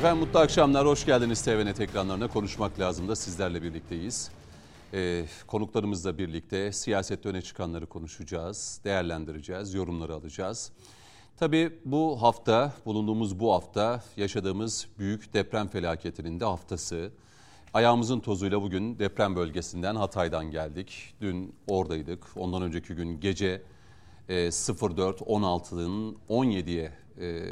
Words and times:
Efendim 0.00 0.18
mutlu 0.18 0.38
akşamlar, 0.38 0.86
hoş 0.86 1.06
geldiniz 1.06 1.42
TVNet 1.42 1.80
ekranlarına. 1.80 2.28
Konuşmak 2.28 2.80
lazım 2.80 3.08
da 3.08 3.16
sizlerle 3.16 3.62
birlikteyiz. 3.62 4.30
Ee, 4.94 5.24
konuklarımızla 5.46 6.18
birlikte 6.18 6.72
siyasette 6.72 7.28
öne 7.28 7.42
çıkanları 7.42 7.86
konuşacağız, 7.86 8.80
değerlendireceğiz, 8.84 9.74
yorumları 9.74 10.14
alacağız. 10.14 10.72
Tabii 11.36 11.78
bu 11.84 12.22
hafta, 12.22 12.72
bulunduğumuz 12.86 13.40
bu 13.40 13.52
hafta 13.52 14.02
yaşadığımız 14.16 14.88
büyük 14.98 15.32
deprem 15.32 15.68
felaketinin 15.68 16.40
de 16.40 16.44
haftası. 16.44 17.10
Ayağımızın 17.74 18.20
tozuyla 18.20 18.62
bugün 18.62 18.98
deprem 18.98 19.36
bölgesinden 19.36 19.96
Hatay'dan 19.96 20.50
geldik. 20.50 21.14
Dün 21.20 21.54
oradaydık. 21.66 22.26
Ondan 22.36 22.62
önceki 22.62 22.94
gün 22.94 23.20
gece 23.20 23.62
e, 24.28 24.34
04.16'nın 24.34 26.16
17'ye 26.28 26.92
e, 27.20 27.46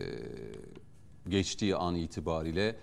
geçtiği 1.31 1.77
an 1.77 1.95
itibariyle 1.95 2.77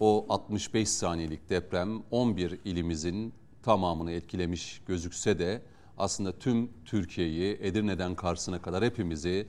o 0.00 0.26
65 0.28 0.88
saniyelik 0.88 1.50
deprem 1.50 2.02
11 2.10 2.58
ilimizin 2.64 3.32
tamamını 3.62 4.12
etkilemiş 4.12 4.82
gözükse 4.86 5.38
de 5.38 5.62
aslında 5.98 6.38
tüm 6.38 6.70
Türkiye'yi 6.84 7.58
Edirne'den 7.60 8.14
Kars'ına 8.14 8.62
kadar 8.62 8.84
hepimizi 8.84 9.46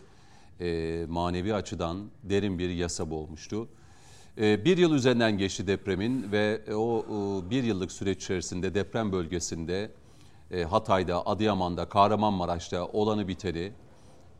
e, 0.59 1.05
manevi 1.09 1.53
açıdan 1.53 2.09
derin 2.23 2.59
bir 2.59 2.69
yasa 2.69 3.09
boğmuştu. 3.09 3.67
E, 4.37 4.65
bir 4.65 4.77
yıl 4.77 4.93
üzerinden 4.93 5.37
geçti 5.37 5.67
depremin 5.67 6.31
ve 6.31 6.61
o 6.75 7.05
e, 7.05 7.49
bir 7.49 7.63
yıllık 7.63 7.91
süreç 7.91 8.23
içerisinde 8.23 8.73
deprem 8.73 9.11
bölgesinde 9.11 9.91
e, 10.51 10.63
Hatay'da, 10.63 11.27
Adıyaman'da, 11.27 11.89
Kahramanmaraş'ta 11.89 12.85
olanı 12.85 13.27
biteni 13.27 13.71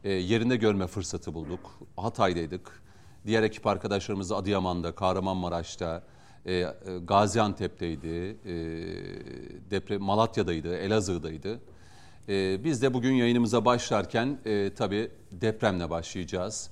e, 0.03 0.12
yerinde 0.12 0.56
görme 0.56 0.88
fırsatı 0.88 1.34
bulduk. 1.34 1.80
Hatay'daydık. 1.98 2.87
Diğer 3.28 3.44
ekip 3.44 3.67
arkadaşlarımız 3.67 4.31
Adıyaman'da, 4.31 4.92
Kahramanmaraş'ta, 4.92 6.03
e, 6.45 6.53
e, 6.53 6.73
Gaziantep'teydi, 7.08 8.08
e, 8.08 8.53
deprem 9.72 10.02
Malatya'daydı, 10.02 10.78
Elazığ'daydı. 10.78 11.59
E, 12.30 12.64
biz 12.64 12.81
de 12.81 12.94
bugün 12.94 13.14
yayınımıza 13.14 13.66
başlarken 13.66 14.39
e, 14.45 14.73
tabii 14.73 15.11
depremle 15.31 15.89
başlayacağız. 15.89 16.69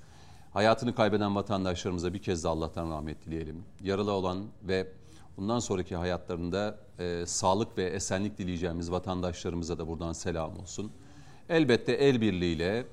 Hayatını 0.54 0.96
kaybeden 0.96 1.36
vatandaşlarımıza 1.36 2.14
bir 2.14 2.20
kez 2.20 2.44
de 2.44 2.48
Allah'tan 2.48 2.92
rahmet 2.92 3.26
dileyelim. 3.26 3.64
Yaralı 3.84 4.12
olan 4.12 4.46
ve 4.64 4.88
bundan 5.38 5.60
sonraki 5.60 5.96
hayatlarında 5.96 6.80
e, 7.00 7.24
sağlık 7.26 7.78
ve 7.78 7.84
esenlik 7.84 8.38
dileyeceğimiz 8.38 8.92
vatandaşlarımıza 8.92 9.78
da 9.78 9.88
buradan 9.88 10.14
selam 10.14 10.60
olsun. 10.60 10.92
Elbette 11.50 11.92
el 11.92 12.22
birliğiyle, 12.22 12.86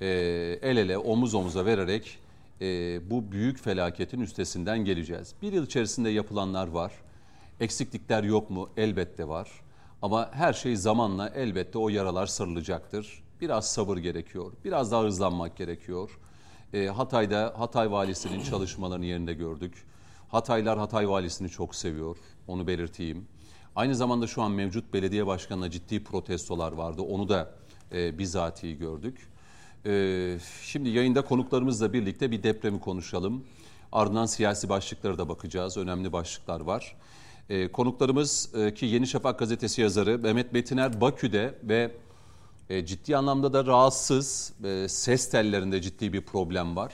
e, 0.00 0.06
el 0.62 0.76
ele, 0.76 0.98
omuz 0.98 1.34
omuza 1.34 1.66
vererek 1.66 2.25
e, 2.60 3.00
bu 3.10 3.32
büyük 3.32 3.58
felaketin 3.58 4.20
üstesinden 4.20 4.78
geleceğiz. 4.78 5.34
Bir 5.42 5.52
yıl 5.52 5.66
içerisinde 5.66 6.10
yapılanlar 6.10 6.68
var. 6.68 6.92
Eksiklikler 7.60 8.22
yok 8.24 8.50
mu? 8.50 8.68
Elbette 8.76 9.28
var. 9.28 9.50
Ama 10.02 10.30
her 10.32 10.52
şey 10.52 10.76
zamanla 10.76 11.28
elbette 11.28 11.78
o 11.78 11.88
yaralar 11.88 12.26
sarılacaktır. 12.26 13.22
Biraz 13.40 13.70
sabır 13.72 13.96
gerekiyor. 13.96 14.52
Biraz 14.64 14.92
daha 14.92 15.02
hızlanmak 15.02 15.56
gerekiyor. 15.56 16.18
E, 16.72 16.86
Hatay'da 16.86 17.54
Hatay 17.56 17.90
Valisi'nin 17.90 18.42
çalışmalarını 18.42 19.04
yerinde 19.04 19.34
gördük. 19.34 19.86
Hataylar 20.28 20.78
Hatay 20.78 21.08
Valisi'ni 21.08 21.48
çok 21.48 21.74
seviyor. 21.74 22.16
Onu 22.48 22.66
belirteyim. 22.66 23.28
Aynı 23.76 23.94
zamanda 23.94 24.26
şu 24.26 24.42
an 24.42 24.50
mevcut 24.50 24.92
belediye 24.94 25.26
başkanına 25.26 25.70
ciddi 25.70 26.04
protestolar 26.04 26.72
vardı. 26.72 27.02
Onu 27.02 27.28
da 27.28 27.54
e, 27.92 28.18
bizatihi 28.18 28.78
gördük. 28.78 29.28
E, 29.86 30.38
şimdi 30.62 30.88
yayında 30.88 31.22
konuklarımızla 31.22 31.92
birlikte 31.92 32.30
bir 32.30 32.42
depremi 32.42 32.80
konuşalım. 32.80 33.44
Ardından 33.92 34.26
siyasi 34.26 34.68
başlıklara 34.68 35.18
da 35.18 35.28
bakacağız. 35.28 35.76
Önemli 35.76 36.12
başlıklar 36.12 36.60
var. 36.60 36.96
E, 37.48 37.72
konuklarımız 37.72 38.54
e, 38.54 38.74
ki 38.74 38.86
Yeni 38.86 39.06
Şafak 39.06 39.38
gazetesi 39.38 39.80
yazarı 39.80 40.18
Mehmet 40.18 40.52
Metiner 40.52 41.00
Bakü'de 41.00 41.58
ve 41.62 41.92
e, 42.70 42.86
ciddi 42.86 43.16
anlamda 43.16 43.52
da 43.52 43.66
rahatsız. 43.66 44.52
E, 44.64 44.88
ses 44.88 45.30
tellerinde 45.30 45.82
ciddi 45.82 46.12
bir 46.12 46.20
problem 46.20 46.76
var. 46.76 46.92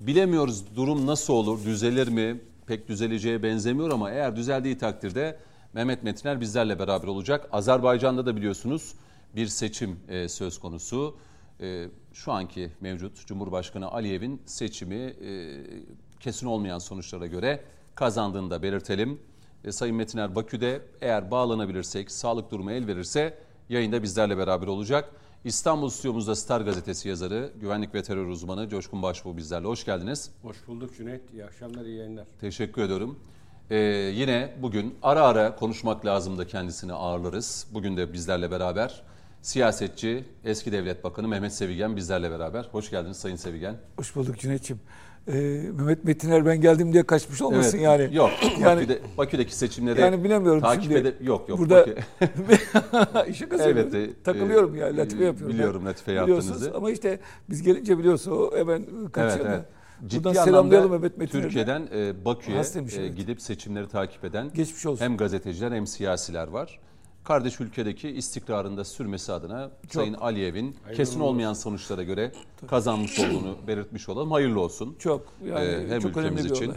Bilemiyoruz 0.00 0.76
durum 0.76 1.06
nasıl 1.06 1.32
olur, 1.32 1.64
düzelir 1.64 2.08
mi? 2.08 2.40
Pek 2.66 2.88
düzeleceğe 2.88 3.42
benzemiyor 3.42 3.90
ama 3.90 4.10
eğer 4.10 4.36
düzeldiği 4.36 4.78
takdirde 4.78 5.38
Mehmet 5.72 6.02
Metiner 6.02 6.40
bizlerle 6.40 6.78
beraber 6.78 7.08
olacak. 7.08 7.48
Azerbaycan'da 7.52 8.26
da 8.26 8.36
biliyorsunuz 8.36 8.94
bir 9.36 9.46
seçim 9.46 9.96
söz 10.28 10.58
konusu. 10.58 11.16
E, 11.60 11.88
şu 12.12 12.32
anki 12.32 12.72
mevcut 12.80 13.26
Cumhurbaşkanı 13.26 13.90
Aliyev'in 13.90 14.42
seçimi 14.46 14.94
e, 14.94 15.60
kesin 16.20 16.46
olmayan 16.46 16.78
sonuçlara 16.78 17.26
göre 17.26 17.64
kazandığını 17.94 18.50
da 18.50 18.62
belirtelim. 18.62 19.20
E, 19.64 19.72
Sayın 19.72 19.96
Metiner 19.96 20.34
Bakü'de 20.34 20.82
eğer 21.00 21.30
bağlanabilirsek, 21.30 22.10
sağlık 22.10 22.50
durumu 22.50 22.72
el 22.72 22.86
verirse 22.86 23.38
yayında 23.68 24.02
bizlerle 24.02 24.38
beraber 24.38 24.66
olacak. 24.66 25.10
İstanbul 25.44 25.88
stüdyomuzda 25.88 26.34
Star 26.34 26.60
Gazetesi 26.60 27.08
yazarı, 27.08 27.52
güvenlik 27.60 27.94
ve 27.94 28.02
terör 28.02 28.26
uzmanı 28.26 28.68
Coşkun 28.68 29.02
Başbuğ 29.02 29.36
bizlerle. 29.36 29.66
Hoş 29.66 29.84
geldiniz. 29.84 30.30
Hoş 30.42 30.56
bulduk 30.68 30.96
Cüneyt. 30.96 31.22
İyi 31.32 31.44
akşamlar, 31.44 31.84
iyi 31.84 31.96
yayınlar. 31.96 32.26
Teşekkür 32.40 32.82
ediyorum. 32.82 33.18
Ee, 33.70 33.76
yine 34.14 34.54
bugün 34.62 34.94
ara 35.02 35.22
ara 35.22 35.56
konuşmak 35.56 36.06
lazım 36.06 36.38
da 36.38 36.46
kendisini 36.46 36.92
ağırlarız. 36.92 37.66
Bugün 37.74 37.96
de 37.96 38.12
bizlerle 38.12 38.50
beraber 38.50 39.02
siyasetçi, 39.44 40.24
eski 40.44 40.72
devlet 40.72 41.04
bakanı 41.04 41.28
Mehmet 41.28 41.52
Sevigen 41.52 41.96
bizlerle 41.96 42.30
beraber. 42.30 42.68
Hoş 42.72 42.90
geldiniz 42.90 43.16
Sayın 43.16 43.36
Sevigen. 43.36 43.76
Hoş 43.96 44.16
bulduk 44.16 44.38
Cüneyt'ciğim. 44.38 44.80
Ee, 45.28 45.32
Mehmet 45.72 46.04
Metiner 46.04 46.46
ben 46.46 46.60
geldim 46.60 46.92
diye 46.92 47.02
kaçmış 47.02 47.42
olmasın 47.42 47.78
Evet, 47.78 47.84
yani. 47.84 48.16
Yok. 48.16 48.30
Yani- 48.60 48.76
Bakü'de, 48.76 48.98
Bakü'deki 49.18 49.56
seçimleri 49.56 50.00
Yani 50.00 50.24
bilemiyorum 50.24 50.60
takip 50.60 50.82
şimdi. 50.82 50.94
edip 50.96 51.26
yok 51.26 51.48
yok. 51.48 51.58
Burada 51.58 51.86
Bakü- 51.86 53.34
şaka 53.34 53.58
söylüyorum. 53.58 53.92
Elbette, 53.94 54.22
Takılıyorum 54.22 54.74
e, 54.74 54.78
ya 54.78 54.96
latife 54.96 55.24
yapıyorum. 55.24 55.54
biliyorum 55.54 55.82
Ben. 55.84 55.90
latife 55.90 56.12
yaptığınızı. 56.12 56.72
Ama 56.76 56.90
işte 56.90 57.18
biz 57.50 57.62
gelince 57.62 57.98
biliyorsun 57.98 58.32
o 58.32 58.56
hemen 58.56 58.86
kaçıyor 59.12 59.46
Evet, 59.46 59.54
evet. 59.54 59.64
Buradan 60.00 60.08
Ciddi 60.32 60.44
selamlayalım 60.44 60.92
anlamda 60.92 61.06
Mehmet 61.06 61.18
Metiner'e. 61.18 61.42
Türkiye'den 61.46 61.88
e, 61.94 62.24
Bakü'ye 62.24 62.58
e, 62.58 62.62
evet. 62.98 63.16
gidip 63.16 63.42
seçimleri 63.42 63.88
takip 63.88 64.24
eden 64.24 64.50
Geçmiş 64.54 64.86
olsun. 64.86 65.04
hem 65.04 65.16
gazeteciler 65.16 65.72
hem 65.72 65.86
siyasiler 65.86 66.48
var. 66.48 66.80
Kardeş 67.24 67.60
ülkedeki 67.60 68.08
istikrarında 68.10 68.84
sürmesi 68.84 69.32
adına 69.32 69.70
Sayın 69.90 70.14
Aliyev'in 70.14 70.76
kesin 70.96 71.20
olmayan 71.20 71.52
sonuçlara 71.52 72.02
göre 72.02 72.32
kazanmış 72.66 73.18
olduğunu 73.18 73.56
belirtmiş 73.66 74.08
olalım. 74.08 74.32
Hayırlı 74.32 74.60
olsun. 74.60 74.96
Çok 74.98 75.26
yani 75.46 75.64
Ee, 75.66 75.88
hem 75.88 76.00
çok 76.00 76.16
önemli 76.16 76.32
ülkemiz 76.32 76.44
bir 76.50 76.56
için 76.56 76.74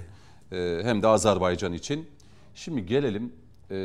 olay. 0.52 0.80
e, 0.80 0.84
hem 0.84 1.02
de 1.02 1.07
Azerbaycan 1.07 1.74
için. 1.74 2.09
Şimdi 2.56 2.86
gelelim 2.86 3.34
e, 3.72 3.75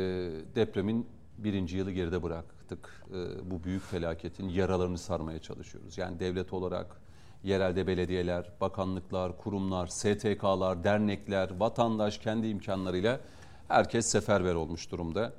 depremin 0.55 1.07
birinci 1.37 1.77
yılı 1.77 1.91
geride 1.91 2.23
bıraktık. 2.23 3.03
E, 3.09 3.51
bu 3.51 3.63
büyük 3.63 3.83
felaketin 3.83 4.49
yaralarını 4.49 4.97
sarmaya 4.97 5.39
çalışıyoruz. 5.39 5.97
Yani 5.97 6.19
devlet 6.19 6.53
olarak 6.53 7.01
yerelde 7.43 7.87
belediyeler, 7.87 8.51
bakanlıklar, 8.61 9.37
kurumlar, 9.37 9.87
STK'lar, 9.87 10.83
dernekler, 10.83 11.49
vatandaş 11.59 12.17
kendi 12.17 12.47
imkanlarıyla 12.47 13.19
herkes 13.67 14.05
seferber 14.05 14.55
olmuş 14.55 14.91
durumda. 14.91 15.33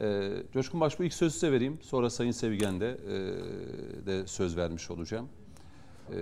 E, 0.00 0.30
Coşkun 0.52 0.80
Başbuğ 0.80 1.04
ilk 1.04 1.14
sözü 1.14 1.32
size 1.34 1.52
vereyim. 1.52 1.78
Sonra 1.82 2.10
Sayın 2.10 2.32
Sevgen 2.32 2.80
de, 2.80 2.90
e, 2.90 4.06
de 4.06 4.26
söz 4.26 4.56
vermiş 4.56 4.90
olacağım. 4.90 5.28
E, 6.10 6.16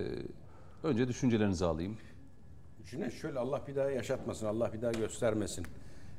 önce 0.82 1.08
düşüncelerinizi 1.08 1.64
alayım. 1.64 1.96
Cüneyt 2.86 3.12
şöyle 3.12 3.38
Allah 3.38 3.62
bir 3.68 3.76
daha 3.76 3.90
yaşatmasın, 3.90 4.46
Allah 4.46 4.72
bir 4.72 4.82
daha 4.82 4.92
göstermesin. 4.92 5.66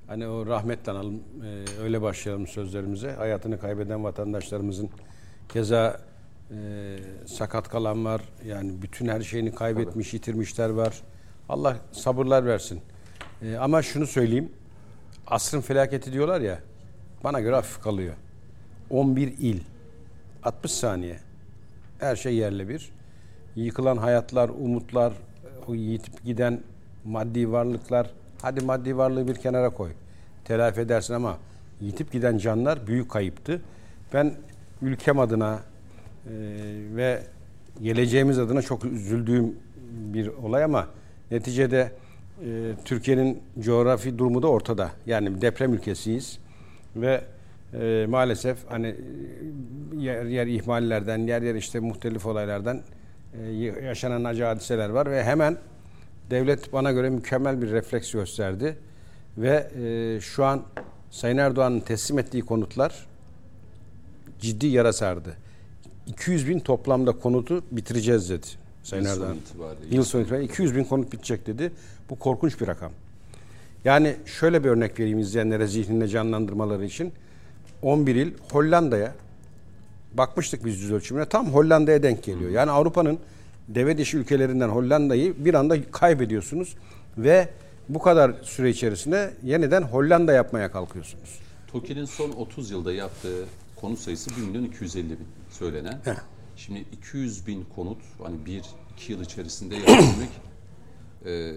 Hani 0.08 0.28
o 0.28 0.46
rahmetle 0.46 0.92
analım, 0.92 1.24
e, 1.46 1.82
öyle 1.82 2.02
başlayalım 2.02 2.48
sözlerimize. 2.48 3.12
Hayatını 3.12 3.60
kaybeden 3.60 4.04
vatandaşlarımızın 4.04 4.90
keza 5.50 6.02
e, 6.52 6.98
sakat 7.26 7.70
kalan 7.70 8.06
var. 8.06 8.22
Yani 8.46 8.82
bütün 8.82 9.08
her 9.08 9.22
şeyini 9.22 9.56
kaybetmiş, 9.56 10.14
yitirmişler 10.14 10.70
var. 10.70 11.02
Allah 11.50 11.78
sabırlar 11.92 12.46
versin. 12.46 12.82
E, 13.42 13.56
ama 13.56 13.82
şunu 13.82 14.08
söyleyeyim. 14.08 14.52
Asrın 15.28 15.62
felaketi 15.62 16.14
diyorlar 16.14 16.42
ya, 16.42 16.60
bana 17.24 17.40
göre 17.40 17.56
hafif 17.56 17.82
kalıyor. 17.82 18.14
11 18.90 19.28
il, 19.28 19.60
60 20.44 20.72
saniye. 20.72 21.20
Her 22.00 22.16
şey 22.16 22.36
yerle 22.36 22.70
bir. 22.70 22.92
Yıkılan 23.56 23.98
hayatlar, 23.98 24.50
umutlar, 24.50 25.14
o 25.68 25.76
yitip 25.76 26.24
giden 26.24 26.62
maddi 27.06 27.52
varlıklar. 27.52 28.10
Hadi 28.42 28.66
maddi 28.66 28.98
varlığı 28.98 29.28
bir 29.28 29.36
kenara 29.36 29.70
koy. 29.70 29.92
Telafi 30.46 30.82
edersin 30.82 31.14
ama 31.14 31.38
yitip 31.82 32.12
giden 32.12 32.38
canlar 32.38 32.88
büyük 32.88 33.12
kayıptı. 33.12 33.62
Ben 34.14 34.34
ülkem 34.82 35.20
adına 35.20 35.54
e, 35.54 35.60
ve 36.96 37.24
geleceğimiz 37.82 38.40
adına 38.40 38.62
çok 38.62 38.86
üzüldüğüm 38.86 39.56
bir 40.14 40.28
olay 40.28 40.64
ama 40.64 40.88
neticede 41.32 41.92
e, 42.46 42.74
Türkiye'nin 42.86 43.44
coğrafi 43.60 44.18
durumu 44.18 44.44
da 44.44 44.48
ortada. 44.48 44.92
Yani 45.06 45.42
deprem 45.42 45.74
ülkesiyiz 45.74 46.40
ve 47.02 47.22
e, 47.74 48.06
maalesef 48.10 48.58
hani 48.70 48.88
e, 48.88 48.96
yer 49.98 50.26
yer 50.26 50.48
ihmallerden, 50.48 51.18
yer 51.18 51.42
yer 51.42 51.56
işte 51.56 51.80
muhtelif 51.80 52.26
olaylardan 52.26 52.82
e, 53.44 53.52
yaşanan 53.86 54.24
acı 54.24 54.44
hadiseler 54.44 54.90
var 54.90 55.12
ve 55.12 55.24
hemen 55.24 55.58
devlet 56.30 56.74
bana 56.74 56.92
göre 56.92 57.10
mükemmel 57.10 57.62
bir 57.62 57.72
refleks 57.72 58.12
gösterdi. 58.12 58.78
Ve 59.38 59.68
e, 59.84 60.22
şu 60.22 60.46
an 60.46 60.64
Sayın 61.12 61.38
Erdoğan'ın 61.38 61.80
teslim 61.80 62.20
ettiği 62.20 62.42
konutlar 62.42 63.06
ciddi 64.40 64.68
yara 64.68 64.94
sardı. 64.94 65.34
200 66.08 66.48
bin 66.48 66.60
toplamda 66.60 67.12
konutu 67.12 67.64
bitireceğiz 67.72 68.30
dedi 68.30 68.48
Sayın 68.84 69.04
Yıl 69.04 69.12
sonu 69.12 69.24
Erdoğan. 69.24 69.38
itibariyle. 69.38 69.96
Yıl 69.96 70.04
sonu 70.04 70.22
itibariyle 70.22 70.46
200 70.54 70.76
bin 70.76 70.84
konut 70.84 71.12
bitecek 71.12 71.48
dedi. 71.48 71.72
Bu 72.10 72.16
korkunç 72.20 72.62
bir 72.62 72.68
rakam. 72.68 72.92
Yani 73.86 74.16
şöyle 74.26 74.64
bir 74.64 74.70
örnek 74.70 75.00
vereyim 75.00 75.20
izleyenlere 75.20 75.68
zihninde 75.68 76.08
canlandırmaları 76.08 76.86
için. 76.86 77.14
11 77.82 78.16
il 78.16 78.34
Hollanda'ya 78.52 79.16
bakmıştık 80.14 80.66
biz 80.66 80.82
yüz 80.82 80.92
ölçümüne 80.92 81.26
tam 81.26 81.54
Hollanda'ya 81.54 82.04
denk 82.04 82.24
geliyor. 82.24 82.52
Yani 82.52 82.72
Avrupa'nın 82.72 83.20
deve 83.68 83.98
dişi 83.98 84.18
ülkelerinden 84.18 84.70
Hollanda'yı 84.70 85.46
bir 85.46 85.54
anda 85.54 85.92
kaybediyorsunuz 85.92 86.76
ve 87.18 87.50
bu 87.90 88.00
kadar 88.00 88.32
süre 88.44 88.70
içerisinde 88.70 89.34
yeniden 89.44 89.82
Hollanda 89.82 90.34
yapmaya 90.34 90.72
kalkıyorsunuz. 90.72 91.40
TOKİ'nin 91.72 92.06
son 92.06 92.32
30 92.32 92.72
yılda 92.72 92.94
yaptığı 92.94 93.46
konut 93.76 94.00
sayısı 94.00 94.30
1 94.30 94.48
milyon 94.48 94.64
250 94.64 95.10
bin 95.10 95.28
söylenen. 95.52 96.00
Heh. 96.04 96.16
Şimdi 96.58 96.86
200 96.92 97.48
bin 97.48 97.66
konut 97.76 97.98
hani 98.24 98.36
1-2 98.46 98.62
yıl 99.12 99.22
içerisinde 99.22 99.76
yapabilmek 99.76 100.30
e, 101.28 101.54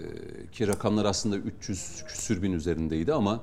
ki 0.52 0.66
rakamlar 0.66 1.04
aslında 1.04 1.36
300 1.36 2.04
küsür 2.08 2.42
bin 2.42 2.52
üzerindeydi 2.52 3.14
ama 3.14 3.40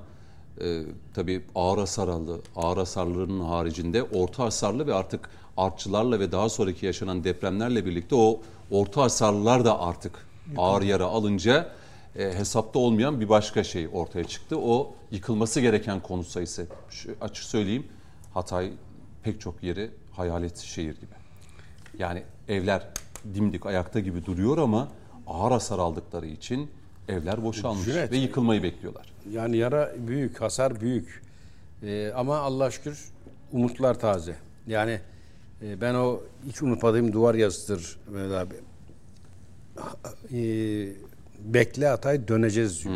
e, 0.62 0.82
tabii 1.14 1.46
ağır 1.56 1.78
hasarlı, 1.78 2.42
ağır 2.56 2.78
hasarlarının 2.78 3.44
haricinde 3.44 4.04
orta 4.04 4.44
hasarlı 4.44 4.88
ve 4.88 4.94
artık 4.94 5.30
artçılarla 5.58 6.20
ve 6.20 6.32
daha 6.32 6.50
sonraki 6.50 6.86
yaşanan 6.86 7.24
depremlerle 7.24 7.86
birlikte 7.86 8.16
o 8.16 8.42
orta 8.72 9.02
hasarlılar 9.02 9.66
da 9.66 9.80
artık 9.80 10.28
ağır 10.58 10.82
yara 10.82 11.06
alınca 11.06 11.72
e, 12.16 12.24
hesapta 12.24 12.80
olmayan 12.80 13.22
bir 13.22 13.30
başka 13.30 13.64
şey 13.64 13.90
ortaya 13.94 14.24
çıktı. 14.24 14.58
O 14.58 14.94
yıkılması 15.12 15.62
gereken 15.62 16.00
konut 16.00 16.28
sayısı. 16.28 16.68
Şu, 16.90 17.16
açık 17.22 17.44
söyleyeyim 17.44 17.88
Hatay 18.34 18.72
pek 19.24 19.42
çok 19.42 19.64
yeri 19.64 19.92
hayalet 20.12 20.58
şehir 20.58 20.96
gibi. 20.96 21.14
Yani 22.00 22.24
evler 22.48 22.88
dimdik 23.34 23.66
ayakta 23.66 24.00
gibi 24.00 24.26
duruyor 24.26 24.58
ama 24.58 24.88
ağır 25.28 25.52
hasar 25.52 25.80
aldıkları 25.80 26.28
için 26.28 26.70
evler 27.10 27.44
boşalmış 27.44 27.86
Cüneyt, 27.86 28.12
ve 28.12 28.18
yıkılmayı 28.18 28.64
bekliyorlar. 28.64 29.14
Yani 29.32 29.58
yara 29.58 29.92
büyük, 30.08 30.42
hasar 30.42 30.82
büyük. 30.82 31.22
Ee, 31.84 32.12
ama 32.16 32.38
Allah 32.38 32.72
şükür 32.72 33.06
umutlar 33.52 34.00
taze. 34.00 34.36
Yani 34.68 35.00
e, 35.62 35.82
ben 35.82 35.94
o 35.94 36.22
hiç 36.48 36.62
unutmadığım 36.62 37.14
duvar 37.14 37.36
yazıdır 37.36 38.00
Mehmet 38.10 38.32
abi. 38.32 38.56
Ee, 40.34 40.88
bekle 41.40 41.88
Hatay 41.88 42.28
döneceğiz 42.28 42.84
diyor. 42.84 42.96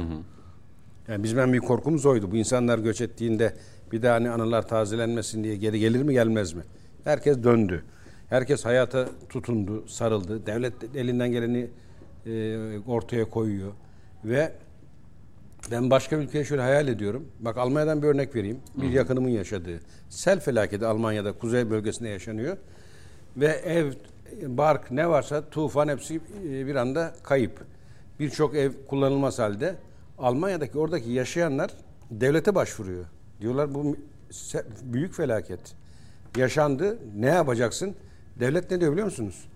Yani 1.07 1.23
bizim 1.23 1.39
en 1.39 1.51
büyük 1.51 1.67
korkumuz 1.67 2.05
oydu. 2.05 2.31
Bu 2.31 2.35
insanlar 2.35 2.79
göç 2.79 3.01
ettiğinde 3.01 3.53
bir 3.91 4.01
daha 4.01 4.15
hani 4.15 4.29
anılar 4.29 4.67
tazelenmesin 4.67 5.43
diye 5.43 5.55
geri 5.55 5.79
gelir 5.79 6.03
mi 6.03 6.13
gelmez 6.13 6.53
mi? 6.53 6.63
Herkes 7.03 7.43
döndü. 7.43 7.83
Herkes 8.29 8.65
hayata 8.65 9.09
tutundu, 9.29 9.87
sarıldı. 9.87 10.45
Devlet 10.45 10.73
elinden 10.95 11.31
geleni 11.31 11.69
e, 12.25 12.79
ortaya 12.87 13.29
koyuyor. 13.29 13.71
Ve 14.25 14.51
ben 15.71 15.89
başka 15.89 16.19
bir 16.19 16.23
ülkeyi 16.23 16.45
şöyle 16.45 16.61
hayal 16.61 16.87
ediyorum. 16.87 17.27
Bak 17.39 17.57
Almanya'dan 17.57 18.01
bir 18.01 18.07
örnek 18.07 18.35
vereyim. 18.35 18.59
Bir 18.75 18.89
yakınımın 18.89 19.29
yaşadığı. 19.29 19.79
Sel 20.09 20.39
felaketi 20.39 20.85
Almanya'da 20.85 21.31
kuzey 21.31 21.69
bölgesinde 21.69 22.09
yaşanıyor. 22.09 22.57
Ve 23.37 23.47
ev, 23.47 23.93
bark 24.47 24.91
ne 24.91 25.09
varsa 25.09 25.49
tufan 25.49 25.87
hepsi 25.87 26.15
e, 26.15 26.67
bir 26.67 26.75
anda 26.75 27.13
kayıp. 27.23 27.65
Birçok 28.19 28.55
ev 28.55 28.71
kullanılmaz 28.87 29.39
halde. 29.39 29.75
Almanya'daki 30.17 30.77
oradaki 30.77 31.09
yaşayanlar 31.09 31.71
devlete 32.11 32.55
başvuruyor. 32.55 33.05
Diyorlar 33.41 33.73
bu 33.73 33.97
büyük 34.83 35.13
felaket. 35.13 35.59
Yaşandı. 36.37 36.97
Ne 37.15 37.27
yapacaksın? 37.27 37.95
Devlet 38.39 38.71
ne 38.71 38.79
diyor 38.79 38.91
biliyor 38.91 39.05
musunuz? 39.05 39.47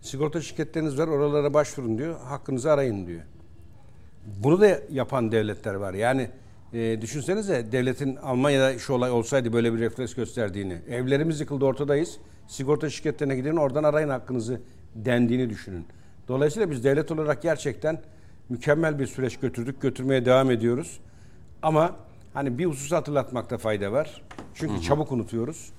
Sigorta 0.00 0.40
şirketleriniz 0.40 0.98
var 0.98 1.08
oralara 1.08 1.54
başvurun 1.54 1.98
diyor. 1.98 2.20
Hakkınızı 2.20 2.72
arayın 2.72 3.06
diyor. 3.06 3.20
Bunu 4.26 4.60
da 4.60 4.78
yapan 4.90 5.32
devletler 5.32 5.74
var. 5.74 5.94
Yani 5.94 6.30
e, 6.72 7.00
düşünsenize 7.00 7.72
devletin 7.72 8.16
Almanya'da 8.16 8.78
şu 8.78 8.92
olay 8.92 9.10
olsaydı 9.10 9.52
böyle 9.52 9.74
bir 9.74 9.78
refleks 9.78 10.14
gösterdiğini. 10.14 10.78
Evlerimiz 10.88 11.40
yıkıldı 11.40 11.64
ortadayız. 11.64 12.18
Sigorta 12.48 12.90
şirketlerine 12.90 13.36
gidin 13.36 13.56
oradan 13.56 13.84
arayın 13.84 14.08
hakkınızı 14.08 14.60
dendiğini 14.94 15.50
düşünün. 15.50 15.86
Dolayısıyla 16.28 16.70
biz 16.70 16.84
devlet 16.84 17.10
olarak 17.10 17.42
gerçekten 17.42 18.02
mükemmel 18.48 18.98
bir 18.98 19.06
süreç 19.06 19.36
götürdük. 19.36 19.82
Götürmeye 19.82 20.24
devam 20.24 20.50
ediyoruz. 20.50 21.00
Ama 21.62 21.96
hani 22.34 22.58
bir 22.58 22.66
husus 22.66 22.92
hatırlatmakta 22.92 23.58
fayda 23.58 23.92
var. 23.92 24.22
Çünkü 24.54 24.82
çabuk 24.82 25.12
unutuyoruz. 25.12 25.72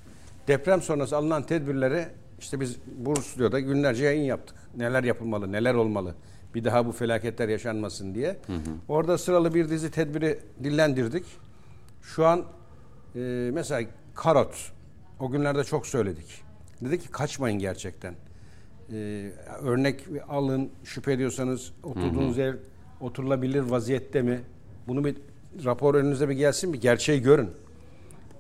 Deprem 0.47 0.81
sonrası 0.81 1.17
alınan 1.17 1.43
tedbirleri 1.43 2.05
işte 2.41 2.59
biz 2.59 2.77
bu 2.97 3.15
stüdyoda 3.15 3.59
günlerce 3.59 4.05
yayın 4.05 4.23
yaptık. 4.23 4.55
Neler 4.77 5.03
yapılmalı, 5.03 5.51
neler 5.51 5.73
olmalı. 5.73 6.15
Bir 6.55 6.63
daha 6.63 6.85
bu 6.85 6.91
felaketler 6.91 7.49
yaşanmasın 7.49 8.15
diye. 8.15 8.37
Orada 8.87 9.17
sıralı 9.17 9.53
bir 9.53 9.69
dizi 9.69 9.91
tedbiri 9.91 10.39
dillendirdik. 10.63 11.25
Şu 12.01 12.25
an 12.25 12.43
e, 13.15 13.49
mesela 13.53 13.89
karot 14.15 14.71
o 15.19 15.31
günlerde 15.31 15.63
çok 15.63 15.87
söyledik. 15.87 16.41
Dedi 16.81 16.99
ki 16.99 17.09
kaçmayın 17.09 17.59
gerçekten. 17.59 18.13
E, 18.93 19.29
örnek 19.61 20.03
alın 20.29 20.69
şüphe 20.83 21.13
ediyorsanız 21.13 21.71
oturduğunuz 21.83 22.39
ev 22.39 22.55
oturulabilir 23.01 23.61
vaziyette 23.61 24.21
mi? 24.21 24.41
Bunu 24.87 25.05
bir 25.05 25.15
rapor 25.65 25.95
önünüze 25.95 26.29
bir 26.29 26.33
gelsin 26.33 26.73
bir 26.73 26.81
gerçeği 26.81 27.21
görün. 27.21 27.49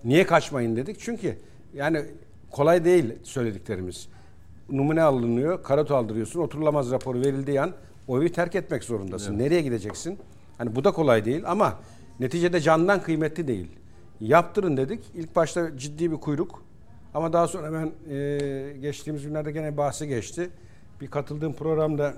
Niye 0.03 0.25
kaçmayın 0.25 0.75
dedik? 0.75 0.99
Çünkü 0.99 1.37
yani 1.73 2.05
kolay 2.51 2.85
değil 2.85 3.13
söylediklerimiz. 3.23 4.07
Numune 4.71 5.01
alınıyor, 5.01 5.63
karot 5.63 5.91
aldırıyorsun, 5.91 6.39
oturulamaz 6.39 6.91
raporu 6.91 7.19
verildiği 7.19 7.61
an 7.61 7.71
o 8.07 8.17
evi 8.21 8.31
terk 8.31 8.55
etmek 8.55 8.83
zorundasın. 8.83 9.39
Nereye 9.39 9.61
gideceksin? 9.61 10.19
Hani 10.57 10.75
bu 10.75 10.83
da 10.83 10.91
kolay 10.91 11.25
değil 11.25 11.43
ama 11.45 11.79
neticede 12.19 12.59
candan 12.61 13.01
kıymetli 13.01 13.47
değil. 13.47 13.67
Yaptırın 14.19 14.77
dedik. 14.77 15.03
İlk 15.15 15.35
başta 15.35 15.77
ciddi 15.77 16.11
bir 16.11 16.17
kuyruk. 16.17 16.63
Ama 17.13 17.33
daha 17.33 17.47
sonra 17.47 17.73
ben 17.73 18.13
e, 18.15 18.77
geçtiğimiz 18.81 19.23
günlerde 19.23 19.51
gene 19.51 19.77
bahsi 19.77 20.07
geçti. 20.07 20.49
Bir 21.01 21.07
katıldığım 21.07 21.53
programda 21.53 22.13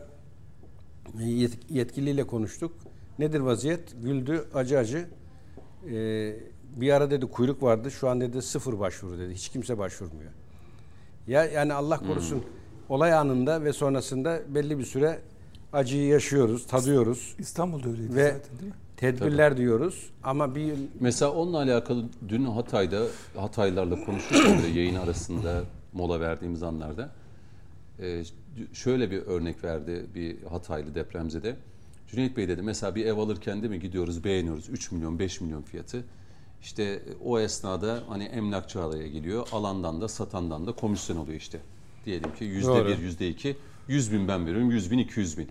yet- 1.17 1.59
yetkiliyle 1.69 2.23
konuştuk. 2.27 2.71
Nedir 3.19 3.39
vaziyet? 3.39 4.03
Güldü 4.03 4.45
acı 4.53 4.77
acı. 4.79 5.05
Ee, 5.91 6.33
bir 6.75 6.93
ara 6.93 7.11
dedi 7.11 7.25
kuyruk 7.25 7.63
vardı. 7.63 7.91
Şu 7.91 8.09
an 8.09 8.21
dedi 8.21 8.41
sıfır 8.41 8.79
başvuru 8.79 9.19
dedi. 9.19 9.33
Hiç 9.33 9.49
kimse 9.49 9.77
başvurmuyor. 9.77 10.31
Ya 11.27 11.45
yani 11.45 11.73
Allah 11.73 11.99
korusun 11.99 12.43
olay 12.89 13.13
anında 13.13 13.63
ve 13.63 13.73
sonrasında 13.73 14.41
belli 14.47 14.79
bir 14.79 14.85
süre 14.85 15.19
acıyı 15.73 16.07
yaşıyoruz, 16.07 16.67
tadıyoruz 16.67 17.35
İstanbul'da 17.39 17.89
öyleydi 17.89 18.15
ve 18.15 18.31
zaten 18.31 18.59
değil 18.59 18.71
mi? 18.71 18.77
tedbirler 18.97 19.57
diyoruz. 19.57 20.09
Ama 20.23 20.55
bir 20.55 20.73
Mesela 20.99 21.31
onunla 21.31 21.57
alakalı 21.57 22.05
dün 22.29 22.45
Hatay'da 22.45 23.01
Hataylarla 23.37 24.05
konuşurken 24.05 24.63
de 24.63 24.67
yayın 24.67 24.95
arasında 24.95 25.63
mola 25.93 26.19
verdiğimiz 26.19 26.63
anlarda 26.63 27.11
e, 27.99 28.23
şöyle 28.73 29.11
bir 29.11 29.21
örnek 29.21 29.63
verdi 29.63 30.05
bir 30.15 30.43
Hataylı 30.43 30.95
depremzede. 30.95 31.55
Cüneyt 32.07 32.37
Bey 32.37 32.47
dedi 32.47 32.61
mesela 32.61 32.95
bir 32.95 33.05
ev 33.05 33.17
alırken 33.17 33.61
değil 33.61 33.71
mi 33.73 33.79
gidiyoruz 33.79 34.23
beğeniyoruz 34.23 34.69
3 34.69 34.91
milyon 34.91 35.19
5 35.19 35.41
milyon 35.41 35.61
fiyatı. 35.61 36.03
İşte 36.63 37.03
o 37.25 37.39
esnada 37.39 38.03
hani 38.07 38.23
emlakçı 38.23 38.83
araya 38.83 39.07
geliyor 39.07 39.47
alandan 39.51 40.01
da 40.01 40.07
satandan 40.07 40.67
da 40.67 40.71
komisyon 40.71 41.17
oluyor 41.17 41.37
işte. 41.37 41.59
Diyelim 42.05 42.35
ki 42.35 42.43
yüzde 42.43 42.85
bir 42.85 42.97
yüzde 42.97 43.29
iki 43.29 43.57
100 43.87 44.11
bin 44.11 44.27
ben 44.27 44.45
veriyorum 44.45 44.71
100 44.71 44.91
bin 44.91 44.97
200 44.97 45.37
bin. 45.37 45.47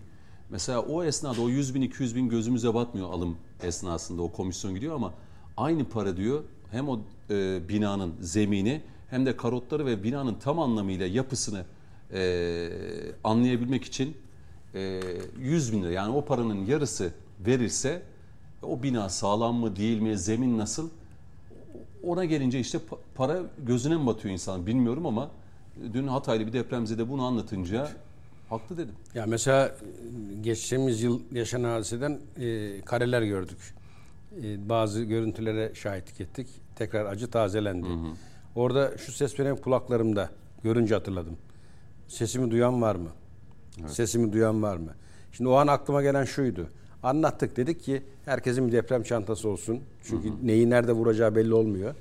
Mesela 0.50 0.80
o 0.80 1.04
esnada 1.04 1.42
o 1.42 1.48
100 1.48 1.74
bin 1.74 1.82
200 1.82 2.16
bin 2.16 2.28
gözümüze 2.28 2.74
batmıyor 2.74 3.10
alım 3.10 3.36
esnasında 3.62 4.22
o 4.22 4.32
komisyon 4.32 4.74
gidiyor 4.74 4.94
ama 4.94 5.14
aynı 5.56 5.84
para 5.84 6.16
diyor 6.16 6.44
hem 6.70 6.88
o 6.88 7.00
e, 7.30 7.68
binanın 7.68 8.14
zemini 8.20 8.82
hem 9.10 9.26
de 9.26 9.36
karotları 9.36 9.86
ve 9.86 10.02
binanın 10.02 10.34
tam 10.34 10.58
anlamıyla 10.58 11.06
yapısını 11.06 11.64
e, 12.12 12.70
anlayabilmek 13.24 13.84
için 13.84 14.16
e, 14.74 15.00
100 15.38 15.72
bin 15.72 15.82
lira 15.82 15.90
yani 15.90 16.16
o 16.16 16.24
paranın 16.24 16.66
yarısı 16.66 17.12
verirse 17.46 18.02
o 18.62 18.82
bina 18.82 19.08
sağlam 19.08 19.54
mı 19.54 19.76
değil 19.76 20.00
mi 20.00 20.18
zemin 20.18 20.58
nasıl 20.58 20.90
ona 22.02 22.24
gelince 22.24 22.60
işte 22.60 22.78
pa- 22.78 22.98
para 23.14 23.38
gözüne 23.66 23.96
mi 23.96 24.06
batıyor 24.06 24.32
insan 24.32 24.66
bilmiyorum 24.66 25.06
ama 25.06 25.30
dün 25.92 26.06
Hataylı 26.08 26.46
bir 26.46 26.52
depremzede 26.52 27.08
bunu 27.10 27.22
anlatınca 27.24 27.88
haklı 28.48 28.76
dedim. 28.76 28.94
Ya 29.14 29.26
mesela 29.26 29.66
e, 29.66 29.72
geçtiğimiz 30.40 31.02
yıl 31.02 31.20
yaşanan 31.32 31.70
hadiseden 31.70 32.18
e, 32.40 32.80
kareler 32.80 33.22
gördük. 33.22 33.74
E, 34.42 34.68
bazı 34.68 35.02
görüntülere 35.02 35.74
şahitlik 35.74 36.20
ettik. 36.20 36.48
Tekrar 36.76 37.06
acı 37.06 37.30
tazelendi. 37.30 37.86
Orada 38.54 38.98
şu 38.98 39.12
ses 39.12 39.38
benim 39.38 39.56
kulaklarımda 39.56 40.30
görünce 40.62 40.94
hatırladım. 40.94 41.36
Sesimi 42.08 42.50
duyan 42.50 42.82
var 42.82 42.94
mı? 42.96 43.08
Sesimi 43.88 44.32
duyan 44.32 44.62
var 44.62 44.76
mı? 44.76 44.90
Şimdi 45.32 45.50
o 45.50 45.52
an 45.54 45.66
aklıma 45.66 46.02
gelen 46.02 46.24
şuydu. 46.24 46.68
Anlattık 47.02 47.56
dedik 47.56 47.82
ki 47.82 48.02
herkesin 48.24 48.66
bir 48.68 48.72
deprem 48.72 49.02
çantası 49.02 49.48
olsun. 49.48 49.80
Çünkü 50.04 50.32
neyi 50.42 50.70
nerede 50.70 50.92
vuracağı 50.92 51.36
belli 51.36 51.54
olmuyor. 51.54 51.94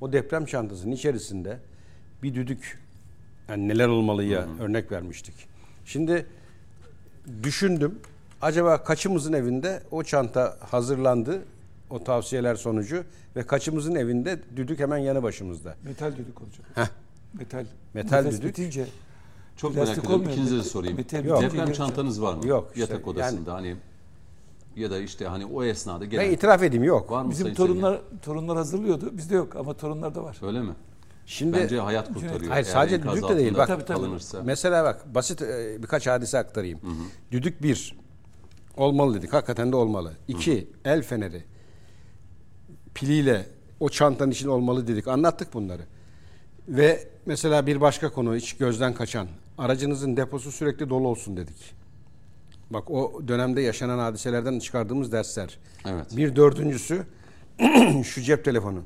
O 0.00 0.12
deprem 0.12 0.44
çantasının 0.46 0.92
içerisinde 0.92 1.58
bir 2.22 2.34
düdük 2.34 2.78
yani 3.48 3.68
neler 3.68 3.88
olmalıya 3.88 4.46
örnek 4.60 4.92
vermiştik. 4.92 5.34
Şimdi 5.84 6.26
düşündüm. 7.42 7.98
Acaba 8.42 8.84
kaçımızın 8.84 9.32
evinde 9.32 9.82
o 9.90 10.02
çanta 10.02 10.56
hazırlandı 10.60 11.42
o 11.90 12.04
tavsiyeler 12.04 12.54
sonucu 12.54 13.04
ve 13.36 13.42
kaçımızın 13.42 13.94
evinde 13.94 14.40
düdük 14.56 14.78
hemen 14.78 14.98
yanı 14.98 15.22
başımızda. 15.22 15.76
Metal 15.84 16.12
düdük 16.16 16.42
olacak. 16.42 16.66
Heh. 16.74 16.88
Metal. 17.38 17.64
Metal 17.94 18.16
Nefes 18.16 18.40
düdük. 18.40 18.58
bitince 18.58 18.86
Çok 19.56 19.74
merak 19.76 19.98
ediyorum. 19.98 20.28
İkinize 20.30 20.56
de 20.56 20.62
sorayım. 20.62 20.96
Metal 20.96 21.24
Yok. 21.24 21.42
Deprem 21.42 21.72
çantanız 21.72 22.22
var 22.22 22.34
mı? 22.34 22.46
Yok, 22.46 22.68
işte 22.74 22.80
Yatak 22.80 23.08
odasında 23.08 23.54
hani 23.54 23.76
ya 24.78 24.90
da 24.90 24.98
işte 24.98 25.26
hani 25.26 25.46
o 25.46 25.64
esnada 25.64 26.00
Ben 26.00 26.10
gelen 26.10 26.30
itiraf 26.30 26.62
edeyim 26.62 26.84
yok. 26.84 27.10
var 27.10 27.22
mı 27.22 27.30
Bizim 27.30 27.44
Sayın 27.44 27.56
torunlar 27.56 28.00
torunlar 28.22 28.56
hazırlıyordu. 28.56 29.10
Bizde 29.16 29.34
yok 29.34 29.56
ama 29.56 29.74
torunlarda 29.74 30.22
var. 30.24 30.38
Öyle 30.42 30.60
mi? 30.60 30.72
Şimdi 31.26 31.56
Bence 31.56 31.80
hayat 31.80 32.14
kurtarıyor. 32.14 32.50
Hayır, 32.52 32.64
sadece 32.64 33.02
düdük 33.02 33.28
de 33.28 33.36
değil, 33.36 33.54
bak- 33.56 33.68
Tabii, 33.68 33.84
tabii. 33.84 33.98
kalınırsa. 33.98 34.42
Mesela 34.42 34.84
bak 34.84 35.14
basit 35.14 35.42
e, 35.42 35.76
birkaç 35.82 36.06
hadise 36.06 36.38
aktarayım. 36.38 36.80
Düdük 37.32 37.62
bir 37.62 37.96
olmalı 38.76 39.14
dedik. 39.14 39.32
Hakikaten 39.32 39.72
de 39.72 39.76
olmalı. 39.76 40.12
İki 40.28 40.68
el 40.84 41.02
feneri 41.02 41.44
piliyle 42.94 43.46
o 43.80 43.88
çantanın 43.88 44.30
için 44.30 44.48
olmalı 44.48 44.86
dedik. 44.86 45.08
Anlattık 45.08 45.54
bunları. 45.54 45.82
Ve 46.68 47.08
mesela 47.26 47.66
bir 47.66 47.80
başka 47.80 48.12
konu 48.12 48.36
hiç 48.36 48.56
gözden 48.56 48.94
kaçan. 48.94 49.28
Aracınızın 49.58 50.16
deposu 50.16 50.52
sürekli 50.52 50.90
dolu 50.90 51.08
olsun 51.08 51.36
dedik. 51.36 51.74
Bak 52.70 52.90
o 52.90 53.28
dönemde 53.28 53.60
yaşanan 53.60 53.98
hadiselerden 53.98 54.58
çıkardığımız 54.58 55.12
dersler. 55.12 55.58
Evet. 55.86 56.16
Bir 56.16 56.36
dördüncüsü 56.36 57.02
şu 58.04 58.22
cep 58.22 58.44
telefonu. 58.44 58.82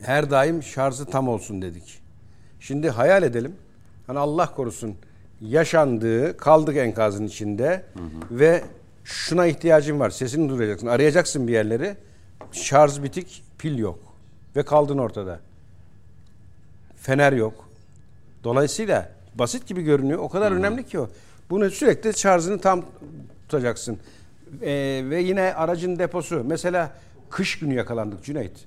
Her 0.00 0.30
daim 0.30 0.62
şarjı 0.62 1.04
tam 1.04 1.28
olsun 1.28 1.62
dedik. 1.62 2.02
Şimdi 2.60 2.90
hayal 2.90 3.22
edelim. 3.22 3.56
Hani 4.06 4.18
Allah 4.18 4.54
korusun 4.54 4.96
yaşandığı, 5.40 6.36
kaldık 6.36 6.76
enkazın 6.76 7.26
içinde 7.26 7.84
ve 8.30 8.64
şuna 9.04 9.46
ihtiyacın 9.46 10.00
var. 10.00 10.10
Sesini 10.10 10.48
duyacaksın. 10.48 10.86
Arayacaksın 10.86 11.48
bir 11.48 11.52
yerleri. 11.52 11.96
Şarj 12.52 13.02
bitik, 13.02 13.44
pil 13.58 13.78
yok. 13.78 13.98
Ve 14.56 14.62
kaldın 14.62 14.98
ortada. 14.98 15.40
Fener 16.96 17.32
yok. 17.32 17.68
Dolayısıyla 18.44 19.12
basit 19.34 19.66
gibi 19.66 19.82
görünüyor. 19.82 20.18
O 20.18 20.28
kadar 20.28 20.52
önemli 20.52 20.86
ki 20.86 21.00
o. 21.00 21.08
Bunu 21.50 21.70
sürekli 21.70 22.18
şarjını 22.18 22.60
tam 22.60 22.84
tutacaksın. 23.42 23.98
Ee, 24.62 25.02
ve 25.04 25.20
yine 25.22 25.54
aracın 25.54 25.98
deposu. 25.98 26.42
Mesela 26.46 26.92
kış 27.30 27.58
günü 27.58 27.74
yakalandık 27.74 28.24
Cüneyt. 28.24 28.64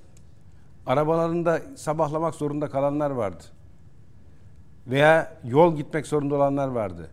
Arabalarında 0.86 1.62
sabahlamak 1.76 2.34
zorunda 2.34 2.68
kalanlar 2.70 3.10
vardı. 3.10 3.44
Veya 4.86 5.32
yol 5.44 5.76
gitmek 5.76 6.06
zorunda 6.06 6.34
olanlar 6.34 6.68
vardı. 6.68 7.10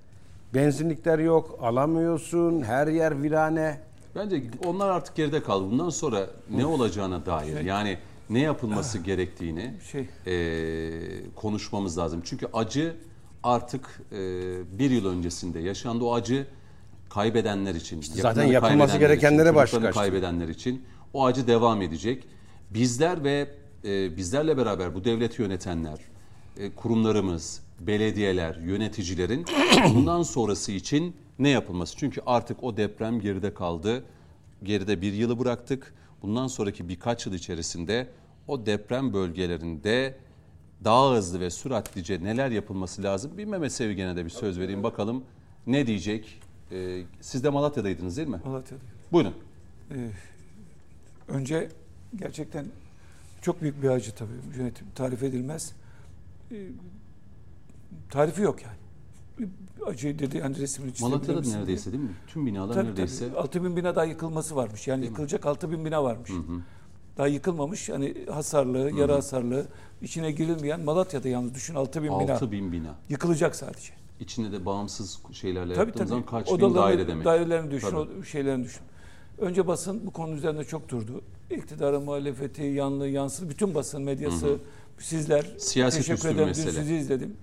Benzinlikler 0.53 1.19
yok, 1.19 1.60
alamıyorsun, 1.62 2.62
her 2.62 2.88
yer 2.88 3.24
virane. 3.24 3.79
Bence 4.15 4.43
onlar 4.65 4.89
artık 4.89 5.15
geride 5.15 5.43
kaldı. 5.43 5.72
Bundan 5.72 5.89
sonra 5.89 6.27
ne 6.50 6.65
olacağına 6.65 7.25
dair 7.25 7.62
yani 7.62 7.98
ne 8.29 8.39
yapılması 8.39 8.98
gerektiğini 9.00 9.74
Şey. 9.91 10.07
eee, 10.25 11.00
konuşmamız 11.36 11.98
lazım. 11.98 12.22
Çünkü 12.25 12.48
acı 12.53 12.95
artık 13.46 14.02
eee, 14.12 14.18
bir 14.72 14.92
yıl 14.92 15.06
öncesinde 15.06 15.60
yaşandı. 15.60 16.04
O 16.04 16.14
acı 16.14 16.48
kaybedenler 17.10 17.75
için, 17.75 18.02
yakınlarını 18.16 18.54
yapılması 18.54 18.92
kaybedenler 18.92 19.00
gerekenlere 19.00 19.48
için, 19.50 19.56
baş 19.56 19.72
çocuklarını 19.72 19.94
kaçtı. 19.94 20.00
kaybedenler 20.12 20.48
için 20.48 20.86
o 21.14 21.25
acı 21.25 21.48
devam 21.48 21.82
edecek. 21.82 22.28
Bizler 22.70 23.24
ve 23.24 23.50
e, 23.84 24.18
bizlerle 24.18 24.58
beraber 24.58 24.96
bu 24.96 25.04
devleti 25.04 25.42
yönetenler, 25.42 26.00
e, 26.58 26.72
kurumlarımız, 26.75 27.62
belediyeler, 27.80 28.56
yöneticilerin 28.56 29.46
bundan 29.96 30.24
sonrası 30.24 30.72
için 30.72 31.16
ne 31.40 31.50
yapılması? 31.50 31.98
Çünkü 31.98 32.22
artık 32.25 32.64
o 32.64 32.78
deprem 32.78 33.20
geride 33.20 33.54
kaldı. 33.54 34.04
Geride 34.64 35.02
bir 35.02 35.14
yılı 35.14 35.40
bıraktık. 35.40 35.94
Bundan 36.22 36.48
sonraki 36.48 36.90
birkaç 36.90 37.25
yıl 37.25 37.34
içerisinde 37.34 38.08
o 38.48 38.66
deprem 38.66 39.14
bölgelerinde 39.14 40.16
daha 40.84 41.15
hızlı 41.15 41.39
ve 41.39 41.50
süratlice 41.50 42.24
neler 42.24 42.51
yapılması 42.51 43.03
lazım? 43.03 43.38
Bir 43.38 43.46
Mehmet 43.46 43.72
Sevgen'e 43.72 44.15
de 44.15 44.25
bir 44.25 44.29
söz 44.29 44.60
vereyim 44.60 44.84
bakalım 44.84 45.24
ne 45.67 45.88
diyecek? 45.88 46.41
E, 46.72 47.03
siz 47.22 47.44
de 47.44 47.50
Malatya'daydınız 47.50 48.17
değil 48.17 48.27
mi? 48.27 48.41
Malatya'da. 48.46 48.82
Buyurun. 49.12 49.34
Ee, 49.91 50.10
önce 51.27 51.70
gerçekten 52.15 52.65
çok 53.41 53.62
büyük 53.62 53.84
bir 53.84 53.89
acı 53.89 54.15
tabii 54.15 54.58
yönetim 54.58 54.88
tarif 54.96 55.24
edilmez. 55.24 55.74
Ee, 56.51 56.55
tarifi 58.10 58.41
yok 58.41 58.60
yani. 58.63 58.75
Acı 59.86 60.20
dedi 60.20 60.41
hani 60.41 60.58
resmini 60.58 60.91
Malatya'da 61.01 61.41
neredeyse 61.41 61.91
değil 61.91 62.03
mi? 62.03 62.13
Tüm 62.27 62.46
binalar 62.46 62.74
Tabii, 62.74 62.88
neredeyse. 62.88 63.27
tabii. 63.27 63.38
6 63.38 63.63
bin 63.63 63.77
bina 63.77 63.96
daha 63.96 64.05
yıkılması 64.05 64.55
varmış. 64.55 64.88
Yani 64.88 65.05
yıkılacak 65.05 65.46
6 65.46 65.72
bin 65.72 65.86
bina 65.86 66.03
varmış. 66.03 66.32
Daha 67.17 67.27
yıkılmamış. 67.27 67.89
Hani 67.89 68.13
hasarlı, 68.31 68.91
yarı 69.00 69.12
hasarlı, 69.12 69.65
içine 70.01 70.31
girilmeyen 70.31 70.79
Malatya'da 70.81 71.27
yalnız 71.29 71.55
düşün 71.55 71.75
6 71.75 72.03
bin 72.03 72.19
bina. 72.19 72.34
6 72.34 72.51
bin 72.51 72.72
bina. 72.72 72.95
Yıkılacak 73.10 73.55
sadece. 73.55 73.93
İçinde 74.19 74.51
de 74.51 74.65
bağımsız 74.65 75.19
şeylerle 75.31 75.74
Tabii 75.74 75.88
yaptığımız 75.88 75.98
tabii. 75.98 76.10
zaman 76.10 76.25
kaç 76.25 76.48
bin 76.48 76.53
Odalarını, 76.53 76.75
daire 76.75 77.07
demek. 77.07 77.25
Dairelerini 77.25 77.72
düşün, 77.72 77.89
Tabii. 77.89 78.10
o 78.19 78.24
şeylerini 78.24 78.63
düşün. 78.63 78.81
Önce 79.38 79.67
basın 79.67 80.01
bu 80.07 80.12
konu 80.12 80.36
üzerinde 80.36 80.63
çok 80.63 80.89
durdu. 80.89 81.22
İktidarın 81.51 82.03
muhalefeti, 82.03 82.63
yanlı, 82.63 83.07
yansız, 83.07 83.50
bütün 83.50 83.75
basın 83.75 84.01
medyası, 84.01 84.57
sizler. 85.00 85.55
Siyaset 85.57 86.05
teşekkür 86.05 86.29
ederim. 86.29 86.39
Dün 86.39 86.48
mesele. 86.48 86.72
sizi 86.72 86.95
izledim. 86.95 87.38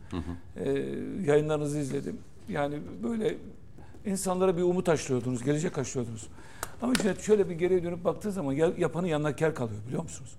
Ee, 0.57 0.71
yayınlarınızı 1.27 1.79
izledim. 1.79 2.19
Yani 2.49 2.79
böyle 3.03 3.35
insanlara 4.07 4.57
bir 4.57 4.63
umut 4.63 4.89
aşılıyordunuz, 4.89 5.43
gelecek 5.45 5.79
aşılıyordunuz. 5.79 6.27
Ama 6.83 6.93
işte 6.93 7.15
şöyle 7.21 7.49
bir 7.49 7.55
geriye 7.55 7.83
dönüp 7.83 8.05
baktığı 8.05 8.33
zaman 8.33 8.53
ya- 8.53 8.73
yapanın 8.79 9.07
yanına 9.07 9.37
ker 9.37 9.55
kalıyor 9.55 9.81
biliyor 9.87 10.03
musunuz? 10.03 10.31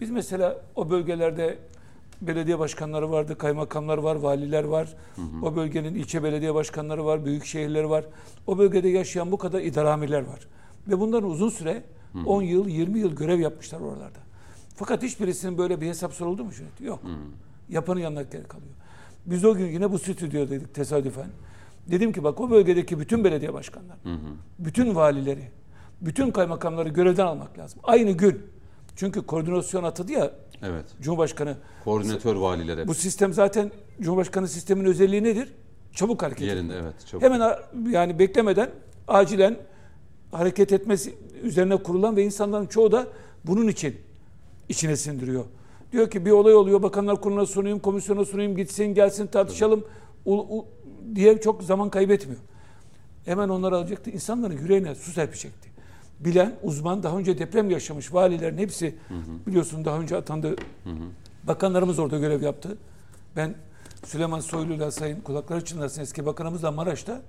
Biz 0.00 0.10
mesela 0.10 0.60
o 0.76 0.90
bölgelerde 0.90 1.58
belediye 2.20 2.58
başkanları 2.58 3.10
vardı, 3.10 3.38
kaymakamlar 3.38 3.98
var, 3.98 4.16
valiler 4.16 4.64
var. 4.64 4.94
O 5.42 5.56
bölgenin 5.56 5.94
ilçe 5.94 6.22
belediye 6.22 6.54
başkanları 6.54 7.04
var, 7.04 7.24
büyük 7.24 7.44
şehirleri 7.44 7.90
var. 7.90 8.04
O 8.46 8.58
bölgede 8.58 8.88
yaşayan 8.88 9.32
bu 9.32 9.38
kadar 9.38 9.60
idaramiler 9.60 10.20
var. 10.20 10.46
Ve 10.88 11.00
bunların 11.00 11.30
uzun 11.30 11.48
süre 11.48 11.82
10 12.26 12.42
yıl, 12.42 12.68
20 12.68 12.98
yıl 12.98 13.16
görev 13.16 13.40
yapmışlar 13.40 13.80
oralarda. 13.80 14.18
Fakat 14.76 15.02
hiçbirisinin 15.02 15.58
böyle 15.58 15.80
bir 15.80 15.86
hesap 15.86 16.12
soruldu 16.12 16.44
mu 16.44 16.50
Cüneyt? 16.52 16.80
Yok. 16.80 17.00
Yapanın 17.68 18.00
yanına 18.00 18.24
kalıyor. 18.30 18.70
Biz 19.26 19.44
o 19.44 19.54
gün 19.54 19.66
yine 19.66 19.90
bu 19.92 19.98
stüdyodaydık 19.98 20.74
tesadüfen. 20.74 21.28
Dedim 21.90 22.12
ki 22.12 22.24
bak 22.24 22.40
o 22.40 22.50
bölgedeki 22.50 23.00
bütün 23.00 23.24
belediye 23.24 23.54
başkanları, 23.54 23.98
bütün 24.58 24.94
valileri, 24.94 25.42
bütün 26.00 26.30
kaymakamları 26.30 26.88
görevden 26.88 27.26
almak 27.26 27.58
lazım. 27.58 27.80
Aynı 27.84 28.10
gün. 28.10 28.42
Çünkü 28.96 29.22
koordinasyon 29.26 29.84
atadı 29.84 30.12
ya 30.12 30.30
Evet. 30.62 30.84
Cumhurbaşkanı. 31.00 31.56
Koordinatör 31.84 32.36
valilere 32.36 32.88
Bu 32.88 32.94
sistem 32.94 33.32
zaten 33.32 33.70
Cumhurbaşkanı 34.00 34.48
sistemin 34.48 34.84
özelliği 34.84 35.24
nedir? 35.24 35.52
Çabuk 35.92 36.22
hareket 36.22 36.48
yerinde 36.48 36.74
evet. 36.82 36.94
Çok 37.10 37.22
Hemen 37.22 37.52
yani 37.90 38.18
beklemeden 38.18 38.70
acilen 39.08 39.56
hareket 40.32 40.72
etmesi 40.72 41.14
üzerine 41.42 41.76
kurulan 41.76 42.16
ve 42.16 42.24
insanların 42.24 42.66
çoğu 42.66 42.92
da 42.92 43.06
bunun 43.44 43.68
için 43.68 43.96
içine 44.68 44.96
sindiriyor. 44.96 45.44
Diyor 45.92 46.10
ki 46.10 46.26
bir 46.26 46.30
olay 46.30 46.54
oluyor 46.54 46.82
bakanlar 46.82 47.20
kuruluna 47.20 47.46
sunayım, 47.46 47.78
komisyona 47.78 48.24
sunayım, 48.24 48.56
gitsin 48.56 48.84
gelsin 48.84 49.26
tartışalım 49.26 49.84
u- 50.24 50.58
u- 50.58 50.66
diye 51.14 51.40
çok 51.40 51.62
zaman 51.62 51.90
kaybetmiyor. 51.90 52.40
Hemen 53.24 53.48
onları 53.48 53.76
alacaktı. 53.76 54.10
İnsanların 54.10 54.58
yüreğine 54.58 54.94
su 54.94 55.12
serpecekti. 55.12 55.68
Bilen, 56.20 56.54
uzman, 56.62 57.02
daha 57.02 57.18
önce 57.18 57.38
deprem 57.38 57.70
yaşamış 57.70 58.14
valilerin 58.14 58.58
hepsi 58.58 58.94
biliyorsun 59.46 59.84
daha 59.84 59.98
önce 60.00 60.16
atandı. 60.16 60.56
Bakanlarımız 61.44 61.98
orada 61.98 62.18
görev 62.18 62.42
yaptı. 62.42 62.78
Ben 63.36 63.54
Süleyman 64.04 64.40
Soylu'yla 64.40 64.90
Sayın 64.90 65.20
Kulakları 65.20 65.64
Çınlasın 65.64 66.02
eski 66.02 66.26
bakanımızla 66.26 66.70
Maraş'ta 66.72 67.22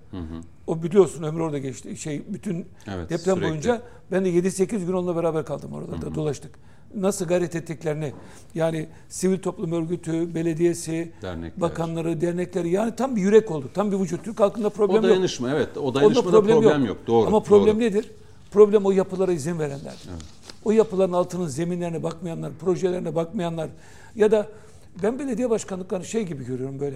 o 0.67 0.83
biliyorsun 0.83 1.23
ömrü 1.23 1.41
orada 1.41 1.57
geçti. 1.57 1.97
Şey 1.97 2.23
bütün 2.33 2.65
Evet, 2.87 3.09
deprem 3.09 3.19
sürekli. 3.35 3.41
boyunca 3.41 3.81
ben 4.11 4.25
de 4.25 4.29
7-8 4.29 4.85
gün 4.85 4.93
onunla 4.93 5.15
beraber 5.15 5.45
kaldım 5.45 5.73
orada 5.73 6.01
da 6.01 6.15
dolaştık. 6.15 6.55
Nasıl 6.95 7.25
gayret 7.27 7.55
ettiklerini 7.55 8.13
yani 8.55 8.87
sivil 9.09 9.39
toplum 9.39 9.71
örgütü, 9.71 10.35
belediyesi, 10.35 11.11
Dernekler. 11.21 11.61
bakanları, 11.61 12.21
dernekleri 12.21 12.69
yani 12.69 12.95
tam 12.95 13.15
bir 13.15 13.21
yürek 13.21 13.51
olduk. 13.51 13.73
Tam 13.73 13.91
bir 13.91 13.99
vücut. 13.99 14.23
Türk 14.23 14.39
halkında 14.39 14.69
problem 14.69 14.93
O 14.95 14.97
yok. 14.97 15.03
dayanışma 15.03 15.49
evet. 15.51 15.77
O 15.77 15.81
Onda 15.81 15.99
dayanışmada 15.99 16.41
problem, 16.41 16.85
yok. 16.85 16.97
Doğru. 17.07 17.27
Ama 17.27 17.43
problem 17.43 17.75
doğru. 17.75 17.83
nedir? 17.83 18.11
Problem 18.51 18.85
o 18.85 18.91
yapılara 18.91 19.31
izin 19.31 19.59
verenler. 19.59 19.95
O 20.65 20.71
yapıların 20.71 21.13
altının 21.13 21.47
zeminlerine 21.47 22.03
bakmayanlar, 22.03 22.51
projelerine 22.59 23.15
bakmayanlar 23.15 23.69
ya 24.15 24.31
da 24.31 24.47
ben 25.03 25.19
belediye 25.19 25.49
başkanlıklarını 25.49 26.05
şey 26.05 26.23
gibi 26.23 26.45
görüyorum 26.45 26.79
böyle. 26.79 26.95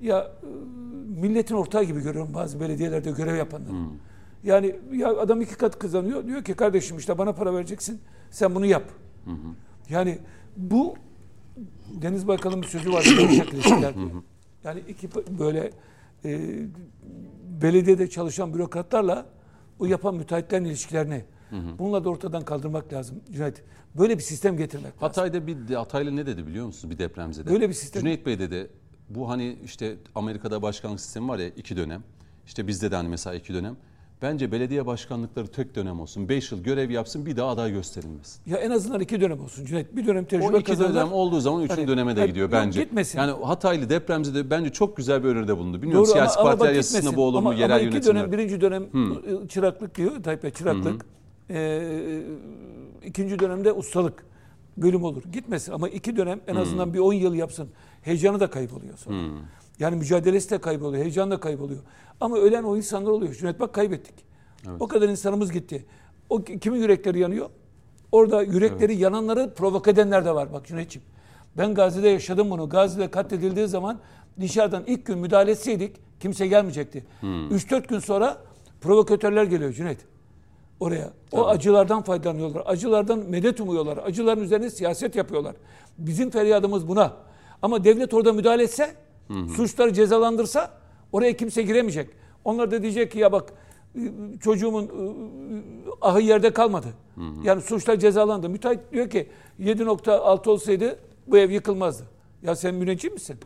Ya 0.00 0.18
e, 0.20 0.46
milletin 1.20 1.54
ortağı 1.54 1.84
gibi 1.84 2.02
görüyorum 2.02 2.34
bazı 2.34 2.60
belediyelerde 2.60 3.10
görev 3.10 3.36
yapanları. 3.36 3.72
Yani 4.44 4.76
ya 4.92 5.16
adam 5.18 5.40
iki 5.40 5.54
kat 5.56 5.78
kazanıyor. 5.78 6.26
Diyor 6.26 6.44
ki 6.44 6.54
kardeşim 6.54 6.98
işte 6.98 7.18
bana 7.18 7.32
para 7.32 7.54
vereceksin. 7.54 8.00
Sen 8.30 8.54
bunu 8.54 8.66
yap. 8.66 8.84
Yani 9.90 10.18
bu 10.56 10.94
Deniz 12.02 12.28
Baykal'ın 12.28 12.62
bir 12.62 12.66
sözü 12.66 12.92
var. 12.92 13.04
Yumuşak 13.20 13.52
ilişkiler 13.52 13.94
diye. 13.94 14.06
Yani 14.64 14.80
iki 14.88 15.08
böyle 15.38 15.70
e, 16.24 16.40
belediyede 17.62 18.10
çalışan 18.10 18.54
bürokratlarla 18.54 19.26
o 19.78 19.86
yapan 19.86 20.14
müteahhitlerin 20.14 20.64
ilişkilerini 20.64 21.24
bununla 21.78 22.04
da 22.04 22.10
ortadan 22.10 22.44
kaldırmak 22.44 22.92
lazım 22.92 23.20
Cüneyt. 23.32 23.62
Böyle 23.98 24.18
bir 24.18 24.22
sistem 24.22 24.56
getirmek 24.56 24.86
lazım. 24.86 24.98
Hatay'da 25.00 25.46
bir 25.46 25.74
Hataylı 25.74 26.16
ne 26.16 26.26
dedi 26.26 26.46
biliyor 26.46 26.66
musunuz 26.66 26.94
bir 26.94 26.98
depremzede? 26.98 27.50
Böyle 27.50 27.68
bir 27.68 27.74
sistem- 27.74 28.00
Cüneyt 28.02 28.26
Bey 28.26 28.38
dedi 28.38 28.70
bu 29.08 29.28
hani 29.28 29.58
işte 29.64 29.96
Amerika'da 30.14 30.62
başkanlık 30.62 31.00
sistemi 31.00 31.28
var 31.28 31.38
ya 31.38 31.48
iki 31.48 31.76
dönem. 31.76 32.02
İşte 32.46 32.66
bizde 32.66 32.90
de 32.90 32.96
hani 32.96 33.08
mesela 33.08 33.36
iki 33.36 33.54
dönem. 33.54 33.76
Bence 34.22 34.52
belediye 34.52 34.86
başkanlıkları 34.86 35.46
tek 35.46 35.74
dönem 35.74 36.00
olsun. 36.00 36.28
Beş 36.28 36.52
yıl 36.52 36.62
görev 36.62 36.90
yapsın 36.90 37.26
bir 37.26 37.36
daha 37.36 37.48
aday 37.50 37.72
gösterilmesin. 37.72 38.42
Ya 38.50 38.56
en 38.58 38.70
azından 38.70 39.00
iki 39.00 39.20
dönem 39.20 39.40
olsun 39.40 39.64
Cüneyt. 39.64 39.96
Bir 39.96 40.06
dönem 40.06 40.24
tecrübe 40.24 40.46
O 40.46 40.52
iki 40.58 40.64
kazanırlar. 40.64 40.94
dönem 41.02 41.12
olduğu 41.12 41.40
zaman 41.40 41.62
üçüncü 41.62 41.80
Hani- 41.80 41.88
döneme 41.88 42.16
de 42.16 42.20
hani 42.20 42.28
gidiyor 42.28 42.52
bence. 42.52 42.82
gitmesin. 42.82 43.18
Yani 43.18 43.44
Hataylı 43.44 43.88
depremzede 43.88 44.50
bence 44.50 44.70
çok 44.72 44.96
güzel 44.96 45.24
bir 45.24 45.28
öneride 45.28 45.58
bulundu. 45.58 45.82
Bilmiyorum 45.82 46.04
Doğru 46.06 46.12
siyasi 46.12 46.38
ama, 46.40 46.50
partiler 46.50 46.74
yasasında 46.74 47.16
bu 47.16 47.24
olur 47.24 47.42
mu 47.42 47.48
ama, 47.48 47.54
yerel 47.58 47.70
ama 47.76 47.80
iki 47.80 47.84
yönetimler. 47.94 48.16
dönem, 48.22 48.32
birinci 48.32 48.60
dönem 48.60 48.86
ıı, 48.94 49.48
çıraklık 49.48 49.94
diyor 49.94 50.22
Tayyip 50.22 50.42
Bey, 50.42 50.50
çıraklık. 50.50 51.06
Ee, 51.50 52.22
ikinci 53.04 53.38
dönemde 53.38 53.72
ustalık 53.72 54.26
bölüm 54.76 55.04
olur. 55.04 55.22
Gitmesin 55.32 55.72
ama 55.72 55.88
iki 55.88 56.16
dönem 56.16 56.40
en 56.46 56.56
azından 56.56 56.94
bir 56.94 56.98
10 56.98 57.12
yıl 57.12 57.34
yapsın. 57.34 57.68
Heyecanı 58.02 58.40
da 58.40 58.50
kayboluyor 58.50 58.96
sonra. 58.98 59.16
Yani 59.78 59.96
mücadelesi 59.96 60.50
de 60.50 60.58
kayboluyor, 60.58 61.02
heyecan 61.02 61.30
da 61.30 61.40
kayboluyor. 61.40 61.80
Ama 62.20 62.36
ölen 62.38 62.62
o 62.62 62.76
insanlar 62.76 63.10
oluyor. 63.10 63.34
Cüneyt 63.34 63.60
bak 63.60 63.72
kaybettik. 63.72 64.14
O 64.80 64.88
kadar 64.88 65.08
insanımız 65.08 65.52
gitti. 65.52 65.86
O 66.28 66.44
ki- 66.44 66.58
kimin 66.60 66.78
yürekleri 66.78 67.18
yanıyor? 67.18 67.46
Orada 68.12 68.42
yürekleri 68.42 68.96
yananları 68.96 69.54
provoke 69.54 69.90
edenler 69.90 70.24
de 70.24 70.34
var. 70.34 70.52
Bak 70.52 70.66
Cüneyt'ciğim. 70.66 71.06
Ben 71.58 71.74
Gazi'de 71.74 72.08
yaşadım 72.08 72.50
bunu. 72.50 72.68
Gazi'de 72.68 73.10
katledildiği 73.10 73.66
zaman 73.68 73.98
dışarıdan 74.40 74.84
ilk 74.86 75.06
gün 75.06 75.18
müdahale 75.18 75.50
etseydik 75.50 75.96
kimse 76.20 76.46
gelmeyecekti. 76.46 77.04
3-4 77.22 77.88
gün 77.88 77.98
sonra 77.98 78.38
provokatörler 78.80 79.44
geliyor 79.44 79.72
Cüneyt. 79.72 79.98
Oraya. 80.80 81.10
O 81.32 81.46
acılardan 81.46 82.02
faydalanıyorlar. 82.02 82.62
Acılardan 82.66 83.18
medet 83.18 83.60
umuyorlar. 83.60 83.96
Acıların 83.96 84.40
üzerine 84.42 84.70
siyaset 84.70 85.16
yapıyorlar. 85.16 85.56
Bizim 85.98 86.30
feryadımız 86.30 86.88
buna. 86.88 87.12
Ama 87.62 87.84
devlet 87.84 88.14
orada 88.14 88.32
müdahale 88.32 88.62
etse, 88.62 88.94
suçları 89.56 89.92
cezalandırsa 89.92 90.70
oraya 91.12 91.36
kimse 91.36 91.62
giremeyecek. 91.62 92.10
Onlar 92.44 92.70
da 92.70 92.82
diyecek 92.82 93.12
ki 93.12 93.18
ya 93.18 93.32
bak 93.32 93.52
çocuğumun 94.40 94.88
ıı, 94.88 95.62
ahı 96.00 96.20
yerde 96.20 96.52
kalmadı. 96.52 96.86
Yani 97.42 97.62
suçlar 97.62 97.96
cezalandı. 97.96 98.48
Müteahhit 98.48 98.80
diyor 98.92 99.10
ki 99.10 99.28
7.6 99.60 100.50
olsaydı 100.50 100.98
bu 101.26 101.38
ev 101.38 101.50
yıkılmazdı. 101.50 102.02
Ya 102.42 102.56
sen 102.56 102.74
müneccim 102.74 103.12
misin? 103.12 103.36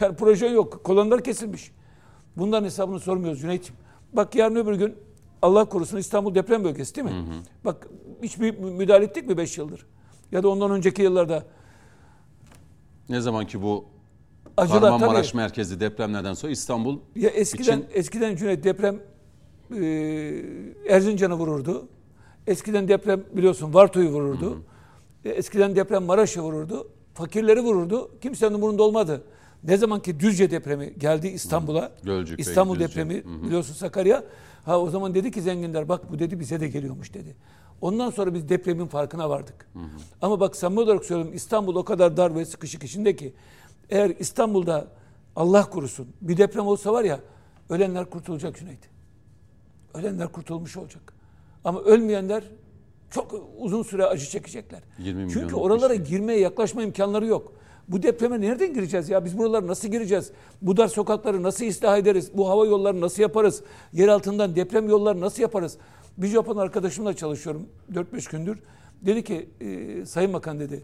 Yani 0.00 0.16
proje 0.16 0.46
yok. 0.46 0.84
Kolonlar 0.84 1.24
kesilmiş. 1.24 1.72
Bunların 2.36 2.64
hesabını 2.64 3.00
sormuyoruz 3.00 3.40
Cüneyt'ciğim. 3.40 3.80
Bak 4.12 4.34
yarın 4.34 4.56
öbür 4.56 4.74
gün 4.74 4.94
Allah 5.42 5.64
korusun 5.64 5.96
İstanbul 5.98 6.34
deprem 6.34 6.64
bölgesi 6.64 6.94
değil 6.94 7.06
mi? 7.06 7.12
Bak 7.64 7.88
hiçbir 8.22 8.58
müdahale 8.58 9.04
ettik 9.04 9.28
mi 9.28 9.36
5 9.36 9.58
yıldır? 9.58 9.86
Ya 10.32 10.42
da 10.42 10.48
ondan 10.48 10.70
önceki 10.70 11.02
yıllarda 11.02 11.44
Ne 13.08 13.20
zaman 13.20 13.46
ki 13.46 13.62
bu 13.62 13.84
acılar 14.56 14.80
Kahramanmaraş 14.80 15.28
tabii. 15.28 15.36
merkezli 15.36 15.80
depremlerden 15.80 16.34
sonra 16.34 16.52
İstanbul 16.52 16.98
Ya 17.16 17.30
eskiden 17.30 17.62
için- 17.78 17.86
eskiden 17.94 18.36
Cüneyt 18.36 18.64
deprem 18.64 19.00
e, 19.80 19.84
Erzincan'ı 20.88 21.34
vururdu. 21.34 21.88
Eskiden 22.46 22.88
deprem 22.88 23.22
biliyorsun 23.32 23.74
Varto'yu 23.74 24.08
vururdu. 24.08 24.62
E, 25.24 25.28
Eskiden 25.30 25.76
deprem 25.76 26.02
Maraş'ı 26.04 26.40
vururdu. 26.42 26.88
Fakirleri 27.14 27.60
vururdu. 27.60 28.10
Kimsenin 28.20 28.54
umurunda 28.54 28.82
olmadı. 28.82 29.22
Ne 29.64 29.76
zaman 29.76 30.00
ki 30.02 30.20
Düzce 30.20 30.50
depremi 30.50 30.94
geldi 30.98 31.28
İstanbul'a. 31.28 31.92
Gölcük 32.02 32.40
İstanbul 32.40 32.74
Düzce. 32.74 32.88
depremi 32.88 33.22
biliyorsun 33.46 33.74
Sakarya. 33.74 34.24
Ha 34.64 34.80
o 34.80 34.90
zaman 34.90 35.14
dedi 35.14 35.30
ki 35.30 35.42
zenginler 35.42 35.88
bak 35.88 36.12
bu 36.12 36.18
dedi 36.18 36.40
bize 36.40 36.60
de 36.60 36.68
geliyormuş 36.68 37.14
dedi. 37.14 37.36
Ondan 37.80 38.10
sonra 38.10 38.34
biz 38.34 38.48
depremin 38.48 38.86
farkına 38.86 39.30
vardık. 39.30 39.68
Ama 40.22 40.40
bak 40.40 40.56
samimi 40.56 40.80
olarak 40.80 41.04
söylüyorum 41.04 41.34
İstanbul 41.36 41.74
o 41.74 41.84
kadar 41.84 42.16
dar 42.16 42.34
ve 42.34 42.44
sıkışık 42.44 42.82
içinde 42.84 43.16
ki 43.16 43.34
eğer 43.90 44.10
İstanbul'da 44.18 44.86
Allah 45.36 45.70
korusun 45.70 46.08
bir 46.20 46.36
deprem 46.36 46.66
olsa 46.66 46.92
var 46.92 47.04
ya 47.04 47.20
ölenler 47.70 48.10
kurtulacak 48.10 48.56
Cüneyt. 48.56 48.90
Ölenler 49.94 50.32
kurtulmuş 50.32 50.76
olacak. 50.76 51.14
Ama 51.64 51.80
ölmeyenler 51.80 52.44
çok 53.10 53.34
uzun 53.58 53.82
süre 53.82 54.04
acı 54.06 54.26
çekecekler. 54.26 54.80
20 54.98 55.32
Çünkü 55.32 55.54
oralara 55.54 55.94
şey. 55.94 56.04
girmeye 56.04 56.40
yaklaşma 56.40 56.82
imkanları 56.82 57.26
yok. 57.26 57.52
Bu 57.88 58.02
depreme 58.02 58.40
nereden 58.40 58.74
gireceğiz 58.74 59.08
ya? 59.08 59.24
Biz 59.24 59.38
buralara 59.38 59.66
nasıl 59.66 59.88
gireceğiz? 59.88 60.30
Bu 60.62 60.76
dar 60.76 60.88
sokakları 60.88 61.42
nasıl 61.42 61.66
ıslah 61.66 61.98
ederiz? 61.98 62.30
Bu 62.34 62.48
hava 62.48 62.66
yollarını 62.66 63.00
nasıl 63.00 63.22
yaparız? 63.22 63.62
Yer 63.92 64.08
altından 64.08 64.56
deprem 64.56 64.88
yolları 64.88 65.20
nasıl 65.20 65.42
yaparız? 65.42 65.78
Bir 66.18 66.28
Japon 66.28 66.56
arkadaşımla 66.56 67.14
çalışıyorum 67.14 67.68
4-5 67.92 68.30
gündür. 68.30 68.58
Dedi 69.02 69.24
ki 69.24 69.48
e, 69.60 70.06
Sayın 70.06 70.32
Bakan 70.32 70.60
dedi 70.60 70.82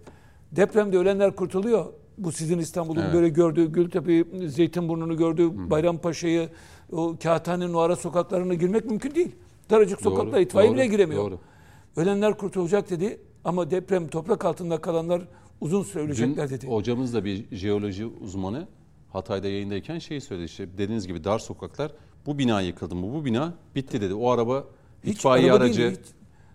depremde 0.53 0.99
ölenler 0.99 1.37
kurtuluyor. 1.37 1.87
Bu 2.21 2.33
sizin 2.33 2.59
İstanbul'un 2.59 3.01
Evet. 3.01 3.15
böyle 3.15 3.29
gördüğü 3.29 3.73
Gültepe'yi, 3.73 4.25
Zeytinburnu'nu 4.47 5.17
gördüğü 5.17 5.71
Bayrampaşa'yı, 5.71 6.49
o 6.93 7.17
Kağıthane'nin 7.23 7.75
o 7.75 7.79
ara 7.79 7.97
sokaklarına 7.97 8.55
girmek 8.55 8.85
mümkün 8.85 9.15
değil. 9.15 9.33
Daracık 9.71 10.05
Doğru, 10.05 10.15
sokakta 10.15 10.41
itfaiye 10.41 10.69
doğru, 10.71 10.77
bile 10.79 10.87
giremiyor. 10.87 11.23
doğru. 11.25 11.39
Ölenler 11.97 12.39
kurtulacak 12.39 12.91
dedi 12.91 13.21
ama 13.45 13.71
deprem 13.71 14.09
toprak 14.09 14.45
altında 14.45 14.81
kalanlar 14.81 15.23
uzun 15.61 15.83
süre 15.83 16.03
Dün 16.03 16.07
ölecekler 16.09 16.51
dedi. 16.51 16.67
hocamız 16.67 17.15
da 17.15 17.25
bir 17.25 17.57
jeoloji 17.57 18.07
uzmanı 18.07 18.67
Hatay'da 19.13 19.49
yayındayken 19.49 19.99
şey 19.99 20.21
söyledi 20.21 20.45
işte 20.45 20.69
dediğiniz 20.79 21.07
gibi 21.07 21.25
dar 21.25 21.39
sokaklar 21.39 21.93
bu 22.27 22.39
bina 22.39 22.61
yıkıldı 22.61 22.95
mı 22.95 23.15
bu 23.15 23.25
bina 23.25 23.55
bitti 23.75 24.01
dedi. 24.01 24.15
O 24.15 24.31
araba 24.31 24.65
Hiç 25.05 25.15
itfaiye 25.17 25.53
araba 25.53 25.65
aracı 25.65 25.79
değil, 25.83 25.91
hiç. 25.93 26.01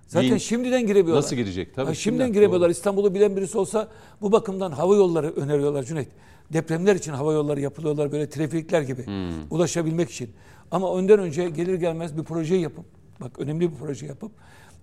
Zaten 0.07 0.31
vinç, 0.31 0.41
şimdiden 0.43 0.87
giremiyorlar. 0.87 1.23
Nasıl 1.23 1.35
girecek? 1.35 1.75
Tabii 1.75 1.85
Ha, 1.87 1.93
şimdiden 1.93 2.23
şimdiden, 2.25 2.33
giremiyorlar. 2.33 2.67
doğru. 2.67 2.71
İstanbul'u 2.71 3.13
bilen 3.13 3.35
birisi 3.37 3.57
olsa 3.57 3.87
bu 4.21 4.31
bakımdan 4.31 4.71
hava 4.71 4.95
yolları 4.95 5.31
öneriyorlar 5.35 5.83
Cüneyt. 5.83 6.07
Depremler 6.53 6.95
için 6.95 7.11
hava 7.11 7.33
yolları 7.33 7.61
yapılıyorlar 7.61 8.11
böyle 8.11 8.29
trafikler 8.29 8.81
gibi. 8.81 9.05
Hmm. 9.05 9.51
Ulaşabilmek 9.51 10.09
için. 10.11 10.29
Ama 10.71 10.97
önden 10.97 11.19
önce 11.19 11.49
gelir 11.49 11.73
gelmez 11.75 12.17
bir 12.17 12.23
proje 12.23 12.55
yapıp 12.55 12.85
bak 13.21 13.39
önemli 13.39 13.71
bir 13.71 13.75
proje 13.77 14.05
yapıp 14.05 14.31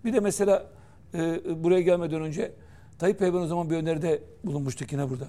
bir 0.04 0.12
de 0.12 0.20
mesela 0.20 0.66
e, 1.14 1.40
buraya 1.64 1.80
gelmeden 1.80 2.22
önce 2.22 2.52
Tayyip 2.98 3.20
Bey 3.20 3.34
ben 3.34 3.38
o 3.38 3.46
zaman 3.46 3.70
bir 3.70 3.76
öneride 3.76 4.22
bulunmuştuk 4.44 4.92
yine 4.92 5.10
burada. 5.10 5.26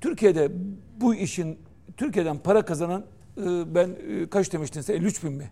Türkiye'de 0.00 0.52
bu 1.00 1.14
işin 1.14 1.58
Türkiye'den 1.96 2.38
para 2.38 2.62
kazanan 2.64 3.04
e, 3.36 3.74
ben 3.74 3.88
e, 3.88 4.26
kaç 4.30 4.52
demiştin 4.52 4.80
sen 4.80 4.94
53 4.94 5.24
bin 5.24 5.32
mi? 5.32 5.50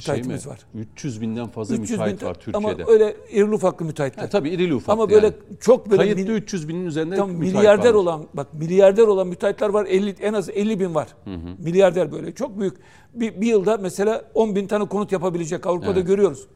Şey 0.00 0.14
mi? 0.14 0.18
Müteahhitimiz 0.18 0.46
var. 0.46 0.58
300 0.74 1.20
binden 1.20 1.46
fazla 1.48 1.74
300 1.74 1.90
bin 1.90 1.92
müteahhit 1.94 2.20
ta- 2.20 2.26
var 2.26 2.34
Türkiye'de. 2.34 2.56
Ama 2.82 2.92
öyle 2.92 3.16
irili 3.30 3.54
ufaklı 3.54 3.84
müteahhitler. 3.86 4.22
Ha, 4.22 4.28
tabii 4.28 4.50
irili 4.50 4.74
ufaklı 4.74 4.92
Ama 4.92 5.10
böyle 5.10 5.26
yani. 5.26 5.34
çok 5.60 5.90
böyle 5.90 6.02
Kayıtlı 6.02 6.22
mil- 6.32 6.36
300 6.36 6.68
binin 6.68 6.86
üzerinde 6.86 7.16
tam 7.16 7.30
milyarder 7.32 7.84
varmış. 7.84 7.94
olan 7.94 8.26
bak 8.34 8.54
milyarder 8.54 9.02
olan 9.02 9.26
müteahhitler 9.28 9.68
var 9.68 9.86
50 9.86 10.10
en 10.20 10.32
az 10.32 10.50
50 10.50 10.80
bin 10.80 10.94
var. 10.94 11.08
Milyarder 11.58 12.12
böyle 12.12 12.32
çok 12.34 12.60
büyük. 12.60 12.76
Bir, 13.14 13.40
bir 13.40 13.46
yılda 13.46 13.76
mesela 13.76 14.24
10 14.34 14.54
bin 14.56 14.66
tane 14.66 14.84
konut 14.88 15.12
yapabilecek 15.12 15.66
Avrupa'da 15.66 15.92
Evet. 15.98 16.06
görüyoruz. 16.06 16.46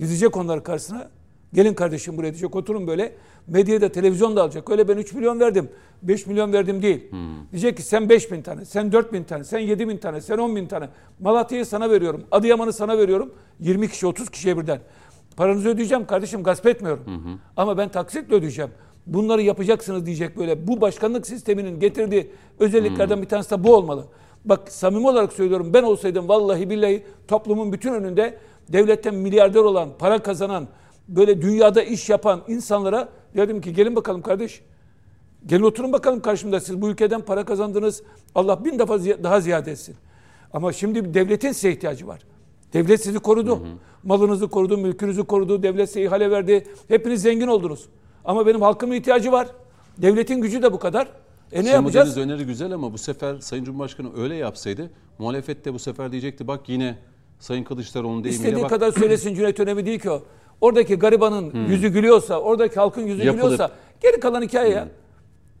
Dizecek 0.00 0.36
onları 0.36 0.62
karşısına. 0.62 1.10
Gelin 1.52 1.74
kardeşim 1.74 2.16
buraya 2.16 2.32
diyecek 2.32 2.56
oturun 2.56 2.86
böyle. 2.86 3.12
Medyada 3.46 3.88
televizyon 3.88 4.36
da 4.36 4.42
alacak. 4.42 4.70
Öyle 4.70 4.88
ben 4.88 4.96
3 4.96 5.12
milyon 5.12 5.40
verdim. 5.40 5.68
5 6.02 6.26
milyon 6.26 6.52
verdim 6.52 6.82
değil. 6.82 7.10
Diyecek 7.52 7.76
ki 7.76 7.82
sen 7.82 8.08
5 8.08 8.32
bin 8.32 8.42
tane, 8.42 8.64
sen 8.64 8.92
4 8.92 9.12
bin 9.12 9.24
tane, 9.24 9.44
sen 9.44 9.58
7 9.58 9.88
bin 9.88 9.96
tane, 9.96 10.20
sen 10.20 10.38
10 10.38 10.56
bin 10.56 10.66
tane. 10.66 10.88
Malatya'yı 11.20 11.66
sana 11.66 11.90
veriyorum. 11.90 12.24
Adıyaman'ı 12.30 12.72
sana 12.72 12.98
veriyorum. 12.98 13.34
20 13.60 13.88
kişi 13.88 14.06
30 14.06 14.30
kişiye 14.30 14.58
birden. 14.58 14.80
Paranızı 15.36 15.68
ödeyeceğim 15.68 16.06
kardeşim 16.06 16.42
gasp 16.42 16.66
etmiyorum. 16.66 17.04
Ama 17.56 17.78
ben 17.78 17.88
taksitle 17.88 18.34
ödeyeceğim. 18.34 18.70
Bunları 19.06 19.42
yapacaksınız 19.42 20.06
diyecek 20.06 20.36
böyle. 20.36 20.66
Bu 20.66 20.80
başkanlık 20.80 21.26
sisteminin 21.26 21.80
getirdiği 21.80 22.30
özelliklerden 22.58 23.22
bir 23.22 23.28
tanesi 23.28 23.50
de 23.50 23.64
bu 23.64 23.74
olmalı. 23.74 24.04
Bak 24.44 24.72
samimi 24.72 25.08
olarak 25.08 25.32
söylüyorum 25.32 25.70
ben 25.74 25.82
olsaydım 25.82 26.28
vallahi 26.28 26.70
billahi 26.70 27.02
toplumun 27.28 27.72
bütün 27.72 27.92
önünde 27.92 28.38
devletten 28.68 29.14
milyarder 29.14 29.60
olan, 29.60 29.88
para 29.98 30.18
kazanan, 30.18 30.68
böyle 31.08 31.42
dünyada 31.42 31.82
iş 31.82 32.08
yapan 32.10 32.42
insanlara 32.48 33.08
dedim 33.36 33.60
ki 33.60 33.72
gelin 33.72 33.96
bakalım 33.96 34.22
kardeş. 34.22 34.62
Gelin 35.46 35.62
oturun 35.62 35.92
bakalım 35.92 36.20
karşımda 36.20 36.60
siz 36.60 36.82
bu 36.82 36.88
ülkeden 36.88 37.20
para 37.20 37.44
kazandınız. 37.44 38.02
Allah 38.34 38.64
bin 38.64 38.78
defa 38.78 39.04
daha 39.04 39.40
ziyade 39.40 39.72
etsin. 39.72 39.96
Ama 40.52 40.72
şimdi 40.72 41.14
devletin 41.14 41.52
size 41.52 41.72
ihtiyacı 41.72 42.06
var. 42.06 42.20
Devlet 42.72 43.02
sizi 43.02 43.18
korudu. 43.18 43.66
Malınızı 44.02 44.48
korudu, 44.48 44.78
mülkünüzü 44.78 45.24
korudu. 45.24 45.62
Devlet 45.62 45.88
size 45.88 46.02
ihale 46.02 46.30
verdi. 46.30 46.66
Hepiniz 46.88 47.22
zengin 47.22 47.46
oldunuz. 47.46 47.88
Ama 48.24 48.46
benim 48.46 48.62
halkımın 48.62 48.94
ihtiyacı 48.94 49.32
var. 49.32 49.48
Devletin 49.98 50.40
gücü 50.40 50.62
de 50.62 50.72
bu 50.72 50.78
kadar. 50.78 51.06
E 51.06 51.58
ne 51.58 51.62
Şimdi 51.62 51.68
yapacağız? 51.68 52.18
Öneri 52.18 52.44
güzel 52.46 52.72
ama 52.72 52.92
bu 52.92 52.98
sefer 52.98 53.38
Sayın 53.38 53.64
Cumhurbaşkanı 53.64 54.22
öyle 54.22 54.34
yapsaydı 54.34 54.90
muhalefet 55.18 55.64
de 55.64 55.74
bu 55.74 55.78
sefer 55.78 56.12
diyecekti 56.12 56.46
bak 56.48 56.68
yine 56.68 56.98
Sayın 57.38 57.64
Kılıçdaroğlu'nun 57.64 58.24
deyimiyle 58.24 58.48
İstediği 58.48 58.62
bak 58.62 58.70
kadar 58.70 58.92
söylesin 58.92 59.34
Cüneyt 59.34 59.60
önemli 59.60 59.86
değil 59.86 59.98
ki 59.98 60.10
o. 60.10 60.22
Oradaki 60.62 60.94
garibanın 60.94 61.66
yüzü 61.68 61.88
gülüyorsa, 61.88 62.40
oradaki 62.40 62.74
halkın 62.74 63.02
yüzü 63.02 63.22
Yapılır. 63.26 63.42
gülüyorsa 63.42 63.70
geri 64.00 64.20
kalan 64.20 64.42
hikaye 64.42 64.70
ya. 64.70 64.88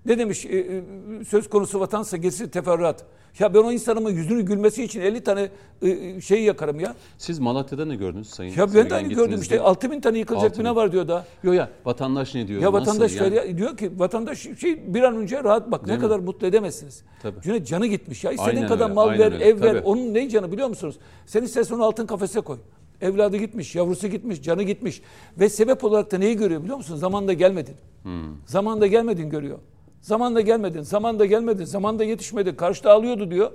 Ne 0.06 0.18
demiş 0.18 0.46
e, 0.46 0.58
e, 0.58 0.82
söz 1.28 1.48
konusu 1.50 1.80
vatansa 1.80 2.16
gerisi 2.16 2.50
teferruat. 2.50 3.04
Ya 3.38 3.54
ben 3.54 3.58
o 3.58 3.72
insanımın 3.72 4.10
yüzünün 4.10 4.46
gülmesi 4.46 4.84
için 4.84 5.00
50 5.00 5.20
tane 5.24 5.48
e, 5.82 6.20
şey 6.20 6.42
yakarım 6.42 6.80
ya. 6.80 6.94
siz 7.18 7.38
Malatya'da 7.38 7.84
ne 7.84 7.96
gördünüz 7.96 8.28
Sayın 8.30 8.54
Ya 8.56 8.74
ben 8.74 8.90
de 8.90 8.94
aynı 8.94 9.12
gördüm 9.12 9.38
işte 9.40 9.60
6 9.60 9.90
bin 9.90 10.00
tane 10.00 10.18
yıkılacak 10.18 10.50
6 10.50 10.58
bin. 10.58 10.64
bina 10.64 10.76
var 10.76 10.92
diyor 10.92 11.08
da. 11.08 11.24
Yok 11.42 11.54
ya 11.54 11.68
vatandaş 11.84 12.34
ne 12.34 12.48
diyor? 12.48 12.62
Ya 12.62 12.72
vatandaş 12.72 13.14
yani? 13.16 13.18
söyle- 13.36 13.58
diyor 13.58 13.76
ki 13.76 13.90
vatandaş 13.98 14.38
şey 14.60 14.94
bir 14.94 15.02
an 15.02 15.16
önce 15.16 15.44
rahat 15.44 15.70
bak 15.70 15.86
ne 15.86 15.98
kadar 15.98 16.18
mutlu 16.18 16.46
edemezsiniz. 16.46 17.02
Tabii. 17.22 17.40
Cüneyt 17.40 17.66
canı 17.66 17.86
gitmiş 17.86 18.24
ya. 18.24 18.32
İstediğin 18.32 18.56
Aynen 18.56 18.68
kadar 18.68 18.84
öyle, 18.84 18.94
mal 18.94 19.08
ver, 19.10 19.32
öyle, 19.32 19.44
ev 19.44 19.60
ver. 19.62 19.68
tabii. 19.72 19.80
Onun 19.86 20.14
ne 20.14 20.28
canı 20.28 20.52
biliyor 20.52 20.68
musunuz? 20.68 20.98
Sen 21.26 21.42
istersen 21.42 21.74
onu 21.74 21.84
altın 21.84 22.06
kafese 22.06 22.40
koy. 22.40 22.58
Evladı 23.02 23.36
gitmiş, 23.36 23.74
yavrusu 23.74 24.08
gitmiş, 24.08 24.42
canı 24.42 24.62
gitmiş. 24.62 25.02
Ve 25.40 25.48
sebep 25.48 25.84
olarak 25.84 26.12
da 26.12 26.18
neyi 26.18 26.36
görüyor 26.36 26.62
biliyor 26.62 26.76
musun? 26.76 26.96
Zamanında 26.96 27.32
gelmedin. 27.32 27.74
Hmm. 28.02 28.12
Zamanında 28.46 28.86
gelmedin 28.86 29.30
görüyor. 29.30 29.58
Zamanında 30.00 30.40
gelmedin, 30.40 30.82
zamanında 30.82 31.26
gelmedin, 31.26 31.64
zamanında 31.64 32.04
yetişmedin. 32.04 32.54
Karşıda 32.54 32.92
ağlıyordu 32.92 33.30
diyor. 33.30 33.52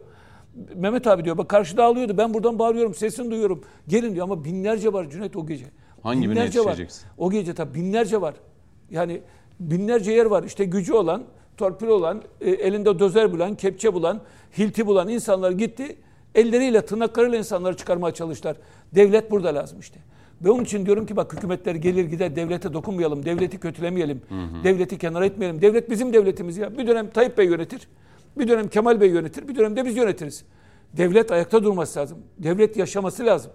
Mehmet 0.76 1.08
abi 1.08 1.26
diyor 1.26 1.38
bak 1.38 1.50
karşıda 1.50 1.84
ağlıyordu. 1.84 2.18
Ben 2.18 2.34
buradan 2.34 2.60
bağırıyorum, 2.60 2.94
sesini 2.94 3.32
duyuyorum. 3.32 3.64
Gelin 3.88 4.14
diyor 4.14 4.24
ama 4.24 4.44
binlerce 4.44 4.94
var 4.94 5.10
Cüneyt 5.10 5.36
o 5.36 5.48
gece. 5.48 5.66
Hangi 6.04 6.22
birine 6.22 6.32
binlerce 6.32 6.60
var. 6.60 6.66
yetişeceksin? 6.66 7.08
O 7.18 7.32
gece 7.32 7.54
tabii 7.54 7.74
binlerce 7.74 8.22
var. 8.22 8.36
Yani 8.92 9.22
binlerce 9.60 10.12
yer 10.12 10.26
var. 10.26 10.44
İşte 10.44 10.66
gücü 10.66 10.94
olan, 10.94 11.24
torpil 11.58 11.88
olan, 11.88 12.22
e, 12.42 12.50
elinde 12.50 13.00
dozer 13.00 13.32
bulan, 13.32 13.56
kepçe 13.56 13.94
bulan, 13.94 14.22
hilti 14.58 14.88
bulan 14.88 15.10
insanlar 15.10 15.52
gitti. 15.52 15.98
Elleriyle, 16.38 16.82
tırnaklarıyla 16.82 17.38
insanları 17.38 17.78
çıkarmaya 17.78 18.14
çalıştılar. 18.14 18.58
Devlet 18.96 19.32
burada 19.32 19.56
lazım 19.56 19.80
işte. 19.80 20.00
Ve 20.42 20.52
onun 20.52 20.64
için 20.64 20.86
diyorum 20.86 21.06
ki 21.06 21.16
bak 21.16 21.34
hükümetler 21.34 21.76
gelir 21.76 22.06
gider 22.06 22.36
devlete 22.36 22.74
dokunmayalım, 22.74 23.26
devleti 23.26 23.60
kötülemeyelim, 23.60 24.22
devleti 24.64 24.98
kenara 24.98 25.26
etmeyelim. 25.26 25.62
Devlet 25.62 25.90
bizim 25.90 26.14
devletimiz 26.14 26.58
ya. 26.58 26.78
Bir 26.78 26.88
dönem 26.88 27.10
Tayyip 27.10 27.38
Bey 27.38 27.46
yönetir, 27.46 27.88
bir 28.38 28.48
dönem 28.48 28.68
Kemal 28.68 29.02
Bey 29.02 29.10
yönetir, 29.10 29.48
bir 29.48 29.56
dönem 29.56 29.76
de 29.76 29.86
biz 29.86 29.98
yönetiriz. 29.98 30.46
Devlet 30.94 31.32
ayakta 31.32 31.64
durması 31.64 32.00
lazım. 32.00 32.18
Devlet 32.40 32.78
yaşaması 32.78 33.26
lazım. 33.26 33.52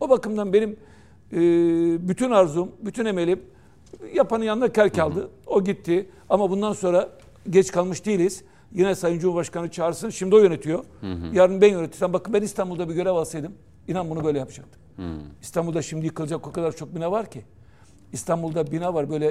O 0.00 0.08
bakımdan 0.08 0.52
benim 0.52 0.76
e, 1.32 1.38
bütün 2.08 2.30
arzum, 2.30 2.72
bütün 2.80 3.04
emelim 3.04 3.40
yapanın 4.14 4.44
yanında 4.44 4.72
kel 4.72 4.90
kaldı. 4.90 5.30
O 5.46 5.64
gitti. 5.64 6.08
Ama 6.28 6.50
bundan 6.50 6.72
sonra 6.72 7.08
geç 7.50 7.72
kalmış 7.72 8.06
değiliz. 8.06 8.44
Yine 8.72 8.94
Sayın 8.94 9.18
Cumhurbaşkanı 9.18 9.70
çağırsın. 9.70 10.10
Şimdi 10.10 10.34
o 10.34 10.38
yönetiyor. 10.38 10.84
Yarın 11.32 11.60
ben 11.60 11.70
yönetirsem. 11.70 12.12
Bakın 12.12 12.34
ben 12.34 12.42
İstanbul'da 12.42 12.88
bir 12.88 12.94
görev 12.94 13.12
alsaydım. 13.12 13.52
inan 13.88 14.10
bunu 14.10 14.24
böyle 14.24 14.38
yapacaktım. 14.38 14.82
İstanbul'da 15.42 15.82
şimdi 15.82 16.06
yıkılacak 16.06 16.46
o 16.46 16.52
kadar 16.52 16.76
çok 16.76 16.94
bina 16.94 17.10
var 17.12 17.30
ki. 17.30 17.44
İstanbul'da 18.12 18.70
bina 18.72 18.94
var 18.94 19.10
böyle 19.10 19.26
e, 19.26 19.30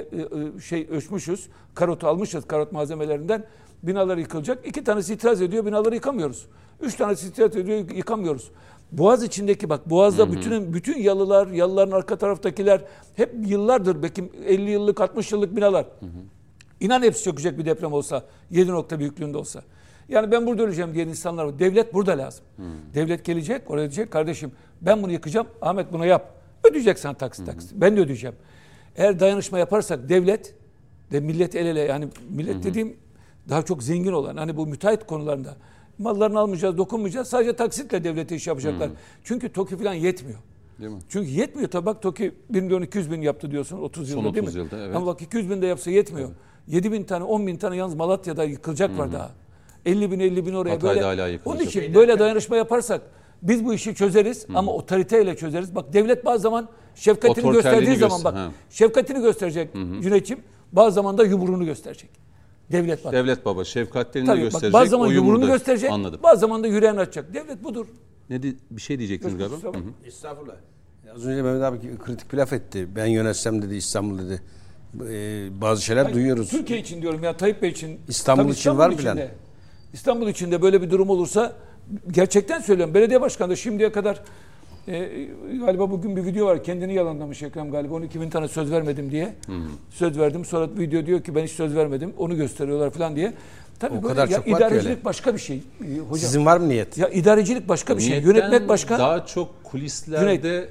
e, 0.56 0.60
şey 0.60 0.86
ölçmüşüz. 0.90 1.48
Karotu 1.74 2.06
almışız 2.06 2.44
karot 2.44 2.72
malzemelerinden. 2.72 3.44
Binalar 3.82 4.16
yıkılacak. 4.16 4.66
İki 4.66 4.84
tanesi 4.84 5.14
itiraz 5.14 5.42
ediyor. 5.42 5.66
Binaları 5.66 5.94
yıkamıyoruz. 5.94 6.46
Üç 6.80 6.94
tanesi 6.94 7.28
itiraz 7.28 7.56
ediyor. 7.56 7.90
Yıkamıyoruz. 7.90 8.50
Boğaz 8.92 9.22
içindeki 9.22 9.68
bak 9.68 9.90
Boğaz'da 9.90 10.32
bütün 10.32 10.74
bütün 10.74 10.98
yalılar, 10.98 11.46
yalıların 11.46 11.92
arka 11.92 12.16
taraftakiler 12.16 12.80
hep 13.16 13.34
yıllardır 13.46 14.02
belki 14.02 14.30
50 14.46 14.70
yıllık 14.70 15.00
60 15.00 15.32
yıllık 15.32 15.56
binalar. 15.56 15.86
İnan 16.80 17.02
hepsi 17.02 17.24
çökecek 17.24 17.58
bir 17.58 17.64
deprem 17.64 17.92
olsa 17.92 18.24
7 18.50 18.70
nokta 18.70 18.98
büyüklüğünde 18.98 19.38
olsa. 19.38 19.62
Yani 20.08 20.30
ben 20.30 20.46
burada 20.46 20.62
öleceğim 20.62 20.94
diyen 20.94 21.08
insanlar 21.08 21.44
var. 21.44 21.58
Devlet 21.58 21.94
burada 21.94 22.18
lazım. 22.18 22.44
Devlet 22.94 23.24
gelecek, 23.24 23.70
oraya 23.70 23.80
diyecek 23.80 24.10
kardeşim 24.10 24.52
ben 24.82 25.02
bunu 25.02 25.12
yıkacağım. 25.12 25.46
Ahmet 25.62 25.92
bunu 25.92 26.06
yap. 26.06 26.34
Ödeyecek 26.70 26.98
sana 26.98 27.14
taksit 27.14 27.46
taksit. 27.46 27.72
Ben 27.74 27.96
de 27.96 28.00
ödeyeceğim. 28.00 28.36
Eğer 28.96 29.20
dayanışma 29.20 29.58
yaparsak 29.58 30.08
devlet 30.08 30.54
de 31.12 31.20
millet 31.20 31.54
el 31.54 31.66
ele 31.66 31.80
yani 31.80 32.08
millet 32.30 32.64
dediğim 32.64 32.96
daha 33.48 33.62
çok 33.62 33.82
zengin 33.82 34.12
olan 34.12 34.36
hani 34.36 34.56
bu 34.56 34.66
müteahhit 34.66 35.06
konularında 35.06 35.56
mallarını 35.98 36.38
almayacağız, 36.38 36.78
dokunmayacağız. 36.78 37.28
Sadece 37.28 37.52
taksitle 37.56 38.04
devlete 38.04 38.36
iş 38.36 38.46
yapacaklar. 38.46 38.90
Çünkü 39.24 39.52
TOKİ 39.52 39.76
falan 39.76 39.94
yetmiyor. 39.94 40.38
Değil 40.80 40.90
mi? 40.90 40.98
Çünkü 41.08 41.30
yetmiyor 41.30 41.70
tabii 41.70 41.86
bak 41.86 42.02
TOKİ 42.02 42.34
1 42.50 42.60
milyon 42.60 42.82
200 42.82 43.10
bin 43.10 43.22
yaptı 43.22 43.50
diyorsun 43.50 43.78
30 43.78 44.10
Son 44.10 44.18
yılda 44.18 44.34
değil 44.34 44.44
30 44.44 44.54
mi? 44.54 44.60
yılda, 44.62 44.78
evet. 44.84 44.96
Ama 44.96 45.06
bak 45.06 45.22
200 45.22 45.50
bin 45.50 45.62
de 45.62 45.66
yapsa 45.66 45.90
yetmiyor. 45.90 46.30
7 46.66 46.92
bin 46.92 47.04
tane 47.04 47.24
10 47.24 47.46
bin 47.46 47.56
tane 47.56 47.76
yalnız 47.76 47.94
Malatya'da 47.94 48.44
yıkılacak 48.44 48.98
var 48.98 49.12
daha. 49.12 49.30
50 49.86 50.10
bin 50.10 50.20
50 50.20 50.46
bin 50.46 50.54
oraya 50.54 50.70
Hatay'da 50.70 50.94
böyle. 50.94 51.00
hala 51.06 51.28
yıkılacak. 51.28 51.46
Onun 51.62 51.68
için 51.68 51.94
böyle 51.94 52.18
dayanışma 52.18 52.56
yaparsak 52.56 53.02
biz 53.42 53.64
bu 53.64 53.74
işi 53.74 53.94
çözeriz 53.94 54.46
ama 54.54 54.72
otoriteyle 54.72 55.36
çözeriz. 55.36 55.74
Bak 55.74 55.92
devlet 55.92 56.24
bazı 56.24 56.42
zaman 56.42 56.68
şefkatini 56.94 57.52
gösterdiği 57.52 57.96
zaman 57.96 58.24
bak 58.24 58.34
ha. 58.34 58.50
şefkatini 58.70 59.22
gösterecek 59.22 59.72
Cüneyt'ciğim. 60.02 60.42
Bazı 60.72 60.94
zaman 60.94 61.18
da 61.18 61.24
yumruğunu 61.24 61.64
gösterecek. 61.64 62.10
Devlet 62.72 63.04
bak. 63.04 63.12
Devlet 63.12 63.44
baba 63.44 63.64
şefkatlerini 63.64 64.26
Tabii 64.26 64.36
bak, 64.38 64.44
gösterecek. 64.44 64.72
bazı 64.72 64.90
zaman 64.90 65.08
o 65.08 65.10
yumruğunu 65.10 65.46
gösterecek. 65.46 65.90
Anladım. 65.90 66.20
Bazı 66.22 66.40
zaman 66.40 66.62
da 66.62 66.66
yüreğini 66.66 67.00
açacak. 67.00 67.34
Devlet 67.34 67.64
budur. 67.64 67.86
Ne 68.30 68.42
di- 68.42 68.56
bir 68.70 68.80
şey 68.80 68.98
diyecektiniz 68.98 69.38
galiba. 69.38 69.56
Estağfurullah. 70.06 70.54
Az 71.14 71.26
önce 71.26 71.42
Mehmet 71.42 71.62
abi 71.62 71.78
kritik 72.04 72.32
bir 72.32 72.38
laf 72.38 72.52
etti. 72.52 72.88
Ben 72.96 73.06
yönetsem 73.06 73.62
dedi 73.62 73.74
İstanbul 73.74 74.18
dedi. 74.18 74.42
Bazı 75.60 75.82
şeyler 75.82 76.14
duyuyoruz. 76.14 76.48
Türkiye 76.50 76.78
için 76.78 77.02
diyorum 77.02 77.24
ya 77.24 77.36
Tayyip 77.36 77.62
Bey 77.62 77.70
için. 77.70 78.00
İstanbul 78.08 78.52
için 78.52 78.78
var 78.78 78.88
mı 78.90 78.96
plan? 78.96 79.18
İstanbul 79.92 80.28
içinde 80.28 80.62
böyle 80.62 80.82
bir 80.82 80.90
durum 80.90 81.10
olursa 81.10 81.52
gerçekten 82.10 82.60
söylüyorum. 82.60 82.94
Belediye 82.94 83.20
başkanı 83.20 83.50
da 83.50 83.56
şimdiye 83.56 83.92
kadar 83.92 84.20
e, 84.88 85.08
galiba 85.60 85.90
bugün 85.90 86.16
bir 86.16 86.24
video 86.24 86.46
var. 86.46 86.64
Kendini 86.64 86.94
yalanlamış 86.94 87.42
Ekrem 87.42 87.70
galiba. 87.70 87.94
12 87.94 88.20
bin 88.20 88.30
tane 88.30 88.48
söz 88.48 88.70
vermedim 88.70 89.10
diye. 89.10 89.34
Söz 89.90 90.18
verdim. 90.18 90.44
Sonra 90.44 90.68
video 90.78 91.06
diyor 91.06 91.22
ki 91.22 91.34
ben 91.34 91.44
hiç 91.44 91.50
söz 91.52 91.74
vermedim. 91.76 92.12
Onu 92.18 92.36
gösteriyorlar 92.36 92.90
falan 92.90 93.16
diye. 93.16 93.32
Tabii 93.78 93.98
O 93.98 94.02
böyle 94.02 94.14
kadar 94.14 94.28
ya 94.28 94.36
çok 94.36 94.48
idarecilik 94.48 94.86
öyle. 94.86 95.04
başka 95.04 95.34
bir 95.34 95.38
şey 95.38 95.56
e, 95.56 95.98
hocam. 95.98 96.18
Sizin 96.18 96.46
var 96.46 96.56
mı 96.56 96.68
niyet? 96.68 96.98
Ya 96.98 97.08
idarecilik 97.08 97.68
başka 97.68 97.96
bir 97.96 98.02
şey. 98.02 98.10
Niyetten 98.10 98.28
Yönetmek 98.34 98.68
başka. 98.68 98.98
Daha 98.98 99.26
çok 99.26 99.64
kulislerde 99.64 100.68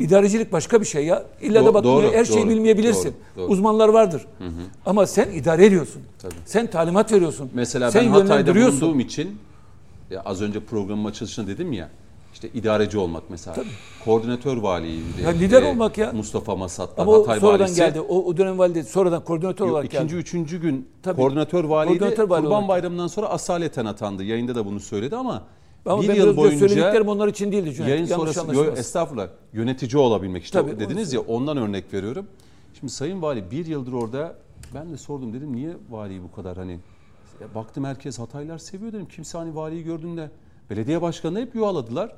İdarecilik 0.00 0.52
başka 0.52 0.80
bir 0.80 0.86
şey 0.86 1.04
ya. 1.06 1.24
İlla 1.40 1.58
Do- 1.60 1.66
da 1.66 1.74
bak 1.74 1.84
doğru, 1.84 2.12
her 2.12 2.24
şeyi 2.24 2.40
doğru, 2.40 2.48
bilmeyebilirsin. 2.50 3.14
doğru, 3.36 3.42
doğru. 3.44 3.52
Uzmanlar 3.52 3.88
vardır. 3.88 4.26
Ama 4.86 5.06
sen 5.06 5.30
idare 5.30 5.66
ediyorsun. 5.66 6.02
Sen 6.44 6.66
talimat 6.66 7.12
veriyorsun. 7.12 7.50
Mesela 7.54 7.90
sen 7.90 8.04
ben 8.06 8.10
Hatay'da 8.10 8.54
bulunduğum 8.54 9.00
için 9.00 9.38
ya 10.10 10.22
az 10.24 10.42
önce 10.42 10.60
programın 10.60 11.04
açılışında 11.04 11.46
dedim 11.46 11.72
ya 11.72 11.88
işte 12.34 12.48
idareci 12.54 12.98
olmak 12.98 13.22
mesela. 13.30 13.56
Koordinatör 14.04 14.56
valiydi. 14.56 15.22
Ya 15.24 15.30
lider 15.30 15.62
olmak 15.62 15.98
ya. 15.98 16.12
Mustafa 16.12 16.56
Masat'ta 16.56 17.02
Ama 17.02 17.12
Hatay 17.12 17.40
sonradan 17.40 17.60
valisi. 17.60 17.76
geldi. 17.76 18.00
O, 18.00 18.24
o 18.24 18.36
dönem 18.36 18.58
valide 18.58 18.82
sonradan 18.82 19.24
koordinatör 19.24 19.64
Yok, 19.66 19.74
olarak 19.74 19.86
ikinci, 19.94 20.02
geldi. 20.06 20.20
üçüncü 20.20 20.60
gün 20.60 20.88
Tabii. 21.02 21.16
koordinatör 21.16 21.64
valiydi. 21.64 21.98
Koordinatör 21.98 22.28
vali 22.28 22.42
Kurban 22.42 22.52
olarak. 22.56 22.68
Bayramı'ndan 22.68 23.06
sonra 23.06 23.26
asaleten 23.26 23.86
atandı. 23.86 24.24
Yayında 24.24 24.54
da 24.54 24.66
bunu 24.66 24.80
söyledi 24.80 25.16
ama, 25.16 25.42
Ama 25.86 26.02
bir 26.02 26.14
yıl 26.14 26.36
boyunca 26.36 26.58
söylediklerim 26.58 27.08
onlar 27.08 27.28
için 27.28 27.52
değildi. 27.52 27.74
Cüneyt. 27.74 27.90
yayın 27.90 28.06
Yanlış 28.06 28.36
sonrası 28.36 28.54
yo, 28.54 28.64
estağfurullah 28.76 29.28
yönetici 29.52 30.02
olabilmek 30.02 30.44
işte 30.44 30.58
Tabii, 30.58 30.80
dediniz 30.80 31.12
ya 31.12 31.20
ondan 31.20 31.56
örnek 31.56 31.94
veriyorum. 31.94 32.26
Şimdi 32.80 32.92
Sayın 32.92 33.22
Vali 33.22 33.50
bir 33.50 33.66
yıldır 33.66 33.92
orada 33.92 34.34
ben 34.74 34.92
de 34.92 34.96
sordum 34.96 35.32
dedim 35.32 35.56
niye 35.56 35.76
valiyi 35.90 36.22
bu 36.22 36.32
kadar 36.32 36.56
hani 36.56 36.78
ya 37.40 37.54
baktım 37.54 37.84
herkes 37.84 38.18
Hataylar 38.18 38.58
seviyor 38.58 38.92
dedim. 38.92 39.06
Kimse 39.06 39.38
hani 39.38 39.54
valiyi 39.54 39.84
gördüğünde 39.84 40.30
belediye 40.70 41.02
başkanını 41.02 41.40
hep 41.40 41.54
yuvaladılar. 41.54 42.12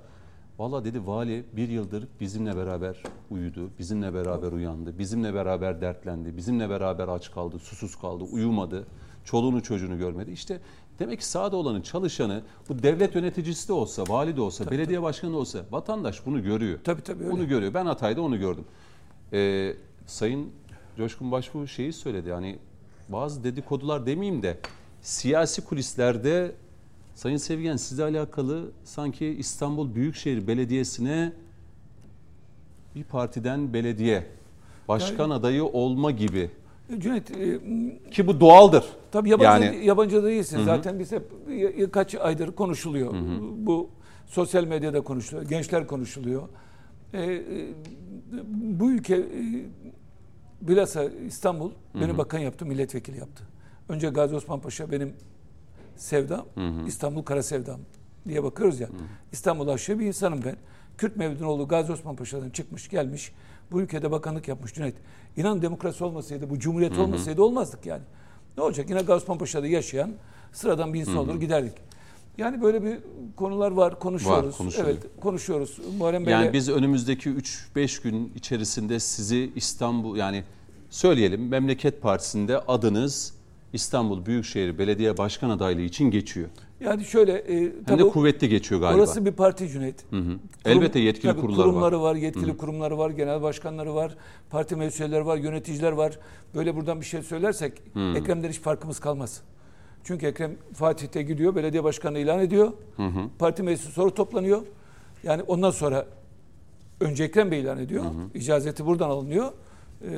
Valla 0.59 0.85
dedi 0.85 1.07
vali 1.07 1.45
bir 1.57 1.69
yıldır 1.69 2.09
bizimle 2.21 2.57
beraber 2.57 3.03
uyudu, 3.31 3.71
bizimle 3.79 4.15
beraber 4.15 4.53
uyandı, 4.53 4.99
bizimle 4.99 5.35
beraber 5.35 5.81
dertlendi, 5.81 6.37
bizimle 6.37 6.71
beraber 6.71 7.09
aç 7.09 7.31
kaldı, 7.31 7.59
susuz 7.59 7.97
kaldı, 7.97 8.25
uyumadı, 8.25 8.87
çoluğunu 9.25 9.63
çocuğunu 9.63 9.99
görmedi. 9.99 10.31
İşte 10.31 10.61
demek 10.99 11.19
ki 11.19 11.27
sahada 11.27 11.57
olanın 11.57 11.81
çalışanı 11.81 12.43
bu 12.69 12.83
devlet 12.83 13.15
yöneticisi 13.15 13.69
de 13.69 13.73
olsa, 13.73 14.05
vali 14.09 14.37
de 14.37 14.41
olsa, 14.41 14.71
belediye 14.71 15.03
başkanı 15.03 15.33
da 15.33 15.37
olsa 15.37 15.59
vatandaş 15.71 16.27
bunu 16.27 16.43
görüyor. 16.43 16.79
Tabii, 16.85 17.03
tabii, 17.03 17.23
öyle. 17.25 17.33
Bunu 17.33 17.49
görüyor. 17.49 17.75
Ben 17.75 17.87
Hatay'da 17.87 18.23
onu 18.23 18.39
gördüm. 18.39 18.65
Ee, 19.33 19.75
Sayın 20.07 20.51
Coşkun 20.97 21.33
Başbuğ 21.33 21.67
şeyi 21.67 21.93
söyledi 21.93 22.33
hani 22.33 22.59
bazı 23.09 23.45
dedikodular 23.45 24.07
demeyeyim 24.07 24.43
de 24.43 24.59
siyasi 25.03 25.65
kulislerde 25.65 26.55
Sayın 27.15 27.37
Sevgen 27.37 27.77
sizle 27.77 28.03
alakalı 28.03 28.71
sanki 28.85 29.27
İstanbul 29.27 29.95
Büyükşehir 29.95 30.47
Belediyesi'ne 30.47 31.33
bir 32.95 33.05
partiden 33.05 33.73
belediye 33.73 34.27
başkan 34.89 35.31
adayı 35.31 35.65
olma 35.65 36.11
gibi 36.11 36.51
Cüneyt 36.99 37.31
e, 37.31 37.61
ki 38.11 38.27
bu 38.27 38.41
doğaldır. 38.41 38.85
tabii 39.13 39.31
yabancı, 39.31 39.65
yani 39.65 39.87
yabancı 39.87 40.25
değilsin. 40.25 40.65
Zaten 40.65 40.99
biz 40.99 41.13
hep 41.13 41.23
kaç 41.93 42.15
aydır 42.15 42.53
konuşuluyor. 42.53 43.15
Bu 43.57 43.91
sosyal 44.27 44.65
medyada 44.65 45.01
konuşuluyor. 45.01 45.49
Gençler 45.49 45.87
konuşuluyor. 45.87 46.49
E, 47.13 47.23
e, 47.23 47.43
bu 48.53 48.91
ülke 48.91 49.17
e, 49.17 49.27
bilhassa 50.61 51.05
İstanbul 51.05 51.71
beni 51.95 52.19
bakan 52.19 52.39
yaptı, 52.39 52.67
milletvekili 52.67 53.19
yaptı. 53.19 53.45
Önce 53.89 54.09
Gazi 54.09 54.35
Osman 54.35 54.61
Paşa 54.61 54.91
benim 54.91 55.13
sevdam, 55.97 56.47
İstanbul 56.87 57.23
kara 57.23 57.43
sevdam 57.43 57.81
diye 58.29 58.43
bakıyoruz 58.45 58.81
ya. 58.81 58.89
İstanbul 59.33 59.69
aşığı 59.69 59.99
bir 59.99 60.07
insanım 60.07 60.41
ben. 60.45 60.57
Kürt 60.99 61.17
Mevdunoğlu 61.17 61.69
Gazi 61.69 61.93
Osman 61.93 62.17
Paşa'dan 62.17 62.51
çıkmış 62.51 62.89
gelmiş. 62.89 63.33
Bu 63.73 63.81
ülkede 63.81 64.11
bakanlık 64.11 64.49
yapmış 64.49 64.75
Cüneyt. 64.75 64.95
İnan 65.37 65.63
demokrasi 65.63 66.05
olmasaydı, 66.05 66.51
bu 66.51 66.59
cumhuriyet 66.59 66.99
olmasaydı 66.99 67.43
olmazdık 67.43 67.87
yani. 67.87 68.03
Ne 68.57 68.63
olacak? 68.63 68.91
Yine 68.91 69.01
Gazi 69.01 69.23
Osman 69.23 69.39
Paşa'da 69.39 69.67
yaşayan 69.67 70.11
sıradan 70.53 70.95
bir 70.95 71.01
insan 71.01 71.17
olur 71.17 71.41
giderdik. 71.41 71.73
Yani 72.39 72.63
böyle 72.63 72.83
bir 72.83 72.99
konular 73.37 73.71
var, 73.71 73.99
konuşuyoruz. 73.99 74.57
konuşuluyor. 74.57 74.91
evet, 74.91 75.03
konuşuyoruz. 75.21 75.79
Muharrem 75.99 76.27
Bey'le 76.27 76.33
Yani 76.33 76.53
biz 76.53 76.69
önümüzdeki 76.69 77.31
3-5 77.31 78.03
gün 78.03 78.33
içerisinde 78.37 79.01
sizi 79.01 79.51
İstanbul 79.57 80.17
yani 80.17 80.45
söyleyelim 80.91 81.49
Memleket 81.49 82.03
Partisi'nde 82.03 82.59
adınız 82.59 83.35
İstanbul 83.73 84.27
Büyükşehir 84.27 84.79
Belediye 84.79 85.19
Başkan 85.19 85.51
adaylığı 85.51 85.81
için 85.81 86.11
geçiyor. 86.11 86.49
yani 86.81 87.05
şöyle 87.05 87.33
e, 87.33 87.73
Hem 87.87 87.99
de 87.99 88.09
kuvvetli 88.09 88.49
geçiyor 88.49 88.81
galiba. 88.81 88.99
orası 88.99 89.27
bir 89.27 89.33
parti 89.33 89.69
Cüneyt. 89.69 90.05
Hı 90.11 90.17
hı. 90.17 90.21
Kurum- 90.23 90.39
Elbette 90.65 90.99
yetkili 91.01 91.31
tabii 91.33 91.41
kurulları 91.41 91.59
var. 91.67 91.73
kurumları 91.73 92.01
var. 92.03 92.15
yetkili 92.15 92.57
kurumları 92.57 92.99
var, 92.99 93.11
genel 93.11 93.43
başkanları 93.43 93.95
var, 93.95 94.17
parti 94.51 94.77
meclisleri 94.77 95.27
var, 95.27 95.37
yöneticiler 95.37 95.93
var. 95.93 96.19
Böyle 96.55 96.77
buradan 96.77 97.01
bir 97.01 97.07
şey 97.07 97.23
söylersek 97.23 97.83
Ekrem'den 98.17 98.49
hiç 98.49 98.61
farkımız 98.61 99.01
kalmaz. 99.01 99.41
Çünkü 100.05 100.27
Ekrem 100.27 100.57
Fatih'te 100.75 101.23
gidiyor, 101.23 101.55
belediye 101.55 101.85
başkanı 101.85 102.19
ilan 102.19 102.39
ediyor. 102.41 102.73
Parti 103.39 103.63
meclisi 103.63 103.93
soru 103.93 104.15
toplanıyor. 104.15 104.63
Yani 105.25 105.43
ondan 105.43 105.71
sonra 105.71 106.07
önce 107.01 107.25
Ekrem 107.25 107.51
Bey 107.51 107.61
ilan 107.61 107.79
ediyor. 107.79 108.05
İcazeti 108.35 108.87
buradan 108.87 109.11
alınıyor. 109.11 109.53
Ee, 110.05 110.11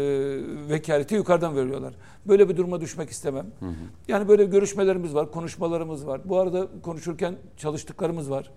vekaleti 0.70 1.14
yukarıdan 1.14 1.56
veriyorlar. 1.56 1.94
Böyle 2.28 2.48
bir 2.48 2.56
duruma 2.56 2.80
düşmek 2.80 3.10
istemem. 3.10 3.46
Yani 4.08 4.28
böyle 4.28 4.44
görüşmelerimiz 4.44 5.14
var, 5.14 5.30
konuşmalarımız 5.30 6.06
var. 6.06 6.20
Bu 6.24 6.38
arada 6.38 6.68
konuşurken 6.82 7.34
çalıştıklarımız 7.56 8.30
var. 8.30 8.50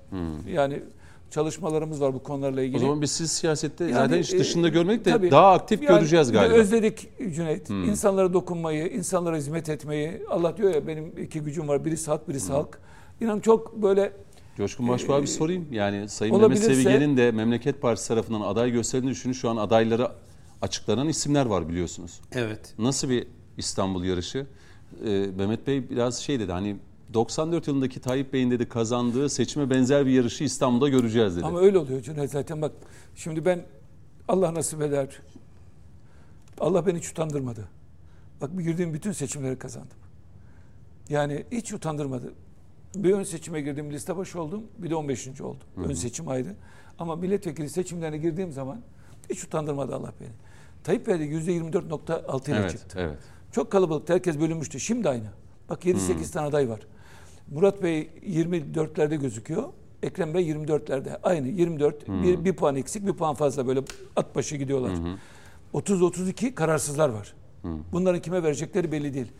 Yani 0.47 0.83
çalışmalarımız 1.31 2.01
var 2.01 2.13
bu 2.13 2.23
konularla 2.23 2.62
ilgili. 2.62 2.77
O 2.77 2.79
zaman 2.79 3.01
biz 3.01 3.12
siz 3.12 3.31
siyasette 3.31 3.83
Yani, 3.83 3.93
zaten 3.93 4.17
hiç 4.17 4.33
e, 4.33 4.39
dışında 4.39 4.69
görmedik 4.69 5.05
de 5.05 5.12
tabii. 5.12 5.31
daha 5.31 5.51
aktif 5.51 5.83
Yani 5.83 5.97
göreceğiz 5.97 6.31
galiba. 6.31 6.53
Özledik 6.53 7.09
Cüneyt. 7.36 7.69
İnsanlara 7.69 8.33
dokunmayı, 8.33 8.88
insanlara 8.88 9.38
hizmet 9.38 9.69
etmeyi. 9.69 10.21
Allah 10.29 10.57
diyor 10.57 10.73
ya 10.73 10.88
benim 10.88 11.13
iki 11.17 11.39
gücüm 11.39 11.67
var. 11.67 11.86
Birisi 11.86 12.12
halk, 12.12 12.29
birisi 12.29 12.51
halk. 12.51 12.79
İnan 13.21 13.39
çok 13.39 13.81
böyle 13.81 14.12
Coşkun 14.57 14.88
Başbuğ'a 14.88 15.21
bir 15.21 15.27
sorayım. 15.27 15.67
Yani 15.71 16.09
Sayın 16.09 16.41
Mehmet 16.41 16.59
Sevigen'in 16.59 17.17
de 17.17 17.31
Memleket 17.31 17.81
Partisi 17.81 18.07
tarafından 18.07 18.41
aday 18.41 18.71
gösterildiğini 18.71 19.12
düşünün. 19.12 19.33
Şu 19.33 19.49
an 19.49 19.57
adayları 19.57 20.07
açıklanan 20.63 21.08
isimler 21.08 21.45
var 21.45 21.69
biliyorsunuz. 21.69 22.21
Evet. 22.32 22.73
Nasıl 22.80 23.10
bir 23.10 23.28
İstanbul 23.58 24.04
yarışı? 24.04 24.47
Ee, 25.06 25.10
Mehmet 25.38 25.67
Bey 25.67 25.89
biraz 25.89 26.17
şey 26.17 26.39
dedi 26.39 26.52
hani 26.52 26.76
94 27.13 27.67
yılındaki 27.67 27.99
Tayyip 27.99 28.34
Bey'in 28.34 28.52
dedi 28.52 28.69
kazandığı 28.69 29.30
seçime 29.30 29.69
benzer 29.69 30.06
bir 30.06 30.12
yarışı 30.12 30.43
İstanbul'da 30.43 30.89
göreceğiz 30.89 31.36
dedi. 31.38 31.45
ama 31.45 31.60
öyle 31.60 31.78
oluyor 31.78 32.02
Cüneyt 32.02 32.32
zaten 32.32 32.62
bak. 32.62 32.71
Şimdi 33.15 33.45
ben 33.45 33.65
Allah 34.28 34.54
nasip 34.54 34.82
eder. 34.82 35.19
Allah 36.60 36.86
beni 36.86 36.97
hiç 36.97 37.12
utandırmadı. 37.12 37.67
Bak 38.41 38.58
bir 38.58 38.63
girdiğim 38.63 38.93
bütün 38.93 39.12
seçimleri 39.12 39.60
kazandım. 39.60 39.97
Yani 41.10 41.43
hiç 41.52 41.73
utandırmadı. 41.73 42.34
Bir 42.95 43.13
ön 43.13 43.23
seçime 43.23 43.62
girdim 43.62 43.91
liste 43.91 44.17
başı 44.17 44.41
oldum. 44.41 44.63
Bir 44.78 44.89
de 44.89 44.95
15. 44.95 45.41
oldum. 45.41 45.58
Ön 45.78 45.93
seçim 45.93 46.28
ayrı. 46.28 46.56
Ama 46.99 47.15
milletvekili 47.15 47.69
seçimlerine 47.69 48.17
girdiğim 48.17 48.52
zaman 48.52 48.82
hiç 49.30 49.43
utandırmadı 49.43 49.95
Allah 49.95 50.13
beni. 50.21 50.30
Tayyip 50.84 51.08
Bey 51.08 51.19
de 51.19 51.26
%24.6 51.26 52.52
ile 52.52 52.60
evet, 52.60 52.72
çıktı. 52.72 52.98
evet. 53.02 53.17
Çok 53.52 53.72
kalabalıktı. 53.72 54.13
Herkes 54.13 54.39
bölünmüştü. 54.39 54.80
Şimdi 54.80 55.10
aynı. 55.10 55.28
Bak 55.69 55.86
7-8 55.86 56.32
tane 56.32 56.48
aday 56.48 56.69
var. 56.69 56.80
Murat 57.52 57.84
Bey 57.84 58.10
24'lerde 58.30 59.15
gözüküyor. 59.15 59.63
Ekrem 60.04 60.34
Bey 60.34 60.52
24'lerde. 60.52 61.19
Aynı 61.24 61.48
24. 61.48 62.08
Bir, 62.10 62.46
bir 62.46 62.54
puan 62.54 62.76
eksik, 62.76 63.08
bir 63.08 63.13
puan 63.13 63.36
fazla 63.36 63.67
böyle 63.67 63.82
at 64.15 64.36
başı 64.36 64.56
gidiyorlar. 64.56 64.91
30-32 65.74 66.54
kararsızlar 66.54 67.10
var. 67.10 67.34
Bunların 67.91 68.22
kime 68.22 68.43
verecekleri 68.43 68.91
belli 68.91 69.13
değil. 69.13 69.32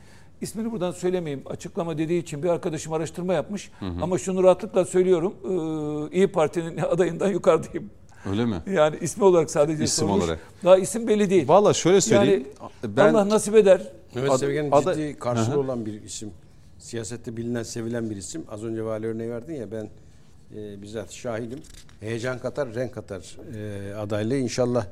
İsmini 0.42 0.72
buradan 0.72 0.92
söylemeyeyim. 0.92 1.44
Açıklama 1.46 1.98
dediği 1.98 2.22
için 2.22 2.44
bir 2.44 2.50
arkadaşım 2.50 2.94
araştırma 2.94 3.34
yapmış. 3.34 3.72
Ama 4.02 4.18
şunu 4.18 4.44
rahatlıkla 4.44 4.86
söylüyorum. 4.86 5.34
Ee, 5.44 6.16
İyi 6.16 6.28
Parti'nin 6.28 6.78
adayından 6.92 7.28
yukarıdayım. 7.28 7.90
Öyle 8.30 8.46
mi? 8.46 8.62
Yani 8.72 8.96
ismi 9.02 9.24
olarak 9.24 9.52
sadece 9.52 9.84
İsim 9.84 10.08
sormuş. 10.08 10.24
olarak. 10.24 10.40
Daha 10.64 10.78
isim 10.78 11.08
belli 11.08 11.30
değil. 11.30 11.48
Valla 11.48 11.74
şöyle 11.74 12.02
söyleyeyim. 12.02 12.48
Yani 12.84 12.96
ben 12.98 13.14
Allah 13.14 13.30
nasip 13.30 13.56
eder. 13.56 13.82
Mehmet 14.16 14.32
Ad- 14.32 14.38
Sevigen'in 14.38 14.72
ada- 14.72 14.94
ciddi 14.96 15.20
karşılığı 15.20 15.52
Hı 15.52 15.56
hı. 15.56 15.60
olan 15.60 15.86
bir 15.86 16.04
isim. 16.04 16.32
Siyasette 16.80 17.38
bilinen, 17.38 17.64
sevilen 17.64 18.10
bir 18.10 18.16
isim. 18.16 18.44
Az 18.52 18.64
önce 18.64 18.86
vali 18.86 19.08
örneği 19.08 19.30
verdin 19.30 19.54
ya 19.54 19.72
ben 19.72 19.90
e, 20.58 20.82
bizzat 20.82 21.12
şahidim. 21.12 21.60
Heyecan 22.00 22.40
katar, 22.40 22.76
renk 22.76 22.94
katar 22.94 23.38
e, 23.56 23.94
adaylığı. 23.96 24.36
İnşallah 24.38 24.86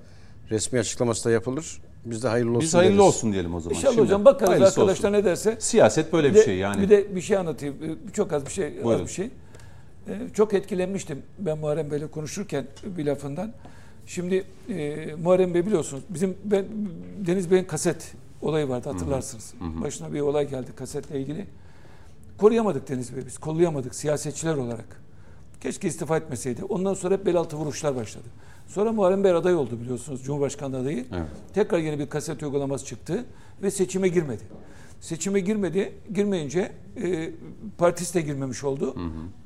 resmi 0.52 0.80
açıklaması 0.80 1.26
da 1.26 1.32
yapılır. 1.32 1.82
Biz 2.06 2.24
de 2.24 2.28
hayırlı 2.28 2.50
olsun 2.52 2.62
biz 2.62 2.74
hayırlı 2.74 2.98
deriz. 2.98 3.08
olsun 3.08 3.34
diyelim 3.34 3.56
o 3.56 3.60
zaman. 3.60 3.76
İnşallah 3.78 3.94
Şimdi. 3.94 4.06
hocam 4.06 4.26
bakarız 4.26 4.54
arkadaşlar 4.54 4.84
olsun. 4.84 5.12
ne 5.13 5.26
derse. 5.26 5.56
Siyaset 5.60 6.13
böyle 6.13 6.30
bir, 6.30 6.36
de, 6.36 6.44
şey 6.46 6.58
yani. 6.58 6.82
Bir 6.82 6.89
de 6.89 7.15
bir 7.15 7.22
şey 7.22 7.38
anlatayım. 7.38 7.76
Çok 8.13 8.34
az 8.34 8.46
bir 8.46 8.52
şey, 8.52 8.67
az 8.80 8.84
Buyurun. 8.84 9.06
bir 9.06 9.12
şey. 9.12 9.30
Ee, 10.08 10.14
çok 10.34 10.54
etkilenmiştim 10.54 11.24
ben 11.40 11.58
Muharrem 11.58 11.92
Bey'le 11.92 12.08
konuşurken 12.08 12.68
bir 12.98 13.06
lafından. 13.06 13.52
Şimdi 14.06 14.44
e, 14.70 15.16
Muharrem 15.24 15.54
Bey 15.54 15.66
biliyorsunuz 15.66 16.04
bizim 16.10 16.38
ben 16.44 16.66
Deniz 17.28 17.52
Bey'in 17.52 17.64
kaset 17.66 18.14
olayı 18.42 18.70
vardı 18.70 18.90
hatırlarsınız. 18.90 19.54
Başına 19.62 20.14
bir 20.14 20.20
olay 20.20 20.50
geldi 20.50 20.72
kasetle 20.76 21.22
ilgili. 21.22 21.46
Koruyamadık 22.38 22.90
Deniz 22.90 23.16
Bey 23.16 23.26
biz. 23.26 23.38
Kollayamadık 23.38 23.96
siyasetçiler 23.96 24.56
olarak. 24.56 25.02
Keşke 25.62 25.88
istifa 25.88 26.18
etmeseydi. 26.18 26.64
Ondan 26.64 26.94
sonra 26.94 27.16
hep 27.16 27.26
bel 27.26 27.36
altı 27.36 27.58
vuruşlar 27.58 27.96
başladı. 27.96 28.26
Sonra 28.68 28.92
Muharrem 28.92 29.24
Bey 29.24 29.32
aday 29.32 29.56
oldu 29.56 29.80
biliyorsunuz. 29.82 30.24
Cumhurbaşkanlığı 30.24 30.78
adayı. 30.78 31.06
Evet. 31.14 31.28
Tekrar 31.54 31.78
yeni 31.78 32.00
bir 32.00 32.10
kaset 32.10 32.44
uygulaması 32.44 32.86
çıktı 32.86 33.26
ve 33.64 33.72
seçime 33.72 34.08
girmedi. 34.08 34.44
Seçime 35.02 35.40
girmedi. 35.40 35.94
Girmeyince 36.14 36.72
e, 37.04 37.30
partisi 37.78 38.14
de 38.14 38.22
girmemiş 38.22 38.64
oldu. 38.64 38.96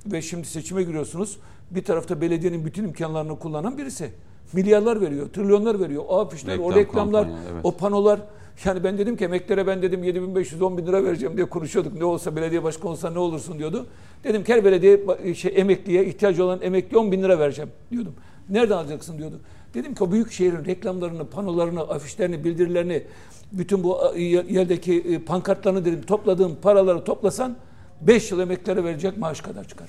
Ve 0.06 0.22
şimdi 0.22 0.48
seçime 0.48 0.84
giriyorsunuz. 0.84 1.38
Bir 1.72 1.84
tarafta 1.84 2.22
belediyenin 2.22 2.66
bütün 2.66 2.84
imkanlarını 2.84 3.40
kullanan 3.40 3.78
birisi. 3.78 4.12
Milyarlar 4.54 5.02
veriyor, 5.02 5.30
trilyonlar 5.30 5.80
veriyor. 5.80 6.04
O 6.08 6.20
afişler, 6.20 6.58
o 6.58 6.70
Reklam, 6.70 6.76
reklamlar, 6.76 7.24
kampanya, 7.24 7.52
evet. 7.54 7.66
o 7.66 7.72
panolar. 7.72 8.20
Yani 8.66 8.84
ben 8.84 8.98
dedim 8.98 9.18
ki 9.18 9.24
emeklere 9.24 9.68
ben 9.68 9.82
dedim 9.82 10.04
7500 10.04 10.62
10 10.62 10.78
bin 10.78 10.88
lira 10.88 11.04
vereceğim 11.04 11.38
diye 11.38 11.50
konuşuyorduk. 11.50 11.94
Ne 11.94 12.06
olsa 12.06 12.36
belediye 12.36 12.64
başkanı 12.64 12.92
olsa 12.92 13.10
ne 13.10 13.20
olursun 13.20 13.60
diyordu. 13.60 13.88
Dedim 14.24 14.44
ki 14.44 14.54
her 14.54 14.66
belediye 14.66 15.06
şey, 15.36 15.54
emekliye 15.56 16.06
ihtiyacı 16.06 16.44
olan 16.44 16.62
emekli 16.62 16.98
10 16.98 17.12
bin 17.12 17.24
lira 17.24 17.40
vereceğim 17.40 17.72
diyordum. 17.92 18.14
Nereden 18.50 18.78
alacaksın 18.78 19.18
diyordu. 19.18 19.40
Dedim 19.76 19.96
ki 19.96 20.04
o 20.04 20.12
büyük 20.12 20.32
şehrin 20.32 20.66
reklamlarını, 20.66 21.26
panolarını, 21.30 21.82
afişlerini, 21.82 22.44
bildirilerini, 22.44 23.04
bütün 23.52 23.84
bu 23.84 24.00
yer- 24.18 24.46
yerdeki 24.46 24.94
e, 25.00 25.20
pankartlarını 25.20 25.86
dedim 25.86 26.02
topladığım 26.02 26.56
paraları 26.62 27.04
toplasan 27.04 27.56
5 28.02 28.32
yıl 28.32 28.40
emeklilere 28.40 28.84
verecek 28.84 29.18
maaş 29.18 29.42
kadar 29.42 29.68
çıkar. 29.68 29.88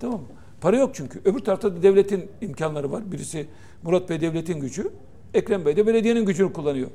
Tamam 0.00 0.20
mı? 0.20 0.26
Para 0.60 0.76
yok 0.76 0.90
çünkü. 0.94 1.20
Öbür 1.24 1.38
tarafta 1.40 1.76
da 1.76 1.82
devletin 1.82 2.28
imkanları 2.40 2.92
var. 2.92 3.12
Birisi 3.12 3.46
Murat 3.82 4.10
Bey 4.10 4.20
devletin 4.20 4.60
gücü, 4.60 4.90
Ekrem 5.34 5.64
Bey 5.66 5.76
de 5.76 5.86
belediyenin 5.86 6.24
gücünü 6.26 6.52
kullanıyor. 6.52 6.88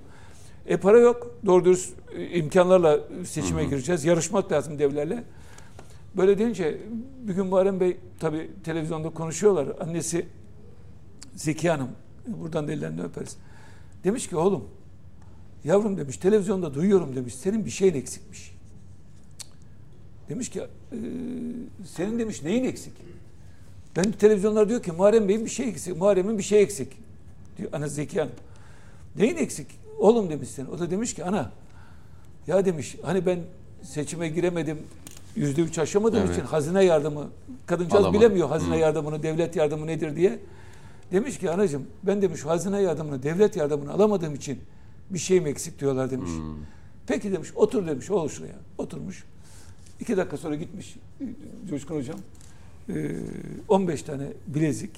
E 0.68 0.78
para 0.78 1.00
yok. 1.00 1.36
Doğru 1.46 1.66
dürüst 1.66 1.94
e, 2.16 2.28
imkanlarla 2.28 3.00
seçime 3.26 3.66
gireceğiz. 3.66 4.06
Yarışmak 4.06 4.52
lazım 4.52 4.80
devlerle. 4.80 5.24
Böyle 6.18 6.38
deyince 6.38 6.78
bir 7.28 7.34
gün 7.34 7.46
Muharrem 7.46 7.80
Bey 7.80 7.98
tabii 8.20 8.50
televizyonda 8.64 9.10
konuşuyorlar. 9.10 9.68
Annesi 9.80 10.26
Zeki 11.36 11.70
Hanım. 11.70 11.90
Buradan 12.28 12.68
da 12.68 12.72
ellerinden 12.72 13.06
öperiz. 13.06 13.38
Demiş 14.04 14.28
ki 14.30 14.36
oğlum 14.36 14.64
yavrum 15.64 15.98
demiş 15.98 16.18
televizyonda 16.18 16.74
duyuyorum 16.74 17.16
demiş 17.16 17.36
senin 17.36 17.66
bir 17.66 17.70
şeyin 17.70 17.94
eksikmiş. 17.94 18.52
Demiş 20.30 20.50
ki 20.50 20.60
"Ee, 20.62 20.96
senin 21.96 22.20
demiş 22.20 22.44
neyin 22.44 22.64
eksik? 22.64 22.94
Ben 23.96 24.12
televizyonlar 24.12 24.70
diyor 24.70 24.84
ki 24.84 24.92
Muharrem 24.92 25.28
Bey'in 25.28 25.46
bir 25.46 25.50
şey 25.50 25.70
eksik. 25.70 25.98
Muharrem'in 25.98 26.38
bir 26.38 26.44
şey 26.44 26.62
eksik. 26.62 26.88
Diyor 27.58 27.70
ana 27.74 27.88
Zeki 27.88 28.20
Hanım. 28.20 28.34
Neyin 29.16 29.36
eksik? 29.38 29.68
Oğlum 30.00 30.30
demiş 30.30 30.50
sen. 30.50 30.66
O 30.66 30.80
da 30.80 30.92
demiş 30.92 31.14
ki 31.14 31.26
ana 31.26 31.52
ya 32.48 32.66
demiş 32.66 32.96
hani 33.04 33.26
ben 33.26 33.40
seçime 33.84 34.30
giremedim 34.30 34.78
yüzde 35.36 35.62
üç 35.62 35.80
aşamadığım 35.80 36.20
Evet. 36.20 36.32
için 36.38 36.42
hazine 36.46 36.84
yardımı 36.84 37.28
kadıncağız 37.66 38.06
Alamadım. 38.06 38.22
bilemiyor 38.22 38.48
hazine 38.50 38.78
yardımını 38.78 39.24
devlet 39.24 39.56
yardımı 39.56 39.88
nedir 39.88 40.16
diye. 40.16 40.40
Demiş 41.12 41.38
ki 41.40 41.52
anacığım 41.52 41.88
ben 42.04 42.22
demiş 42.22 42.46
hazine 42.46 42.82
yardımını 42.82 43.24
devlet 43.24 43.56
yardımını 43.56 43.92
alamadığım 43.94 44.36
için 44.36 44.60
bir 45.10 45.20
şeyim 45.20 45.48
eksik 45.48 45.80
diyorlar 45.80 46.12
demiş. 46.12 46.32
Peki 47.08 47.32
demiş 47.32 47.50
otur 47.56 47.88
demiş 47.88 48.12
oğul 48.12 48.30
şuraya. 48.30 48.56
Oturmuş. 48.78 49.24
İki 50.00 50.18
dakika 50.18 50.38
sonra 50.38 50.56
gitmiş 50.56 50.96
e, 51.22 51.26
Coşkun 51.70 51.96
Hocam. 51.96 52.16
e, 52.90 53.16
15 53.68 54.02
tane 54.04 54.28
bilezik 54.48 54.92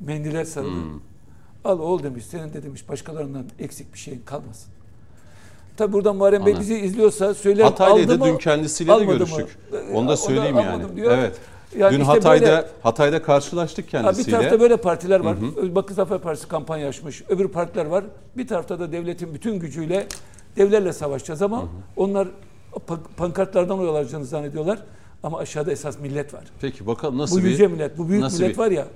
mendiller 0.00 0.44
sarılı. 0.44 0.82
Al 1.64 1.78
oğul 1.78 2.02
demiş 2.02 2.26
senin 2.26 2.52
de 2.52 2.62
demiş 2.62 2.88
başkalarından 2.88 3.44
eksik 3.58 3.94
bir 3.94 3.98
şeyin 3.98 4.22
kalmasın. 4.24 4.70
Tabi 5.76 5.92
buradan 5.92 6.16
Muharrem 6.16 6.46
Bey 6.46 6.52
Anladım. 6.52 6.60
bizi 6.70 6.78
izliyorsa 6.86 7.34
söyler 7.34 7.64
Hatay'da 7.64 8.24
dün 8.24 8.38
kendisiyle 8.38 8.88
de 8.88 8.92
almadı 8.92 9.06
mı? 9.12 9.18
görüştük. 9.18 9.58
Ee, 9.72 9.92
Onu 9.94 10.08
da 10.08 10.16
söyleyeyim 10.16 10.56
yani. 10.56 10.68
almadım 10.70 10.96
diyor. 10.96 11.18
Evet. 11.18 11.36
Yani 11.78 11.94
Dün 11.94 12.00
işte 12.00 12.12
Hatay'da 12.12 12.46
böyle- 12.46 12.66
Hatay'da 12.82 13.22
karşılaştık 13.22 13.84
Ha, 13.84 13.98
bir 13.98 14.02
kendisiyle. 14.04 14.36
tarafta 14.38 14.60
böyle 14.60 14.76
partiler 14.76 15.20
var. 15.20 15.36
Bakın 15.74 15.94
Zafer 15.94 16.18
Partisi 16.18 16.48
kampanya 16.48 16.88
açmış. 16.88 17.22
Öbür 17.28 17.48
partiler 17.48 17.86
var. 17.86 18.04
Bir 18.36 18.46
tarafta 18.46 18.80
da 18.80 18.92
devletin 18.92 19.34
bütün 19.34 19.58
gücüyle 19.58 20.06
devlerle 20.56 20.92
savaşacağız 20.92 21.42
ama 21.42 21.64
onlar 21.96 22.28
pa- 22.88 22.98
pankartlardan 23.16 23.78
oy 23.78 23.88
alacağını 23.88 24.24
zannediyorlar. 24.24 24.78
Ama 25.22 25.38
aşağıda 25.38 25.72
esas 25.72 25.98
millet 26.00 26.34
var. 26.34 26.44
Peki 26.60 26.86
bakalım 26.86 27.18
nasıl 27.18 27.36
bu 27.40 27.44
bir 27.44 27.50
yüce 27.50 27.66
millet, 27.66 27.98
bu 27.98 28.08
büyük 28.08 28.24
millet 28.32 28.50
bir- 28.50 28.58
var 28.58 28.70
ya. 28.70 28.86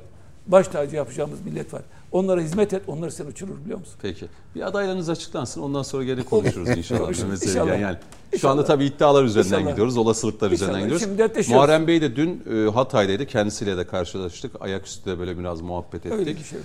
Baş 0.49 0.69
tacı 0.69 0.97
yapacağımız 0.97 1.41
millet 1.45 1.75
var. 1.75 1.83
Onlara 2.13 2.41
hizmet 2.41 2.73
et, 2.73 2.83
onlar 2.87 3.11
seni 3.11 3.29
uçurur 3.29 3.65
biliyor 3.65 3.79
musun? 3.79 3.95
Peki. 4.03 4.27
Bir 4.55 4.67
adaylarınız 4.67 5.09
açıklansın. 5.09 5.61
Ondan 5.63 5.83
sonra 5.83 6.05
gene 6.05 6.23
konuşuruz 6.23 6.69
inşallah. 6.69 7.01
Konuşuruz. 7.01 7.43
İnşallah. 7.43 7.81
Yani 7.81 7.97
şu 8.31 8.37
İnşallah. 8.37 8.53
anda 8.53 8.65
tabii 8.65 8.85
iddialar 8.85 9.25
üzerinden 9.25 9.57
İnşallah. 9.57 9.71
gidiyoruz. 9.71 9.97
Olasılıklar 9.97 10.51
üzerinden 10.51 10.79
İnşallah. 10.81 11.01
gidiyoruz. 11.17 11.35
Şimdi. 11.45 11.55
Muharrem 11.57 11.87
Bey 11.87 12.01
de 12.03 12.17
dün 12.17 12.43
e, 12.67 12.71
Hatay'daydı. 12.71 13.27
Kendisiyle 13.27 13.77
de 13.77 13.87
karşılaştık. 13.87 14.53
Ayaküstü 14.61 15.11
de 15.11 15.19
böyle 15.19 15.39
biraz 15.39 15.61
muhabbet 15.61 16.07
ettik. 16.07 16.19
Öyle 16.19 16.37
bir 16.37 16.45
şey, 16.45 16.59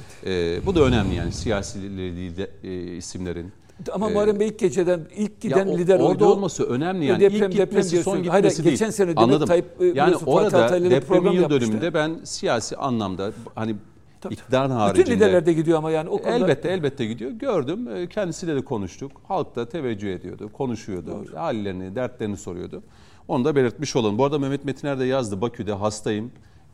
E, 0.55 0.65
bu 0.65 0.75
da 0.75 0.81
önemli 0.81 1.15
yani 1.15 1.31
siyasi 1.31 1.79
lider- 1.79 2.49
e, 2.63 2.97
isimlerin. 2.97 3.51
Ama 3.91 4.09
Ee, 4.09 4.13
Muharrem 4.13 4.39
Bey 4.39 4.47
ilk 4.47 4.59
geceden 4.59 4.99
ilk 5.15 5.41
giden 5.41 5.65
Ya 5.67 5.73
o- 5.73 5.77
lider 5.77 5.95
orada 5.99 6.07
oydu. 6.07 6.25
olması 6.25 6.63
önemli 6.63 7.05
yani. 7.05 7.19
Deprem, 7.19 7.35
İlk 7.35 7.51
deprem 7.51 7.65
gitmesi 7.65 7.91
diyorsun. 7.91 8.11
son 8.11 8.23
Hayır, 8.23 8.43
gitmesi 8.43 8.63
değil. 8.63 8.73
geçen 8.73 8.89
sene 8.89 9.13
Anladım. 9.15 9.47
Tayyip, 9.47 9.65
e, 9.79 9.85
yani 9.85 10.15
orada 10.25 10.89
depremin 10.89 11.31
yıl 11.31 11.41
yapmıştı. 11.41 11.61
dönümünde 11.61 11.93
ben 11.93 12.19
siyasi 12.23 12.75
anlamda 12.77 13.31
hani 13.55 13.75
Tabii. 14.21 14.33
iktidar 14.33 14.63
Bütün 14.65 14.75
haricinde 14.75 15.15
liderler 15.15 15.45
de 15.45 15.53
gidiyor 15.53 15.77
ama 15.77 15.91
yani 15.91 16.09
o 16.09 16.17
konuda 16.17 16.35
Elbette 16.37 16.69
elbette 16.69 17.05
gidiyor. 17.05 17.31
Gördüm. 17.31 17.87
E, 17.95 18.07
Kendisiyle 18.07 18.55
de 18.55 18.61
konuştuk. 18.61 19.11
Halk 19.27 19.55
da 19.55 19.69
teveccüh 19.69 20.13
ediyordu. 20.13 20.49
Konuşuyordu. 20.53 21.25
Hallerini, 21.35 21.95
dertlerini 21.95 22.37
soruyordu. 22.37 22.83
Onu 23.27 23.45
da 23.45 23.55
belirtmiş 23.55 23.95
olalım. 23.95 24.17
Bu 24.17 24.25
arada 24.25 24.39
Mehmet 24.39 24.65
Metiner 24.65 24.99
de 24.99 25.05
yazdı. 25.05 25.41
Bakü'de 25.41 25.73
hastayım. 25.73 26.31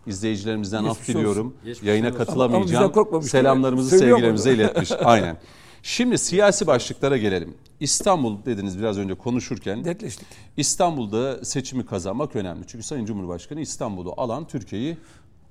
İzleyicilerimizden 0.07 0.83
af 0.83 0.97
Geçmiş 0.97 1.07
diliyorum. 1.15 1.53
Geçmiş 1.65 1.87
Yayına 1.87 2.07
olsun. 2.07 2.17
katılamayacağım. 2.17 2.91
Ama- 2.93 3.49
ama 3.49 3.71
mu 3.71 3.83
sevgilerimizi 3.83 4.51
iletmiş. 4.51 4.91
Aynen. 4.91 5.37
Şimdi 5.83 6.17
siyasi 6.17 6.67
başlıklara 6.67 7.17
gelelim. 7.17 7.53
İstanbul 7.79 8.45
dediniz 8.45 8.79
biraz 8.79 8.97
önce 8.97 9.13
konuşurken. 9.15 9.83
netleştik. 9.83 10.27
İstanbul'da 10.57 11.45
seçimi 11.45 11.85
kazanmak 11.85 12.35
önemli. 12.35 12.63
Çünkü 12.67 12.83
Sayın 12.85 13.05
Cumhurbaşkanı 13.05 13.61
İstanbul'u 13.61 14.13
alan 14.17 14.47
Türkiye'yi 14.47 14.97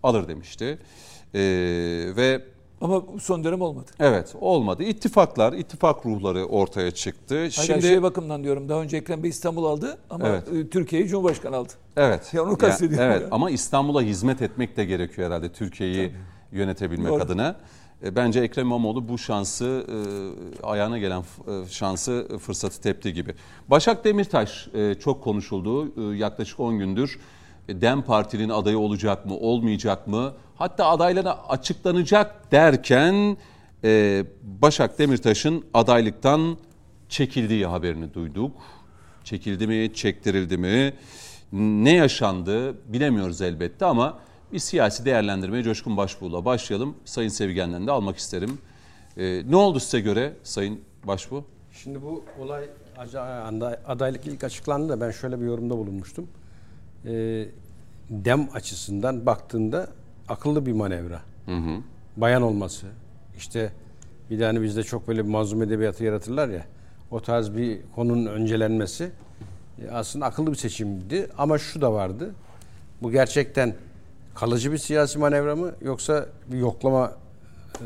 alır 0.02 0.28
demişti. 0.28 0.78
Ee, 1.34 1.40
ve 2.16 2.42
Ama 2.80 3.02
son 3.20 3.44
dönem 3.44 3.60
olmadı. 3.60 3.90
Evet 4.00 4.34
olmadı. 4.40 4.82
İttifaklar, 4.82 5.52
ittifak 5.52 6.06
ruhları 6.06 6.44
ortaya 6.44 6.90
çıktı. 6.90 7.34
Hayır, 7.38 7.50
Şimdi 7.50 7.82
şey 7.82 8.02
bakımdan 8.02 8.44
diyorum. 8.44 8.68
Daha 8.68 8.82
önce 8.82 8.96
Ekrem 8.96 9.22
Bey 9.22 9.30
İstanbul 9.30 9.64
aldı 9.64 9.98
ama 10.10 10.28
Evet. 10.28 10.48
e, 10.52 10.68
Türkiye'yi 10.68 11.08
Cumhurbaşkanı 11.08 11.56
aldı. 11.56 11.72
evet. 11.96 12.30
Ya 12.34 12.42
onu 12.44 12.58
kastediyorum 12.58 13.06
evet 13.10 13.22
ya. 13.22 13.28
ama 13.30 13.50
İstanbul'a 13.50 14.02
hizmet 14.02 14.42
etmek 14.42 14.76
de 14.76 14.84
gerekiyor 14.84 15.26
herhalde 15.30 15.52
Türkiye'yi 15.52 16.12
yönetebilmek 16.52 17.08
Doğru. 17.12 17.22
adına. 17.22 17.56
E, 18.04 18.16
Bence 18.16 18.40
Ekrem 18.40 18.66
İmamoğlu 18.66 19.08
bu 19.08 19.18
şansı 19.18 19.86
e, 19.88 20.66
ayağına 20.66 20.98
gelen 20.98 21.20
e, 21.20 21.68
şansı 21.68 22.38
fırsatı 22.40 22.80
tepti 22.80 23.12
gibi. 23.12 23.34
Başak 23.68 24.04
Demirtaş 24.04 24.68
çok 25.00 25.24
konuşuldu. 25.24 25.92
Yaklaşık 26.14 26.60
10 26.60 26.78
gündür 26.78 27.20
Dem 27.68 28.02
Parti'nin 28.02 28.48
adayı 28.48 28.78
olacak 28.78 29.26
mı, 29.26 29.34
olmayacak 29.36 30.06
mı? 30.06 30.32
Hatta 30.56 30.86
adaylara 30.86 31.48
açıklanacak 31.48 32.52
derken 32.52 33.36
Başak 34.42 34.98
Demirtaş'ın 34.98 35.64
adaylıktan 35.74 36.56
çekildiği 37.08 37.66
haberini 37.66 38.14
duyduk. 38.14 38.52
Çekildi 39.24 39.66
mi, 39.66 39.94
çektirildi 39.94 40.58
mi? 40.58 40.92
Ne 41.52 41.92
yaşandı 41.92 42.74
bilemiyoruz 42.92 43.42
elbette 43.42 43.84
ama 43.86 44.18
bir 44.52 44.58
siyasi 44.58 45.04
değerlendirmeye 45.04 45.62
Coşkun 45.62 45.96
Başbuğ'la 45.96 46.44
başlayalım. 46.44 46.94
Sayın 47.04 47.28
Sevgen'den 47.28 47.86
de 47.86 47.90
almak 47.90 48.16
isterim. 48.16 48.58
Ee, 49.16 49.42
ne 49.48 49.56
oldu 49.56 49.80
size 49.80 50.00
göre 50.00 50.32
Sayın 50.42 50.80
Başbuğ? 51.04 51.44
Şimdi 51.72 52.02
bu 52.02 52.24
olay 52.40 52.64
adaylık 53.86 54.26
ilk 54.26 54.44
açıklandı 54.44 54.88
da 54.88 55.00
ben 55.00 55.10
şöyle 55.10 55.40
bir 55.40 55.46
yorumda 55.46 55.76
bulunmuştum. 55.78 56.26
Ee, 57.04 57.46
dem 58.10 58.48
açısından 58.54 59.26
baktığında 59.26 59.88
akıllı 60.28 60.66
bir 60.66 60.72
manevra. 60.72 61.20
Bayan 62.16 62.42
olması. 62.42 62.86
işte 63.36 63.72
bir 64.30 64.38
de 64.38 64.44
hani 64.44 64.62
bizde 64.62 64.82
çok 64.82 65.08
böyle 65.08 65.24
bir 65.24 65.30
mazlum 65.30 65.62
edebiyatı 65.62 66.04
yaratırlar 66.04 66.48
ya. 66.48 66.64
O 67.10 67.20
tarz 67.20 67.56
bir 67.56 67.80
konunun 67.94 68.26
öncelenmesi 68.26 69.10
e, 69.82 69.90
aslında 69.90 70.26
akıllı 70.26 70.50
bir 70.50 70.56
seçimdi. 70.56 71.28
Ama 71.38 71.58
şu 71.58 71.80
da 71.80 71.92
vardı. 71.92 72.34
Bu 73.02 73.12
gerçekten 73.12 73.74
kalıcı 74.40 74.72
bir 74.72 74.78
siyasi 74.78 75.18
manevra 75.18 75.56
mı 75.56 75.72
yoksa 75.80 76.26
bir 76.46 76.58
yoklama 76.58 77.12
e, 77.80 77.84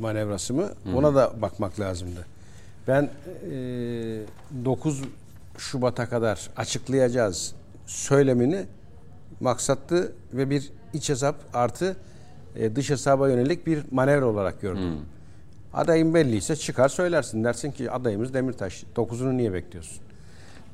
manevrası 0.00 0.54
mı? 0.54 0.68
Ona 0.94 1.14
da 1.14 1.32
bakmak 1.42 1.80
lazımdı. 1.80 2.26
Ben 2.88 3.02
e, 3.02 3.56
9 4.64 5.02
Şubat'a 5.58 6.08
kadar 6.08 6.50
açıklayacağız 6.56 7.54
söylemini 7.86 8.66
maksatlı 9.40 10.12
ve 10.32 10.50
bir 10.50 10.72
iç 10.92 11.08
hesap 11.08 11.36
artı 11.54 11.96
e, 12.56 12.76
dış 12.76 12.90
hesaba 12.90 13.28
yönelik 13.28 13.66
bir 13.66 13.84
manevra 13.90 14.26
olarak 14.26 14.60
gördüm. 14.60 14.82
Adayın 15.74 16.14
belliyse 16.14 16.56
çıkar 16.56 16.88
söylersin. 16.88 17.44
Dersin 17.44 17.72
ki 17.72 17.90
adayımız 17.90 18.34
Demirtaş. 18.34 18.84
9'unu 18.96 19.36
niye 19.36 19.52
bekliyorsun? 19.52 19.98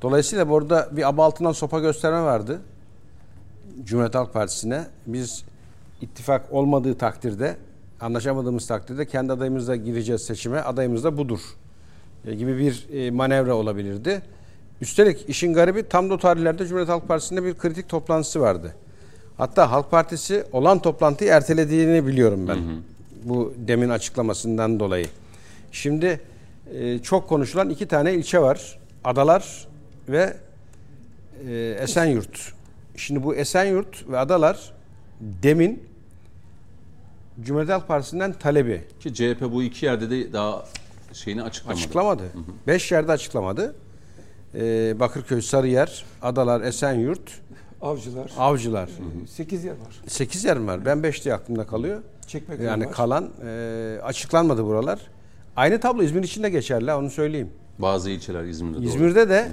Dolayısıyla 0.02 0.48
burada 0.48 0.88
bir 0.92 1.08
aba 1.08 1.24
altından 1.24 1.52
sopa 1.52 1.80
gösterme 1.80 2.22
vardı. 2.22 2.60
Cumhuriyet 3.84 4.14
Halk 4.14 4.32
Partisi'ne. 4.32 4.86
Biz 5.06 5.44
ittifak 6.00 6.52
olmadığı 6.52 6.98
takdirde, 6.98 7.56
anlaşamadığımız 8.00 8.66
takdirde 8.66 9.06
kendi 9.06 9.32
adayımızla 9.32 9.76
gireceğiz 9.76 10.22
seçime. 10.22 10.60
Adayımız 10.60 11.04
da 11.04 11.16
budur. 11.16 11.40
E, 12.26 12.34
gibi 12.34 12.58
bir 12.58 12.86
e, 12.92 13.10
manevra 13.10 13.54
olabilirdi. 13.54 14.22
Üstelik 14.80 15.28
işin 15.28 15.52
garibi 15.52 15.88
tam 15.88 16.10
da 16.10 16.14
o 16.14 16.18
tarihlerde 16.18 16.66
Cumhuriyet 16.66 16.88
Halk 16.88 17.08
Partisi'nde 17.08 17.44
bir 17.44 17.54
kritik 17.54 17.88
toplantısı 17.88 18.40
vardı. 18.40 18.74
Hatta 19.36 19.70
Halk 19.70 19.90
Partisi 19.90 20.44
olan 20.52 20.78
toplantıyı 20.78 21.30
ertelediğini 21.30 22.06
biliyorum 22.06 22.48
ben. 22.48 22.58
Bu 23.24 23.54
demin 23.56 23.88
açıklamasından 23.88 24.80
dolayı. 24.80 25.06
Şimdi 25.72 26.20
e, 26.74 26.98
çok 26.98 27.28
konuşulan 27.28 27.70
iki 27.70 27.88
tane 27.88 28.14
ilçe 28.14 28.38
var. 28.38 28.78
Adalar 29.04 29.68
ve 30.08 30.36
e, 31.48 31.76
Esenyurt. 31.80 32.52
Şimdi 33.00 33.22
bu 33.22 33.34
Esenyurt 33.34 34.08
ve 34.08 34.18
Adalar 34.18 34.72
demin 35.20 35.82
Cumhuriyet 37.40 37.72
Halk 37.72 37.88
Partisi'nden 37.88 38.32
talebi. 38.32 38.84
Ki 39.00 39.14
CHP 39.14 39.40
bu 39.52 39.62
iki 39.62 39.86
yerde 39.86 40.10
de 40.10 40.32
daha 40.32 40.64
şeyini 41.12 41.42
açıklamadı. 41.42 41.78
Açıklamadı. 41.78 42.22
Beş 42.66 42.92
yerde 42.92 43.12
açıklamadı. 43.12 43.74
Ee, 44.54 45.00
Bakırköy, 45.00 45.42
Sarıyer, 45.42 46.04
Adalar, 46.22 46.60
Esenyurt, 46.60 47.40
Avcılar. 47.82 48.30
Avcılar. 48.38 48.90
8 49.28 49.64
yer 49.64 49.72
var. 49.72 50.00
Sekiz 50.06 50.44
yer 50.44 50.58
mi 50.58 50.66
var? 50.66 50.84
Ben 50.84 51.02
beş 51.02 51.24
diye 51.24 51.34
aklımda 51.34 51.66
kalıyor. 51.66 52.02
Çekmeköy 52.26 52.66
Yani 52.66 52.86
var. 52.86 52.92
kalan 52.92 53.30
e, 53.46 53.98
açıklanmadı 54.02 54.64
buralar. 54.64 55.00
Aynı 55.56 55.80
tablo 55.80 56.02
İzmir 56.02 56.22
için 56.22 56.42
de 56.42 56.50
geçerli 56.50 56.92
onu 56.94 57.10
söyleyeyim. 57.10 57.50
Bazı 57.78 58.10
ilçeler 58.10 58.44
İzmir'de 58.44 58.76
doğru. 58.76 58.84
İzmir'de 58.84 59.28
de 59.28 59.48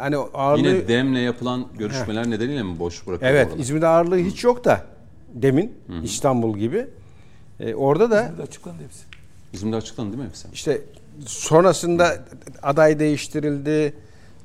hani 0.00 0.16
ağırlığı... 0.16 0.68
Yine 0.68 0.88
DEM'le 0.88 1.18
yapılan 1.18 1.66
görüşmeler 1.78 2.30
nedeniyle 2.30 2.62
mi 2.62 2.78
boş 2.78 3.06
bırakıldı 3.06 3.28
Evet, 3.28 3.46
oralar? 3.46 3.58
İzmir'de 3.58 3.86
ağırlığı 3.86 4.16
hiç 4.16 4.44
yok 4.44 4.64
da 4.64 4.84
demin 5.34 5.72
İstanbul 6.02 6.58
gibi. 6.58 6.86
E, 7.60 7.74
orada 7.74 8.10
da 8.10 8.28
Burada 8.30 8.42
açıklandı 8.42 8.82
hepsi. 8.82 9.04
İzmir'de 9.52 9.76
açıklandı 9.76 10.12
değil 10.12 10.22
mi 10.22 10.28
hepsi? 10.28 10.48
İşte 10.52 10.82
sonrasında 11.26 12.16
aday 12.62 12.98
değiştirildi. 12.98 13.94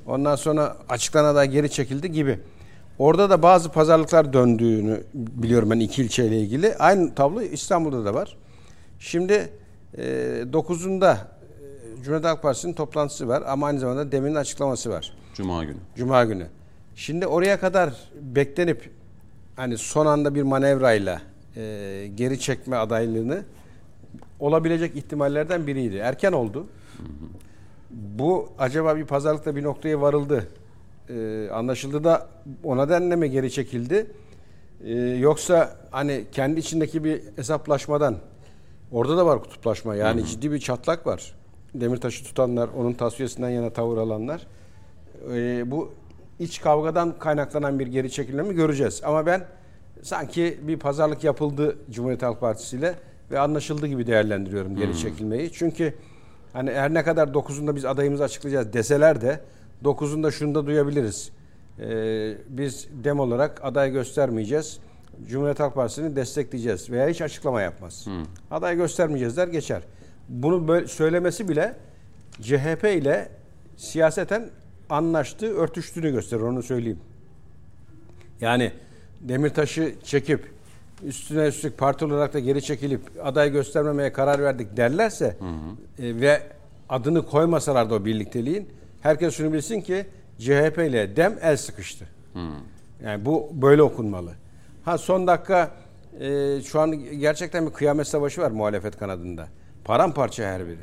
Ondan 0.06 0.36
sonra 0.36 0.76
açıklanan 0.88 1.28
aday 1.28 1.50
geri 1.50 1.70
çekildi 1.70 2.12
gibi. 2.12 2.38
Orada 2.98 3.30
da 3.30 3.42
bazı 3.42 3.72
pazarlıklar 3.72 4.32
döndüğünü 4.32 5.02
biliyorum 5.14 5.70
ben 5.70 5.80
iki 5.80 6.02
ilçeyle 6.02 6.40
ilgili. 6.40 6.76
Aynı 6.76 7.14
tablo 7.14 7.42
İstanbul'da 7.42 8.04
da 8.04 8.14
var. 8.14 8.36
Şimdi 8.98 9.50
e, 9.94 10.02
9'unda 10.52 11.14
e, 11.14 11.16
Cumhuriyet 11.96 12.24
Halk 12.24 12.42
Partisi'nin 12.42 12.72
toplantısı 12.72 13.28
var 13.28 13.42
ama 13.46 13.66
aynı 13.66 13.80
zamanda 13.80 14.12
demin 14.12 14.34
açıklaması 14.34 14.90
var. 14.90 15.12
Cuma 15.36 15.64
günü. 15.64 15.76
Cuma 15.96 16.24
günü. 16.24 16.46
Şimdi 16.94 17.26
oraya 17.26 17.60
kadar 17.60 17.94
beklenip 18.20 18.90
hani 19.56 19.78
son 19.78 20.06
anda 20.06 20.34
bir 20.34 20.42
manevrayla 20.42 21.22
e, 21.56 21.62
geri 22.14 22.40
çekme 22.40 22.76
adaylığını 22.76 23.44
olabilecek 24.40 24.96
ihtimallerden 24.96 25.66
biriydi. 25.66 25.96
Erken 25.96 26.32
oldu. 26.32 26.66
Bu 27.90 28.48
acaba 28.58 28.96
bir 28.96 29.04
pazarlıkta 29.04 29.56
bir 29.56 29.62
noktaya 29.62 30.00
varıldı. 30.00 30.48
E, 31.08 31.48
anlaşıldı 31.52 32.04
da 32.04 32.28
o 32.64 32.76
nedenle 32.76 33.16
mi 33.16 33.30
geri 33.30 33.50
çekildi? 33.50 34.06
E, 34.84 34.94
yoksa 35.00 35.76
hani 35.90 36.24
kendi 36.32 36.60
içindeki 36.60 37.04
bir 37.04 37.22
hesaplaşmadan 37.36 38.16
orada 38.92 39.16
da 39.16 39.26
var 39.26 39.42
kutuplaşma. 39.42 39.94
Yani 39.94 40.26
ciddi 40.26 40.52
bir 40.52 40.58
çatlak 40.58 41.06
var. 41.06 41.34
Demirtaş'ı 41.74 42.24
tutanlar, 42.24 42.68
onun 42.76 42.92
tasfiyesinden 42.92 43.50
yana 43.50 43.70
tavır 43.70 43.98
alanlar 43.98 44.46
e, 45.32 45.70
bu 45.70 45.92
iç 46.38 46.60
kavgadan 46.60 47.18
kaynaklanan 47.18 47.78
bir 47.78 47.86
geri 47.86 48.10
çekilme 48.10 48.52
göreceğiz. 48.52 49.00
Ama 49.04 49.26
ben 49.26 49.44
sanki 50.02 50.60
bir 50.62 50.78
pazarlık 50.78 51.24
yapıldı 51.24 51.76
Cumhuriyet 51.90 52.22
Halk 52.22 52.40
Partisi 52.40 52.76
ile 52.76 52.94
ve 53.30 53.38
anlaşıldı 53.38 53.86
gibi 53.86 54.06
değerlendiriyorum 54.06 54.76
geri 54.76 54.98
çekilmeyi. 54.98 55.52
Çünkü 55.52 55.94
hani 56.52 56.70
her 56.70 56.94
ne 56.94 57.04
kadar 57.04 57.28
9'unda 57.28 57.76
biz 57.76 57.84
adayımızı 57.84 58.24
açıklayacağız 58.24 58.72
deseler 58.72 59.20
de 59.20 59.40
9'unda 59.84 60.32
şunu 60.32 60.54
da 60.54 60.66
duyabiliriz. 60.66 61.30
Ee, 61.80 62.34
biz 62.48 62.88
dem 63.04 63.20
olarak 63.20 63.64
aday 63.64 63.92
göstermeyeceğiz. 63.92 64.78
Cumhuriyet 65.28 65.60
Halk 65.60 65.74
Partisi'ni 65.74 66.16
destekleyeceğiz 66.16 66.90
veya 66.90 67.08
hiç 67.08 67.22
açıklama 67.22 67.62
yapmaz. 67.62 68.06
Aday 68.50 68.76
göstermeyeceğiz 68.76 69.36
der 69.36 69.48
geçer. 69.48 69.82
Bunu 70.28 70.68
böyle 70.68 70.86
söylemesi 70.86 71.48
bile 71.48 71.74
CHP 72.42 72.84
ile 72.84 73.28
siyaseten 73.76 74.50
anlaştığı, 74.90 75.54
örtüştüğünü 75.54 76.10
gösterir 76.12 76.42
onu 76.42 76.62
söyleyeyim. 76.62 77.00
Yani 78.40 78.72
Demirtaş'ı 79.20 79.94
çekip 80.04 80.50
üstüne 81.04 81.46
üstlük 81.46 81.78
parti 81.78 82.04
olarak 82.04 82.34
da 82.34 82.38
geri 82.38 82.62
çekilip 82.62 83.00
aday 83.22 83.52
göstermemeye 83.52 84.12
karar 84.12 84.42
verdik 84.42 84.76
derlerse 84.76 85.36
e, 85.98 86.20
ve 86.20 86.42
adını 86.88 87.26
koymasalar 87.26 87.90
da 87.90 87.94
o 87.94 88.04
birlikteliğin 88.04 88.68
herkes 89.00 89.34
şunu 89.34 89.52
bilsin 89.52 89.80
ki 89.80 90.06
CHP 90.38 90.78
ile 90.78 91.16
DEM 91.16 91.38
el 91.42 91.56
sıkıştı. 91.56 92.06
Yani 93.04 93.24
bu 93.24 93.48
böyle 93.52 93.82
okunmalı. 93.82 94.32
Ha 94.84 94.98
son 94.98 95.26
dakika 95.26 95.70
e, 96.20 96.60
şu 96.62 96.80
an 96.80 97.18
gerçekten 97.18 97.66
bir 97.66 97.72
kıyamet 97.72 98.06
savaşı 98.06 98.40
var 98.40 98.50
muhalefet 98.50 98.98
kanadında. 98.98 99.48
Paramparça 99.84 100.44
her 100.44 100.66
biri. 100.66 100.78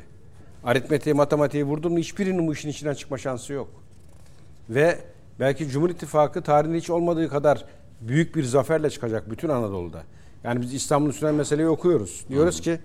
Aritmetiği, 0.64 1.14
matematiği 1.14 1.64
vurdun 1.64 1.92
mu 1.92 1.98
hiçbirinin 1.98 2.46
bu 2.46 2.52
işin 2.52 2.68
içinden 2.68 2.94
çıkma 2.94 3.18
şansı 3.18 3.52
yok. 3.52 3.83
Ve 4.70 4.98
belki 5.40 5.68
Cumhur 5.68 5.90
İttifakı 5.90 6.42
tarihinde 6.42 6.78
hiç 6.78 6.90
olmadığı 6.90 7.28
kadar 7.28 7.64
büyük 8.00 8.36
bir 8.36 8.44
zaferle 8.44 8.90
çıkacak 8.90 9.30
bütün 9.30 9.48
Anadolu'da. 9.48 10.02
Yani 10.44 10.60
biz 10.60 10.74
İstanbul 10.74 11.10
Üstünen 11.10 11.34
meseleyi 11.34 11.68
okuyoruz. 11.68 12.24
Diyoruz 12.28 12.60
ki 12.60 12.78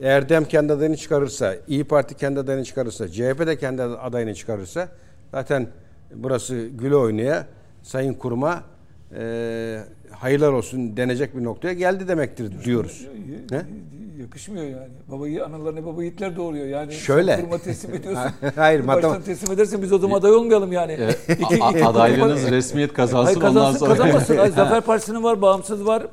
eğer 0.00 0.28
DEM 0.28 0.44
kendi 0.44 0.72
adayını 0.72 0.96
çıkarırsa, 0.96 1.54
İyi 1.68 1.84
Parti 1.84 2.14
kendi 2.14 2.40
adayını 2.40 2.64
çıkarırsa, 2.64 3.08
CHP 3.08 3.46
de 3.46 3.58
kendi 3.58 3.82
adayını 3.82 4.34
çıkarırsa 4.34 4.88
zaten 5.32 5.68
burası 6.14 6.68
güle 6.78 6.96
oynaya 6.96 7.46
Sayın 7.82 8.14
Kurum'a 8.14 8.64
e, 9.18 9.80
hayırlar 10.10 10.52
olsun 10.52 10.96
denecek 10.96 11.36
bir 11.36 11.44
noktaya 11.44 11.74
geldi 11.74 12.08
demektir 12.08 12.64
diyoruz. 12.64 13.06
Yakışmıyor 14.26 14.64
yani. 14.64 14.88
Babayı 15.08 15.44
analarına 15.44 15.86
baba 15.86 16.02
yiğitler 16.02 16.36
doğuruyor. 16.36 16.66
Yani 16.66 16.92
Şöyle. 16.92 17.36
kuruma 17.40 17.58
teslim 17.58 17.94
ediyorsun. 17.94 18.30
Hayır, 18.56 18.82
Bir 18.82 18.88
baştan 18.88 19.10
matem- 19.10 19.22
teslim 19.24 19.52
edersen 19.52 19.82
biz 19.82 19.92
o 19.92 19.98
zaman 19.98 20.18
aday 20.18 20.30
olmayalım 20.30 20.72
yani. 20.72 20.92
İki- 21.28 21.54
iki 21.54 21.84
adaylığınız 21.84 22.40
kuruma- 22.42 22.50
resmiyet 22.50 22.92
kazansın, 22.92 23.24
Hayır 23.24 23.36
ondan 23.36 23.54
kazansın 23.54 23.78
sonra. 23.78 23.90
kazanmasın. 23.94 24.36
Hayır, 24.36 24.52
Zafer 24.56 24.80
Partisi'nin 24.80 25.22
var, 25.22 25.42
bağımsız 25.42 25.86
var. 25.86 26.06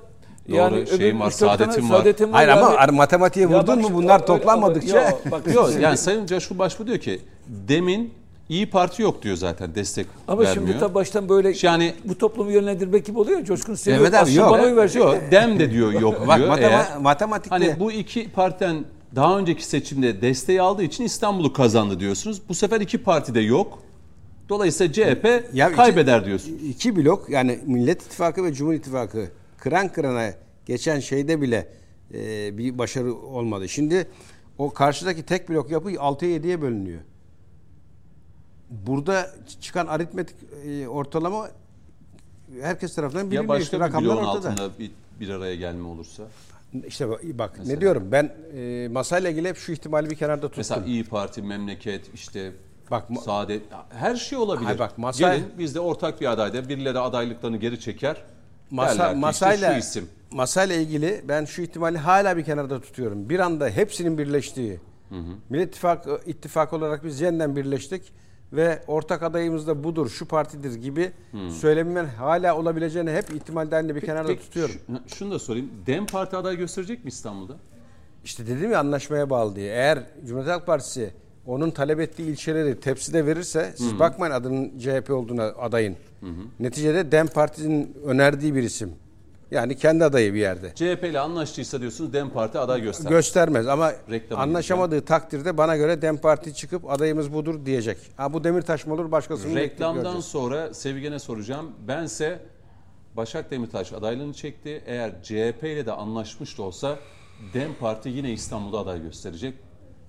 Doğru, 0.50 0.88
şeyim 0.98 1.20
var, 1.20 1.32
Saadet'im 1.32 1.90
var. 1.90 1.98
Saadet'im 1.98 2.32
Hayır 2.32 2.50
ama 2.50 2.74
yani. 2.74 2.92
matematiğe 2.92 3.48
Ya 3.50 3.60
vurdun 3.60 3.82
mu 3.82 3.90
bunlar 3.94 4.26
toplanmadıkça 4.28 4.98
Ya 5.02 5.14
bak 5.32 5.54
Yok 5.56 5.70
yani 5.82 5.98
Sayın 5.98 6.26
Coşkun 6.26 6.60
Başbuğ 6.60 6.88
diyor 6.88 6.98
ki 6.98 7.22
demin 7.48 8.14
İyi 8.50 8.70
Parti 8.70 9.02
yok 9.02 9.22
diyor 9.22 9.36
zaten 9.36 9.76
destek 9.76 10.08
ama 10.28 10.42
vermiyor. 10.42 10.68
şimdi 10.68 10.80
tabii 10.80 10.94
baştan 10.96 11.30
böyle 11.30 11.54
Yani- 11.62 11.94
bu 12.06 12.18
toplumu 12.18 12.52
yönlendirmek 12.52 13.06
gibi 13.06 13.20
oluyor. 13.20 13.44
Coşkun 13.44 13.76
seviyor. 13.76 14.02
Evet 14.02 14.14
abi, 14.14 14.34
yok. 14.34 14.52
Bana 14.52 14.64
oy 14.64 14.76
verecek. 14.76 15.02
Yok, 15.04 15.18
dem 15.32 15.60
de 15.60 15.72
diyor 15.72 15.94
yok 15.94 16.28
Bak 16.28 16.38
diyor. 16.38 16.50
matema- 16.50 16.60
Eğer- 16.70 16.98
matematikle 16.98 17.50
Hani 17.50 17.80
bu 17.80 17.92
iki 17.92 18.30
partiden 18.32 18.86
daha 19.16 19.40
önceki 19.40 19.66
seçimde 19.66 20.22
desteği 20.22 20.62
aldığı 20.62 20.84
için 20.84 21.04
İstanbul'u 21.04 21.54
kazandı 21.54 22.00
diyorsunuz. 22.00 22.42
Bu 22.50 22.54
sefer 22.54 22.82
iki 22.82 22.98
parti 22.98 23.36
de 23.36 23.40
yok. 23.40 23.80
Dolayısıyla 24.50 24.94
CHP 24.94 25.44
Ya 25.54 25.68
iki- 25.68 25.76
kaybeder 25.76 26.26
diyorsun. 26.26 26.60
iki 26.70 26.96
blok 26.96 27.30
yani 27.30 27.60
Millet 27.66 28.02
İttifakı 28.02 28.44
ve 28.44 28.54
Cumhur 28.54 28.74
İttifakı 28.74 29.28
kıran 29.58 29.92
kırana 29.92 30.30
geçen 30.66 31.00
şeyde 31.00 31.42
bile 31.42 31.68
e, 32.14 32.58
bir 32.58 32.78
başarı 32.78 33.16
olmadı. 33.16 33.70
Şimdi 33.70 34.08
o 34.58 34.70
karşıdaki 34.70 35.24
tek 35.24 35.50
blok 35.50 35.72
yapı 35.72 35.90
6'ya 35.90 36.32
7'ye 36.32 36.62
bölünüyor. 36.62 37.00
Burada 38.70 39.32
çıkan 39.62 39.88
aritmetik 39.88 40.36
e, 40.66 40.88
ortalama 40.88 41.50
herkes 42.62 42.96
tarafından 42.96 43.24
Ya 43.24 43.26
bilinmiyor. 43.32 43.48
başka 43.50 43.64
İşte 43.64 43.78
bir 43.78 43.82
rakamlar 43.82 44.16
bloğun 44.16 44.26
ortada. 44.28 44.50
altında 44.50 44.70
bir, 44.80 44.92
bir 45.20 45.30
araya 45.30 45.56
gelme 45.56 45.88
olursa. 45.88 46.24
İşte 46.88 47.10
bak, 47.10 47.22
bak 47.24 47.66
ne 47.66 47.82
diyorum 47.82 48.08
ben 48.12 48.34
e, 48.58 48.88
masayla 48.92 49.30
ilgili 49.30 49.50
hep 49.50 49.58
şu 49.58 49.72
ihtimali 49.72 50.10
bir 50.10 50.16
kenarda 50.16 50.42
tuttum. 50.48 50.58
Mesela 50.58 50.86
İyi 50.86 51.04
Parti, 51.04 51.42
memleket, 51.42 52.14
işte 52.14 52.52
Bak, 52.92 53.04
Saadet, 53.26 53.62
her 53.90 54.16
şey 54.16 54.38
olabilir. 54.38 54.66
Hayır 54.66 54.80
bak, 54.80 54.98
masa- 54.98 55.36
Gelin 55.36 55.46
biz 55.58 55.76
de 55.76 55.80
ortak 55.80 56.22
bir 56.22 56.32
adayda 56.32 56.70
birileri 56.70 57.00
adaylıklarını 57.00 57.58
geri 57.58 57.80
çeker. 57.80 58.24
Masa, 58.72 59.00
derler 59.00 59.14
ki 59.14 59.20
masayla, 59.20 59.70
işte 59.78 59.82
şu 59.82 59.90
isim. 59.90 60.10
masayla 60.32 60.76
ilgili 60.76 61.22
ben 61.28 61.46
şu 61.46 61.62
ihtimali 61.62 61.98
hala 61.98 62.38
bir 62.38 62.44
kenarda 62.44 62.82
tutuyorum. 62.82 63.30
Bir 63.30 63.40
anda 63.40 63.70
hepsinin 63.70 64.18
birleştiği. 64.18 64.80
Millet 65.50 65.68
İttifakı, 65.70 66.20
ittifak 66.26 66.74
olarak 66.74 67.04
biz 67.06 67.22
yeniden 67.22 67.56
birleştik 67.56 68.14
ve 68.54 68.80
ortak 68.88 69.24
adayımız 69.24 69.68
da 69.68 69.84
budur, 69.84 70.10
şu 70.10 70.26
partidir 70.28 70.74
gibi 70.76 71.12
söylemimin 71.62 72.06
hala 72.06 72.58
olabileceğini 72.58 73.12
hep 73.12 73.30
ihtimal 73.34 73.72
dahilinde 73.72 73.96
bir 73.96 74.02
kenarda 74.02 74.28
Peki, 74.28 74.42
tutuyorum. 74.42 74.76
şu- 75.10 75.16
şunu 75.16 75.32
da 75.32 75.40
sorayım. 75.40 75.70
Dem 75.88 76.06
Parti 76.06 76.38
aday 76.38 76.58
gösterecek 76.58 77.04
mi 77.06 77.08
İstanbul'da? 77.10 77.54
İşte 78.24 78.48
dedim 78.48 78.72
ya 78.72 78.80
anlaşmaya 78.80 79.30
bağlı 79.30 79.56
diye. 79.56 79.72
Eğer 79.74 80.00
Cumhuriyet 80.28 80.54
Halk 80.56 80.66
Partisi 80.66 81.10
onun 81.46 81.72
talep 81.72 82.00
ettiği 82.00 82.24
ilçeleri 82.32 82.80
tepside 82.80 83.26
verirse 83.26 83.74
siz 83.78 84.00
bakmayın 84.00 84.34
adının 84.34 84.80
CHP 84.80 85.10
olduğuna 85.12 85.44
adayın. 85.44 85.96
Neticede 86.60 87.12
DEM 87.12 87.28
Parti'nin 87.28 87.98
önerdiği 88.06 88.56
bir 88.56 88.64
isim. 88.64 88.92
Yani 89.54 89.78
kendi 89.78 90.04
adayı 90.04 90.34
bir 90.34 90.40
yerde. 90.40 90.72
CHP 90.76 91.04
ile 91.04 91.20
anlaştıysa 91.20 91.82
diyorsunuz 91.82 92.14
Dem 92.14 92.30
Parti 92.30 92.60
aday 92.60 92.82
göster. 92.82 93.10
Göstermez 93.10 93.68
ama 93.68 93.92
Reklam 94.10 94.40
anlaşamadığı 94.40 95.06
takdirde 95.06 95.58
bana 95.58 95.78
göre 95.78 96.02
DEM 96.02 96.18
Parti 96.18 96.54
çıkıp 96.54 96.90
adayımız 96.92 97.34
budur 97.34 97.66
diyecek. 97.66 97.98
Ha 98.18 98.34
bu 98.34 98.44
Demirtaş 98.44 98.86
mı 98.86 98.94
olur 98.94 99.12
başkasını 99.12 99.56
Reklamdan 99.56 100.20
sonra 100.20 100.74
Sevgen'e 100.74 101.20
soracağım. 101.20 101.72
Bense 101.88 102.40
Başak 103.18 103.52
Demirtaş 103.52 103.94
adaylığını 103.94 104.34
çekti. 104.34 104.84
Eğer 104.86 105.24
CHP 105.24 105.64
ile 105.64 105.86
de 105.86 105.92
anlaşmış 105.92 106.58
da 106.58 106.64
olsa 106.64 107.00
Dem 107.54 107.76
Parti 107.80 108.10
yine 108.10 108.32
İstanbul'da 108.32 108.80
aday 108.80 109.02
gösterecek. 109.02 109.54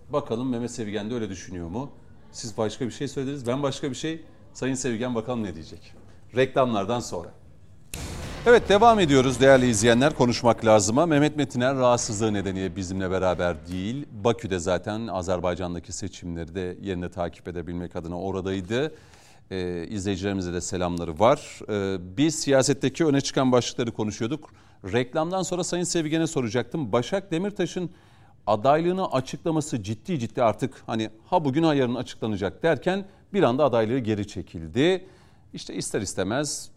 Bakalım 0.08 0.50
Mehmet 0.50 0.70
Sevgen 0.70 1.10
de 1.10 1.14
öyle 1.14 1.28
düşünüyor 1.28 1.68
mu? 1.68 1.90
Siz 2.32 2.58
başka 2.58 2.86
bir 2.86 2.90
şey 2.90 3.08
söylediniz. 3.08 3.46
Ben 3.46 3.62
başka 3.62 3.90
bir 3.90 3.94
şey. 3.94 4.24
Sayın 4.52 4.74
Sevgen 4.74 5.14
bakalım 5.14 5.42
ne 5.44 5.54
diyecek. 5.54 5.94
Reklamlardan 6.36 7.00
sonra. 7.00 7.28
Evet 8.46 8.68
devam 8.68 9.00
ediyoruz 9.00 9.40
değerli 9.40 9.68
izleyenler 9.68 10.14
konuşmak 10.14 10.64
lazıma. 10.64 11.06
Mehmet 11.06 11.36
Metiner 11.36 11.76
rahatsızlığı 11.76 12.34
nedeniyle 12.34 12.76
bizimle 12.76 13.10
beraber 13.10 13.66
değil. 13.66 14.06
Bakü'de 14.24 14.58
zaten 14.58 15.06
Azerbaycan'daki 15.06 15.92
seçimleri 15.92 16.54
de 16.54 16.76
yerinde 16.82 17.10
takip 17.10 17.48
edebilmek 17.48 17.96
adına 17.96 18.20
oradaydı. 18.20 18.94
Ee, 19.50 19.86
izleyicilerimize 19.86 20.52
de 20.52 20.60
selamları 20.60 21.18
var. 21.18 21.60
Ee, 21.68 22.16
biz 22.16 22.34
siyasetteki 22.34 23.06
öne 23.06 23.20
çıkan 23.20 23.52
başlıkları 23.52 23.92
konuşuyorduk. 23.92 24.50
Reklamdan 24.92 25.42
sonra 25.42 25.64
Sayın 25.64 25.84
Sevgen'e 25.84 26.26
soracaktım. 26.26 26.92
Başak 26.92 27.30
Demirtaş'ın 27.30 27.90
adaylığını 28.46 29.12
açıklaması 29.12 29.82
ciddi 29.82 30.18
ciddi 30.18 30.42
artık 30.42 30.82
hani 30.86 31.10
ha 31.26 31.44
bugün 31.44 31.62
ha 31.62 31.74
yarın 31.74 31.94
açıklanacak 31.94 32.62
derken 32.62 33.04
bir 33.32 33.42
anda 33.42 33.64
adaylığı 33.64 33.98
geri 33.98 34.28
çekildi. 34.28 35.06
İşte 35.52 35.74
ister 35.74 36.00
istemez 36.00 36.73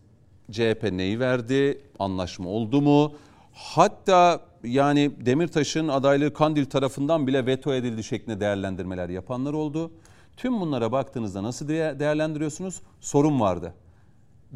CHP 0.51 0.83
neyi 0.91 1.19
verdi? 1.19 1.81
Anlaşma 1.99 2.49
oldu 2.49 2.81
mu? 2.81 3.13
Hatta 3.53 4.41
yani 4.63 5.11
Demirtaş'ın 5.25 5.87
adaylığı 5.87 6.33
Kandil 6.33 6.65
tarafından 6.65 7.27
bile 7.27 7.45
veto 7.45 7.73
edildi 7.73 8.03
şeklinde 8.03 8.39
değerlendirmeler 8.39 9.09
yapanlar 9.09 9.53
oldu. 9.53 9.91
Tüm 10.37 10.61
bunlara 10.61 10.91
baktığınızda 10.91 11.43
nasıl 11.43 11.67
değer- 11.67 11.99
değerlendiriyorsunuz? 11.99 12.81
Sorun 13.01 13.39
vardı. 13.39 13.73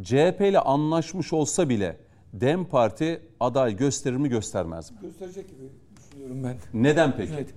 CHP 0.01 0.41
ile 0.41 0.59
anlaşmış 0.59 1.33
olsa 1.33 1.69
bile 1.69 1.97
DEM 2.33 2.65
Parti 2.65 3.21
aday 3.39 3.77
gösterir 3.77 4.17
mi 4.17 4.29
göstermez 4.29 4.91
mi? 4.91 4.97
Gösterecek 5.01 5.49
gibi 5.49 5.69
düşünüyorum 5.97 6.43
ben. 6.43 6.57
Neden 6.73 7.15
peki? 7.17 7.33
Evet. 7.33 7.49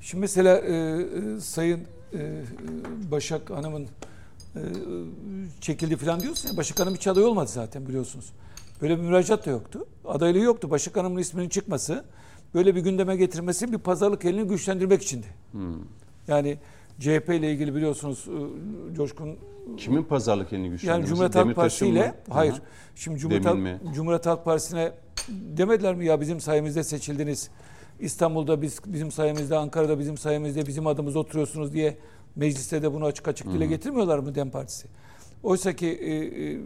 Şimdi 0.00 0.20
mesela 0.20 0.58
e, 0.58 0.74
e, 0.74 1.40
Sayın 1.40 1.80
e, 2.12 2.16
e, 2.18 2.42
Başak 3.10 3.50
Hanım'ın 3.50 3.86
çekildi 5.60 5.96
falan 5.96 6.20
diyorsun 6.20 6.48
ya. 6.48 6.56
Başak 6.56 6.80
Hanım 6.80 6.94
hiç 6.94 7.06
aday 7.06 7.24
olmadı 7.24 7.50
zaten 7.50 7.88
biliyorsunuz. 7.88 8.32
Böyle 8.82 8.98
bir 8.98 9.02
müracaat 9.02 9.46
da 9.46 9.50
yoktu. 9.50 9.86
Adaylığı 10.04 10.38
yoktu. 10.38 10.70
Başak 10.70 10.96
Hanım'ın 10.96 11.20
isminin 11.20 11.48
çıkması, 11.48 12.04
böyle 12.54 12.74
bir 12.76 12.80
gündeme 12.80 13.16
getirmesi 13.16 13.72
bir 13.72 13.78
pazarlık 13.78 14.24
elini 14.24 14.48
güçlendirmek 14.48 15.02
içindi. 15.02 15.26
Yani 16.28 16.58
CHP 17.00 17.28
ile 17.28 17.52
ilgili 17.52 17.74
biliyorsunuz 17.74 18.28
e, 18.28 18.94
Coşkun 18.94 19.36
Kimin 19.76 20.02
pazarlık 20.02 20.52
elini 20.52 20.64
yani 20.64 20.72
güçlendirmesi? 20.72 21.08
Cumhuriyet 21.08 21.34
Halk 21.34 21.56
Partisi 21.56 21.86
ile 21.86 22.14
hayır. 22.30 22.54
Şimdi 22.94 23.18
Cumhuriyet 23.18 23.46
Halk? 23.46 23.94
Cumhuriyet 23.94 24.26
Halk 24.26 24.44
Partisi'ne 24.44 24.92
demediler 25.28 25.94
mi 25.94 26.06
ya 26.06 26.20
bizim 26.20 26.40
sayemizde 26.40 26.84
seçildiniz. 26.84 27.50
İstanbul'da 28.00 28.62
biz 28.62 28.80
bizim 28.86 29.12
sayemizde, 29.12 29.56
Ankara'da 29.56 29.98
bizim 29.98 30.18
sayemizde 30.18 30.66
bizim 30.66 30.86
adımız 30.86 31.16
oturuyorsunuz 31.16 31.72
diye 31.72 31.98
mecliste 32.36 32.82
de 32.82 32.92
bunu 32.92 33.04
açık 33.04 33.28
açık 33.28 33.52
dile 33.52 33.66
getirmiyorlar 33.66 34.18
mı 34.18 34.34
DEM 34.34 34.50
Partisi? 34.50 34.88
Oysa 35.42 35.72
ki 35.72 35.86
e, 35.86 36.14
e, 36.14 36.58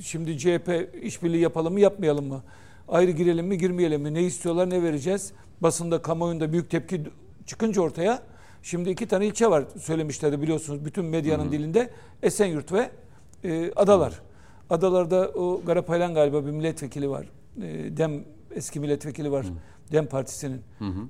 şimdi 0.00 0.38
CHP 0.38 0.94
işbirliği 1.02 1.40
yapalım 1.40 1.72
mı 1.72 1.80
yapmayalım 1.80 2.26
mı? 2.26 2.42
Ayrı 2.88 3.10
girelim 3.10 3.46
mi 3.46 3.58
girmeyelim 3.58 4.02
mi? 4.02 4.14
Ne 4.14 4.22
istiyorlar 4.22 4.70
ne 4.70 4.82
vereceğiz? 4.82 5.32
Basında 5.60 6.02
kamuoyunda 6.02 6.52
büyük 6.52 6.70
tepki 6.70 7.02
çıkınca 7.46 7.82
ortaya 7.82 8.22
şimdi 8.62 8.90
iki 8.90 9.06
tane 9.08 9.26
ilçe 9.26 9.46
var 9.46 9.64
söylemişlerdi 9.80 10.42
biliyorsunuz 10.42 10.84
bütün 10.84 11.04
medyanın 11.04 11.52
dilinde 11.52 11.90
Esenyurt 12.22 12.72
ve 12.72 12.90
e, 13.44 13.72
Adalar. 13.76 14.20
Adalarda 14.70 15.28
o 15.28 15.62
Garapaylan 15.66 16.14
galiba 16.14 16.46
bir 16.46 16.50
milletvekili 16.50 17.10
var. 17.10 17.26
E, 17.62 17.96
Dem 17.96 18.24
eski 18.54 18.80
milletvekili 18.80 19.32
var. 19.32 19.46
Dem 19.92 20.06
Partisi'nin. 20.06 20.60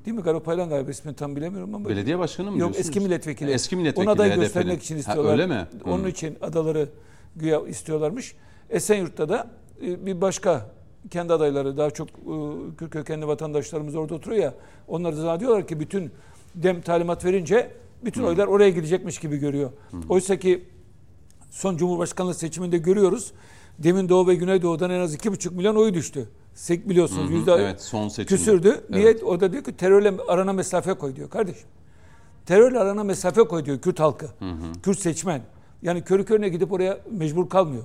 Değil 0.04 0.16
mi? 0.16 0.22
Garapaylan 0.22 0.68
galiba 0.68 0.90
ismini 0.90 1.16
tam 1.16 1.36
bilemiyorum 1.36 1.74
ama. 1.74 1.88
Belediye 1.88 2.18
başkanı 2.18 2.46
mı 2.50 2.58
Yok 2.58 2.58
diyorsunuz? 2.58 2.86
eski 2.86 3.00
milletvekili. 3.00 3.50
Eski 3.50 3.76
milletvekili 3.76 4.04
Onu 4.04 4.10
aday 4.10 4.28
HDP'nin. 4.28 4.40
göstermek 4.40 4.82
için 4.82 4.94
Ha, 4.94 4.98
istiyorlar. 5.00 5.32
öyle 5.32 5.46
mi? 5.46 5.66
Onun 5.84 6.04
Hı. 6.04 6.08
için 6.08 6.36
adaları 6.42 6.88
güya 7.36 7.60
istiyorlarmış. 7.66 8.34
Esenyurt'ta 8.70 9.28
da 9.28 9.50
e, 9.86 10.06
bir 10.06 10.20
başka 10.20 10.70
kendi 11.10 11.32
adayları 11.32 11.76
daha 11.76 11.90
çok 11.90 12.08
e, 12.08 12.12
Kürt 12.78 12.90
kökenli 12.90 13.26
vatandaşlarımız 13.26 13.94
orada 13.94 14.14
oturuyor 14.14 14.42
ya. 14.42 14.54
Onlar 14.88 15.16
da 15.16 15.20
zannediyorlar 15.20 15.66
ki 15.66 15.80
bütün 15.80 16.10
dem 16.54 16.80
talimat 16.80 17.24
verince 17.24 17.70
bütün 18.04 18.22
oylar 18.22 18.46
oraya 18.46 18.70
gidecekmiş 18.70 19.18
gibi 19.18 19.36
görüyor. 19.36 19.70
Oysa 20.08 20.36
ki 20.38 20.64
son 21.50 21.76
Cumhurbaşkanlığı 21.76 22.34
seçiminde 22.34 22.78
görüyoruz. 22.78 23.32
Demin 23.78 24.08
Doğu 24.08 24.28
ve 24.28 24.34
Güneydoğu'dan 24.34 24.90
en 24.90 25.00
az 25.00 25.14
2,5 25.14 25.54
milyon 25.54 25.76
oy 25.76 25.94
düştü. 25.94 26.28
Sek 26.54 26.88
biliyorsunuz 26.88 27.24
Hı 27.28 27.32
hı, 27.32 27.36
yüzde 27.36 27.52
evet, 27.52 27.80
son 27.82 28.08
seçimde. 28.08 28.26
küsürdü. 28.38 28.80
Evet. 28.92 29.22
O 29.22 29.40
da 29.40 29.52
diyor 29.52 29.64
ki 29.64 29.76
terörle 29.76 30.12
arana 30.28 30.52
mesafe 30.52 30.94
koy 30.94 31.16
diyor 31.16 31.30
kardeşim. 31.30 31.68
Terörle 32.46 32.78
arana 32.78 33.04
mesafe 33.04 33.42
koy 33.42 33.64
diyor 33.64 33.78
Kürt 33.78 34.00
halkı. 34.00 34.26
Kürt 34.82 34.98
seçmen. 34.98 35.42
Yani 35.82 36.02
körü 36.02 36.24
körüne 36.24 36.48
gidip 36.48 36.72
oraya 36.72 36.98
mecbur 37.10 37.48
kalmıyor. 37.48 37.82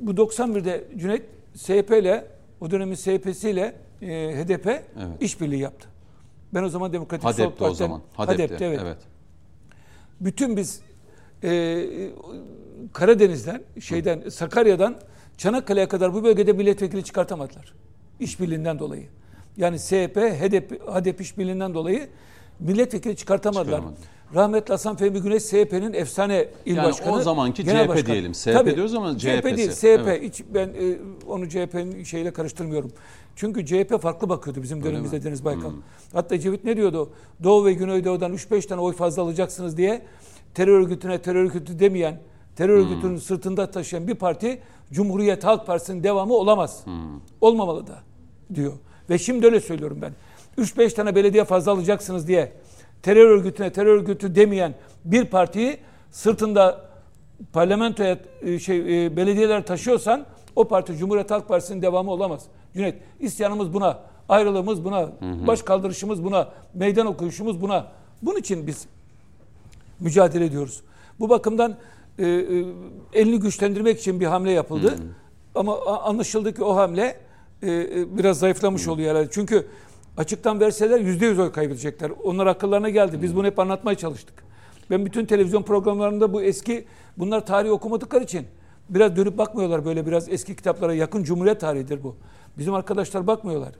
Bu 0.00 0.10
91'de 0.10 0.84
Cüneyt 0.96 1.22
SHP 1.56 1.90
ile 2.02 2.26
o 2.60 2.70
dönemin 2.70 2.94
SHP'siyle 2.94 3.76
e, 4.02 4.06
HDP 4.44 4.82
işbirliği 5.20 5.60
yaptı. 5.60 5.88
Ben 6.54 6.62
o 6.62 6.68
zaman 6.68 6.92
Demokratik 6.92 7.22
Sol 7.22 7.32
Hadep'te 7.32 7.64
o 7.64 7.68
Parti'den- 7.68 7.74
zaman. 7.74 8.02
Hadep'te, 8.14 8.42
Hadep'te, 8.42 8.64
evet. 8.64 8.80
evet. 8.82 8.98
Bütün 10.20 10.56
biz 10.56 10.80
e, 11.44 11.84
Karadeniz'den, 12.92 13.62
şeyden, 13.80 14.28
Sakarya'dan 14.28 14.94
Çanakkale'ye 15.38 15.88
kadar 15.88 16.14
bu 16.14 16.24
bölgede 16.24 16.52
milletvekili 16.52 17.04
çıkartamadılar. 17.04 17.72
İşbirliğinden 18.20 18.78
dolayı. 18.78 19.06
Yani 19.56 19.78
SHP, 19.78 20.16
HDP, 20.16 20.80
HDP 20.80 21.20
işbirliğinden 21.20 21.74
dolayı 21.74 22.08
milletvekili 22.60 23.16
çıkartamadılar. 23.16 23.80
Rahmetli 24.34 24.72
Hasan 24.72 24.96
Fehmi 24.96 25.22
Güneş 25.22 25.42
CHP'nin 25.46 25.92
efsane 25.92 26.48
il 26.66 26.76
Yani 26.76 26.86
başkanı. 26.86 27.12
o 27.12 27.20
zamanki 27.20 27.64
genel 27.64 27.82
CHP 27.84 27.88
başkanı. 27.88 28.12
diyelim. 28.12 28.32
CHP 28.32 28.66
diyoruz 28.76 28.94
ama 28.94 29.18
CHP 29.18 29.44
değil. 29.44 29.70
CHP. 29.72 29.84
Evet. 29.84 30.22
Hiç 30.22 30.44
ben 30.54 30.68
e, 30.68 30.96
onu 31.28 31.48
CHP'nin 31.48 32.04
şeyle 32.04 32.32
karıştırmıyorum. 32.32 32.92
Çünkü 33.36 33.66
CHP 33.66 34.00
farklı 34.02 34.28
bakıyordu 34.28 34.62
bizim 34.62 34.84
dönemimizde 34.84 35.24
Deniz 35.24 35.44
Baykal. 35.44 35.70
Hatta 36.12 36.34
Ecevit 36.34 36.64
ne 36.64 36.76
diyordu? 36.76 37.10
Doğu 37.44 37.64
ve 37.64 37.72
Güneydoğu'dan 37.72 38.32
3-5 38.34 38.66
tane 38.66 38.80
oy 38.80 38.92
fazla 38.92 39.22
alacaksınız 39.22 39.76
diye 39.76 40.02
terör 40.54 40.80
örgütüne 40.80 41.22
terör 41.22 41.44
örgütü 41.44 41.78
demeyen, 41.78 42.20
terör 42.58 42.76
örgütünün 42.76 43.16
sırtında 43.16 43.70
taşıyan 43.70 44.08
bir 44.08 44.14
parti 44.14 44.62
Cumhuriyet 44.92 45.44
Halk 45.44 45.66
Partisi'nin 45.66 46.02
devamı 46.02 46.34
olamaz. 46.34 46.84
Olmamalı 47.40 47.86
da 47.86 47.98
diyor. 48.54 48.72
Ve 49.10 49.18
şimdi 49.18 49.46
öyle 49.46 49.60
söylüyorum 49.60 49.98
ben. 50.02 50.12
3-5 50.64 50.94
tane 50.94 51.14
belediye 51.14 51.44
fazla 51.44 51.72
alacaksınız 51.72 52.28
diye 52.28 52.52
terör 53.02 53.30
örgütüne 53.30 53.72
terör 53.72 53.94
örgütü 53.94 54.34
demeyen 54.34 54.74
bir 55.04 55.24
partiyi 55.24 55.78
sırtında 56.10 56.88
parlamentoya 57.52 58.18
e, 58.42 58.58
şey 58.58 59.06
e, 59.06 59.16
belediyeler 59.16 59.66
taşıyorsan 59.66 60.26
o 60.56 60.68
parti 60.68 60.96
Cumhuriyet 60.96 61.30
Halk 61.30 61.48
Partisi'nin 61.48 61.82
devamı 61.82 62.10
olamaz. 62.10 62.42
Cüneyt 62.74 62.94
isyanımız 63.20 63.74
buna, 63.74 63.98
ayrılığımız 64.28 64.84
buna, 64.84 65.08
baş 65.46 65.62
kaldırışımız 65.62 66.24
buna, 66.24 66.48
meydan 66.74 67.06
okuyuşumuz 67.06 67.60
buna. 67.60 67.86
Bunun 68.22 68.38
için 68.38 68.66
biz 68.66 68.86
mücadele 70.00 70.44
ediyoruz. 70.44 70.80
Bu 71.20 71.28
bakımdan 71.28 71.76
e, 72.18 72.26
e, 72.26 72.64
elini 73.12 73.40
güçlendirmek 73.40 74.00
için 74.00 74.20
bir 74.20 74.26
hamle 74.26 74.50
yapıldı. 74.50 74.94
Ama 75.54 75.74
a- 75.78 76.02
anlaşıldı 76.08 76.54
ki 76.54 76.64
o 76.64 76.76
hamle 76.76 77.16
e, 77.62 77.72
e, 77.72 78.18
biraz 78.18 78.38
zayıflamış 78.38 78.88
oluyor 78.88 79.10
herhalde. 79.10 79.28
Çünkü 79.30 79.66
açıktan 80.16 80.60
verseler 80.60 81.00
yüzde 81.00 81.26
yüz 81.26 81.38
oy 81.38 81.52
kaybedecekler. 81.52 82.12
Onlar 82.24 82.46
akıllarına 82.46 82.88
geldi. 82.90 83.22
Biz 83.22 83.36
bunu 83.36 83.46
hep 83.46 83.58
anlatmaya 83.58 83.94
çalıştık. 83.96 84.34
Ben 84.90 85.06
bütün 85.06 85.26
televizyon 85.26 85.62
programlarında 85.62 86.32
bu 86.32 86.42
eski, 86.42 86.84
bunlar 87.16 87.46
tarih 87.46 87.70
okumadıkları 87.70 88.24
için 88.24 88.46
biraz 88.88 89.16
dönüp 89.16 89.38
bakmıyorlar 89.38 89.84
böyle 89.84 90.06
biraz 90.06 90.28
eski 90.28 90.56
kitaplara 90.56 90.94
yakın 90.94 91.22
Cumhuriyet 91.24 91.60
tarihidir 91.60 92.02
bu. 92.02 92.16
Bizim 92.58 92.74
arkadaşlar 92.74 93.26
bakmıyorlar. 93.26 93.72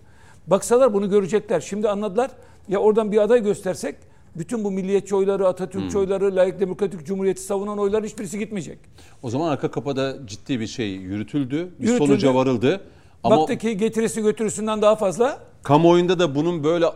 Baksalar 0.46 0.94
bunu 0.94 1.10
görecekler. 1.10 1.60
Şimdi 1.60 1.88
anladılar. 1.88 2.30
Ya 2.68 2.78
oradan 2.78 3.12
bir 3.12 3.18
aday 3.18 3.42
göstersek 3.42 3.96
bütün 4.38 4.64
bu 4.64 4.70
milliyetçi 4.70 5.16
oyları, 5.16 5.48
Atatürkçü 5.48 5.98
oyları, 5.98 6.36
layık 6.36 6.60
demokratik 6.60 7.06
cumhuriyeti 7.06 7.42
savunan 7.42 7.78
oyların 7.78 8.04
hiçbirisi 8.04 8.38
gitmeyecek. 8.38 8.78
O 9.22 9.30
zaman 9.30 9.48
arka 9.48 9.70
kapıda 9.70 10.26
ciddi 10.26 10.60
bir 10.60 10.66
şey 10.66 10.90
yürütüldü. 10.90 11.56
Bir 11.78 11.86
Yürütüldü. 11.86 12.06
sonuca 12.06 12.34
varıldı. 12.34 12.80
Ama 13.24 13.38
Baktı 13.38 13.58
ki 13.58 13.76
getirisi 13.76 14.22
götürüsünden 14.22 14.82
daha 14.82 14.96
fazla. 14.96 15.38
kamuoyunda 15.62 16.18
da 16.18 16.34
bunun 16.34 16.64
böyle 16.64 16.86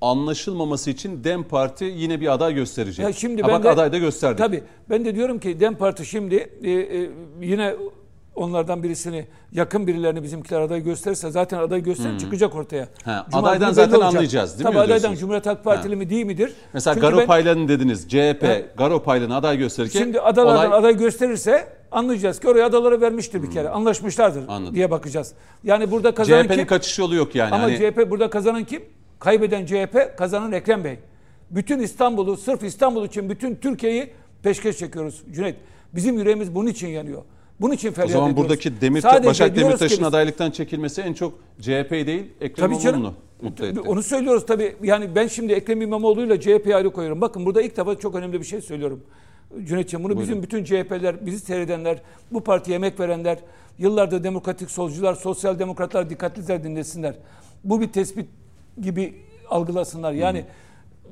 anlaşılmaması 0.00 0.90
için 0.90 1.24
Dem 1.24 1.44
Parti 1.44 1.84
yine 1.84 2.20
bir 2.20 2.32
aday 2.32 2.54
gösterecek. 2.54 3.04
Ya 3.04 3.12
şimdi 3.12 3.42
ha 3.42 3.48
ben 3.48 3.54
bak 3.54 3.64
de, 3.64 3.70
aday 3.70 3.92
da 3.92 3.98
gösterdik. 3.98 4.38
Tabii. 4.38 4.62
Ben 4.90 5.04
de 5.04 5.14
diyorum 5.14 5.38
ki 5.40 5.60
Dem 5.60 5.74
Parti 5.74 6.06
şimdi 6.06 6.50
e, 6.62 6.70
e, 6.70 7.10
yine 7.40 7.74
onlardan 8.36 8.82
birisini 8.82 9.26
yakın 9.52 9.86
birilerini 9.86 10.22
bizimkiler 10.22 10.60
aday 10.60 10.82
gösterirse 10.82 11.30
zaten 11.30 11.58
aday 11.58 11.82
gösterir 11.82 12.18
çıkacak 12.18 12.54
ortaya. 12.54 12.88
Ha, 13.04 13.26
Cuma 13.30 13.48
adaydan 13.48 13.72
zaten 13.72 13.90
olacak. 13.94 14.08
anlayacağız, 14.08 14.50
değil 14.58 14.58
mi 14.68 14.72
Tabii 14.72 14.78
adaydan 14.78 14.98
diyorsunuz? 14.98 15.20
Cumhuriyet 15.20 15.46
Halk 15.46 15.64
Partili 15.64 15.96
mi 15.96 16.10
değil 16.10 16.26
midir? 16.26 16.52
Mesela 16.72 16.94
Çünkü 16.94 17.06
Garo 17.06 17.28
ben- 17.28 17.68
dediniz. 17.68 18.08
CHP 18.08 18.42
Evet. 18.42 18.78
Garo 18.78 19.02
Paylan'ı 19.02 19.36
aday 19.36 19.58
gösterirken 19.58 20.00
Şimdi 20.00 20.20
adalardan 20.20 20.68
olay 20.68 20.78
aday 20.78 20.96
gösterirse 20.96 21.68
anlayacağız 21.92 22.40
ki 22.40 22.48
oraya 22.48 22.66
adaları 22.66 23.00
vermiştir 23.00 23.42
bir 23.42 23.50
kere. 23.50 23.68
Anlaşmışlardır 23.68 24.42
Anladım. 24.48 24.74
diye 24.74 24.90
bakacağız. 24.90 25.32
Yani 25.64 25.90
burada 25.90 26.14
kazanan 26.14 26.42
CHP'nin 26.42 26.56
kim? 26.58 26.66
kaçış 26.66 26.98
yolu 26.98 27.14
yok 27.14 27.34
yani. 27.34 27.54
Ama 27.54 27.62
Hani 27.64 27.76
CHP 27.78 28.10
burada 28.10 28.30
kazanan 28.30 28.64
kim? 28.64 28.82
Kaybeden 29.18 29.66
CHP, 29.66 30.16
kazanan 30.18 30.52
Ekrem 30.52 30.84
Bey. 30.84 30.98
Bütün 31.50 31.78
İstanbul'u, 31.78 32.36
sırf 32.36 32.62
İstanbul 32.62 33.06
için 33.06 33.30
bütün 33.30 33.54
Türkiye'yi 33.54 34.10
peşkeş 34.42 34.78
çekiyoruz 34.78 35.22
Cüneyt. 35.34 35.56
Bizim 35.94 36.18
yüreğimiz 36.18 36.54
bunun 36.54 36.66
için 36.66 36.88
yanıyor. 36.88 37.22
Bunun 37.60 37.72
için 37.74 37.88
o 37.88 37.92
feryat 37.92 38.10
zaman 38.12 38.30
ediyoruz. 38.30 38.42
buradaki 38.50 38.80
Demir, 38.80 39.00
Sadece 39.00 39.28
Başak 39.28 39.56
Demirtaş'ın 39.56 39.98
biz- 39.98 40.06
adaylıktan 40.06 40.50
çekilmesi 40.50 41.00
en 41.00 41.12
çok 41.12 41.34
CHP 41.60 41.90
değil 41.90 42.24
Ekrem. 42.40 42.72
İmamoğlu'nu 42.72 43.14
mutlu 43.42 43.66
etti. 43.66 43.80
Onu 43.80 44.02
söylüyoruz 44.02 44.46
tabii. 44.46 44.76
Yani 44.82 45.14
ben 45.14 45.26
şimdi 45.26 45.52
Ekrem 45.52 45.82
İmamoğlu'yla 45.82 46.40
CHP'yi 46.40 46.76
ayrı 46.76 46.90
koyuyorum. 46.92 47.20
Bakın 47.20 47.46
burada 47.46 47.62
ilk 47.62 47.76
defa 47.76 47.98
çok 47.98 48.14
önemli 48.14 48.40
bir 48.40 48.44
şey 48.46 48.60
söylüyorum. 48.60 49.02
Cüneyt'ciğim 49.64 50.04
bunu 50.04 50.20
bizim 50.20 50.42
bütün 50.42 50.64
CHP'ler, 50.64 51.26
bizi 51.26 51.40
seyredenler, 51.40 52.02
bu 52.32 52.44
partiye 52.44 52.76
emek 52.76 53.00
verenler, 53.00 53.38
yıllardır 53.78 54.24
demokratik 54.24 54.70
solcular, 54.70 55.14
sosyal 55.14 55.58
demokratlar 55.58 56.10
dikkatlice 56.10 56.64
dinlesinler. 56.64 57.14
Bu 57.64 57.80
bir 57.80 57.92
tespit 57.92 58.26
gibi 58.82 59.14
algılasınlar. 59.50 60.12
Yani 60.12 60.44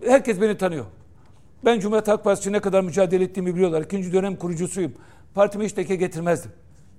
herkes 0.06 0.40
beni 0.40 0.56
tanıyor. 0.58 0.84
Ben 1.64 1.80
Cumhuriyet 1.80 2.08
Halk 2.08 2.24
Partisi 2.24 2.52
ne 2.52 2.60
kadar 2.60 2.80
mücadele 2.80 3.24
ettiğimi 3.24 3.54
biliyorlar. 3.54 3.82
İkinci 3.82 4.12
dönem 4.12 4.36
kurucusuyum. 4.36 4.92
Partimi 5.34 5.64
hiç 5.64 5.72
teke 5.72 5.96
getirmezdim. 5.96 6.50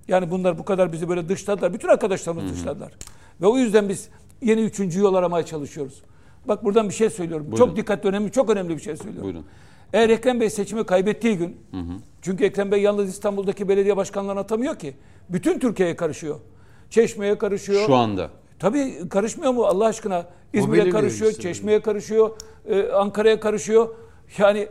Yani 0.08 0.32
bunlar 0.32 0.58
bu 0.60 0.66
kadar 0.66 0.94
bizi 0.94 1.10
böyle 1.10 1.30
dışladılar. 1.30 1.74
Bütün 1.74 1.88
arkadaşlarımız 1.88 2.54
dışladılar. 2.54 2.94
Ve 3.42 3.48
o 3.48 3.58
yüzden 3.58 3.90
biz 3.90 4.10
yeni 4.42 4.62
üçüncü 4.62 5.00
yol 5.00 5.14
aramaya 5.14 5.46
çalışıyoruz. 5.46 6.02
Bak 6.48 6.64
buradan 6.64 6.90
bir 6.90 6.94
şey 6.94 7.10
söylüyorum. 7.10 7.46
Buyurun. 7.46 7.66
Çok 7.66 7.76
dikkat 7.76 8.06
önemli, 8.06 8.32
çok 8.32 8.50
önemli 8.50 8.78
bir 8.78 8.82
şey 8.82 8.96
söylüyorum. 8.96 9.24
Buyurun. 9.24 9.46
Eğer 9.94 10.10
Ekrem 10.10 10.40
Bey 10.40 10.50
seçimi 10.50 10.84
kaybettiği 10.86 11.38
gün, 11.38 11.58
çünkü 12.22 12.44
Ekrem 12.46 12.72
Bey 12.72 12.82
yalnız 12.82 13.10
İstanbul'daki 13.10 13.70
belediye 13.70 13.98
başkanlarını 13.98 14.40
atamıyor 14.40 14.80
ki. 14.80 14.94
Bütün 15.30 15.60
Türkiye'ye 15.60 15.96
karışıyor. 15.96 16.40
Çeşme'ye 16.90 17.38
karışıyor. 17.38 17.86
Şu 17.86 17.96
anda. 17.96 18.30
Tabii 18.60 19.10
karışmıyor 19.10 19.52
mu 19.52 19.64
Allah 19.64 19.86
aşkına? 19.86 20.26
İzmir'e 20.54 20.84
mi 20.84 20.90
karışıyor? 20.90 21.32
Çeşme'ye 21.32 21.82
karışıyor, 21.82 22.32
e, 22.68 22.92
Ankara'ya 22.92 23.40
karışıyor. 23.40 23.96
Yani 24.38 24.68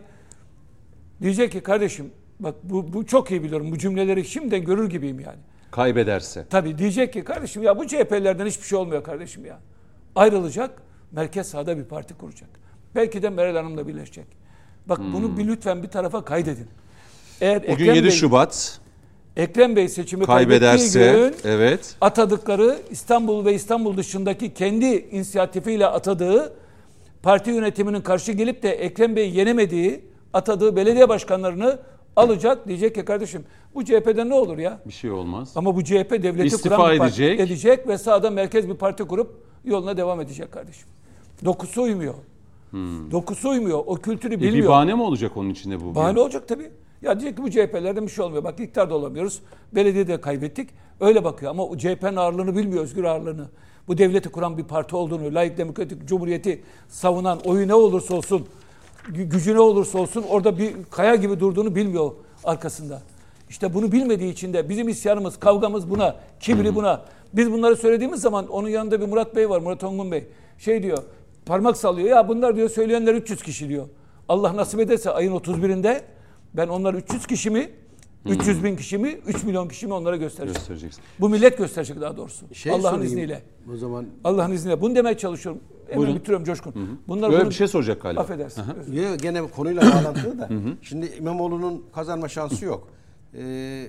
diyecek 1.23 1.53
ki 1.53 1.61
kardeşim 1.61 2.11
bak 2.45 2.55
bu, 2.63 2.93
bu 2.93 3.07
çok 3.07 3.31
iyi 3.31 3.43
biliyorum. 3.43 3.73
Bu 3.73 3.79
cümleleri 3.79 4.25
şimdiden 4.25 4.65
görür 4.65 4.91
gibiyim 4.91 5.21
yani. 5.21 5.39
Kaybederse. 5.71 6.47
Tabii 6.51 6.79
diyecek 6.79 7.13
ki 7.13 7.25
kardeşim 7.25 7.63
ya 7.63 7.79
bu 7.79 7.87
CHP'lerden 7.87 8.47
hiçbir 8.47 8.67
şey 8.67 8.79
olmuyor 8.79 9.05
kardeşim 9.05 9.45
ya. 9.47 9.59
Ayrılacak, 10.15 10.83
merkez 11.13 11.49
sağda 11.49 11.79
bir 11.79 11.85
parti 11.85 12.15
kuracak. 12.15 12.49
Belki 12.95 13.23
de 13.23 13.31
Meral 13.31 13.57
Hanım'la 13.57 13.89
birleşecek. 13.89 14.27
Bak 14.87 15.01
bunu 15.13 15.39
bir 15.39 15.47
lütfen 15.47 15.83
bir 15.83 15.89
tarafa 15.89 16.25
kaydedin. 16.25 16.67
Eğer 17.41 17.63
Bugün 17.63 17.73
Ekrem 17.73 17.95
7 17.95 18.07
Bey- 18.07 18.11
Şubat. 18.11 18.81
Ekrem 19.37 19.77
Bey 19.77 19.89
seçimi 19.89 20.25
Kaybederse 20.25 21.13
gün 21.13 21.51
evet. 21.51 21.97
atadıkları 22.01 22.79
İstanbul 22.91 23.45
ve 23.45 23.55
İstanbul 23.55 23.97
dışındaki 23.97 24.55
kendi 24.55 24.87
inisiyatifiyle 24.87 25.87
atadığı 25.87 26.53
parti 27.23 27.51
yönetiminin 27.51 28.01
karşı 28.01 28.33
gelip 28.33 28.63
de 28.63 28.71
Ekrem 28.71 29.17
Bey 29.17 29.31
yenemediği 29.31 30.05
atadığı 30.33 30.77
belediye 30.77 31.09
başkanlarını 31.09 31.79
alacak 32.17 32.69
diyecek 32.69 32.95
ki 32.95 33.05
kardeşim 33.05 33.45
bu 33.75 33.85
CHP'de 33.85 34.29
ne 34.29 34.35
olur 34.35 34.59
ya? 34.59 34.81
Bir 34.87 34.93
şey 34.93 35.11
olmaz. 35.11 35.53
Ama 35.57 35.77
bu 35.77 35.85
CHP 35.85 36.11
devleti 36.11 36.47
İstifa 36.47 36.77
kuran 36.77 36.93
bir 36.93 36.99
parti 36.99 37.23
edecek. 37.25 37.41
edecek 37.41 37.89
ve 37.89 37.99
sağda 37.99 38.31
merkez 38.31 38.69
bir 38.69 38.75
parti 38.75 39.05
kurup 39.05 39.35
yoluna 39.65 39.97
devam 39.97 40.21
edecek 40.21 40.53
kardeşim. 40.53 40.89
Dokusu 41.45 41.83
uymuyor. 41.83 42.15
Dokusu 43.11 43.49
uymuyor. 43.51 43.83
O 43.87 43.95
kültürü 43.95 44.35
E, 44.35 44.41
bilmiyor. 44.41 44.65
bir 44.65 44.69
bahane 44.69 44.95
mi 44.95 45.03
olacak 45.03 45.37
onun 45.37 45.51
içinde 45.51 45.81
bu? 45.85 45.95
Bahane 45.95 46.21
olacak 46.21 46.49
tabii. 46.49 46.71
Ya 47.03 47.21
diyecek 47.21 47.37
ki 47.39 47.43
bu 47.43 47.51
CHP'lerden 47.51 48.07
bir 48.07 48.11
şey 48.11 48.25
olmuyor. 48.25 48.45
Bak 48.45 48.61
iktidarda 48.61 48.95
olamıyoruz. 48.95 49.41
Belediyede 49.73 50.21
kaybettik. 50.21 50.69
Öyle 51.01 51.25
bakıyor 51.25 51.51
ama 51.51 51.65
o 51.67 51.77
CHP'nin 51.79 52.17
ağırlığını 52.17 52.57
bilmiyor, 52.57 52.83
özgür 52.83 53.05
ağırlığını. 53.05 53.49
Bu 53.89 53.99
devleti 53.99 54.29
kuran 54.29 54.59
bir 54.59 54.63
parti 54.65 54.97
olduğunu, 54.97 55.35
layık 55.35 55.59
demokratik 55.59 56.09
cumhuriyeti 56.09 56.63
savunan, 56.89 57.41
oyu 57.45 57.69
ne 57.69 57.75
olursa 57.75 58.15
olsun, 58.15 58.47
gücü 59.09 59.55
ne 59.55 59.61
olursa 59.61 59.99
olsun 59.99 60.25
orada 60.29 60.59
bir 60.59 60.75
kaya 60.91 61.15
gibi 61.15 61.41
durduğunu 61.41 61.75
bilmiyor 61.75 62.13
arkasında. 62.45 63.03
İşte 63.51 63.75
bunu 63.75 63.93
bilmediği 63.93 64.33
için 64.33 64.53
de 64.53 64.69
bizim 64.69 64.89
isyanımız, 64.89 65.39
kavgamız 65.39 65.91
buna, 65.91 66.17
kibri 66.41 66.75
buna. 66.75 67.05
Biz 67.33 67.53
bunları 67.53 67.77
söylediğimiz 67.77 68.21
zaman 68.21 68.47
onun 68.47 68.69
yanında 68.69 69.01
bir 69.01 69.07
Murat 69.07 69.37
Bey 69.37 69.51
var, 69.51 69.61
Murat 69.61 69.85
Ongun 69.85 70.13
Bey. 70.13 70.27
Şey 70.59 70.83
diyor, 70.83 70.99
parmak 71.47 71.77
sallıyor. 71.77 72.09
Ya 72.09 72.29
bunlar 72.29 72.57
diyor 72.57 72.69
söyleyenler 72.69 73.15
300 73.15 73.43
kişi 73.43 73.69
diyor. 73.69 73.89
Allah 74.29 74.57
nasip 74.57 74.81
ederse 74.81 75.11
ayın 75.11 75.33
31'inde 75.33 76.01
ben 76.55 76.69
onlar 76.69 76.95
300 76.95 77.27
kişi 77.27 77.51
mi, 77.51 77.71
300 78.27 78.65
bin 78.65 78.77
kişi 78.77 78.99
mi, 78.99 79.21
3 79.27 79.45
milyon 79.45 79.69
kişi 79.69 79.87
mi 79.87 79.95
onlara 79.95 80.17
göstereceğim. 80.17 80.55
Göstereceksin. 80.55 81.03
Bu 81.21 81.29
millet 81.29 81.59
gösterecek 81.59 82.01
daha 82.01 82.17
doğrusu. 82.17 82.55
Şey 82.55 82.73
Allah'ın 82.73 83.03
izniyle. 83.03 83.43
O 83.75 83.77
zaman 83.77 84.07
Allah'ın 84.25 84.53
izniyle. 84.53 84.81
Bunu 84.81 84.95
demeye 84.95 85.17
çalışıyorum. 85.19 85.63
Hemen 85.87 85.97
Buyurun. 85.99 86.15
bitiriyorum 86.17 86.45
Coşkun. 86.47 86.75
Bunlar 87.09 87.31
Böyle 87.31 87.43
bunu- 87.43 87.51
bir 87.51 87.55
şey 87.55 87.69
soracak 87.69 88.03
galiba. 88.03 88.21
Affedersin. 88.21 88.63
Yo, 88.93 89.17
gene 89.23 89.43
konuyla 89.43 89.83
bağlantılı 89.95 90.39
da. 90.39 90.49
Şimdi 90.83 91.07
İmamoğlu'nun 91.19 91.85
kazanma 91.95 92.29
şansı 92.29 92.65
yok. 92.65 92.89
Ee, 93.39 93.87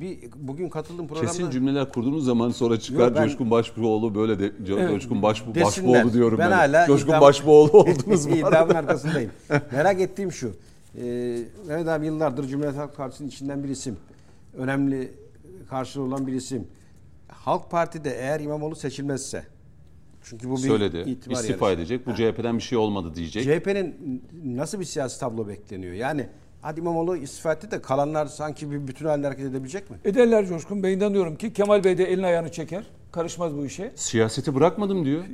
bir 0.00 0.18
bugün 0.36 0.68
katıldığım 0.68 1.08
programda 1.08 1.30
Kesin 1.32 1.50
cümleler 1.50 1.92
kurduğunuz 1.92 2.24
zaman 2.24 2.50
sonra 2.50 2.80
çıkar 2.80 3.06
Yok, 3.08 3.16
ben- 3.16 3.24
Coşkun 3.24 3.50
Başbuğoğlu 3.50 4.14
böyle 4.14 4.38
de 4.38 4.46
Co- 4.48 4.78
Evet. 4.80 4.90
Coşkun 4.90 5.22
Başbu 5.22 5.54
Desinler. 5.54 5.66
Başbuğoğlu 5.94 6.12
diyorum 6.12 6.38
ben. 6.38 6.50
Ben 6.50 6.56
hala 6.56 6.86
Coşkun 6.86 7.12
iddiam- 7.12 7.20
Başbuğoğlu 7.20 7.70
oldunuz 7.72 8.26
İddiamın 8.26 8.52
arada. 8.56 8.78
arkasındayım. 8.78 9.30
Merak 9.72 10.00
ettiğim 10.00 10.32
şu. 10.32 10.52
Ee, 10.98 11.38
Mehmet 11.68 11.88
abi 11.88 12.06
yıllardır 12.06 12.48
Cumhuriyet 12.48 12.76
Halk 12.78 12.96
Partisi'nin 12.96 13.28
içinden 13.28 13.64
bir 13.64 13.68
isim. 13.68 13.96
Önemli 14.56 15.12
karşılığı 15.70 16.04
olan 16.04 16.26
bir 16.26 16.32
isim. 16.32 16.66
Halk 17.28 17.70
Parti'de 17.70 18.10
eğer 18.10 18.40
İmamoğlu 18.40 18.76
seçilmezse 18.76 19.44
çünkü 20.22 20.50
bu 20.50 20.56
bir 20.56 20.60
Söyledi. 20.60 21.10
itibar 21.10 21.34
İstifa 21.34 21.70
yarışı. 21.70 21.80
edecek. 21.82 22.06
Bu 22.06 22.14
CHP'den 22.14 22.56
bir 22.58 22.62
şey 22.62 22.78
olmadı 22.78 23.12
diyecek. 23.14 23.44
CHP'nin 23.44 24.22
nasıl 24.44 24.80
bir 24.80 24.84
siyasi 24.84 25.20
tablo 25.20 25.48
bekleniyor? 25.48 25.92
Yani 25.92 26.26
hadi 26.60 26.80
İmamoğlu 26.80 27.16
istifa 27.16 27.52
etti 27.52 27.70
de 27.70 27.82
kalanlar 27.82 28.26
sanki 28.26 28.70
bir 28.70 28.86
bütün 28.86 29.06
halinde 29.06 29.26
hareket 29.26 29.46
edebilecek 29.46 29.90
mi? 29.90 29.96
Ederler 30.04 30.46
Coşkun 30.46 30.82
Bey. 30.82 30.94
inanıyorum 30.94 31.36
ki 31.36 31.52
Kemal 31.52 31.84
Bey 31.84 31.98
de 31.98 32.04
elini 32.12 32.26
ayağını 32.26 32.52
çeker. 32.52 32.84
Karışmaz 33.12 33.56
bu 33.56 33.66
işe. 33.66 33.92
Siyaseti 33.96 34.54
bırakmadım 34.54 35.04
diyor. 35.04 35.24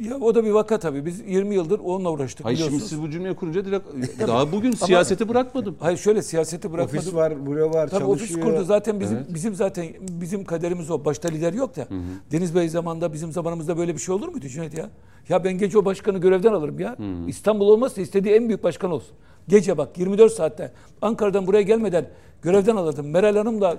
Ya 0.00 0.16
o 0.16 0.34
da 0.34 0.44
bir 0.44 0.50
vaka 0.50 0.78
tabii. 0.78 1.06
Biz 1.06 1.20
20 1.26 1.54
yıldır 1.54 1.78
onunla 1.84 2.10
uğraştık 2.10 2.46
Hayır 2.46 2.56
şimdi 2.58 2.68
biliyorsunuz. 2.68 2.90
siz 2.90 3.02
bu 3.02 3.10
cümleyi 3.10 3.34
kurunca 3.34 3.64
direkt 3.64 3.86
daha 4.28 4.52
bugün 4.52 4.72
siyaseti 4.72 5.28
bırakmadım. 5.28 5.76
Hayır 5.80 5.98
şöyle 5.98 6.22
siyaseti 6.22 6.72
bırakmadım. 6.72 6.98
Ofis 6.98 7.14
var, 7.14 7.46
büro 7.46 7.70
var, 7.74 7.88
Tabii 7.88 8.00
çalışıyor. 8.00 8.40
ofis 8.40 8.40
kurdu 8.40 8.64
zaten 8.64 9.00
bizim 9.00 9.26
bizim 9.34 9.54
zaten 9.54 9.86
bizim 10.00 10.44
kaderimiz 10.44 10.90
o. 10.90 11.04
Başta 11.04 11.28
lider 11.28 11.52
yok 11.52 11.76
da. 11.76 11.86
Deniz 12.32 12.54
Bey 12.54 12.68
zamanında 12.68 13.12
bizim 13.12 13.32
zamanımızda 13.32 13.78
böyle 13.78 13.94
bir 13.94 13.98
şey 14.00 14.14
olur 14.14 14.28
muydu 14.28 14.48
Cüneyt 14.48 14.78
ya? 14.78 14.90
Ya 15.28 15.44
ben 15.44 15.58
gece 15.58 15.78
o 15.78 15.84
başkanı 15.84 16.18
görevden 16.18 16.52
alırım 16.52 16.78
ya. 16.80 16.96
İstanbul 17.26 17.68
olmazsa 17.68 18.00
istediği 18.00 18.34
en 18.34 18.48
büyük 18.48 18.62
başkan 18.64 18.90
olsun. 18.90 19.16
Gece 19.48 19.78
bak 19.78 19.98
24 19.98 20.32
saatte 20.32 20.72
Ankara'dan 21.02 21.46
buraya 21.46 21.62
gelmeden 21.62 22.08
görevden 22.42 22.76
alırdım. 22.76 23.10
Meral 23.10 23.36
Hanım 23.36 23.60
da 23.60 23.76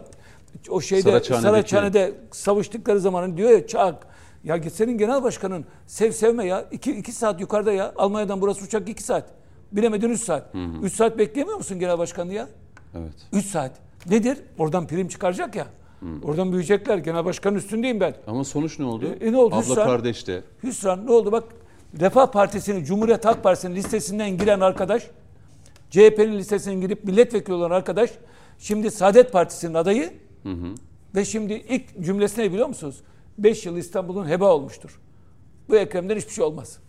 o 0.70 0.82
şeyde 0.82 1.02
Saraçhane'deki- 1.10 1.42
Saraçhane'de 1.42 2.14
savuştukları 2.32 3.00
zaman 3.00 3.38
diyor 3.38 3.50
ya 3.50 3.68
çak 3.68 4.08
ya 4.44 4.70
senin 4.70 4.98
genel 4.98 5.24
başkanın 5.24 5.66
sev 5.88 6.12
sevme 6.12 6.46
ya. 6.46 6.66
iki, 6.72 6.92
iki 6.92 7.12
saat 7.12 7.42
yukarıda 7.42 7.72
ya. 7.72 7.94
Almanya'dan 7.98 8.42
burası 8.42 8.66
uçak 8.66 8.90
iki 8.90 9.04
saat. 9.04 9.30
Bilemedin 9.72 10.10
üç 10.10 10.22
saat. 10.22 10.56
Üç 10.84 10.94
saat 10.94 11.18
bekleyemiyor 11.18 11.58
musun 11.58 11.80
genel 11.80 11.98
başkanı 11.98 12.34
ya? 12.34 12.48
Evet. 12.96 13.14
3 13.34 13.46
saat. 13.46 13.72
Nedir? 14.10 14.38
Oradan 14.58 14.88
prim 14.88 15.08
çıkaracak 15.08 15.56
ya. 15.56 15.68
Oradan 16.24 16.52
büyüyecekler. 16.52 16.98
Genel 16.98 17.26
başkanın 17.26 17.56
üstündeyim 17.56 18.00
ben. 18.00 18.16
Ama 18.28 18.44
sonuç 18.44 18.80
ne 18.80 18.86
oldu? 18.86 19.06
E, 19.22 19.32
ne 19.32 19.38
oldu? 19.38 19.56
Abla 19.56 19.62
Hüsran. 19.62 19.86
kardeş 19.86 20.28
de. 20.28 20.44
Hüsran 20.64 21.06
ne 21.06 21.12
oldu? 21.12 21.32
Bak 21.32 21.44
Refah 22.00 22.28
Partisi'nin, 22.32 22.84
Cumhuriyet 22.84 23.26
Halk 23.26 23.44
Partisi'nin 23.44 23.76
listesinden 23.76 24.38
giren 24.38 24.60
arkadaş, 24.60 25.08
CHP'nin 25.90 26.38
listesinden 26.38 26.82
girip 26.82 27.04
milletvekili 27.04 27.54
olan 27.54 27.72
arkadaş, 27.72 28.12
şimdi 28.60 28.92
Saadet 28.92 29.32
Partisi'nin 29.32 29.74
adayı 29.74 30.14
ve 31.16 31.26
şimdi 31.26 31.54
ilk 31.54 32.06
cümlesi 32.06 32.42
ne 32.42 32.52
biliyor 32.52 32.68
musunuz? 32.68 33.02
5 33.38 33.66
yıl 33.66 33.78
İstanbul'un 33.78 34.28
heba 34.28 34.54
olmuştur. 34.54 35.00
Bu 35.70 35.76
Ekrem'den 35.76 36.16
hiçbir 36.16 36.34
şey 36.34 36.44
olmaz. 36.44 36.80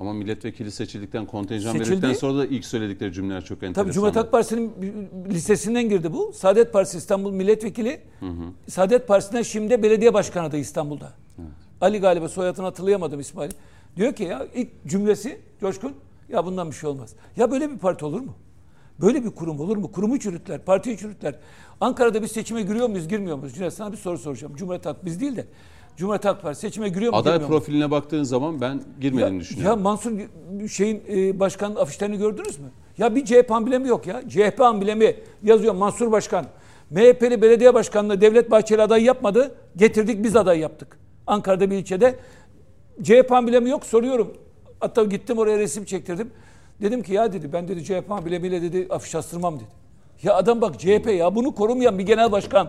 Ama 0.00 0.12
milletvekili 0.12 0.70
seçildikten, 0.70 1.26
kontenjan 1.26 1.72
Seçildi. 1.72 1.90
verildikten 1.90 2.12
sonra 2.12 2.38
da 2.38 2.46
ilk 2.46 2.64
söyledikleri 2.64 3.12
cümleler 3.12 3.44
çok 3.44 3.56
enteresan. 3.58 3.82
Tabii 3.82 3.92
Cumhuriyet 3.92 4.16
Halk 4.16 4.32
Partisi'nin 4.32 4.72
listesinden 5.28 5.88
girdi 5.88 6.12
bu. 6.12 6.32
Saadet 6.32 6.72
Partisi 6.72 6.98
İstanbul 6.98 7.32
Milletvekili. 7.32 8.00
Saadet 8.68 9.08
Partisi'nden 9.08 9.42
şimdi 9.42 9.82
belediye 9.82 10.14
başkanı 10.14 10.52
da 10.52 10.56
İstanbul'da. 10.56 11.12
Ali 11.80 11.98
galiba 12.00 12.28
soyadını 12.28 12.64
hatırlayamadım 12.64 13.20
İsmail. 13.20 13.50
Diyor 13.96 14.12
ki 14.12 14.22
ya 14.22 14.46
ilk 14.54 14.68
cümlesi 14.86 15.40
Coşkun 15.60 15.92
ya 16.28 16.46
bundan 16.46 16.70
bir 16.70 16.74
şey 16.76 16.90
olmaz. 16.90 17.14
Ya 17.36 17.50
böyle 17.50 17.70
bir 17.70 17.78
parti 17.78 18.04
olur 18.04 18.20
mu? 18.20 18.34
Böyle 19.00 19.24
bir 19.24 19.30
kurum 19.30 19.60
olur 19.60 19.76
mu? 19.76 19.92
Kurumu 19.92 20.20
çürütler, 20.20 20.64
partiyi 20.64 20.96
çürütler. 20.96 21.34
Ankara'da 21.80 22.22
biz 22.22 22.32
seçime 22.32 22.62
giriyor 22.62 22.88
muyuz, 22.88 23.08
girmiyor 23.08 23.36
muyuz? 23.36 23.54
Cüneyt 23.54 23.72
sana 23.72 23.92
bir 23.92 23.96
soru 23.96 24.18
soracağım. 24.18 24.54
Cumhuriyet 24.56 24.86
Halk 24.86 25.04
biz 25.04 25.20
değil 25.20 25.36
de 25.36 25.44
Cumhuriyet 25.96 26.24
Halk 26.24 26.42
Partisi 26.42 26.60
seçime 26.60 26.88
giriyor 26.88 27.12
mu, 27.12 27.18
Aday 27.18 27.32
girmiyor 27.32 27.50
mu? 27.50 27.56
profiline 27.56 27.90
baktığın 27.90 28.22
zaman 28.22 28.60
ben 28.60 28.82
girmediğini 29.00 29.34
Ya, 29.34 29.40
düşünüyorum. 29.40 29.78
ya 29.78 29.82
Mansur 29.82 30.12
şeyin 30.68 31.02
e, 31.08 31.40
başkanın 31.40 31.76
afişlerini 31.76 32.18
gördünüz 32.18 32.58
mü? 32.58 32.66
Ya 32.98 33.14
bir 33.14 33.24
CHP 33.24 33.50
amblemi 33.52 33.88
yok 33.88 34.06
ya. 34.06 34.22
CHP 34.28 34.60
amblemi 34.60 35.16
yazıyor 35.42 35.74
Mansur 35.74 36.12
Başkan. 36.12 36.46
MHP'li 36.90 37.42
belediye 37.42 37.74
başkanlığı 37.74 38.20
Devlet 38.20 38.50
Bahçeli 38.50 38.82
aday 38.82 39.02
yapmadı. 39.04 39.54
Getirdik 39.76 40.24
biz 40.24 40.36
aday 40.36 40.58
yaptık. 40.58 40.98
Ankara'da 41.26 41.70
bir 41.70 41.76
ilçede. 41.76 42.16
CHP 43.02 43.32
amblemi 43.32 43.70
yok 43.70 43.86
soruyorum. 43.86 44.34
Hatta 44.80 45.04
gittim 45.04 45.38
oraya 45.38 45.58
resim 45.58 45.84
çektirdim. 45.84 46.30
Dedim 46.82 47.02
ki 47.02 47.12
ya 47.12 47.32
dedi 47.32 47.52
ben 47.52 47.68
dedi 47.68 47.84
CHP 47.84 48.10
amblemiyle 48.10 48.62
dedi 48.62 48.86
afiş 48.90 49.14
astırmam 49.14 49.56
dedi. 49.56 49.68
Ya 50.22 50.34
adam 50.34 50.60
bak 50.60 50.80
CHP 50.80 51.06
ya 51.18 51.34
bunu 51.34 51.54
korumayan 51.54 51.98
bir 51.98 52.06
genel 52.06 52.32
başkan. 52.32 52.68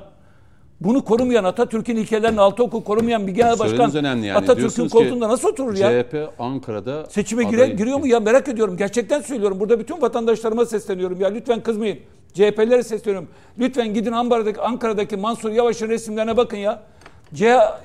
Bunu 0.82 1.04
korumayan 1.06 1.44
Atatürk'ün 1.44 1.96
ilkelerini 1.96 2.42
altı 2.42 2.64
oku 2.64 2.84
korumayan 2.84 3.28
bir 3.28 3.32
genel 3.32 3.60
başkan. 3.60 3.96
Önemli 3.96 4.26
yani. 4.26 4.38
Atatürk'ün 4.38 4.84
ki 4.84 4.90
koltuğunda 4.90 5.30
nasıl 5.30 5.50
oturur 5.50 5.76
ya? 5.76 6.04
CHP 6.04 6.30
Ankara'da 6.40 7.06
Seçime 7.06 7.44
aday- 7.44 7.50
gire, 7.50 7.68
giriyor 7.68 8.00
mu 8.00 8.08
ya 8.08 8.20
merak 8.20 8.48
ediyorum. 8.48 8.78
Gerçekten 8.78 9.22
söylüyorum. 9.22 9.60
Burada 9.60 9.80
bütün 9.80 10.02
vatandaşlarıma 10.02 10.66
sesleniyorum 10.66 11.22
ya. 11.22 11.28
Lütfen 11.28 11.64
kızmayın. 11.64 12.00
CHP'lere 12.34 12.84
sesleniyorum. 12.84 13.30
Lütfen 13.60 13.94
gidin 13.94 14.12
Ankara'daki, 14.12 14.62
Ankara'daki 14.62 15.18
Mansur 15.18 15.52
Yavaş'ın 15.52 15.90
resimlerine 15.90 16.38
bakın 16.38 16.58
ya. 16.58 16.84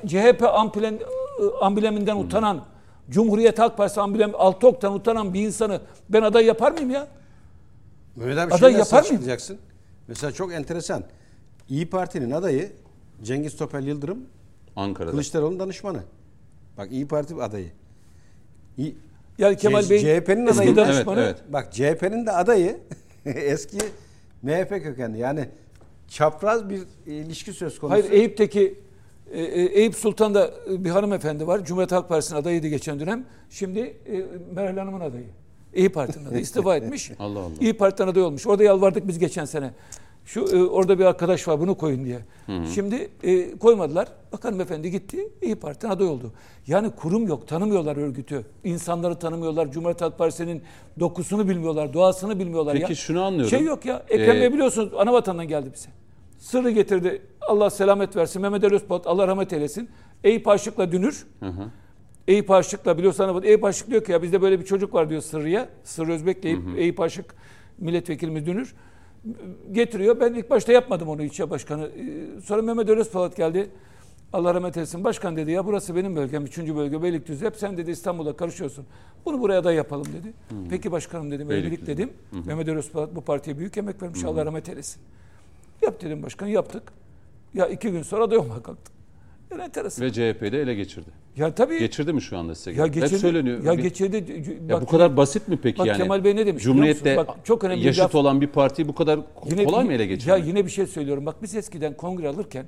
CHP 0.06 0.42
amblen, 0.42 0.98
ambleminden 1.60 2.16
utanan, 2.16 2.60
Cumhuriyet 3.10 3.58
Halk 3.58 3.76
Partisi 3.76 4.00
amblem 4.00 4.30
altı 4.38 4.68
oktan 4.68 4.94
utanan 4.94 5.34
bir 5.34 5.40
insanı 5.40 5.80
ben 6.08 6.22
aday 6.22 6.44
yapar 6.44 6.72
mıyım 6.72 6.90
ya? 6.90 7.06
Mehmet 8.16 8.38
abi 8.38 8.54
Aday 8.54 8.70
şey 8.70 8.78
yapar 8.78 8.98
açıklayacaksın? 9.00 9.58
Mesela 10.08 10.32
çok 10.32 10.52
enteresan. 10.52 11.04
İyi 11.68 11.90
Parti'nin 11.90 12.30
adayı 12.30 12.72
Cengiz 13.22 13.56
Topel 13.56 13.86
Yıldırım 13.86 14.18
Ankara'da. 14.76 15.10
Kılıçdaroğlu'nun 15.10 15.60
danışmanı. 15.60 16.02
Bak 16.78 16.92
İyi 16.92 17.08
Parti 17.08 17.34
adayı. 17.34 17.70
İyi, 18.78 18.96
Yani 19.38 19.56
Kemal 19.56 19.82
C- 19.82 19.90
Bey 19.90 19.98
CHP'nin 19.98 20.46
eski 20.46 20.62
adayı. 20.62 20.76
danışmanı. 20.76 21.20
Evet, 21.20 21.36
evet. 21.40 21.52
Bak 21.52 21.72
CHP'nin 21.72 22.26
de 22.26 22.32
adayı 22.32 22.78
eski 23.24 23.78
MHP 24.42 24.68
kökenli. 24.68 25.18
Yani 25.18 25.48
çapraz 26.08 26.70
bir 26.70 26.82
ilişki 27.06 27.52
söz 27.52 27.78
konusu. 27.78 27.92
Hayır 28.02 28.12
Eyüp'teki 28.12 28.78
e, 29.32 29.40
e, 29.42 29.62
Eyüp 29.62 29.94
Sultan'da 29.94 30.50
bir 30.68 30.90
hanımefendi 30.90 31.46
var. 31.46 31.64
Cumhuriyet 31.64 31.92
Halk 31.92 32.08
Partisi'nin 32.08 32.38
adayıydı 32.40 32.66
geçen 32.66 33.00
dönem. 33.00 33.24
Şimdi 33.50 33.80
e, 33.80 34.24
Meral 34.54 34.76
Hanım'ın 34.76 35.00
adayı. 35.00 35.26
İyi 35.74 35.88
Parti'nin 35.88 36.24
adayı. 36.24 36.40
İstifa 36.42 36.76
etmiş. 36.76 37.10
Allah 37.18 37.38
Allah. 37.38 37.50
İyi 37.60 37.72
Parti'den 37.76 38.08
aday 38.08 38.22
olmuş. 38.22 38.46
Orada 38.46 38.64
yalvardık 38.64 39.08
biz 39.08 39.18
geçen 39.18 39.44
sene. 39.44 39.70
Şu 40.24 40.40
e, 40.40 40.62
orada 40.64 40.98
bir 40.98 41.04
arkadaş 41.04 41.48
var 41.48 41.60
bunu 41.60 41.74
koyun 41.74 42.04
diye. 42.04 42.18
Şimdi 42.74 43.08
e, 43.22 43.58
koymadılar. 43.58 44.08
Bak 44.32 44.44
hanımefendi 44.44 44.90
gitti. 44.90 45.28
İyi 45.42 45.54
Parti'den 45.54 45.90
aday 45.90 46.06
oldu. 46.06 46.32
Yani 46.66 46.90
kurum 46.90 47.26
yok. 47.28 47.48
Tanımıyorlar 47.48 47.96
örgütü. 47.96 48.44
İnsanları 48.64 49.14
tanımıyorlar. 49.18 49.72
Cumhuriyet 49.72 50.00
Halk 50.00 50.18
Partisi'nin 50.18 50.62
dokusunu 51.00 51.48
bilmiyorlar. 51.48 51.92
Doğasını 51.92 52.38
bilmiyorlar 52.38 52.74
Peki 52.74 52.92
ya. 52.92 52.96
şunu 52.96 53.22
anlıyorum. 53.22 53.50
Şey 53.50 53.62
yok 53.62 53.84
ya. 53.84 54.02
Ekrem 54.08 54.36
Ee, 54.36 54.40
Bey 54.40 54.52
biliyorsunuz 54.52 54.92
ana 54.98 55.12
vatandan 55.12 55.48
geldi 55.48 55.70
bize. 55.74 55.88
Sırrı 56.38 56.70
getirdi. 56.70 57.22
Allah 57.48 57.70
selamet 57.70 58.16
versin. 58.16 58.42
Mehmet 58.42 58.64
Ali 58.64 58.74
Özpolat 58.74 59.06
Allah 59.06 59.28
rahmet 59.28 59.52
eylesin. 59.52 59.88
Eyüp 60.24 60.48
Aşık'la 60.48 60.92
dünür. 60.92 61.26
Hı 61.40 61.46
hı. 61.46 61.62
Eyüp 62.28 62.50
Aşık'la 62.50 62.98
biliyorsan 62.98 63.42
Eyüp 63.42 63.64
Aşık 63.64 63.90
diyor 63.90 64.04
ki 64.04 64.12
ya 64.12 64.22
bizde 64.22 64.42
böyle 64.42 64.60
bir 64.60 64.64
çocuk 64.64 64.94
var 64.94 65.10
diyor 65.10 65.20
Sırrı'ya. 65.22 65.68
Sırrı 65.84 66.12
Özbek'le 66.12 66.44
Eyüp, 66.44 66.62
Eyüp 66.76 67.00
Aşık 67.00 67.34
milletvekilimiz 67.78 68.46
dünür. 68.46 68.74
Getiriyor. 69.72 70.20
Ben 70.20 70.34
ilk 70.34 70.50
başta 70.50 70.72
yapmadım 70.72 71.08
onu 71.08 71.22
ilçe 71.22 71.50
başkanı. 71.50 71.86
Ee, 71.86 72.40
Sonra 72.40 72.62
Mehmet 72.62 72.90
Ali 72.90 73.00
Özpolat 73.00 73.36
geldi. 73.36 73.70
Allah 74.32 74.54
rahmet 74.54 74.76
eylesin. 74.76 75.04
Başkan 75.04 75.36
dedi 75.36 75.50
ya 75.50 75.66
burası 75.66 75.96
benim 75.96 76.16
bölgem. 76.16 76.44
Üçüncü 76.44 76.76
bölge 76.76 77.02
Beylikdüzü. 77.02 77.46
Hep 77.46 77.56
sen 77.56 77.76
dedi 77.76 77.90
İstanbul'da 77.90 78.36
karışıyorsun. 78.36 78.86
Bunu 79.24 79.40
buraya 79.40 79.64
da 79.64 79.72
yapalım 79.72 80.06
dedi. 80.06 80.32
Peki 80.70 80.92
başkanım 80.92 81.30
dedim. 81.30 81.50
Evlilik 81.50 81.64
Beylikdüzü. 81.64 81.86
dedim. 81.92 82.12
Mehmet 82.46 82.68
Ali 82.68 82.76
Özpolat 82.76 83.14
bu 83.16 83.20
partiye 83.20 83.58
büyük 83.58 83.76
emek 83.76 84.02
vermiş. 84.02 84.24
Allah 84.24 84.46
rahmet 84.46 84.68
eylesin. 84.68 85.02
Yap 85.82 86.02
dedim 86.02 86.22
başkan 86.22 86.46
yaptık. 86.46 86.82
Ya 87.54 87.66
iki 87.66 87.90
gün 87.90 88.02
sonra 88.02 88.30
da 88.30 88.34
yoluma 88.34 88.62
kalktım. 88.62 88.94
Yani 89.52 89.62
enteresan. 89.62 90.04
Ve 90.06 90.12
CHP'yi 90.12 90.52
de 90.52 90.60
ele 90.62 90.74
geçirdi. 90.74 91.10
Ya 91.36 91.54
tabii. 91.54 91.78
Geçirdi 91.78 92.12
mi 92.12 92.22
şu 92.22 92.36
anda 92.38 92.54
size? 92.54 92.72
Ya 92.72 92.86
geçirdi. 92.86 93.12
Hep 93.12 93.20
söyleniyor. 93.20 93.64
Ya 93.64 93.78
Bir- 93.78 93.82
geçirdi. 93.82 94.44
Ya 94.68 94.80
bu 94.80 94.86
kadar 94.86 95.16
basit 95.16 95.48
mi 95.48 95.58
peki 95.62 95.78
bak 95.78 95.86
yani? 95.86 95.98
Kemal 95.98 96.24
Bey 96.24 96.36
ne 96.36 96.46
demiş 96.46 96.62
Cumhuriyette? 96.64 97.16
Bak 97.16 97.28
çok 97.44 97.64
önemli 97.64 97.80
bir 97.80 97.86
yaşıt 97.86 98.02
laf. 98.02 98.14
olan 98.14 98.40
bir 98.40 98.46
partiyi 98.46 98.88
bu 98.88 98.94
kadar 98.94 99.18
ko- 99.18 99.64
kolay 99.64 99.84
mı 99.84 99.92
ele 99.92 100.02
Ya 100.02 100.08
geçirmek? 100.08 100.46
yine 100.46 100.64
bir 100.64 100.70
şey 100.70 100.86
söylüyorum. 100.86 101.26
Bak 101.26 101.42
biz 101.42 101.54
eskiden 101.54 101.96
kongre 101.96 102.28
alırken 102.28 102.66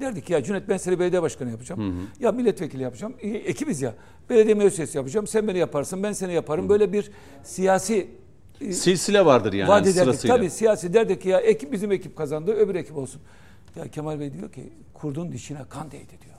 derdik 0.00 0.30
ya 0.30 0.42
Cüneyt 0.42 0.68
ben 0.68 0.76
seni 0.76 0.98
belediye 0.98 1.22
başkanı 1.22 1.50
yapacağım. 1.50 2.08
Ya 2.20 2.32
milletvekili 2.32 2.82
yapacağım. 2.82 3.14
E, 3.20 3.28
ekibiz 3.28 3.82
ya. 3.82 3.94
Belediye 4.30 4.54
meclis 4.54 4.94
yapacağım. 4.94 5.26
Sen 5.26 5.48
beni 5.48 5.58
yaparsın. 5.58 6.02
Ben 6.02 6.12
seni 6.12 6.32
yaparım. 6.32 6.68
Böyle 6.68 6.92
bir 6.92 7.10
siyasi 7.42 8.06
e, 8.60 8.72
Silsile 8.72 9.24
vardır 9.24 9.52
yani 9.52 9.68
vaat 9.68 9.82
ederdik. 9.82 10.02
sırasıyla. 10.02 10.36
Tabii 10.36 10.50
siyasi 10.50 10.94
derdik 10.94 11.22
ki 11.22 11.28
ya 11.28 11.40
ekip 11.40 11.72
bizim 11.72 11.92
ekip 11.92 12.16
kazandı. 12.16 12.52
Öbür 12.52 12.74
ekip 12.74 12.96
olsun. 12.96 13.20
Ya 13.76 13.88
Kemal 13.88 14.20
Bey 14.20 14.32
diyor 14.32 14.52
ki 14.52 14.72
kurdun 14.94 15.32
dişine 15.32 15.64
kan 15.68 15.90
değdi 15.90 16.12
diyor. 16.24 16.34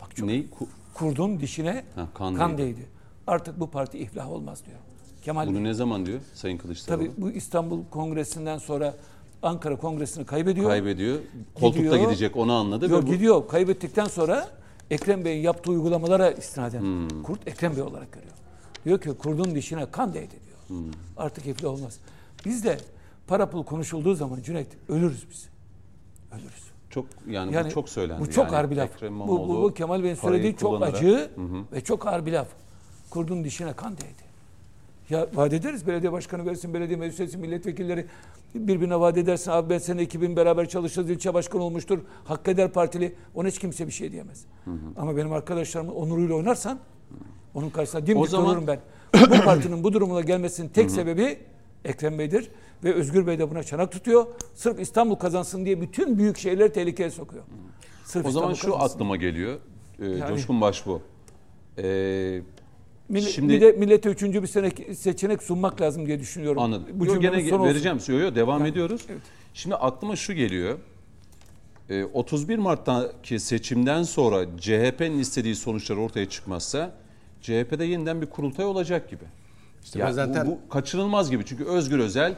Bak 0.00 0.16
çok 0.16 0.26
Neyi? 0.26 0.48
Ku- 0.48 0.66
kurdun 0.94 1.40
dişine 1.40 1.84
Ha, 1.94 2.08
kan 2.14 2.34
kan, 2.34 2.58
değdi. 2.58 2.76
değdi. 2.76 2.86
Artık 3.26 3.60
bu 3.60 3.70
parti 3.70 3.98
iflah 3.98 4.30
olmaz 4.30 4.62
diyor. 4.66 4.78
Kemal 5.22 5.46
Bey. 5.46 5.54
Bunu 5.54 5.64
ne 5.64 5.74
zaman 5.74 6.06
diyor 6.06 6.20
Sayın 6.34 6.58
Kılıçdaroğlu? 6.58 7.04
Tabii 7.06 7.22
bu 7.22 7.30
İstanbul 7.30 7.80
Kongresi'nden 7.90 8.58
sonra 8.58 8.94
Ankara 9.42 9.76
Kongresi'ni 9.76 10.26
kaybediyor. 10.26 10.68
Kaybediyor. 10.70 11.18
Koltukta 11.54 11.78
Gidiyor. 11.82 11.96
gidecek 12.10 12.36
onu 12.36 12.52
anladı. 12.52 12.90
Yok 12.90 13.02
bu- 13.02 13.06
gidiyor. 13.06 13.48
Kaybettikten 13.48 14.04
sonra 14.04 14.48
Ekrem 14.90 15.24
Bey'in 15.24 15.42
yaptığı 15.42 15.70
uygulamalara 15.70 16.30
istinaden 16.30 16.80
Hmm. 16.80 17.22
kurt 17.22 17.48
Ekrem 17.48 17.76
Bey 17.76 17.82
olarak 17.82 18.12
görüyor. 18.12 18.32
Diyor 18.84 19.00
ki 19.00 19.10
kurdun 19.18 19.54
dişine 19.54 19.90
kan 19.90 20.14
değdi 20.14 20.34
diyor. 20.46 20.80
Hmm. 20.80 20.90
Artık 21.16 21.46
iflah 21.46 21.70
olmaz. 21.70 21.98
Biz 22.44 22.64
de 22.64 22.78
para 23.26 23.50
pul 23.50 23.64
konuşulduğu 23.64 24.14
zaman 24.14 24.42
Cüneyt 24.42 24.68
ölürüz 24.88 25.30
biz. 25.30 25.48
Ölürüz. 26.32 26.69
Çok 26.90 27.06
yani, 27.28 27.54
Yani 27.54 27.66
bu 27.66 27.70
çok 27.70 27.88
söylendi. 27.88 28.20
Bu 28.20 28.30
çok 28.30 28.44
yani 28.44 28.56
ağır 28.56 28.70
bir 28.70 28.76
laf. 28.76 28.90
Bu, 29.10 29.48
bu, 29.48 29.62
bu 29.62 29.74
Kemal 29.74 30.02
Bey'in 30.02 30.14
söylediği 30.14 30.56
çok 30.56 30.82
acı 30.82 31.30
ve 31.72 31.80
çok 31.80 32.06
ağır 32.06 32.26
bir 32.26 32.32
laf. 32.32 32.48
Kurdun 33.10 33.44
dişine 33.44 33.72
kan 33.72 33.92
değdi. 33.92 34.30
Ya 35.10 35.26
vaat 35.34 35.52
ederiz 35.52 35.86
belediye 35.86 36.12
başkanı 36.12 36.46
versin, 36.46 36.74
belediye 36.74 36.98
meclisi 36.98 37.38
milletvekilleri 37.38 38.06
birbirine 38.54 39.00
vaat 39.00 39.18
edersin. 39.18 39.50
Abi 39.50 39.70
ben 39.70 39.78
senin 39.78 39.98
ekibin 39.98 40.36
beraber 40.36 40.68
çalışırız, 40.68 41.10
ilçe 41.10 41.34
başkanı 41.34 41.62
olmuştur. 41.62 41.98
Hak 42.24 42.48
eder 42.48 42.72
partili. 42.72 43.14
Ona 43.34 43.48
hiç 43.48 43.58
kimse 43.58 43.86
bir 43.86 43.92
şey 43.92 44.12
diyemez. 44.12 44.44
Ama 44.96 45.16
benim 45.16 45.32
arkadaşlarımın 45.32 45.92
onuruyla 45.92 46.34
oynarsan 46.34 46.78
onun 47.54 47.70
karşısında 47.70 48.06
dimdik 48.06 48.28
zaman- 48.28 48.48
dururum 48.48 48.66
ben. 48.66 48.80
bu 49.30 49.44
partinin 49.44 49.84
bu 49.84 49.92
durumuna 49.92 50.20
gelmesinin 50.20 50.68
tek 50.68 50.90
sebebi 50.90 51.38
Ekrem 51.84 52.18
Bey'dir. 52.18 52.50
Ve 52.84 52.94
Özgür 52.94 53.26
Bey 53.26 53.38
de 53.38 53.50
buna 53.50 53.62
çanak 53.62 53.92
tutuyor. 53.92 54.26
Sırf 54.54 54.80
İstanbul 54.80 55.14
kazansın 55.14 55.64
diye 55.64 55.80
bütün 55.80 56.18
büyük 56.18 56.38
şehirleri 56.38 56.72
tehlikeye 56.72 57.10
sokuyor. 57.10 57.42
Sırf 58.04 58.26
O 58.26 58.30
zaman 58.30 58.52
İstanbul 58.52 58.72
şu 58.72 58.78
kazansın. 58.78 58.94
aklıma 58.94 59.16
geliyor. 59.16 59.58
Ee, 60.02 60.28
Coşkun 60.28 60.60
Başbuğ. 60.60 61.00
Ee, 61.78 62.40
Millet, 63.08 63.30
Şimdi- 63.30 63.52
bir 63.52 63.60
de 63.60 63.72
millete 63.72 64.08
üçüncü 64.08 64.42
bir 64.42 64.46
sene 64.46 64.70
seçenek 64.94 65.42
sunmak 65.42 65.80
lazım 65.80 66.06
diye 66.06 66.20
düşünüyorum. 66.20 66.62
Anladım. 66.62 66.86
Bu 66.92 67.06
Yo, 67.06 67.20
gene 67.20 67.48
son 67.48 67.58
olsun. 67.58 67.68
vereceğim. 67.70 67.98
Yo, 68.08 68.18
yo, 68.18 68.34
devam 68.34 68.60
Yani, 68.60 68.70
ediyoruz. 68.70 69.00
evet. 69.10 69.20
Şimdi 69.54 69.74
aklıma 69.74 70.16
şu 70.16 70.32
geliyor. 70.32 70.78
Ee, 71.90 72.04
31 72.04 72.58
Mart'taki 72.58 73.40
seçimden 73.40 74.02
sonra 74.02 74.44
CHP'nin 74.60 75.18
istediği 75.18 75.54
sonuçlar 75.54 75.96
ortaya 75.96 76.28
çıkmazsa 76.28 76.92
CHP'de 77.42 77.84
yeniden 77.84 78.22
bir 78.22 78.26
kurultay 78.26 78.66
olacak 78.66 79.10
gibi. 79.10 79.24
İşte 79.84 79.98
Ya 79.98 80.06
ben 80.06 80.12
zaten 80.12 80.46
bu, 80.46 80.50
bu 80.50 80.68
kaçınılmaz 80.68 81.30
gibi. 81.30 81.44
Çünkü 81.44 81.64
Özgür 81.64 81.98
Özel 81.98 82.34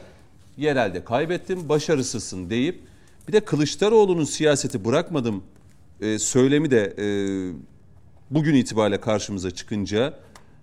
yerelde 0.57 1.03
kaybettim, 1.03 1.69
başarısızsın 1.69 2.49
deyip 2.49 2.83
bir 3.27 3.33
de 3.33 3.39
Kılıçdaroğlu'nun 3.39 4.23
siyaseti 4.23 4.85
bırakmadım 4.85 5.43
e, 6.01 6.19
söylemi 6.19 6.71
de 6.71 6.93
e, 6.97 7.05
bugün 8.31 8.55
itibariyle 8.55 9.01
karşımıza 9.01 9.51
çıkınca 9.51 10.13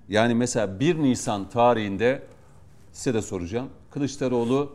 yani 0.08 0.34
mesela 0.34 0.80
1 0.80 0.96
Nisan 0.96 1.48
tarihinde 1.48 2.22
size 2.92 3.14
de 3.14 3.22
soracağım. 3.22 3.68
Kılıçdaroğlu 3.90 4.72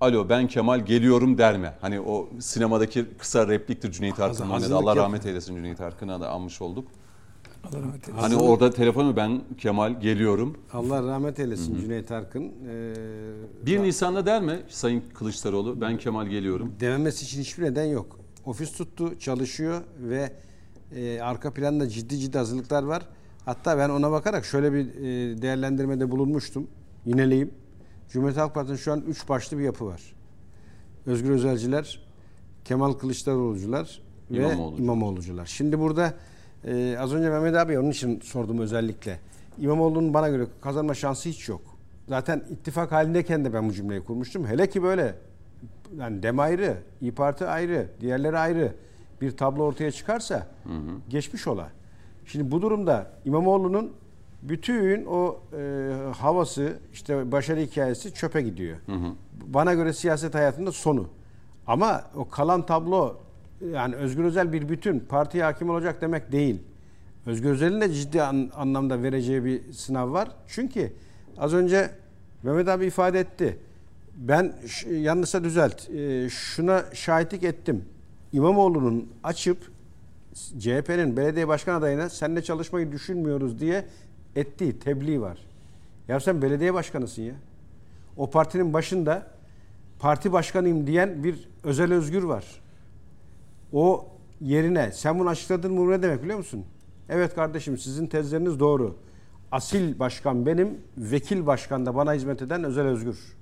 alo 0.00 0.28
ben 0.28 0.48
Kemal 0.48 0.80
geliyorum 0.80 1.38
der 1.38 1.58
mi? 1.58 1.72
Hani 1.80 2.00
o 2.00 2.28
sinemadaki 2.40 3.06
kısa 3.18 3.48
repliktir 3.48 3.92
Cüneyt 3.92 4.20
Arkın'ın 4.20 4.50
Allah 4.70 4.96
rahmet 4.96 5.26
eylesin 5.26 5.56
Cüneyt 5.56 5.80
Arkın'a 5.80 6.20
da 6.20 6.30
anmış 6.30 6.62
olduk. 6.62 6.88
Allah 7.64 7.78
rahmet 7.82 8.08
eylesin. 8.08 8.22
Hani 8.22 8.36
orada 8.36 8.70
telefonu 8.70 9.16
ben 9.16 9.40
Kemal 9.58 10.00
geliyorum. 10.00 10.56
Allah 10.72 11.02
rahmet 11.02 11.40
eylesin 11.40 11.76
Cüneyt 11.80 12.10
Arkın. 12.10 12.52
Ee, 12.68 13.66
1 13.66 13.82
Nisan'da 13.82 14.26
der 14.26 14.42
mi 14.42 14.60
Sayın 14.68 15.02
Kılıçdaroğlu 15.14 15.80
ben 15.80 15.98
Kemal 15.98 16.26
geliyorum? 16.26 16.72
dememesi 16.80 17.24
için 17.24 17.40
hiçbir 17.40 17.62
neden 17.64 17.84
yok. 17.84 18.18
Ofis 18.46 18.72
tuttu, 18.72 19.18
çalışıyor 19.18 19.80
ve 19.98 20.32
e, 20.96 21.20
arka 21.20 21.54
planda 21.54 21.88
ciddi 21.88 22.18
ciddi 22.18 22.38
hazırlıklar 22.38 22.82
var. 22.82 23.02
Hatta 23.44 23.78
ben 23.78 23.88
ona 23.88 24.10
bakarak 24.10 24.44
şöyle 24.44 24.72
bir 24.72 24.86
e, 24.86 25.42
değerlendirmede 25.42 26.10
bulunmuştum. 26.10 26.66
Yineleyeyim. 27.06 27.50
Cumhuriyet 28.08 28.38
Halk 28.40 28.54
Partisi'nin 28.54 28.76
şu 28.78 28.92
an 28.92 29.00
üç 29.00 29.28
başlı 29.28 29.58
bir 29.58 29.62
yapı 29.64 29.86
var. 29.86 30.02
Özgür 31.06 31.30
Özelciler, 31.30 32.00
Kemal 32.64 32.92
Kılıçdaroğlu'cular 32.92 34.00
ve 34.30 34.36
İmamoğlucular. 34.36 34.78
İmamoğlu'cular. 34.84 35.46
Şimdi 35.46 35.78
burada 35.78 36.14
e, 36.64 36.98
az 36.98 37.14
önce 37.14 37.30
Mehmet 37.30 37.56
abi 37.56 37.78
onun 37.78 37.90
için 37.90 38.20
sordum 38.20 38.58
özellikle. 38.58 39.18
İmamoğlu'nun 39.58 40.14
bana 40.14 40.28
göre 40.28 40.46
kazanma 40.60 40.94
şansı 40.94 41.28
hiç 41.28 41.48
yok. 41.48 41.60
Zaten 42.08 42.44
ittifak 42.50 42.92
halindeyken 42.92 43.44
de 43.44 43.52
ben 43.54 43.68
bu 43.68 43.72
cümleyi 43.72 44.04
kurmuştum. 44.04 44.46
Hele 44.46 44.68
ki 44.68 44.82
böyle 44.82 45.14
yani 45.98 46.22
DEM 46.22 46.38
ayrı, 46.38 46.76
İYİ 47.00 47.12
Parti 47.14 47.46
ayrı, 47.46 47.88
diğerleri 48.00 48.38
ayrı 48.38 48.72
bir 49.20 49.36
tablo 49.36 49.62
ortaya 49.62 49.92
çıkarsa 49.92 50.46
geçmiş 51.08 51.46
ola. 51.46 51.68
Şimdi 52.26 52.50
bu 52.50 52.62
durumda 52.62 53.10
İmamoğlu'nun 53.24 53.92
bütün 54.42 55.06
o 55.06 55.40
e, 55.58 55.92
havası, 56.18 56.78
işte 56.92 57.32
başarı 57.32 57.60
hikayesi 57.60 58.14
çöpe 58.14 58.42
gidiyor. 58.42 58.76
Bana 59.46 59.74
göre 59.74 59.92
siyaset 59.92 60.34
hayatında 60.34 60.72
sonu. 60.72 61.08
Ama 61.66 62.04
o 62.16 62.28
kalan 62.28 62.66
tablo 62.66 63.16
yani 63.72 63.94
Özgür 63.94 64.24
Özel 64.24 64.52
bir 64.52 64.68
bütün 64.68 65.00
partiye 65.00 65.44
hakim 65.44 65.70
olacak 65.70 66.00
demek 66.00 66.32
değil. 66.32 66.58
Özgür 67.26 67.50
Özel'in 67.50 67.80
de 67.80 67.92
ciddi 67.92 68.22
an- 68.22 68.50
anlamda 68.56 69.02
vereceği 69.02 69.44
bir 69.44 69.72
sınav 69.72 70.12
var. 70.12 70.28
Çünkü 70.48 70.92
az 71.38 71.54
önce 71.54 71.90
Mehmet 72.42 72.68
abi 72.68 72.86
ifade 72.86 73.20
etti. 73.20 73.58
Ben 74.16 74.52
yanlışsa 74.90 75.44
düzelt. 75.44 75.90
e, 75.90 76.28
şuna 76.30 76.84
şahitlik 76.92 77.42
ettim. 77.44 77.84
İmamoğlu'nun 78.32 79.08
açıp 79.24 79.58
CHP'nin 80.58 81.16
belediye 81.16 81.48
başkan 81.48 81.74
adayına 81.74 82.08
seninle 82.08 82.42
çalışmayı 82.42 82.92
düşünmüyoruz 82.92 83.60
diye 83.60 83.84
ettiği 84.36 84.78
tebliğ 84.78 85.20
var. 85.20 85.38
Ya 86.08 86.20
sen 86.20 86.42
belediye 86.42 86.74
başkanısın 86.74 87.22
ya. 87.22 87.34
O 88.16 88.30
partinin 88.30 88.72
başında 88.72 89.26
parti 89.98 90.32
başkanıyım 90.32 90.86
diyen 90.86 91.24
bir 91.24 91.48
özel 91.64 91.92
özgür 91.92 92.22
var. 92.22 92.61
O 93.72 94.08
yerine 94.40 94.92
sen 94.92 95.18
bunu 95.18 95.28
açıkladın 95.28 95.72
mı 95.72 95.90
ne 95.90 96.02
demek 96.02 96.22
biliyor 96.22 96.38
musun? 96.38 96.64
Evet 97.08 97.34
kardeşim 97.34 97.78
sizin 97.78 98.06
tezleriniz 98.06 98.60
doğru. 98.60 98.96
Asil 99.52 99.98
başkan 99.98 100.46
benim, 100.46 100.80
vekil 100.96 101.46
başkan 101.46 101.86
da 101.86 101.94
bana 101.94 102.12
hizmet 102.12 102.42
eden 102.42 102.64
özel 102.64 102.86
özgür. 102.86 103.36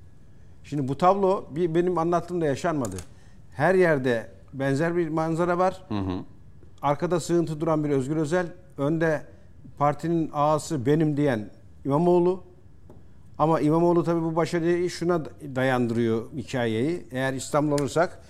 Şimdi 0.65 0.89
bu 0.89 0.99
tablo 0.99 1.45
bir 1.51 1.75
benim 1.75 1.99
anlattığımda 1.99 2.47
yaşanmadı. 2.47 2.97
Her 3.53 3.75
yerde 3.75 4.31
benzer 4.53 4.97
bir 4.97 5.09
manzara 5.09 5.59
var. 5.59 5.83
Arkada 6.83 7.21
sığıntı 7.21 7.61
duran 7.61 7.85
bir 7.85 7.91
Özgür 7.91 8.17
Özel, 8.17 8.47
önde 8.79 9.23
partinin 9.79 10.31
ağası 10.33 10.87
benim 10.87 11.17
diyen 11.17 11.51
İmamoğlu. 11.85 12.45
Ama 13.39 13.61
İmamoğlu 13.61 14.05
tabii 14.05 14.23
bu 14.23 14.37
başarıyı 14.37 14.91
şuna 14.91 15.25
dayandırıyor 15.57 16.33
hikayeyi. 16.37 17.07
Eğer 17.11 17.33
İstanbul 17.33 17.73
olursak 17.73 18.21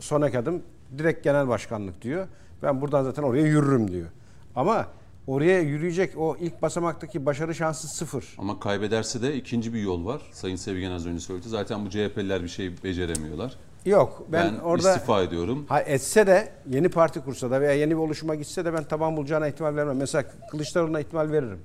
sonraki 0.00 0.38
adım 0.38 0.62
direkt 0.98 1.24
genel 1.24 1.48
başkanlık 1.48 2.02
diyor. 2.02 2.28
Ben 2.62 2.80
buradan 2.80 3.02
zaten 3.02 3.22
oraya 3.22 3.42
yürürüm 3.46 3.90
diyor. 3.90 4.08
Ama 4.56 4.86
oraya 5.26 5.60
yürüyecek 5.60 6.18
o 6.18 6.36
ilk 6.40 6.62
basamaktaki 6.62 7.26
başarı 7.26 7.54
şansı 7.54 7.88
sıfır. 7.88 8.34
Ama 8.38 8.60
kaybederse 8.60 9.22
de 9.22 9.36
ikinci 9.36 9.74
bir 9.74 9.80
yol 9.80 10.06
var. 10.06 10.22
Sayın 10.32 10.56
Sevgen 10.56 10.90
az 10.90 11.06
önce 11.06 11.20
söyledi. 11.20 11.48
Zaten 11.48 11.86
bu 11.86 11.90
CHP'liler 11.90 12.42
bir 12.42 12.48
şey 12.48 12.82
beceremiyorlar. 12.84 13.56
Yok 13.84 14.22
ben, 14.32 14.52
Ben, 14.54 14.58
orada 14.58 14.94
istifa 14.94 15.22
ediyorum. 15.22 15.66
ha, 15.68 15.80
etse 15.80 16.26
de 16.26 16.52
yeni 16.70 16.88
parti 16.88 17.20
kursa 17.20 17.50
da 17.50 17.60
veya 17.60 17.72
yeni 17.72 17.90
bir 17.90 17.96
oluşuma 17.96 18.34
gitse 18.34 18.64
de 18.64 18.74
ben 18.74 18.84
taban 18.84 19.16
bulacağına 19.16 19.48
ihtimal 19.48 19.76
vermem. 19.76 19.96
Mesela 19.96 20.24
Kılıçdaroğlu'na 20.50 21.00
ihtimal 21.00 21.30
veririm. 21.32 21.60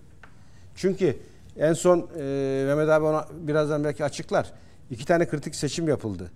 Çünkü 0.75 1.17
en 1.57 1.73
son 1.73 1.97
e, 2.19 2.63
Mehmet 2.67 2.89
abi 2.89 3.05
ona 3.05 3.27
birazdan 3.41 3.83
belki 3.83 4.03
açıklar. 4.03 4.53
İki 4.91 5.05
tane 5.05 5.27
kritik 5.27 5.55
seçim 5.55 5.87
yapıldı. 5.87 6.31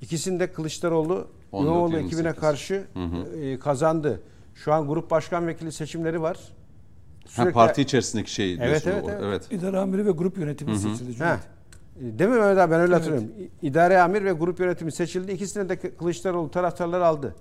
İkisinde 0.00 0.52
Kılıçdaroğlu 0.52 1.14
14, 1.14 1.28
İmamoğlu 1.52 1.92
28. 1.96 2.06
ekibine 2.18 2.32
karşı 2.34 2.84
e, 3.42 3.58
kazandı. 3.58 4.20
Şu 4.54 4.72
an 4.72 4.88
grup 4.88 5.10
başkan 5.10 5.46
vekili 5.46 5.72
seçimleri 5.72 6.22
var. 6.22 6.38
Ha, 7.36 7.50
parti 7.52 7.82
içerisindeki 7.82 8.30
şey 8.32 8.54
Evet, 8.54 8.66
diyorsun. 8.84 8.90
evet, 8.90 9.04
o- 9.04 9.10
evet. 9.10 9.22
evet. 9.24 9.46
İdare 9.52 9.78
amiri 9.78 10.06
ve 10.06 10.10
grup 10.10 10.38
yönetimi 10.38 10.78
seçildi. 10.78 11.12
Cüneyt. 11.14 11.20
Ha. 11.20 11.40
Değil 12.00 12.30
mi 12.30 12.36
Mehmet 12.36 12.58
abi 12.58 12.70
ben 12.72 12.80
öyle 12.80 12.94
hatırlıyorum. 12.94 13.28
İ- 13.62 13.66
İdare 13.66 14.00
amir 14.00 14.24
ve 14.24 14.32
grup 14.32 14.60
yönetimi 14.60 14.92
seçildi. 14.92 15.32
İkisini 15.32 15.68
de 15.68 15.76
Kılıçdaroğlu 15.96 16.50
taraftarları 16.50 17.06
aldı. 17.06 17.34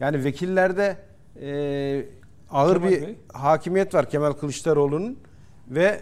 Yani 0.00 0.24
vekillerde 0.24 0.96
e, 1.40 2.06
ağır 2.50 2.74
Kemal 2.74 2.90
bir 2.90 3.02
Bey. 3.02 3.18
hakimiyet 3.32 3.94
var 3.94 4.10
Kemal 4.10 4.32
Kılıçdaroğlu'nun 4.32 5.18
ve 5.68 6.00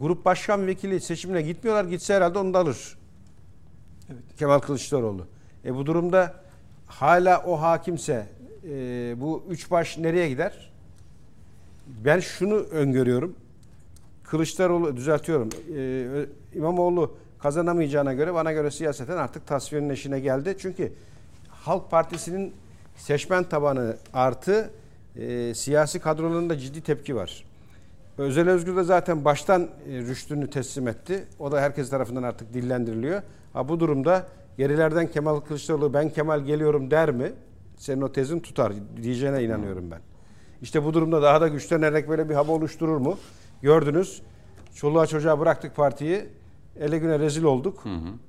grup 0.00 0.24
başkan 0.24 0.66
vekili 0.66 1.00
seçimine 1.00 1.42
gitmiyorlar. 1.42 1.84
Gitse 1.84 2.14
herhalde 2.14 2.38
onu 2.38 2.54
da 2.54 2.58
alır. 2.58 2.98
Evet. 4.12 4.22
Kemal 4.38 4.58
Kılıçdaroğlu. 4.58 5.26
E 5.64 5.74
bu 5.74 5.86
durumda 5.86 6.34
hala 7.00 7.42
o 7.46 7.60
hakimse 7.60 8.26
e, 8.64 9.14
bu 9.20 9.44
üç 9.50 9.70
baş 9.70 9.98
nereye 9.98 10.28
gider? 10.28 10.70
Ben 11.86 12.20
şunu 12.20 12.54
öngörüyorum. 12.54 13.34
Kılıçdaroğlu 14.24 14.96
düzeltiyorum. 14.96 15.48
E, 15.76 16.58
İmamoğlu 16.58 17.14
kazanamayacağına 17.38 18.12
göre 18.14 18.34
bana 18.34 18.52
göre 18.52 18.70
siyaseten 18.70 19.16
artık 19.16 19.46
tasfiyenin 19.46 19.90
eşine 19.90 20.20
geldi. 20.20 20.56
Çünkü 20.58 20.92
Halk 21.48 21.90
Partisi'nin 21.90 22.54
seçmen 22.96 23.44
tabanı 23.44 23.96
artı 24.14 24.70
e, 25.16 25.54
siyasi 25.54 25.98
kadrolarında 25.98 26.58
ciddi 26.58 26.80
tepki 26.80 27.16
var. 27.16 27.44
Özel 28.18 28.48
Özgür 28.48 28.76
de 28.76 28.82
zaten 28.82 29.24
baştan 29.24 29.62
e, 29.62 29.68
rüştünü 29.98 30.50
teslim 30.50 30.88
etti. 30.88 31.24
O 31.38 31.52
da 31.52 31.60
herkes 31.60 31.90
tarafından 31.90 32.22
artık 32.22 32.54
dillendiriliyor. 32.54 33.22
Ha 33.52 33.68
bu 33.68 33.80
durumda 33.80 34.26
gerilerden 34.56 35.10
Kemal 35.10 35.40
Kılıçdaroğlu 35.40 35.94
ben 35.94 36.10
Kemal 36.10 36.40
geliyorum 36.40 36.90
der 36.90 37.10
mi? 37.10 37.32
Senin 37.76 38.02
o 38.02 38.12
tezin 38.12 38.40
tutar 38.40 38.72
diyeceğine 39.02 39.44
inanıyorum 39.44 39.90
ben. 39.90 40.00
İşte 40.62 40.84
bu 40.84 40.94
durumda 40.94 41.22
daha 41.22 41.40
da 41.40 41.48
güçlenerek 41.48 42.08
böyle 42.08 42.28
bir 42.28 42.34
hava 42.34 42.52
oluşturur 42.52 42.96
mu? 42.96 43.18
Gördünüz. 43.62 44.22
Çoluğa 44.74 45.06
çocuğa 45.06 45.38
bıraktık 45.40 45.76
partiyi. 45.76 46.24
Ele 46.80 46.98
güne 46.98 47.18
rezil 47.18 47.42
olduk. 47.42 47.84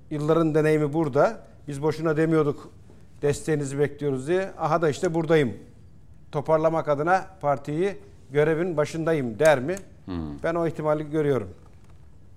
Yılların 0.09 0.55
deneyimi 0.55 0.93
burada. 0.93 1.43
Biz 1.67 1.82
boşuna 1.82 2.17
demiyorduk 2.17 2.69
desteğinizi 3.21 3.80
bekliyoruz 3.80 4.28
diye. 4.28 4.51
Aha 4.59 4.82
da 4.82 4.89
işte 4.89 5.13
buradayım. 5.13 5.53
Toparlamak 6.32 6.88
adına 6.88 7.28
partiyi 7.41 7.97
görevin 8.32 8.78
başındayım 8.78 9.39
der 9.39 9.59
mi? 9.59 9.76
Ben 10.43 10.55
o 10.55 10.67
ihtimali 10.67 11.09
görüyorum. 11.09 11.49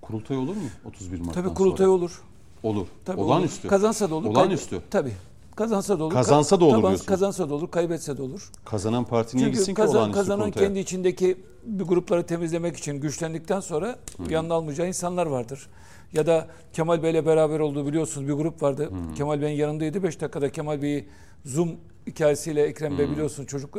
Kurultay 0.01 0.37
olur 0.37 0.55
mu 0.55 0.61
31 0.85 1.19
Mart'tan 1.19 1.43
Tabii 1.43 1.53
kurultay 1.53 1.85
sonra? 1.85 1.95
olur. 1.97 2.21
Olur. 2.63 2.87
Tabii 3.05 3.21
Olağanüstü. 3.21 3.67
Olur. 3.67 3.69
Kazansa 3.69 4.09
da 4.09 4.15
olur. 4.15 4.29
Olağanüstü. 4.29 4.75
kaybe- 4.75 4.89
Tabii. 4.89 5.13
Kazansa 5.55 5.99
da 5.99 6.03
olur. 6.03 6.13
Kazansa 6.13 6.59
da 6.59 6.65
olur 6.65 6.81
diyorsunuz. 6.81 7.05
Kazansa 7.05 7.49
da 7.49 7.53
olur, 7.55 7.71
kaybetse 7.71 8.17
de 8.17 8.21
olur. 8.21 8.49
Kazanan 8.65 9.03
parti 9.03 9.37
niye 9.37 9.49
gitsin 9.49 9.65
ki 9.65 9.73
kazan, 9.73 9.95
olağanüstü 9.95 10.19
kazanan 10.19 10.39
kurultaya? 10.43 10.65
kendi 10.67 10.79
içindeki 10.79 11.37
bir 11.63 11.83
grupları 11.83 12.25
temizlemek 12.25 12.77
için 12.77 12.93
güçlendikten 13.01 13.59
sonra 13.59 13.95
yanına 14.29 14.53
almayacağı 14.53 14.87
insanlar 14.87 15.25
vardır. 15.25 15.67
Ya 16.13 16.25
da 16.27 16.47
Kemal 16.73 17.03
Bey'le 17.03 17.25
beraber 17.25 17.59
olduğu 17.59 17.87
biliyorsunuz 17.87 18.27
bir 18.27 18.33
grup 18.33 18.63
vardı. 18.63 18.89
Kemal 19.15 19.41
Bey'in 19.41 19.57
yanındaydı. 19.57 20.03
5 20.03 20.21
dakikada 20.21 20.49
Kemal 20.51 20.81
Bey'i 20.81 21.07
Zoom 21.45 21.71
hikayesiyle 22.07 22.63
Ekrem 22.63 22.97
Bey 22.97 23.09
biliyorsun 23.11 23.45
çocuk 23.45 23.77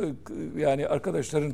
yani 0.57 0.87
arkadaşların 0.87 1.53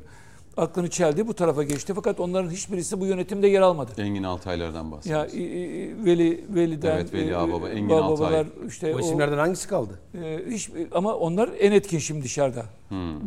aklını 0.57 0.89
çeldi 0.89 1.27
bu 1.27 1.33
tarafa 1.33 1.63
geçti. 1.63 1.93
Fakat 1.95 2.19
onların 2.19 2.49
hiçbirisi 2.49 2.99
bu 2.99 3.05
yönetimde 3.05 3.47
yer 3.47 3.61
almadı. 3.61 3.91
Engin 3.97 4.23
Altaylar'dan 4.23 4.85
Ya 4.85 4.91
bahsediyoruz. 4.91 5.33
i- 5.33 5.95
Veli 6.05 6.45
Veli'den 6.49 6.95
Evet, 6.95 7.13
Veli 7.13 7.29
e, 7.31 7.35
Ağababa, 7.35 7.69
Engin 7.69 7.89
Altay. 7.95 8.45
işte 8.67 8.93
O 8.93 8.97
o, 8.97 8.99
isimlerden 8.99 9.37
hangisi 9.37 9.67
kaldı? 9.67 9.99
e, 10.23 10.39
hiç 10.49 10.69
ama 10.91 11.13
onlar 11.15 11.49
en 11.59 11.71
etkin 11.71 11.97
şimdi 11.99 12.23
dışarıda. 12.23 12.65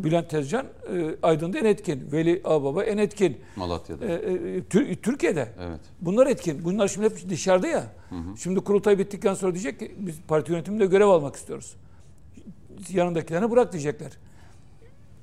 Bülent 0.05 0.31
Tezcan 0.31 0.66
e, 0.66 1.14
Aydın'da 1.22 1.59
en 1.59 1.64
etkin. 1.64 2.09
Veli 2.12 2.41
Ağababa 2.45 2.85
en 2.85 2.99
etkin. 2.99 3.37
Malatya'da. 3.57 4.07
E, 4.07 4.12
e, 4.12 4.62
Tür- 4.64 4.95
Türkiye'de. 4.97 5.49
Evet. 5.68 5.81
Bunlar 6.01 6.26
etkin. 6.26 6.64
Bunlar 6.64 6.89
şimdi 6.89 7.07
hep 7.07 7.29
dışarıda 7.31 7.66
ya. 7.66 7.85
Şimdi 8.39 8.61
kurultay 8.61 8.99
bittikten 8.99 9.35
sonra 9.35 9.53
diyecek 9.55 9.79
ki 9.79 9.95
biz 9.99 10.16
parti 10.29 10.53
yönetiminde 10.53 10.87
görev 10.87 11.07
almak 11.07 11.37
istiyoruz. 11.37 11.74
Yanındakilerini 12.93 13.51
bırak 13.51 13.72
diyecekler. 13.72 14.12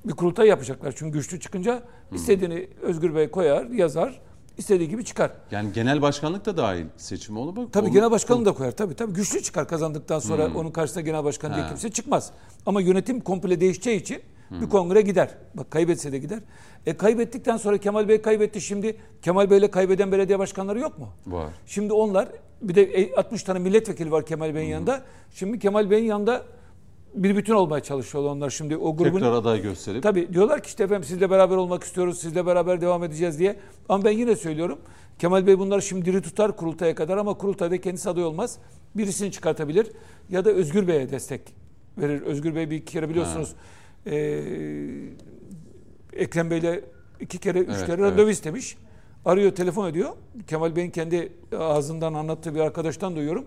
Bir 0.06 0.12
kurultay 0.12 0.48
yapacaklar. 0.48 0.94
Çünkü 0.96 1.18
güçlü 1.18 1.40
çıkınca 1.40 1.82
istediğini 2.12 2.68
Özgür 2.82 3.14
Bey 3.14 3.30
koyar, 3.30 3.66
yazar. 3.66 4.20
istediği 4.58 4.88
gibi 4.88 5.04
çıkar. 5.04 5.30
Yani 5.50 5.72
genel 5.72 6.02
başkanlık 6.02 6.46
da 6.46 6.56
dahil 6.56 6.84
seçim 6.96 7.36
olur 7.36 7.56
mu? 7.56 7.70
Tabii 7.72 7.86
Onu- 7.86 7.92
genel 7.94 8.10
başkanı 8.10 8.44
da 8.44 8.52
koyar. 8.52 8.70
Tabii 8.72 8.94
tabii 8.94 9.12
güçlü 9.12 9.42
çıkar 9.42 9.68
kazandıktan 9.68 10.18
sonra 10.18 10.50
onun 10.54 10.70
karşısında 10.70 11.00
genel 11.00 11.24
başkan 11.24 11.54
diye 11.54 11.66
kimse 11.68 11.90
çıkmaz. 11.90 12.30
Ama 12.66 12.80
yönetim 12.80 13.20
komple 13.20 13.60
değişeceği 13.60 14.00
için 14.00 14.22
bir 14.50 14.68
kongre 14.68 15.00
gider. 15.00 15.28
Bak 15.54 15.70
kaybetse 15.70 16.12
de 16.12 16.18
gider. 16.18 16.38
E 16.86 16.96
kaybettikten 16.96 17.56
sonra 17.56 17.78
Kemal 17.78 18.08
Bey 18.08 18.22
kaybetti. 18.22 18.60
Şimdi 18.60 18.96
Kemal 19.22 19.50
Bey'le 19.50 19.70
kaybeden 19.70 20.12
belediye 20.12 20.38
başkanları 20.38 20.78
yok 20.80 20.98
mu? 20.98 21.08
Var. 21.26 21.48
Şimdi 21.66 21.92
onlar 21.92 22.28
bir 22.62 22.74
de 22.74 22.82
e, 22.82 23.14
60 23.16 23.42
tane 23.42 23.58
milletvekili 23.58 24.10
var 24.10 24.26
Kemal 24.26 24.54
Bey'in 24.54 24.68
yanında. 24.68 25.02
Şimdi 25.34 25.58
Kemal 25.58 25.90
Bey'in 25.90 26.04
yanında 26.04 26.42
bir 27.16 27.36
bütün 27.36 27.54
olmaya 27.54 27.82
çalışıyorlar 27.82 28.30
onlar 28.30 28.50
şimdi 28.50 28.76
o 28.76 28.96
grubun. 28.96 29.12
Tekrar 29.12 29.32
aday 29.32 29.62
gösterip 29.62 30.02
Tabii 30.02 30.32
diyorlar 30.34 30.62
ki 30.62 30.68
işte 30.68 30.84
efendim 30.84 31.04
sizle 31.04 31.30
beraber 31.30 31.56
olmak 31.56 31.84
istiyoruz, 31.84 32.18
sizle 32.18 32.46
beraber 32.46 32.80
devam 32.80 33.04
edeceğiz 33.04 33.38
diye. 33.38 33.56
Ama 33.88 34.04
ben 34.04 34.10
yine 34.10 34.36
söylüyorum. 34.36 34.78
Kemal 35.18 35.46
Bey 35.46 35.58
bunları 35.58 35.82
şimdi 35.82 36.04
diri 36.04 36.22
tutar 36.22 36.56
kurultaya 36.56 36.94
kadar 36.94 37.16
ama 37.16 37.34
kurultayda 37.34 37.80
kendisi 37.80 38.10
aday 38.10 38.24
olmaz. 38.24 38.58
Birisini 38.94 39.32
çıkartabilir 39.32 39.92
ya 40.30 40.44
da 40.44 40.50
Özgür 40.50 40.86
Bey'e 40.88 41.10
destek 41.10 41.40
verir. 41.98 42.22
Özgür 42.22 42.54
Bey 42.54 42.70
bir 42.70 42.76
iki 42.76 42.92
kere 42.92 43.08
biliyorsunuz 43.08 43.54
eee 44.06 44.42
Ekrem 46.12 46.50
Bey'le 46.50 46.84
iki 47.20 47.38
kere, 47.38 47.58
üç 47.58 47.68
Evet, 47.68 47.86
kere 47.86 48.00
evet. 48.02 48.10
randevu 48.10 48.30
istemiş. 48.30 48.76
Arıyor, 49.24 49.50
telefon 49.54 49.88
ediyor. 49.88 50.10
Kemal 50.46 50.76
Bey'in 50.76 50.90
kendi 50.90 51.32
ağzından 51.58 52.14
anlattığı 52.14 52.54
bir 52.54 52.60
arkadaştan 52.60 53.16
duyuyorum. 53.16 53.44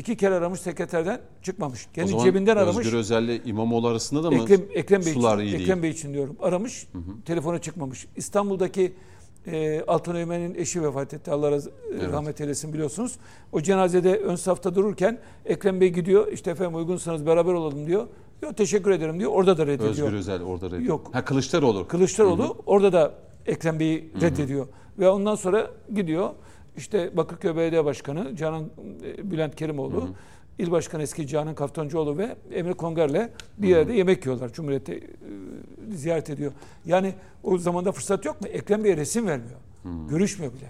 İki 0.00 0.16
kere 0.16 0.34
aramış 0.34 0.60
sekreterden 0.60 1.20
çıkmamış. 1.42 1.88
Kendi 1.94 2.18
cebinden 2.18 2.56
aramış. 2.56 2.86
Özgür 2.86 2.98
Özel'le 2.98 3.40
İmamoğlu 3.44 3.88
arasında 3.88 4.22
da 4.22 4.30
mı 4.30 4.42
Ekrem, 4.42 4.60
Ekrem 4.74 5.06
Bey 5.06 5.12
sular 5.12 5.38
için, 5.38 5.46
iyi 5.46 5.52
değil? 5.52 5.62
Ekrem 5.62 5.82
Bey 5.82 5.90
için 5.90 6.14
diyorum. 6.14 6.36
Aramış, 6.40 6.86
telefona 7.24 7.58
çıkmamış. 7.58 8.06
İstanbul'daki 8.16 8.92
e, 9.46 9.80
Altan 9.88 10.16
Öğmen'in 10.16 10.54
eşi 10.54 10.82
vefat 10.82 11.14
etti. 11.14 11.30
Allah 11.30 11.50
raz- 11.50 11.68
Evet. 11.92 12.12
rahmet 12.12 12.40
eylesin 12.40 12.72
biliyorsunuz. 12.72 13.16
O 13.52 13.60
cenazede 13.60 14.16
ön 14.16 14.34
safta 14.36 14.74
dururken 14.74 15.18
Ekrem 15.46 15.80
Bey 15.80 15.88
gidiyor. 15.88 16.32
İşte 16.32 16.50
efendim 16.50 16.74
uygunsanız 16.76 17.26
beraber 17.26 17.52
olalım 17.52 17.86
diyor. 17.86 18.06
Yok 18.42 18.56
teşekkür 18.56 18.90
ederim 18.90 19.18
diyor. 19.18 19.30
Orada 19.32 19.58
da 19.58 19.66
reddediyor. 19.66 19.90
Özgür 19.90 20.12
Özel 20.12 20.42
orada 20.42 20.66
reddediyor. 20.66 20.88
Yok. 20.88 21.08
Ha 21.12 21.24
Kılıçdaroğlu. 21.24 21.88
Kılıçdaroğlu 21.88 22.56
orada 22.66 22.92
da 22.92 23.14
Ekrem 23.46 23.80
Bey'i 23.80 24.10
reddediyor. 24.20 24.66
Ve 24.98 25.08
ondan 25.08 25.34
sonra 25.34 25.70
gidiyor. 25.94 26.30
İşte 26.76 27.16
Bakırköy 27.16 27.56
Belediye 27.56 27.84
Başkanı 27.84 28.36
Canan 28.36 28.64
e, 29.04 29.30
Bülent 29.30 29.56
Kerimoğlu, 29.56 30.08
İl 30.58 30.70
Başkanı 30.70 31.02
eski 31.02 31.26
Canan 31.26 31.54
Kaftancıoğlu 31.54 32.18
ve 32.18 32.36
Emre 32.52 32.72
Konger'le 32.72 33.28
bir 33.58 33.68
yerde 33.68 33.92
yemek 33.92 34.26
yiyorlar. 34.26 34.52
Cumhuriyet'te 34.52 34.94
e, 34.94 35.02
ziyaret 35.90 36.30
ediyor. 36.30 36.52
Yani 36.86 37.14
o 37.42 37.58
zamanda 37.58 37.92
fırsat 37.92 38.24
yok 38.24 38.40
mu? 38.40 38.48
Ekrem 38.48 38.84
Bey'e 38.84 38.96
resim 38.96 39.26
vermiyor. 39.26 39.58
Görüşmüyor 40.10 40.52
bile. 40.52 40.66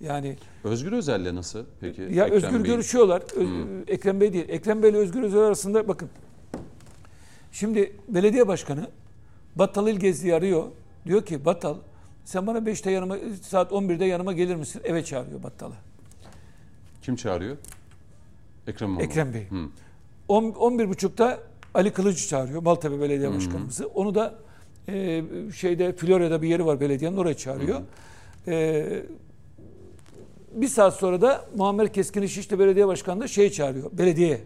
Yani 0.00 0.36
Özgür 0.64 0.92
Özel'le 0.92 1.34
nasıl 1.34 1.64
peki? 1.80 2.02
ya 2.02 2.08
Ekrem 2.24 2.30
Özgür 2.36 2.50
Bey'in? 2.52 2.64
görüşüyorlar. 2.64 3.22
Ö- 3.36 3.84
Ekrem 3.88 4.20
Bey 4.20 4.32
değil. 4.32 4.44
Ekrem 4.48 4.82
Bey 4.82 4.90
ile 4.90 4.96
Özgür 4.98 5.22
Özel 5.22 5.40
arasında 5.40 5.88
bakın. 5.88 6.08
Şimdi 7.52 7.92
belediye 8.08 8.48
başkanı 8.48 8.86
Battal 9.56 9.88
İlgezli'yi 9.88 10.34
arıyor. 10.34 10.64
Diyor 11.06 11.24
ki 11.24 11.44
Battal 11.44 11.74
sen 12.30 12.46
bana 12.46 12.58
5'te 12.58 12.90
yanıma 12.90 13.16
saat 13.42 13.72
11'de 13.72 14.04
yanıma 14.04 14.32
gelir 14.32 14.56
misin? 14.56 14.82
Eve 14.84 15.04
çağırıyor 15.04 15.42
Battal'ı. 15.42 15.74
Kim 17.02 17.16
çağırıyor? 17.16 17.56
Ekrem 18.66 18.88
İmamoğlu. 18.88 19.04
Ekrem 19.04 19.34
Bey. 19.34 19.46
Hı. 19.50 19.68
11.30'da 20.28 21.40
Ali 21.74 21.92
Kılıç 21.92 22.28
çağırıyor. 22.28 22.62
Maltepe 22.62 23.00
Belediye 23.00 23.32
Başkanımızı. 23.32 23.86
Onu 23.86 24.14
da 24.14 24.34
e, 24.88 25.22
şeyde 25.56 25.92
Florya'da 25.92 26.42
bir 26.42 26.48
yeri 26.48 26.66
var 26.66 26.80
belediyenin 26.80 27.16
oraya 27.16 27.34
çağırıyor. 27.34 27.80
E, 28.48 28.86
bir 30.54 30.68
saat 30.68 30.94
sonra 30.94 31.20
da 31.20 31.44
Muammer 31.56 31.92
Keskin 31.92 32.22
İşişli 32.22 32.58
Belediye 32.58 32.86
Başkanı 32.86 33.20
da 33.20 33.28
şey 33.28 33.50
çağırıyor. 33.50 33.90
Belediyeye. 33.92 34.40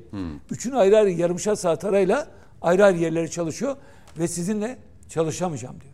Üçünü 0.51 0.77
ayrı 0.77 0.97
ayrı 0.97 1.11
yarımşar 1.11 1.55
saat 1.55 1.85
arayla 1.85 2.29
ayrı 2.63 2.85
ayrı 2.85 2.99
yerlere 2.99 3.29
çalışıyor 3.29 3.77
ve 4.19 4.29
sizinle 4.29 4.79
çalışamayacağım 5.09 5.81
diyor. 5.81 5.94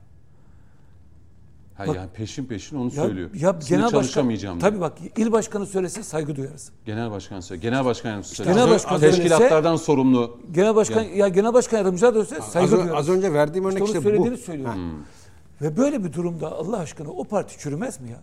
Ha, 1.81 1.87
Bak- 1.87 1.97
yani 1.97 2.09
peşin 2.15 2.45
peşin 2.45 2.77
onu 2.77 2.85
Ya, 2.85 2.91
söylüyor. 2.91 3.31
ya 3.35 3.39
Şimdi 3.53 3.65
genel 3.69 3.85
başkan 3.85 4.01
çalışamayacağım 4.01 4.61
diyor. 4.61 4.71
tabii 4.71 4.81
bak 4.81 4.93
il 5.17 5.33
başkanı 5.33 5.67
söylese 5.67 6.03
saygı 6.03 6.37
duyarız. 6.37 6.71
Genel 6.87 7.11
başkan 7.11 7.41
söylüyor. 7.41 7.63
Genel 7.73 7.85
başkan 7.85 8.09
yardımcısı 8.11 8.35
söylüyor. 8.37 8.57
genel 8.57 8.71
başkan 8.75 8.95
az- 8.95 9.01
söylese- 9.01 9.17
teşkilatlardan 9.23 9.77
sorumlu. 9.77 10.39
Genel 10.53 10.75
başkan 10.75 11.03
ya, 11.03 11.29
genel 11.29 11.53
başkan 11.55 11.79
yardımcılar 11.79 12.15
da 12.15 12.25
söylese 12.25 12.51
saygı 12.51 12.65
Az, 12.67 12.73
duyarız. 12.73 12.93
az 12.95 13.09
önce 13.09 13.33
verdiğim 13.33 13.65
örnek 13.65 13.75
İşte 13.79 13.85
işte, 13.87 13.99
bu. 13.99 14.03
söylediğini 14.03 14.37
söylüyor. 14.37 14.71
Ve 15.63 15.77
böyle 15.77 16.05
bir 16.05 16.13
durumda 16.13 16.53
Allah 16.53 16.79
aşkına 16.79 17.09
o 17.11 17.25
parti 17.25 17.59
çürümez 17.59 18.01
mi 18.01 18.11
ya? 18.11 18.21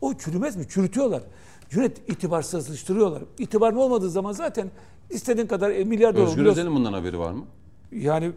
O 0.00 0.14
çürümez 0.14 0.56
mi? 0.56 0.64
Çürütüyorlar. 0.68 1.22
Cüneyt 1.70 1.98
itibarsızlaştırıyorlar. 2.10 3.22
İtibarın 3.38 3.76
olmadığı 3.76 4.10
zaman 4.10 4.32
zaten 4.32 4.70
istediğin 5.10 5.46
kadar 5.46 5.70
e, 5.70 5.84
milyar 5.84 6.16
dolar 6.16 6.26
Özgür. 6.26 6.44
Özel'in 6.46 6.74
bundan 6.74 6.92
haberi 6.92 7.18
var 7.18 7.32
mı? 7.32 7.44
Yani 7.92 8.32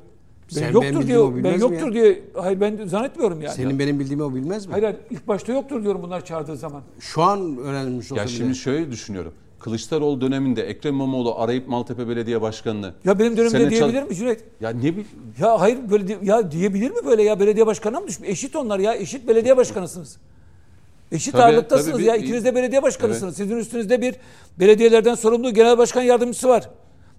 Sen 0.47 0.63
benim 0.63 0.73
yoktur 0.73 0.89
bildiğimi 0.99 1.07
diyor. 1.07 1.43
Ben 1.43 1.59
yoktur 1.59 1.87
ya? 1.87 1.93
diye 1.93 2.23
hayır 2.33 2.61
ben 2.61 2.87
zannetmiyorum 2.87 3.41
yani. 3.41 3.55
Senin 3.55 3.79
benim 3.79 3.99
bildiğimi 3.99 4.23
o 4.23 4.35
bilmez 4.35 4.65
mi? 4.65 4.71
Hayır, 4.71 4.83
hayır 4.83 4.97
ilk 5.11 5.27
başta 5.27 5.53
yoktur 5.53 5.83
diyorum 5.83 6.03
bunlar 6.03 6.25
çağırdığı 6.25 6.55
zaman. 6.57 6.81
Şu 6.99 7.21
an 7.23 7.57
öğrenmiş 7.57 8.11
olsa 8.11 8.21
Ya 8.21 8.27
bile. 8.27 8.35
şimdi 8.35 8.55
şöyle 8.55 8.91
düşünüyorum. 8.91 9.33
Kılıçdaroğlu 9.59 10.21
döneminde 10.21 10.63
Ekrem 10.63 10.93
İmamoğlu 10.93 11.39
arayıp 11.39 11.67
Maltepe 11.67 12.07
Belediye 12.09 12.41
Başkanı'nı 12.41 12.93
Ya 13.05 13.19
benim 13.19 13.37
dönemimde 13.37 13.57
Senin 13.57 13.69
diyebilir 13.69 13.99
çal- 14.01 14.07
mi 14.09 14.15
Cüneyt? 14.15 14.39
ya 14.61 14.69
ne 14.69 14.97
bil 14.97 15.03
Ya 15.39 15.59
hayır 15.61 15.77
böyle 15.91 16.07
di- 16.07 16.17
ya 16.23 16.51
diyebilir 16.51 16.91
mi 16.91 16.97
böyle 17.05 17.23
ya 17.23 17.39
belediye 17.39 17.65
başkanına 17.65 17.99
mı 17.99 18.07
düşmüş? 18.07 18.29
Eşit 18.29 18.55
onlar 18.55 18.79
ya 18.79 18.95
eşit 18.95 19.27
belediye 19.27 19.57
başkanısınız. 19.57 20.17
Eşit 21.11 21.31
Tabii, 21.33 21.43
ağırlıktasınız 21.43 21.91
tabii 21.91 22.01
bir- 22.01 22.07
ya 22.07 22.15
ikiniz 22.15 22.45
de 22.45 22.55
belediye 22.55 22.83
başkanısınız. 22.83 23.35
Sizin 23.37 23.57
üstünüzde 23.57 24.01
bir 24.01 24.15
belediyelerden 24.59 25.15
sorumlu 25.15 25.53
genel 25.53 25.77
başkan 25.77 26.01
yardımcısı 26.01 26.47
var. 26.47 26.69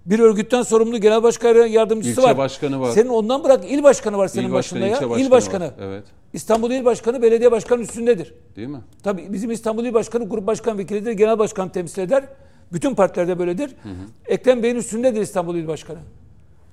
Bir 0.07 0.19
örgütten 0.19 0.61
sorumlu 0.61 0.97
genel 0.97 1.23
başkan 1.23 1.55
yardımcısı 1.67 2.21
İlçe 2.21 2.29
var. 2.29 2.37
başkanı 2.37 2.79
var. 2.81 2.91
Senin 2.91 3.09
ondan 3.09 3.43
bırak 3.43 3.71
il 3.71 3.83
başkanı 3.83 4.17
var 4.17 4.27
senin 4.27 4.47
il 4.47 4.53
başkanı, 4.53 4.81
başında 4.81 4.95
ilçe 4.95 5.05
ya. 5.05 5.09
başkanı. 5.09 5.27
il 5.27 5.31
başkanı. 5.31 5.63
var. 5.65 5.73
Evet. 5.79 6.03
İstanbul 6.33 6.71
il 6.71 6.85
başkanı 6.85 7.21
belediye 7.21 7.51
başkanı 7.51 7.81
üstündedir. 7.81 8.33
Değil 8.55 8.67
mi? 8.67 8.81
Tabii 9.03 9.33
bizim 9.33 9.51
İstanbul 9.51 9.85
İl 9.85 9.93
Başkanı 9.93 10.29
grup 10.29 10.47
başkan 10.47 10.77
vekilidir, 10.77 11.11
genel 11.11 11.39
başkan 11.39 11.69
temsil 11.69 12.01
eder. 12.01 12.23
Bütün 12.73 12.95
partilerde 12.95 13.39
böyledir. 13.39 13.75
Ekrem 14.25 14.63
Bey'in 14.63 14.75
üstündedir 14.75 15.21
İstanbul 15.21 15.55
İl 15.55 15.67
Başkanı. 15.67 15.99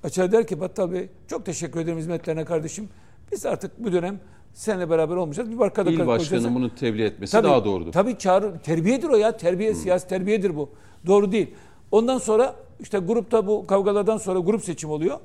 Açar 0.04 0.32
der 0.32 0.46
ki 0.46 0.60
Battal 0.60 0.92
Bey 0.92 1.08
çok 1.28 1.46
teşekkür 1.46 1.80
ederim 1.80 1.98
hizmetlerine 1.98 2.44
kardeşim. 2.44 2.88
Biz 3.32 3.46
artık 3.46 3.84
bu 3.84 3.92
dönem 3.92 4.20
seninle 4.52 4.90
beraber 4.90 5.16
olmayacağız. 5.16 5.50
Bir 5.50 5.60
arkada 5.60 5.90
İl 5.90 6.00
olacağız. 6.00 6.54
bunu 6.54 6.74
tebliğ 6.74 7.04
etmesi 7.04 7.32
Tabii, 7.32 7.48
daha 7.48 7.64
doğrudur. 7.64 7.92
Tabii 7.92 8.18
çağrı, 8.18 8.58
terbiyedir 8.58 9.08
o 9.08 9.16
ya. 9.16 9.36
Terbiye, 9.36 9.74
siyasi 9.74 10.08
terbiyedir 10.08 10.56
bu. 10.56 10.70
Doğru 11.06 11.32
değil. 11.32 11.54
Ondan 11.90 12.18
sonra 12.18 12.54
işte 12.80 12.98
grupta 12.98 13.46
bu 13.46 13.66
kavgalardan 13.66 14.16
sonra 14.18 14.38
grup 14.38 14.64
seçim 14.64 14.90
oluyor. 14.90 15.18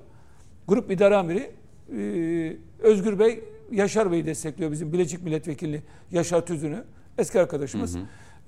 Grup 0.67 0.91
idare 0.91 1.15
amiri 1.15 1.51
e, 1.97 2.57
Özgür 2.79 3.19
Bey 3.19 3.43
Yaşar 3.71 4.11
Bey'i 4.11 4.25
destekliyor 4.25 4.71
bizim 4.71 4.93
Bilecik 4.93 5.23
Milletvekili 5.23 5.83
Yaşar 6.11 6.45
Tüzün'ü. 6.45 6.83
Eski 7.17 7.39
arkadaşımız. 7.39 7.97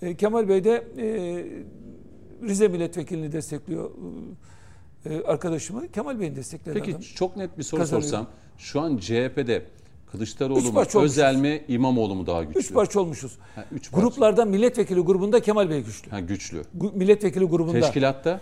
E, 0.02 0.16
Kemal 0.16 0.49
Bey 0.49 0.64
de 0.64 0.88
e, 0.97 1.06
Rize 2.47 2.68
Milletvekilini 2.68 3.32
destekliyor 3.32 3.91
e, 5.06 5.22
arkadaşımı. 5.22 5.88
Kemal 5.91 6.20
Bey'in 6.20 6.36
destekledi 6.36 6.80
Peki 6.80 6.91
adam. 6.91 7.02
çok 7.02 7.38
net 7.38 7.58
bir 7.58 7.64
soru 7.64 7.82
Kazanıyor. 7.82 8.04
sorsam. 8.04 8.28
Şu 8.58 8.82
an 8.82 8.97
CHP'de 8.97 9.66
Kılıçdaroğlu 10.12 10.72
mu. 10.72 10.84
Özel 11.02 11.36
mi, 11.36 11.64
İmamoğlu 11.68 12.16
mu 12.16 12.28
daha 12.28 12.43
güçlü? 12.43 12.60
Üç 12.60 12.74
parça 12.74 12.99
olmuşuz. 12.99 13.38
Ha, 13.56 13.66
üç 13.72 13.91
parça. 13.91 14.02
Gruplardan 14.08 14.47
milletvekili 14.47 14.99
grubunda 14.99 15.39
Kemal 15.39 15.70
Bey 15.70 15.82
güçlü. 15.84 16.10
Ha, 16.12 16.20
güçlü. 16.20 16.62
Gu- 16.80 16.95
Milletvekili 16.97 17.45
grubunda. 17.45 17.80
Teşkilatta 17.80 18.41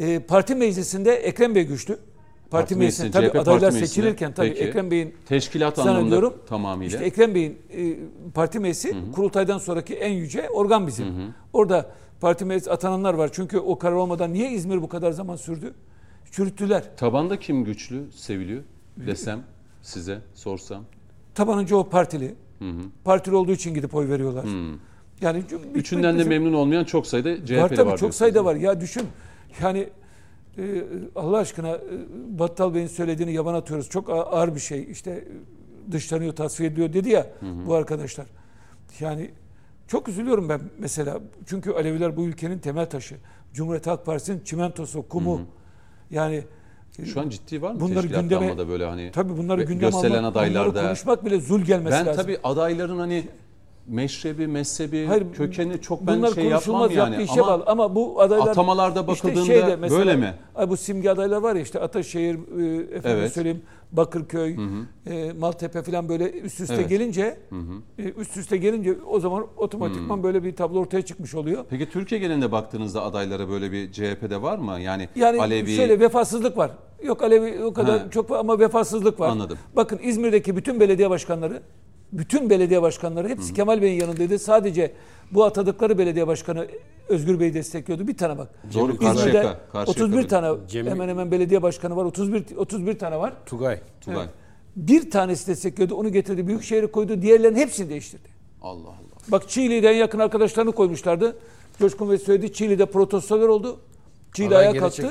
E, 0.00 0.18
parti 0.20 0.54
meclisinde 0.54 1.12
Ekrem 1.14 1.54
Bey 1.54 1.62
güçlü. 1.66 1.92
Parti, 1.94 2.50
Parti 2.50 2.76
meclisinde 2.76 3.10
tabii 3.10 3.28
CHP 3.28 3.36
adaylar 3.36 3.60
parti 3.70 3.86
seçilirken 3.86 4.32
tabii 4.32 4.48
Peki. 4.48 4.64
Ekrem 4.64 4.90
Bey'in 4.90 5.14
teşkilat 5.26 5.78
anlamında 5.78 6.32
tamamıyla. 6.46 6.94
işte 6.94 7.04
Ekrem 7.04 7.34
Bey'in 7.34 7.58
e, 7.76 7.96
parti 8.34 8.58
meclisi 8.60 8.94
kurultaydan 9.14 9.58
sonraki 9.58 9.94
en 9.94 10.12
yüce 10.12 10.50
organ 10.50 10.86
bizim. 10.86 11.06
Orada 11.52 11.90
parti 12.20 12.44
meclisi 12.44 12.70
atananlar 12.70 13.14
var. 13.14 13.30
Çünkü 13.32 13.58
o 13.58 13.78
karar 13.78 13.94
olmadan 13.94 14.32
niye 14.32 14.50
İzmir 14.50 14.82
bu 14.82 14.88
kadar 14.88 15.12
zaman 15.12 15.36
sürdü? 15.36 15.74
Çürüttüler. 16.30 16.84
Tabanda 16.96 17.38
kim 17.38 17.64
güçlü, 17.64 18.02
seviliyor 18.12 18.62
desem 18.96 19.40
size 19.82 20.18
sorsam. 20.34 20.84
Tabanınca 21.34 21.76
o 21.76 21.88
partili. 21.88 22.34
Partili 23.04 23.34
olduğu 23.36 23.52
için 23.52 23.74
gidip 23.74 23.94
oy 23.94 24.08
veriyorlar. 24.08 24.44
Yani 25.20 25.42
bir- 25.74 25.78
Üçünden 25.80 26.14
de 26.14 26.18
bizim- 26.18 26.28
memnun 26.30 26.52
olmayan 26.52 26.84
çok 26.84 27.06
sayıda 27.06 27.36
CHP'li 27.36 27.56
var. 27.56 27.62
var 27.70 27.76
tabii 27.76 27.96
çok 27.98 28.14
sayıda 28.14 28.44
var. 28.44 28.54
Ya 28.56 28.80
düşün 28.80 29.02
yani 29.62 29.88
e, 30.58 30.82
Allah 31.16 31.38
aşkına 31.38 31.68
e, 31.70 31.80
Battal 32.38 32.74
Bey'in 32.74 32.86
söylediğini 32.86 33.32
yaban 33.32 33.54
atıyoruz. 33.54 33.88
Çok 33.90 34.10
ağır 34.10 34.54
bir 34.54 34.60
şey. 34.60 34.90
İşte 34.90 35.10
e, 35.10 35.92
dışlanıyor, 35.92 36.32
tasfiye 36.36 36.68
ediyor 36.70 36.92
dedi 36.92 37.08
ya 37.10 37.26
bu 37.66 37.74
arkadaşlar. 37.74 38.26
Yani 39.00 39.30
çok 39.88 40.08
üzülüyorum 40.08 40.48
ben 40.48 40.60
mesela. 40.78 41.20
Çünkü 41.46 41.70
Aleviler 41.72 42.16
bu 42.16 42.24
ülkenin 42.24 42.58
temel 42.58 42.86
taşı. 42.90 43.16
Cumhuriyet 43.54 43.86
Halk 43.86 44.06
Partisi'nin 44.06 44.40
çimentosu, 44.44 45.08
kumu. 45.08 45.40
Yani 46.10 46.44
e, 46.98 47.04
Şu 47.06 47.20
an 47.20 47.28
ciddi 47.28 47.62
var 47.62 47.72
mı 47.72 47.80
Bunları 47.80 48.06
gündeme- 48.06 48.68
böyle 48.68 48.84
hani 48.86 49.10
tabii 49.12 49.36
bunları 49.36 49.62
gündeme 49.62 49.80
gösterilen 49.90 50.24
adaylarda. 50.24 50.82
konuşmak 50.86 51.24
bile 51.24 51.40
zul 51.40 51.60
gelmesi 51.60 51.96
Ben 51.96 52.06
lazım. 52.06 52.22
tabii 52.22 52.38
adayların 52.44 52.98
hani 52.98 53.28
meşrebi, 53.90 54.46
mezhebi, 54.46 55.06
Hayır, 55.06 55.24
kökeni 55.32 55.80
çok 55.80 56.06
ben 56.06 56.24
şey 56.24 56.44
yapmam 56.44 56.90
yani. 56.90 57.22
işe 57.22 57.40
Ama 57.40 57.46
bağlı. 57.52 57.64
Ama 57.66 57.94
bu 57.94 58.20
adaylar 58.20 58.48
atamalarda 58.48 59.00
işte 59.12 59.28
bakıldığında 59.28 59.44
şeyde 59.46 59.76
mesela, 59.76 59.98
böyle 59.98 60.16
mi? 60.16 60.34
bu 60.68 60.76
simge 60.76 61.10
adaylar 61.10 61.36
var 61.42 61.54
ya 61.56 61.62
işte 61.62 61.80
Ataşehir, 61.80 62.34
e, 62.34 62.96
efendim 62.96 63.18
Evet. 63.20 63.32
söyleyeyim 63.32 63.62
Bakırköy, 63.92 64.56
e, 65.06 65.32
Maltepe 65.32 65.82
falan 65.82 66.08
böyle 66.08 66.30
üst 66.30 66.60
üste 66.60 66.74
Evet. 66.74 66.88
gelince 66.88 67.38
e, 67.98 68.02
üst 68.02 68.36
üste 68.36 68.56
gelince 68.56 68.94
o 69.10 69.20
zaman 69.20 69.46
otomatikman 69.56 70.22
böyle 70.22 70.42
bir 70.44 70.56
tablo 70.56 70.78
ortaya 70.80 71.02
çıkmış 71.02 71.34
oluyor. 71.34 71.64
Peki 71.70 71.90
Türkiye 71.90 72.20
genelinde 72.20 72.52
baktığınızda 72.52 73.02
adaylara 73.02 73.48
böyle 73.48 73.72
bir 73.72 73.92
CHP'de 73.92 74.42
var 74.42 74.58
mı? 74.58 74.80
Yani, 74.80 75.08
Yani 75.16 75.40
Alevi, 75.40 75.76
şöyle 75.76 76.00
vefasızlık 76.00 76.56
var. 76.56 76.70
Yok 77.04 77.22
Alevi 77.22 77.64
o 77.64 77.72
kadar 77.72 77.98
Ha. 78.00 78.10
çok 78.10 78.30
var 78.30 78.38
ama 78.38 78.58
vefasızlık 78.58 79.20
var. 79.20 79.28
Anladım. 79.28 79.58
Bakın 79.76 79.98
İzmir'deki 80.02 80.56
bütün 80.56 80.80
belediye 80.80 81.10
başkanları, 81.10 81.62
bütün 82.12 82.50
belediye 82.50 82.82
başkanları 82.82 83.28
hepsi 83.28 83.54
Kemal 83.54 83.82
Bey'in 83.82 84.00
yanındaydı. 84.00 84.38
Sadece 84.38 84.92
bu 85.32 85.44
atadıkları 85.44 85.98
belediye 85.98 86.26
başkanı 86.26 86.66
Özgür 87.08 87.40
Bey 87.40 87.54
destekliyordu. 87.54 88.08
Bir 88.08 88.16
tane 88.16 88.38
bak. 88.38 88.48
Doğru, 88.74 88.92
İzmir'de 88.92 89.04
Karşıyaka, 89.12 89.60
Karşıyaka 89.72 89.90
31 89.90 90.16
böyle. 90.16 90.28
tane 90.28 90.46
Cemil- 90.68 90.90
hemen 90.90 91.08
hemen 91.08 91.30
belediye 91.30 91.62
başkanı 91.62 91.96
var. 91.96 92.04
31 92.04 92.56
31 92.56 92.98
tane 92.98 93.18
var. 93.18 93.32
Tugay. 93.46 93.80
Tugay. 94.00 94.26
Bir 94.76 95.10
tanesi 95.10 95.46
destekliyordu. 95.46 95.94
Onu 95.94 96.12
getirdi. 96.12 96.46
Büyükşehir'e 96.46 96.86
koydu. 96.86 97.22
Diğerlerinin 97.22 97.58
hepsini 97.58 97.90
değiştirdi. 97.90 98.28
Allah 98.62 98.88
Allah. 98.88 98.94
Bak 99.28 99.48
Çiğli'den 99.48 99.92
yakın 99.92 100.18
arkadaşlarını 100.18 100.72
koymuşlardı. 100.72 101.36
Coşkun 101.78 102.10
Bey 102.10 102.18
söyledi. 102.18 102.52
Çiğli'de 102.52 102.86
protestolar 102.86 103.48
oldu. 103.48 103.80
Çiğli 104.34 104.56
ayağa 104.56 104.72
kalktı. 104.76 105.02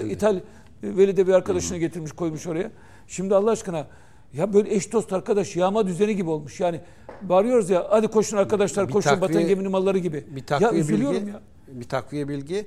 e, 0.83 0.97
Veli 0.97 1.17
de 1.17 1.27
bir 1.27 1.33
arkadaşını 1.33 1.77
getirmiş 1.77 2.11
koymuş 2.11 2.47
oraya. 2.47 2.71
Şimdi 3.07 3.35
Allah 3.35 3.51
aşkına 3.51 3.87
ya 4.33 4.53
böyle 4.53 4.75
eş 4.75 4.93
dost 4.93 5.13
arkadaş 5.13 5.55
yağma 5.55 5.87
düzeni 5.87 6.15
gibi 6.15 6.29
olmuş. 6.29 6.59
Yani 6.59 6.81
bağırıyoruz 7.21 7.69
ya 7.69 7.87
hadi 7.89 8.07
koşun 8.07 8.37
arkadaşlar 8.37 8.87
Bir 8.87 8.93
koşun 8.93 9.09
takviye- 9.09 9.21
vatan 9.29 9.47
geminin 9.47 9.71
malları 9.71 9.97
gibi. 9.97 10.25
Bir 10.35 10.43
takviye 10.45 10.71
ya 10.71 10.77
üzülüyorum 10.79 11.17
bilgi, 11.21 11.31
ya. 11.31 11.41
bir 11.67 11.83
takviye 11.89 12.27
bilgi. 12.27 12.65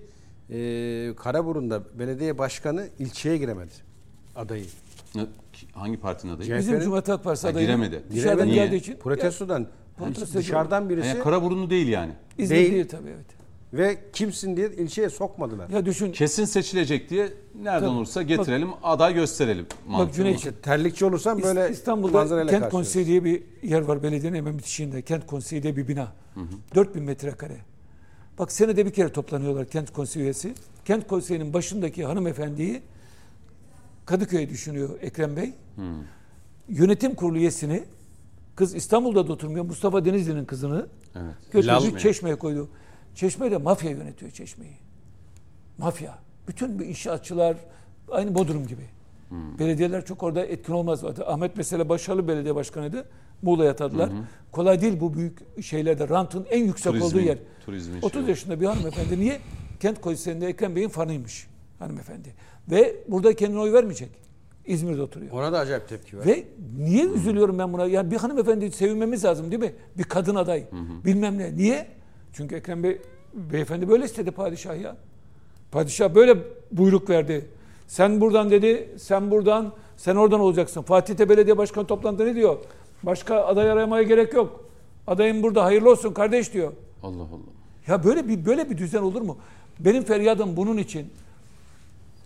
Ee, 0.51 1.13
Karaburun'da 1.17 1.83
belediye 1.99 2.39
başkanı 2.39 2.89
ilçeye 2.99 3.37
giremedi 3.39 3.73
adayı. 4.37 4.65
Hangi 5.73 5.97
partinin 5.97 6.33
adayı? 6.33 6.59
Bizim 6.59 6.81
Cumhuriyet 6.81 7.09
Halk 7.09 7.25
Partisi 7.25 7.49
adayı 7.49 7.67
giremedi. 7.67 8.03
dışarıdan 8.11 8.35
Giremedi. 8.35 8.55
geldiği 8.55 8.69
Niye? 8.71 8.79
için 8.81 8.97
Protestodan 8.97 9.67
protesto 9.99 10.39
dışarıdan 10.39 10.89
birisi 10.91 11.09
Yani 11.09 11.21
Karaburunlu 11.21 11.71
değil 11.71 11.89
yani. 11.89 12.13
İzmir 12.39 12.57
Değil. 12.57 12.73
değil, 12.73 12.89
tabii 12.89 13.09
evet. 13.09 13.27
Ve 13.73 13.99
kimsin 14.13 14.57
diye 14.57 14.71
ilçeye 14.71 15.11
sokmadılar. 15.11 15.71
Ya 15.71 15.87
düşün 15.87 16.13
Kesin 16.13 16.45
seçilecek 16.45 17.11
diye 17.11 17.29
nereden 17.63 17.81
Tabii. 17.81 17.91
olursa 17.91 18.23
getirelim, 18.23 18.69
aday 18.83 19.15
gösterelim. 19.15 19.67
mantığı. 19.89 20.15
Cüneyt, 20.15 20.37
İşte 20.39 20.55
terlikçi 20.55 21.05
olursan 21.05 21.43
böyle 21.43 21.71
İstanbul'da 21.71 22.47
Kent. 22.47 22.71
Konseyi 22.71 23.07
diye 23.07 23.25
bir 23.25 23.43
yer 23.63 23.81
var 23.81 24.03
belediyenin 24.03 24.37
hemen 24.39 24.59
bitişiğinde. 24.59 25.03
Kent 25.03 25.27
Konseyi 25.27 25.63
diye 25.63 25.77
bir 25.77 25.89
bina. 25.89 26.13
4000 26.75 27.03
metrekare. 27.03 27.57
Bak 28.39 28.53
senede 28.53 28.87
bir 28.87 28.91
kere 28.93 29.09
toplanıyorlar 29.13 29.67
Kent 29.67 29.93
Konseyi 29.93 30.23
üyesi. 30.25 30.55
Kent 30.85 31.07
Konseyi'nin 31.09 31.53
başındaki 31.53 32.05
hanımefendiyi 32.05 32.83
Kadıköy'e 34.07 34.49
düşünüyor 34.49 34.91
Ekrem 35.01 35.37
Bey. 35.37 35.53
Yönetim 36.69 37.15
kurulu 37.15 37.39
üyesini 37.39 37.83
kız 38.57 38.75
İstanbul'da 38.75 39.29
da 39.29 39.33
oturmuyor. 39.33 39.65
Mustafa 39.65 40.05
Denizli'nin 40.05 40.45
kızını 40.45 40.87
Evet. 41.17 41.35
götürdü 41.53 41.99
Çeşme'ye 41.99 42.37
koydu. 42.37 42.69
Çeşme 43.15 43.51
de 43.51 43.57
mafya 43.57 43.91
yönetiyor 43.91 44.31
Çeşme'yi. 44.31 44.77
Mafya. 45.79 46.19
Bütün 46.49 46.79
bu 46.79 46.83
inşaatçılar 46.83 47.57
aynı 48.11 48.35
Bodrum 48.35 48.67
gibi. 48.67 48.83
Belediyeler 49.59 50.05
çok 50.05 50.23
orada 50.23 50.45
etkin 50.47 50.73
olmaz. 50.73 51.05
Ahmet 51.27 51.57
mesela 51.57 51.89
başarılı 51.89 52.29
belediye 52.29 52.55
başkanıydı. 52.55 53.05
Muğla'ya 53.43 53.71
atadılar. 53.71 54.11
Kolay 54.53 54.81
değil 54.81 55.01
bu 55.01 55.15
büyük 55.15 55.63
şeylerde. 55.65 56.09
Rantın 56.09 56.47
en 56.51 56.65
yüksek 56.65 56.93
Turizmin- 56.93 57.05
olduğu 57.07 57.21
yer. 57.21 57.39
turizmin 57.67 57.99
30 58.03 58.13
şeyi. 58.21 58.29
yaşında 58.29 58.61
bir 58.61 58.67
hanımefendi. 58.67 59.21
Niye? 59.21 59.41
Kent 59.81 60.01
Konseyi'nde 60.01 60.47
Ekrem 60.47 60.77
Bey'in 60.77 60.89
fanıymış 60.89 61.47
hanımefendi. 61.79 62.35
Ve 62.71 62.97
burada 63.09 63.37
kendine 63.37 63.61
oy 63.61 63.73
vermeyecek. 63.73 64.11
İzmir'de 64.67 65.03
oturuyor. 65.03 65.33
Ona 65.33 65.53
da 65.53 65.59
acayip 65.59 65.89
tepki 65.89 66.19
var. 66.19 66.27
Ve 66.27 66.45
niye 66.79 67.05
üzülüyorum 67.07 67.59
ben 67.59 67.73
buna? 67.73 67.87
Yani 67.87 68.11
bir 68.11 68.17
hanımefendi 68.17 68.73
sevinmemiz 68.73 69.25
lazım 69.25 69.51
değil 69.51 69.63
mi? 69.63 69.73
Bir 69.99 70.05
kadın 70.05 70.35
aday. 70.35 70.65
Bilmem 71.05 71.39
ne. 71.39 71.57
Niye? 71.57 71.87
Çünkü 72.33 72.55
Ekrem 72.55 72.83
Bey 72.83 72.99
beyefendi 73.35 73.89
böyle 73.89 74.05
istedi 74.05 74.31
padişah 74.31 74.81
ya. 74.81 74.97
Padişah 75.73 76.15
böyle 76.15 76.37
buyruk 76.73 77.11
verdi. 77.11 77.47
Sen 77.89 78.21
buradan 78.21 78.51
dedi, 78.51 78.89
sen 78.99 79.31
buradan, 79.31 79.73
sen 79.97 80.17
oradan 80.17 80.41
olacaksın. 80.41 80.83
Fatih'te 80.83 81.29
belediye 81.29 81.59
başkanı 81.59 81.87
toplantıda 81.87 82.25
ne 82.25 82.35
diyor? 82.35 82.57
Başka 83.03 83.37
aday 83.45 83.71
aramaya 83.71 84.03
gerek 84.03 84.35
yok. 84.35 84.65
Adayım 85.07 85.43
burada 85.43 85.65
hayırlı 85.65 85.91
olsun 85.91 86.13
kardeş 86.13 86.53
diyor. 86.53 86.73
Allah 87.03 87.23
Allah. 87.23 87.53
Ya 87.87 88.05
böyle 88.05 88.29
bir 88.29 88.45
böyle 88.47 88.71
bir 88.71 88.79
düzen 88.79 89.03
olur 89.03 89.23
mu? 89.23 89.37
Benim 89.81 90.05
feryadım 90.05 90.57
bunun 90.57 90.77
için. 90.79 91.07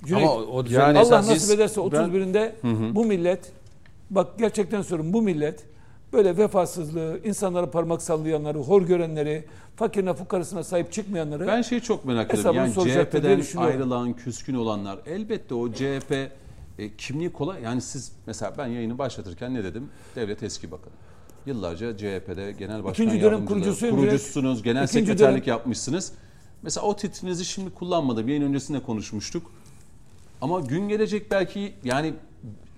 Cüneyt, 0.05 0.27
Ama 0.29 0.35
o- 0.35 0.67
düzen- 0.67 0.81
Yani 0.81 0.99
Allah 0.99 1.17
nasip 1.17 1.55
ederse 1.55 1.81
ben- 1.81 1.87
31'inde 1.87 2.53
bu 2.95 3.05
millet 3.05 3.53
bak 4.11 4.39
gerçekten 4.39 4.83
söylüyorum 4.83 5.13
bu 5.13 5.23
millet 5.23 5.65
böyle 6.17 6.37
vefasızlığı, 6.37 7.21
insanlara 7.25 7.71
parmak 7.71 8.03
sallayanları, 8.03 8.59
hor 8.59 8.83
görenleri, 8.83 9.45
fakirine 9.77 10.15
fukarasına 10.15 10.65
sahip 10.65 10.93
çıkmayanları 10.93 11.47
Ben 11.47 11.63
şeyi 11.63 11.81
çok 11.81 12.05
merak 12.05 12.35
ediyorum. 12.35 12.57
Yani 12.57 12.73
CHP'den 12.73 13.61
ayrılan, 13.61 14.13
küskün 14.13 14.55
olanlar 14.55 14.99
elbette 15.07 15.55
o 15.55 15.73
CHP 15.73 16.13
e, 16.79 16.97
kimliği 16.99 17.33
kolay. 17.33 17.63
Yani 17.63 17.81
siz 17.81 18.13
mesela 18.27 18.53
ben 18.59 18.67
yayını 18.67 18.99
başlatırken 18.99 19.55
ne 19.55 19.65
dedim? 19.65 19.89
Devlet 20.17 20.43
eski 20.43 20.71
bakanı. 20.71 20.93
Yıllarca 21.47 21.97
CHP'de 21.97 22.53
genel 22.59 22.85
başkan 22.85 23.07
İkinci 23.07 23.25
dönem 23.25 23.47
kurucusuyum. 23.47 23.97
kurucusunuz, 23.97 24.63
genel 24.63 24.85
İkinci 24.85 25.07
sekreterlik 25.07 25.47
dönem- 25.47 25.57
yapmışsınız. 25.57 26.13
Mesela 26.63 26.87
o 26.87 26.97
titrinizi 26.97 27.45
şimdi 27.45 27.71
kullanmadım. 27.71 28.29
Yayın 28.29 28.43
öncesinde 28.43 28.83
konuşmuştuk. 28.83 29.51
Ama 30.41 30.61
gün 30.61 30.89
gelecek 30.89 31.31
belki 31.31 31.75
yani 31.85 32.15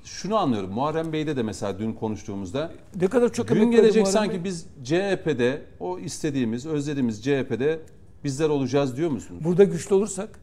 şunu 0.09 0.37
anlıyorum. 0.37 0.71
Muharrem 0.71 1.13
Bey'de 1.13 1.37
de 1.37 1.43
mesela 1.43 1.79
dün 1.79 1.93
konuştuğumuzda 1.93 2.73
ne 3.01 3.09
kadar 3.09 3.33
çok 3.33 3.49
Gün 3.49 3.71
gelecek 3.71 4.03
Muharrem 4.03 4.13
sanki 4.13 4.35
Bey. 4.35 4.45
biz 4.45 4.67
CHP'de 4.85 5.63
o 5.81 5.99
istediğimiz, 5.99 6.67
özlediğimiz 6.67 7.23
CHP'de 7.25 7.81
bizler 8.25 8.49
olacağız 8.49 8.97
diyor 8.97 9.11
musunuz? 9.11 9.45
Burada 9.45 9.65
güçlü 9.65 9.95
olursak, 9.95 10.41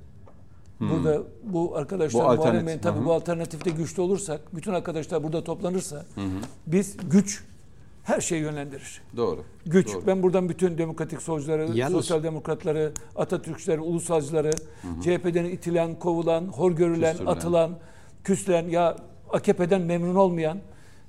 burada 0.79 1.21
bu 1.43 1.75
arkadaşlar 1.77 2.37
Bu 2.37 2.41
Muharrem 2.41 2.67
Bey'in 2.67 2.79
tabii 2.79 2.97
hı 2.97 3.01
hı. 3.01 3.05
bu 3.05 3.13
alternatifte 3.13 3.69
güçlü 3.69 4.01
olursak, 4.01 4.55
bütün 4.55 4.73
arkadaşlar 4.73 5.23
burada 5.23 5.43
toplanırsa 5.43 6.05
biz 6.67 6.97
güç 7.11 7.43
her 8.03 8.21
şeyi 8.21 8.41
yönlendirir. 8.41 9.01
Doğru. 9.17 9.43
Güç. 9.65 9.93
Doğru. 9.93 10.07
Ben 10.07 10.23
buradan 10.23 10.49
bütün 10.49 10.77
demokratik 10.77 11.21
solcuları, 11.21 11.69
Yalnız- 11.73 11.91
sosyal 11.93 12.23
demokratları, 12.23 12.91
Atatürkçüleri, 13.15 13.81
ulusalcıları, 13.81 14.51
CHP'den 15.03 15.45
itilen, 15.45 15.99
kovulan, 15.99 16.43
hor 16.47 16.71
görülen, 16.71 17.11
Küstürülen. 17.11 17.31
atılan, 17.31 17.71
küslen 18.23 18.67
ya 18.67 18.97
AKP'den 19.31 19.81
memnun 19.81 20.15
olmayan, 20.15 20.59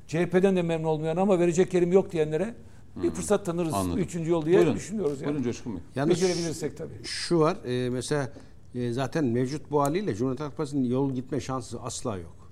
CHP'den 0.06 0.56
de 0.56 0.62
memnun 0.62 0.88
olmayan 0.88 1.16
ama 1.16 1.38
verecek 1.38 1.74
yerim 1.74 1.92
yok 1.92 2.12
diyenlere 2.12 2.54
bir 3.02 3.10
fırsat 3.10 3.46
tanırız. 3.46 3.74
Anladım. 3.74 4.00
Üçüncü 4.00 4.30
yol 4.30 4.46
diye 4.46 4.58
Buyurun. 4.58 4.74
düşünüyoruz 4.74 5.20
yani. 5.20 5.28
Buyurun 5.28 5.44
Coşkun 5.44 5.72
Bey. 5.74 5.82
Yalnız 5.94 6.10
Becerebilirsek 6.10 6.76
tabii. 6.76 7.04
Şu 7.04 7.38
var 7.38 7.56
e, 7.64 7.90
mesela 7.90 8.32
e, 8.74 8.92
zaten 8.92 9.24
mevcut 9.24 9.70
bu 9.70 9.80
haliyle 9.82 10.14
Cumhuriyet 10.14 10.40
Halk 10.40 10.56
Partisi'nin 10.56 10.84
yol 10.84 11.12
gitme 11.12 11.40
şansı 11.40 11.80
asla 11.82 12.16
yok. 12.16 12.50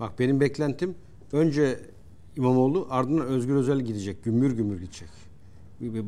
Bak 0.00 0.18
benim 0.18 0.40
beklentim 0.40 0.94
önce 1.32 1.80
İmamoğlu 2.36 2.86
ardından 2.90 3.26
Özgür 3.26 3.54
Özel 3.54 3.80
gidecek. 3.80 4.24
Gümbür 4.24 4.50
gümbür 4.52 4.80
gidecek. 4.80 5.08
Bir- 5.80 5.94
bir 5.94 6.00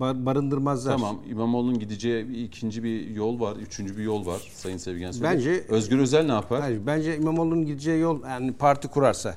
ba- 0.00 0.26
Barındırmazlar. 0.26 0.92
Tamam 0.92 1.18
İmamoğlu'nun 1.30 1.78
gideceği 1.78 2.28
bir 2.28 2.38
ikinci 2.38 2.84
bir 2.84 3.10
yol 3.10 3.40
var, 3.40 3.56
üçüncü 3.56 3.96
bir 3.96 4.02
yol 4.02 4.26
var 4.26 4.52
Sayın 4.54 4.76
Sevgen 4.76 5.10
söyledi. 5.10 5.34
Bence- 5.36 5.64
Özgür 5.68 5.98
Özel 5.98 6.26
ne 6.26 6.32
yapar? 6.32 6.60
Hayır, 6.60 6.80
bence 6.86 7.16
İmamoğlu'nun 7.16 7.66
gideceği 7.66 8.00
yol 8.00 8.22
yani 8.24 8.52
parti 8.52 8.88
kurarsa 8.88 9.34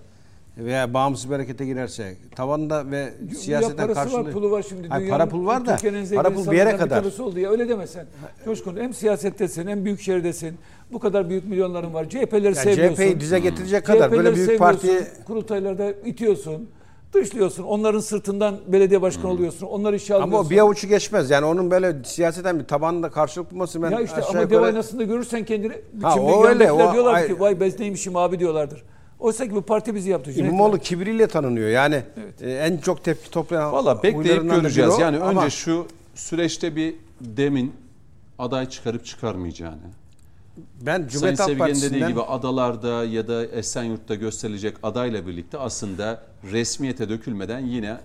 veya 0.58 0.94
bağımsız 0.94 1.30
bir 1.30 1.36
harekete 1.36 1.66
girerse 1.66 2.16
tavanda 2.36 2.92
ve 2.92 3.14
siyasetten 3.38 3.88
ya 3.88 3.94
parası 3.94 4.02
karşılığı... 4.12 4.26
var, 4.26 4.32
pulu 4.32 4.52
var 4.52 4.66
şimdi. 4.70 4.88
Hayır, 4.88 5.06
Dünyanın, 5.06 5.20
para 5.20 5.30
pul 5.30 5.46
var 5.46 5.66
da 5.66 5.78
para 6.16 6.34
pul 6.34 6.52
bir 6.52 6.58
yere 6.58 6.78
kadar. 6.78 7.00
tanesi 7.02 7.22
oldu 7.22 7.40
ya 7.40 7.50
öyle 7.52 7.70
demesen. 7.70 8.06
Coşkun 8.46 8.78
hem 8.78 8.94
siyasettesin 8.94 9.68
hem 9.68 9.86
büyük 9.86 10.02
şehirdesin. 10.02 10.58
Bu 10.94 11.00
kadar 11.00 11.30
büyük 11.30 11.46
milyonların 11.48 11.94
var. 11.94 12.10
CHP'leri 12.10 12.44
Yani 12.46 12.56
sevmiyorsun. 12.56 12.96
CHP'yi 12.96 13.20
dize 13.20 13.40
getirecek 13.40 13.86
kadar 13.86 14.12
böyle 14.12 14.22
CHP'leri 14.24 14.36
büyük 14.36 14.50
sevmiyorsun, 14.60 14.88
parti 14.88 15.24
Kurultaylarda 15.26 15.92
itiyorsun. 15.92 16.70
Dışlıyorsun. 17.14 17.64
Onların 17.64 18.00
sırtından 18.00 18.56
belediye 18.68 19.02
başkanı 19.02 19.32
oluyorsun. 19.32 19.68
Onları 19.68 19.96
işe 19.96 20.14
alıyorsun. 20.14 20.34
ama 20.34 20.48
o 20.48 20.50
bir 20.50 20.58
avuçu 20.58 20.88
geçmez. 20.88 21.30
Yani 21.30 21.46
onun 21.46 21.72
böyle 21.72 21.96
siyaseten 22.04 22.60
bir 22.60 22.64
tabanında 22.66 23.10
karşılık 23.10 23.52
bulması 23.52 23.82
ben 23.82 23.92
ya 23.92 24.02
işte 24.02 24.16
ama 24.16 24.28
yukarı- 24.42 24.50
dev 24.50 24.62
aynasında 24.62 25.04
görürsen 25.04 25.46
kendini. 25.46 25.74
Ha, 26.02 26.16
o 26.20 26.46
öyle, 26.46 26.72
o 26.72 26.94
diyorlar 26.94 27.14
ay- 27.14 27.28
ki 27.28 27.40
vay 27.40 27.60
bez 27.60 27.80
neymişim 27.80 28.16
abi 28.16 28.40
diyorlardır. 28.40 28.84
Oysa 29.20 29.46
ki 29.46 29.56
bu 29.56 29.62
parti 29.62 29.96
bizi 29.96 30.10
yaptı. 30.10 30.34
Cüneyt 30.34 30.52
İmamoğlu 30.54 30.76
ya. 30.76 30.82
kibriyle 30.82 31.28
tanınıyor. 31.28 31.70
Yani 31.70 32.04
Evet. 32.24 32.42
e, 32.42 32.52
en 32.54 32.78
çok 32.78 33.04
tepki 33.04 33.32
toplayan 33.32 33.72
Valla 33.72 34.04
bekleyip 34.04 34.44
göreceğiz. 34.52 34.94
o. 34.98 35.02
Yani 35.02 35.18
Ama 35.20 35.42
önce 35.42 35.50
şu 35.50 35.86
süreçte 36.16 36.76
bir 36.76 36.96
demin 37.22 37.74
aday 38.40 38.70
çıkarıp 38.70 39.06
çıkarmayacağını. 39.06 39.78
Ben 40.82 40.96
Sayın 40.96 41.08
Cumhuriyet 41.08 41.40
Halk 41.40 41.50
Sevgen'in 41.50 41.68
dediği 41.70 41.80
Partisi'nden 41.80 42.10
gibi 42.10 42.22
adalarda 42.22 43.04
ya 43.06 43.28
da 43.28 43.46
Esenyurt'ta 43.46 44.16
gösterilecek 44.16 44.76
adayla 44.84 45.28
birlikte 45.28 45.58
aslında 45.58 46.24
resmiyete 46.52 47.10
dökülmeden 47.10 47.60
yine 47.60 47.98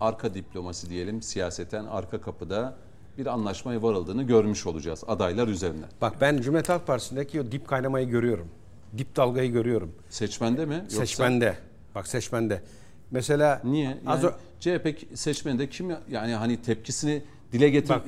arka 0.00 0.34
diplomasi 0.34 0.90
diyelim 0.90 1.22
siyaseten 1.22 1.84
arka 1.84 2.20
kapıda 2.20 2.74
bir 3.18 3.26
anlaşmaya 3.26 3.82
varıldığını 3.82 4.22
görmüş 4.22 4.66
olacağız 4.66 5.04
adaylar 5.08 5.48
üzerinden. 5.48 5.88
bak 6.00 6.14
ben 6.20 6.36
Cumhuriyet 6.36 6.68
Halk 6.68 6.86
Partisi'ndeki 6.86 7.40
o 7.40 7.52
dip 7.52 7.68
kaynamayı 7.68 8.08
görüyorum. 8.08 8.48
Dip 8.98 9.16
dalgayı 9.16 9.52
görüyorum. 9.52 9.92
Seçmende 10.10 10.66
mi? 10.66 10.74
Yoksa 10.74 10.96
Seçmende. 10.98 11.56
Bak 11.94 12.06
seçmende. 12.08 12.62
Mesela 13.10 13.60
Niye? 13.64 13.98
az 14.06 14.22
Yani 14.24 14.32
o- 14.34 14.38
CHP 14.60 15.16
seçmeninde 15.16 15.68
kim 15.68 15.90
yani 16.10 16.34
hani 16.34 16.62
tepkisini 16.62 17.22
dile 17.52 17.68
getir 17.70 17.88
Bak, 17.88 18.04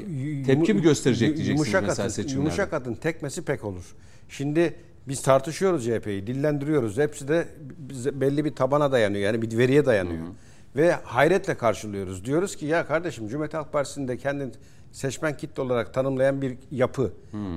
tepki 0.46 0.74
mi 0.74 0.82
gösterecek 0.82 1.28
diyeceksiniz 1.28 1.48
yumuşak 1.48 1.82
mesela 1.82 2.04
atın, 2.04 2.14
seçimlerde. 2.14 2.38
Yumuşak 2.38 2.72
atın 2.72 2.94
tekmesi 2.94 3.44
pek 3.44 3.64
olur. 3.64 3.94
Şimdi 4.28 4.74
biz 5.08 5.22
tartışıyoruz 5.22 5.84
CHP'yi, 5.84 6.26
dillendiriyoruz. 6.26 6.98
Hepsi 6.98 7.28
de 7.28 7.46
belli 8.20 8.44
bir 8.44 8.54
tabana 8.54 8.92
dayanıyor. 8.92 9.24
Yani 9.24 9.42
bir 9.42 9.58
veriye 9.58 9.86
dayanıyor. 9.86 10.26
Ve 10.76 10.92
hayretle 10.92 11.54
karşılıyoruz. 11.54 12.24
Diyoruz 12.24 12.56
ki 12.56 12.66
ya 12.66 12.86
kardeşim 12.86 13.28
Cumhuriyet 13.28 13.54
Halk 13.54 13.72
Partisi'nde 13.72 14.16
kendini 14.16 14.50
seçmen 14.92 15.36
kitle 15.36 15.62
olarak 15.62 15.94
tanımlayan 15.94 16.42
bir 16.42 16.56
yapı. 16.70 17.12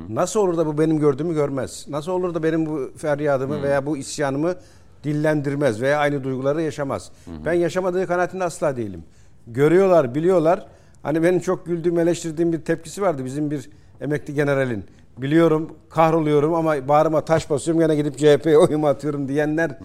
Nasıl 0.10 0.40
olur 0.40 0.58
da 0.58 0.66
bu 0.66 0.78
benim 0.78 1.00
gördüğümü 1.00 1.34
görmez? 1.34 1.86
Nasıl 1.90 2.12
olur 2.12 2.34
da 2.34 2.44
benim 2.44 2.66
bu 2.66 2.92
feryadımı 2.98 3.64
veya 3.64 3.86
bu 3.86 3.98
isyanımı 3.98 4.56
dillendirmez 5.04 5.82
veya 5.82 6.00
aynı 6.00 6.24
duyguları 6.24 6.62
yaşamaz? 6.62 7.12
Ben 7.46 7.54
yaşamadığı 7.54 8.08
kanaatinde 8.08 8.44
asla 8.44 8.78
değilim. 8.78 9.04
Görüyorlar, 9.48 10.16
biliyorlar. 10.16 10.68
Hani 11.06 11.24
benim 11.24 11.40
çok 11.40 11.66
güldüğüm, 11.66 12.00
eleştirdiğim 12.00 12.54
bir 12.54 12.62
tepkisi 12.62 13.02
vardı 13.02 13.26
bizim 13.26 13.52
bir 13.52 13.70
emekli 14.02 14.34
generalin. 14.34 14.84
Biliyorum, 15.18 15.76
kahroluyorum 15.90 16.54
ama 16.54 16.88
bağrıma 16.88 17.26
taş 17.26 17.50
basıyorum 17.50 17.82
gene 17.82 17.96
gidip 17.96 18.18
CHP'ye 18.18 18.58
oyumu 18.68 18.88
atıyorum 18.88 19.28
diyenler 19.28 19.80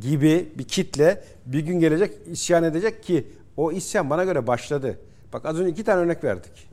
gibi 0.00 0.48
bir 0.58 0.64
kitle 0.64 1.24
bir 1.46 1.60
gün 1.60 1.80
gelecek 1.80 2.12
isyan 2.26 2.64
edecek 2.64 3.02
ki 3.02 3.26
o 3.56 3.72
isyan 3.72 4.10
bana 4.10 4.24
göre 4.24 4.46
başladı. 4.46 4.98
Bak 5.32 5.46
az 5.46 5.60
önce 5.60 5.70
iki 5.70 5.84
tane 5.84 6.00
örnek 6.00 6.24
verdik. 6.24 6.68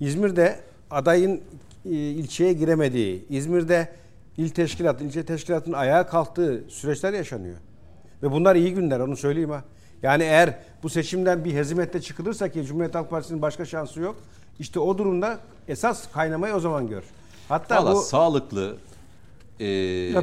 İzmir'de 0.00 0.56
adayın 0.90 1.40
e, 1.84 1.90
ilçeye 1.90 2.52
giremediği, 2.52 3.26
İzmir'de 3.30 3.88
il 4.36 4.48
teşkilat, 4.48 5.02
ilçe 5.02 5.24
teşkilatının 5.24 5.76
ayağa 5.76 6.06
kalktığı 6.06 6.64
süreçler 6.68 7.12
yaşanıyor. 7.12 7.56
Ve 8.22 8.32
bunlar 8.32 8.56
iyi 8.56 8.74
günler 8.74 9.00
onu 9.00 9.16
söyleyeyim 9.16 9.50
ha. 9.50 9.64
Yani 10.02 10.22
eğer 10.22 10.58
bu 10.82 10.88
seçimden 10.88 11.44
bir 11.44 11.54
hezimette 11.54 12.00
çıkılırsa 12.00 12.48
ki 12.48 12.64
Cumhuriyet 12.64 12.94
Halk 12.94 13.10
Partisi'nin 13.10 13.42
başka 13.42 13.64
şansı 13.64 14.00
yok. 14.00 14.16
İşte 14.58 14.80
o 14.80 14.98
durumda 14.98 15.38
esas 15.68 16.12
kaynamayı 16.12 16.54
o 16.54 16.60
zaman 16.60 16.88
gör. 16.88 17.02
Hatta 17.48 17.84
Valla 17.84 17.94
bu 17.94 18.00
sağlıklı 18.00 18.76
e, 19.60 19.64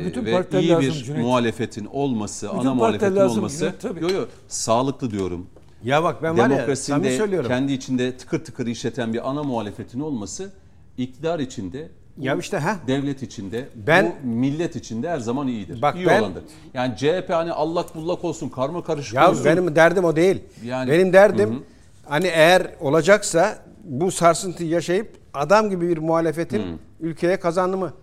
bütün 0.06 0.26
ve 0.26 0.46
iyi 0.62 0.70
lazım 0.70 0.82
bir 0.82 0.92
Cüneyt. 0.92 1.24
muhalefetin 1.26 1.86
olması, 1.86 2.48
Bütün 2.48 2.60
ana 2.60 2.74
muhalefetin 2.74 3.16
lazım 3.16 3.38
olması. 3.38 3.58
Cüneyt, 3.60 3.82
tabii. 3.82 4.02
Yo 4.04 4.10
yo 4.10 4.26
sağlıklı 4.48 5.12
diyorum. 5.12 5.48
ya 5.84 6.04
bak 6.04 6.24
ben 6.24 6.38
var 6.38 6.44
ya 6.44 6.50
Demokrasinde 6.50 7.18
söylüyorum. 7.18 7.48
kendi 7.48 7.74
içinde 7.74 8.18
tıkır 8.18 8.44
tıkır 8.46 8.68
işleten 8.68 9.14
bir 9.14 9.30
ana 9.30 9.44
muhalefetin 9.44 10.00
olması 10.00 10.54
iktidar 10.98 11.40
içinde 11.40 11.90
Ya 12.18 12.36
işte 12.36 12.58
ha 12.58 12.76
devlet 12.88 13.24
içinde, 13.24 13.68
Ben- 13.76 14.16
bu 14.24 14.28
millet 14.28 14.76
içinde 14.76 15.10
her 15.10 15.20
zaman 15.20 15.48
iyidir. 15.48 15.82
Bak 15.82 15.96
İyi 15.96 16.06
ben- 16.06 16.22
olandır. 16.22 16.44
Yani 16.74 16.98
CHP 16.98 17.30
hani 17.34 17.52
allak 17.52 17.96
bullak 17.96 18.24
olsun, 18.24 18.50
karma 18.50 18.84
karışık 18.84 19.14
Ya 19.14 19.32
olsun. 19.32 19.46
benim 19.46 19.76
derdim 19.76 20.06
o 20.06 20.16
değil. 20.16 20.42
Yani- 20.64 20.92
benim 20.92 21.14
derdim 21.14 21.64
hani 22.08 22.28
eğer 22.28 22.68
olacaksa 22.80 23.58
bu 23.84 24.12
sarsıntıyı 24.12 24.70
yaşayıp 24.70 25.18
adam 25.34 25.70
gibi 25.70 25.90
bir 25.90 25.98
muhalefetin 25.98 26.64
ülkeye 27.00 27.40
kazanımı. 27.40 27.94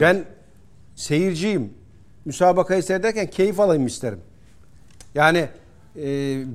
Ben 0.00 0.24
seyirciyim. 0.94 1.72
Müsabakayı 2.24 2.82
seyrederken 2.82 3.26
keyif 3.26 3.60
alayım 3.60 3.86
isterim. 3.86 4.20
Yani 5.14 5.48
e, 5.96 6.02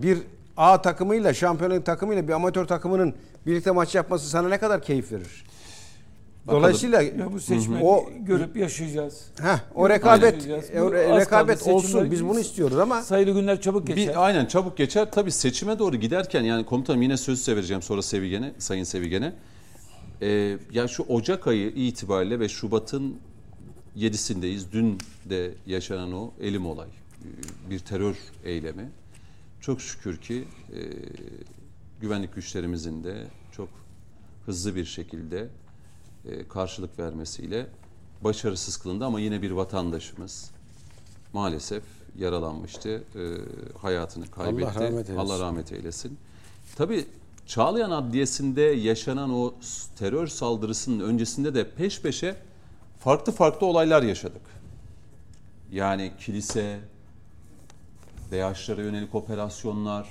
bir 0.03 0.18
A 0.57 0.81
takımıyla, 0.81 1.34
şampiyonluk 1.34 1.85
takımıyla 1.85 2.27
bir 2.27 2.34
amatör 2.34 2.65
takımının 2.65 3.13
birlikte 3.45 3.72
maç 3.72 3.95
yapması 3.95 4.30
sana 4.30 4.47
ne 4.49 4.57
kadar 4.57 4.81
keyif 4.81 5.11
verir? 5.11 5.43
Dolayısıyla 6.47 7.01
Ya 7.01 7.31
bu 7.34 7.39
seçmeni 7.39 7.84
O- 7.84 8.09
görüp 8.19 8.57
yaşayacağız. 8.57 9.26
Heh, 9.41 9.57
o 9.76 9.89
rekabet 9.89 10.34
Yaşayacağız. 10.34 10.69
e, 10.73 10.81
o 10.81 10.93
rekabet 11.19 11.68
olsun. 11.68 12.11
Biz 12.11 12.26
bunu 12.26 12.39
istiyoruz 12.39 12.77
ama 12.77 13.01
Sayılı 13.01 13.31
günler 13.31 13.61
çabuk 13.61 13.88
geçer. 13.88 14.07
Bir, 14.13 14.26
aynen 14.26 14.45
çabuk 14.45 14.77
geçer. 14.77 15.11
Tabii 15.11 15.31
seçime 15.31 15.80
doğru 15.80 15.95
giderken 15.95 16.41
yani 16.43 16.65
komutanım 16.65 17.01
yine 17.01 17.18
söz 17.18 17.39
size 17.39 17.55
vereceğim 17.55 17.81
sonra 17.81 18.01
Sevigen'e, 18.01 18.53
Sayın 18.57 18.84
Sevigen'e. 18.84 19.34
Ee, 20.22 20.57
ya 20.72 20.88
şu 20.88 21.03
Ocak 21.03 21.47
ayı 21.47 21.68
itibariyle 21.69 22.39
ve 22.39 22.49
Şubat'ın 22.49 23.15
7'sindeyiz. 23.97 24.72
Dün 24.72 24.97
de 25.30 25.51
yaşanan 25.65 26.13
o 26.13 26.31
elim 26.41 26.65
olay. 26.65 26.88
Ee, 26.88 27.69
Bir 27.69 27.80
terör 27.80 28.15
eylemi. 28.45 28.89
Çok 29.61 29.81
şükür 29.81 30.18
ki 30.18 30.43
e, 30.73 30.80
güvenlik 32.01 32.35
güçlerimizin 32.35 33.03
de 33.03 33.23
çok 33.51 33.69
hızlı 34.45 34.76
bir 34.76 34.85
şekilde 34.85 35.47
e, 36.26 36.48
karşılık 36.48 36.99
vermesiyle 36.99 37.68
başarısız 38.22 38.77
kılındı 38.77 39.06
ama 39.06 39.19
yine 39.19 39.41
bir 39.41 39.52
vatandaşımız 39.52 40.52
maalesef 41.34 41.84
yaralanmıştı. 42.18 42.89
E, 42.89 43.23
hayatını 43.77 44.31
kaybetti. 44.31 44.65
rahmet 44.65 44.91
eylesin. 44.91 45.15
Allah 45.15 45.39
rahmet 45.39 45.72
eylesin. 45.72 46.18
Tabii 46.76 47.06
Çağlayan 47.52 47.91
Adliyesi'nde 47.91 48.61
yaşanan 48.61 49.34
o 49.34 49.53
terör 49.98 50.27
saldırısının 50.27 50.99
öncesinde 50.99 51.56
de 51.56 51.69
peş 51.69 52.02
peşe 52.02 52.35
farklı 52.99 53.31
farklı 53.31 53.68
olaylar 53.68 54.03
yaşadık. 54.03 54.41
Yani 55.72 56.11
kilise, 56.19 56.80
DH'lara 58.31 58.81
yönelik 58.81 59.15
operasyonlar, 59.15 60.10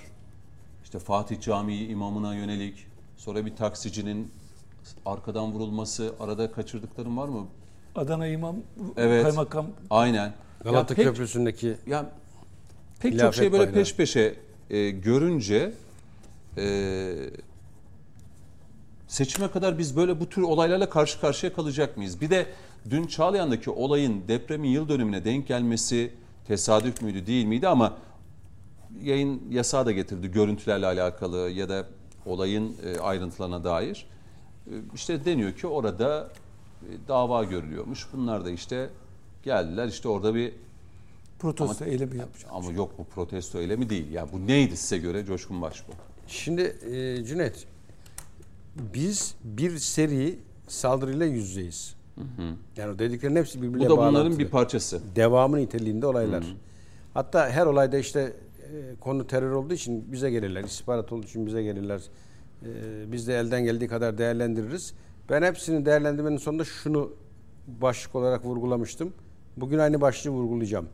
işte 0.85 0.99
Fatih 0.99 1.41
Camii 1.41 1.87
imamına 1.87 2.35
yönelik, 2.35 2.87
sonra 3.17 3.47
bir 3.47 3.57
taksicinin 3.57 4.31
arkadan 5.07 5.53
vurulması, 5.53 6.13
arada 6.21 6.53
kaçırdıklarım 6.53 7.17
var 7.17 7.29
mı? 7.29 7.47
Adana 7.95 8.27
İmam, 8.27 8.57
Evet. 8.97 9.23
Kaymakam 9.23 9.67
Aynen. 9.91 10.33
Galata 10.65 10.95
ya 10.95 10.97
pek, 10.97 11.07
Köprüsü'ndeki 11.07 11.77
ya 11.87 12.11
pek 13.01 13.19
çok 13.19 13.35
şey 13.35 13.53
böyle 13.53 13.63
bayrağı. 13.63 13.75
peş 13.75 13.95
peşe 13.97 14.35
e, 14.71 14.91
görünce 14.91 15.73
e, 16.59 17.13
seçime 19.09 19.51
kadar 19.51 19.79
biz 19.79 19.97
böyle 19.97 20.21
bu 20.21 20.29
tür 20.29 20.43
olaylarla 20.43 20.91
karşı 20.91 21.21
karşıya 21.21 21.53
kalacak 21.53 21.97
mıyız? 21.97 22.21
Bir 22.21 22.31
de 22.31 22.47
dün 22.91 23.07
Çağlayan'daki 23.07 23.71
olayın 23.71 24.23
depremin 24.29 24.69
yıl 24.69 24.89
dönümüne 24.89 25.25
denk 25.25 25.49
gelmesi 25.49 26.11
tesadüf 26.49 27.03
müydü 27.03 27.27
değil 27.27 27.45
miydi 27.45 27.69
ama 27.69 27.97
yayın 29.03 29.43
yasağı 29.51 29.87
da 29.87 29.93
getirdi 29.93 30.31
görüntülerle 30.31 30.87
alakalı 30.87 31.51
ya 31.51 31.69
da 31.69 31.87
olayın 32.27 32.77
e, 32.87 32.99
ayrıntılarına 32.99 33.65
dair. 33.65 34.07
E, 34.71 34.75
işte 34.95 35.25
deniyor 35.25 35.53
ki 35.53 35.67
orada 35.67 36.31
e, 36.83 37.09
dava 37.09 37.45
görülüyormuş. 37.45 38.07
Bunlar 38.13 38.45
da 38.45 38.51
işte 38.51 38.91
geldiler 39.43 39.89
işte 39.89 40.09
orada 40.09 40.35
bir 40.35 40.53
protesto 41.39 41.85
eylemi 41.85 42.17
yapacak. 42.17 42.51
ama 42.55 42.73
yok 42.73 42.93
bu 42.99 43.05
protesto 43.05 43.59
eylemi 43.59 43.91
değil. 43.91 44.11
Ya 44.11 44.27
bu 44.33 44.47
neydi 44.47 44.77
size 44.77 44.99
göre 44.99 45.25
Coşkun 45.25 45.63
Başbuğ? 45.63 45.93
Şimdi 46.27 46.63
e, 46.63 47.25
Cüneyt, 47.25 47.67
biz 48.95 49.35
bir 49.45 49.79
seri 49.79 50.39
saldırıyla 50.69 51.27
yüz 51.27 51.49
yüzeyiz. 51.49 51.95
Yani 52.77 52.93
o 52.95 52.99
dediklerin 52.99 53.37
hepsi 53.37 53.59
Bu 53.59 53.63
birbirine 53.63 53.85
da 53.85 53.91
bunların 53.91 54.15
bağlantılı. 54.15 54.39
bir 54.39 54.49
parçası. 54.49 55.01
Devamı 55.17 55.57
niteliğinde 55.57 56.07
olaylar. 56.07 56.45
Hatta 57.15 57.51
her 57.51 57.67
olayda 57.67 57.99
işte 57.99 58.21
e, 58.73 58.95
konu 59.01 59.27
terör 59.27 59.53
olduğu 59.53 59.75
için 59.75 60.13
bize 60.13 60.31
gelirler. 60.31 60.65
istihbarat 60.65 61.13
olduğu 61.13 61.27
için 61.27 61.47
bize 61.47 61.63
gelirler. 61.63 62.01
E, 62.63 63.13
biz 63.13 63.29
de 63.29 63.39
elden 63.39 63.65
geldiği 63.65 63.89
kadar 63.89 64.19
değerlendiririz. 64.19 64.95
Ben 65.31 65.43
hepsini 65.43 65.87
değerlendirmenin 65.87 66.37
sonunda 66.37 66.65
şunu 66.65 67.13
başlık 67.67 68.15
olarak 68.15 68.45
vurgulamıştım. 68.45 69.13
Bugün 69.57 69.79
aynı 69.79 70.01
başlığı 70.01 70.31
vurgulayacağım. 70.31 70.89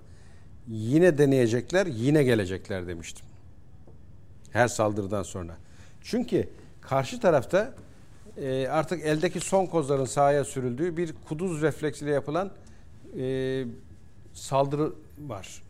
Yine 0.68 1.18
deneyecekler, 1.18 1.86
yine 1.86 2.24
gelecekler 2.24 2.86
demiştim. 2.86 3.26
Her 4.52 4.68
saldırıdan 4.68 5.22
sonra. 5.22 5.56
Çünkü 6.00 6.48
karşı 6.80 7.20
tarafta 7.20 7.74
e, 8.36 8.68
artık 8.68 9.04
eldeki 9.06 9.40
son 9.40 9.66
kozların 9.66 10.04
sahaya 10.04 10.44
sürüldüğü 10.44 10.96
bir 10.96 11.14
kuduz 11.28 11.62
refleksiyle 11.62 12.10
yapılan 12.10 12.50
e, 13.18 13.64
saldırı 14.34 14.92
var. 15.18 15.62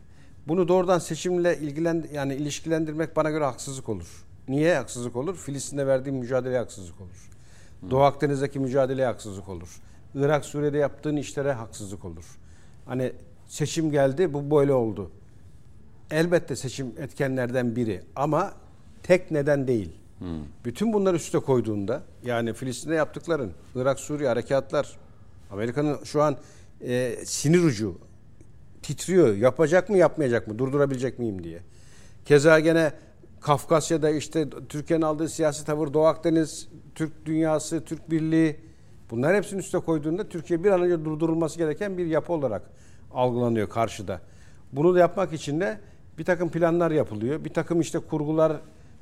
Bunu 0.47 0.67
doğrudan 0.67 0.99
seçimle 0.99 1.57
ilgilen 1.57 2.05
yani 2.13 2.35
ilişkilendirmek 2.35 3.15
bana 3.15 3.29
göre 3.29 3.43
haksızlık 3.43 3.89
olur. 3.89 4.26
Niye 4.47 4.75
haksızlık 4.75 5.15
olur? 5.15 5.35
Filistin'de 5.35 5.87
verdiğim 5.87 6.17
mücadeleye 6.17 6.59
haksızlık 6.59 7.01
olur. 7.01 7.29
Doğu 7.91 8.01
Akdeniz'deki 8.01 8.59
mücadeleye 8.59 9.07
haksızlık 9.07 9.49
olur. 9.49 9.81
Irak, 10.15 10.45
Suriye'de 10.45 10.77
yaptığın 10.77 11.15
işlere 11.15 11.51
haksızlık 11.51 12.05
olur. 12.05 12.25
Hani 12.85 13.13
seçim 13.47 13.91
geldi, 13.91 14.33
bu 14.33 14.55
böyle 14.55 14.73
oldu. 14.73 15.11
Elbette 16.11 16.55
seçim 16.55 16.87
etkenlerden 16.97 17.75
biri 17.75 18.01
ama 18.15 18.53
tek 19.03 19.31
neden 19.31 19.67
değil. 19.67 19.91
Bütün 20.65 20.93
bunları 20.93 21.15
üste 21.15 21.39
koyduğunda 21.39 22.03
yani 22.23 22.53
Filistin'de 22.53 22.95
yaptıkların, 22.95 23.51
Irak, 23.75 23.99
Suriye 23.99 24.29
harekatlar, 24.29 24.97
Amerika'nın 25.51 26.03
şu 26.03 26.21
an 26.21 26.37
e, 26.81 27.15
sinir 27.25 27.63
ucu 27.63 27.97
titriyor. 28.81 29.35
Yapacak 29.35 29.89
mı 29.89 29.97
yapmayacak 29.97 30.47
mı? 30.47 30.59
Durdurabilecek 30.59 31.19
miyim 31.19 31.43
diye. 31.43 31.59
Keza 32.25 32.59
gene 32.59 32.93
Kafkasya'da 33.41 34.09
işte 34.09 34.49
Türkiye'nin 34.69 35.05
aldığı 35.05 35.29
siyasi 35.29 35.65
tavır 35.65 35.93
Doğu 35.93 36.05
Akdeniz, 36.05 36.67
Türk 36.95 37.25
dünyası, 37.25 37.85
Türk 37.85 38.11
Birliği 38.11 38.59
bunlar 39.11 39.35
hepsini 39.35 39.59
üste 39.59 39.79
koyduğunda 39.79 40.29
Türkiye 40.29 40.63
bir 40.63 40.71
an 40.71 40.81
önce 40.81 41.05
durdurulması 41.05 41.57
gereken 41.57 41.97
bir 41.97 42.05
yapı 42.05 42.33
olarak 42.33 42.61
algılanıyor 43.13 43.69
karşıda. 43.69 44.21
Bunu 44.71 44.95
da 44.95 44.99
yapmak 44.99 45.33
için 45.33 45.59
de 45.59 45.79
bir 46.17 46.25
takım 46.25 46.49
planlar 46.49 46.91
yapılıyor. 46.91 47.45
Bir 47.45 47.53
takım 47.53 47.81
işte 47.81 47.99
kurgular 47.99 48.53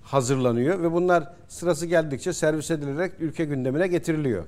hazırlanıyor 0.04 0.82
ve 0.82 0.92
bunlar 0.92 1.34
sırası 1.48 1.86
geldikçe 1.86 2.34
servis 2.34 2.72
edilerek 2.72 3.12
ülke 3.20 3.46
gündemine 3.46 3.88
getiriliyor. 3.88 4.44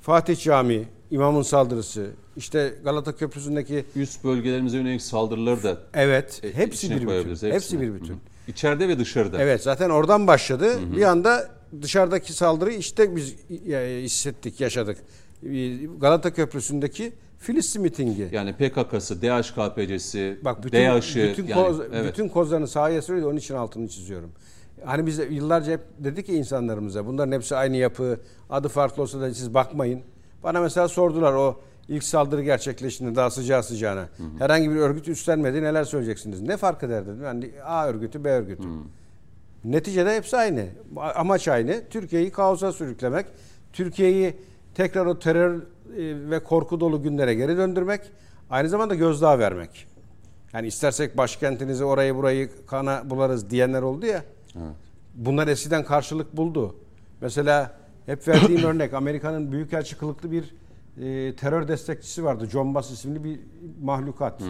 Fatih 0.00 0.36
Camii, 0.36 0.88
imamın 1.10 1.42
saldırısı, 1.42 2.10
işte 2.36 2.74
Galata 2.84 3.16
Köprüsü'ndeki 3.16 3.84
Üst 3.96 4.24
bölgelerimize 4.24 4.78
yönelik 4.78 5.02
saldırıları 5.02 5.62
da 5.62 5.78
evet 5.94 6.40
e, 6.44 6.54
hepsi 6.54 6.90
bir 6.90 7.08
bütün. 7.08 7.50
Hepsi 7.50 7.80
bir 7.80 7.94
bütün. 7.94 8.14
Hı. 8.14 8.18
İçeride 8.48 8.88
ve 8.88 8.98
dışarıda. 8.98 9.42
Evet 9.42 9.62
zaten 9.62 9.90
oradan 9.90 10.26
başladı. 10.26 10.78
Bir 10.96 11.02
anda 11.02 11.48
dışarıdaki 11.82 12.32
saldırıyı 12.32 12.78
işte 12.78 13.16
biz 13.16 13.34
e, 13.72 14.00
hissettik, 14.02 14.60
yaşadık. 14.60 14.98
E, 15.42 15.76
Galata 16.00 16.32
Köprüsü'ndeki 16.32 17.12
Filistin 17.38 17.82
mitingi. 17.82 18.28
Yani 18.32 18.52
PKK'sı, 18.52 19.22
DHKPC'si, 19.22 20.38
Bak 20.44 20.64
bütün 20.64 20.78
DAEŞ'ı 20.78 21.28
bütün, 21.32 21.46
yani, 21.46 21.66
koz, 21.66 21.80
evet. 21.80 22.12
bütün 22.12 22.28
kozlarını 22.28 22.68
sahaya 22.68 23.02
sürüyor 23.02 23.28
onun 23.28 23.36
için 23.36 23.54
altını 23.54 23.88
çiziyorum. 23.88 24.32
Hani 24.84 25.06
biz 25.06 25.18
yıllarca 25.18 25.72
hep 25.72 25.80
dedik 25.98 26.26
ki 26.26 26.34
insanlarımıza 26.34 27.06
bunların 27.06 27.32
hepsi 27.32 27.56
aynı 27.56 27.76
yapı, 27.76 28.20
adı 28.50 28.68
farklı 28.68 29.02
olsa 29.02 29.20
da 29.20 29.34
siz 29.34 29.54
bakmayın. 29.54 30.02
Bana 30.42 30.60
mesela 30.60 30.88
sordular 30.88 31.32
o 31.32 31.60
ilk 31.88 32.04
saldırı 32.04 32.42
gerçekleştiğinde 32.42 33.16
daha 33.16 33.30
sıcağı 33.30 33.62
sıcağına. 33.62 34.08
Herhangi 34.38 34.70
bir 34.70 34.76
örgüt 34.76 35.08
üstlenmedi 35.08 35.62
neler 35.62 35.84
söyleyeceksiniz? 35.84 36.40
Ne 36.40 36.56
fark 36.56 36.82
eder 36.82 37.06
dedim. 37.06 37.24
Yani 37.24 37.50
A 37.64 37.86
örgütü 37.86 38.24
B 38.24 38.30
örgütü. 38.30 38.68
Neticede 39.64 40.16
hepsi 40.16 40.36
aynı. 40.36 40.66
Amaç 40.96 41.48
aynı. 41.48 41.82
Türkiye'yi 41.90 42.30
kaosa 42.30 42.72
sürüklemek. 42.72 43.26
Türkiye'yi 43.72 44.36
tekrar 44.74 45.06
o 45.06 45.18
terör 45.18 45.54
e, 45.54 45.60
ve 46.30 46.44
korku 46.44 46.80
dolu 46.80 47.02
günlere 47.02 47.34
geri 47.34 47.56
döndürmek. 47.56 48.00
Aynı 48.50 48.68
zamanda 48.68 48.94
gözdağı 48.94 49.38
vermek. 49.38 49.86
Yani 50.52 50.66
istersek 50.66 51.16
başkentinizi 51.16 51.84
orayı 51.84 52.16
burayı 52.16 52.50
kana 52.66 53.10
bularız 53.10 53.50
diyenler 53.50 53.82
oldu 53.82 54.06
ya. 54.06 54.24
Bunlar 55.14 55.48
eskiden 55.48 55.84
karşılık 55.84 56.36
buldu. 56.36 56.76
Mesela 57.20 57.76
hep 58.06 58.28
verdiğim 58.28 58.64
örnek 58.64 58.94
Amerika'nın 58.94 59.52
büyükelçi 59.52 59.98
kılıklı 59.98 60.32
bir 60.32 60.54
e, 61.02 61.36
terör 61.36 61.68
destekçisi 61.68 62.24
vardı. 62.24 62.46
John 62.46 62.74
Bass 62.74 62.90
isimli 62.90 63.24
bir 63.24 63.40
mahlukat. 63.82 64.42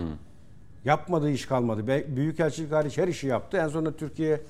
Yapmadığı 0.84 1.30
iş 1.30 1.46
kalmadı. 1.46 1.86
Be- 1.86 2.16
Büyükelçilik 2.16 2.72
hariç 2.72 2.98
her 2.98 3.08
işi 3.08 3.26
yaptı. 3.26 3.56
En 3.56 3.68
sonunda 3.68 3.96
Türkiye 3.96 4.40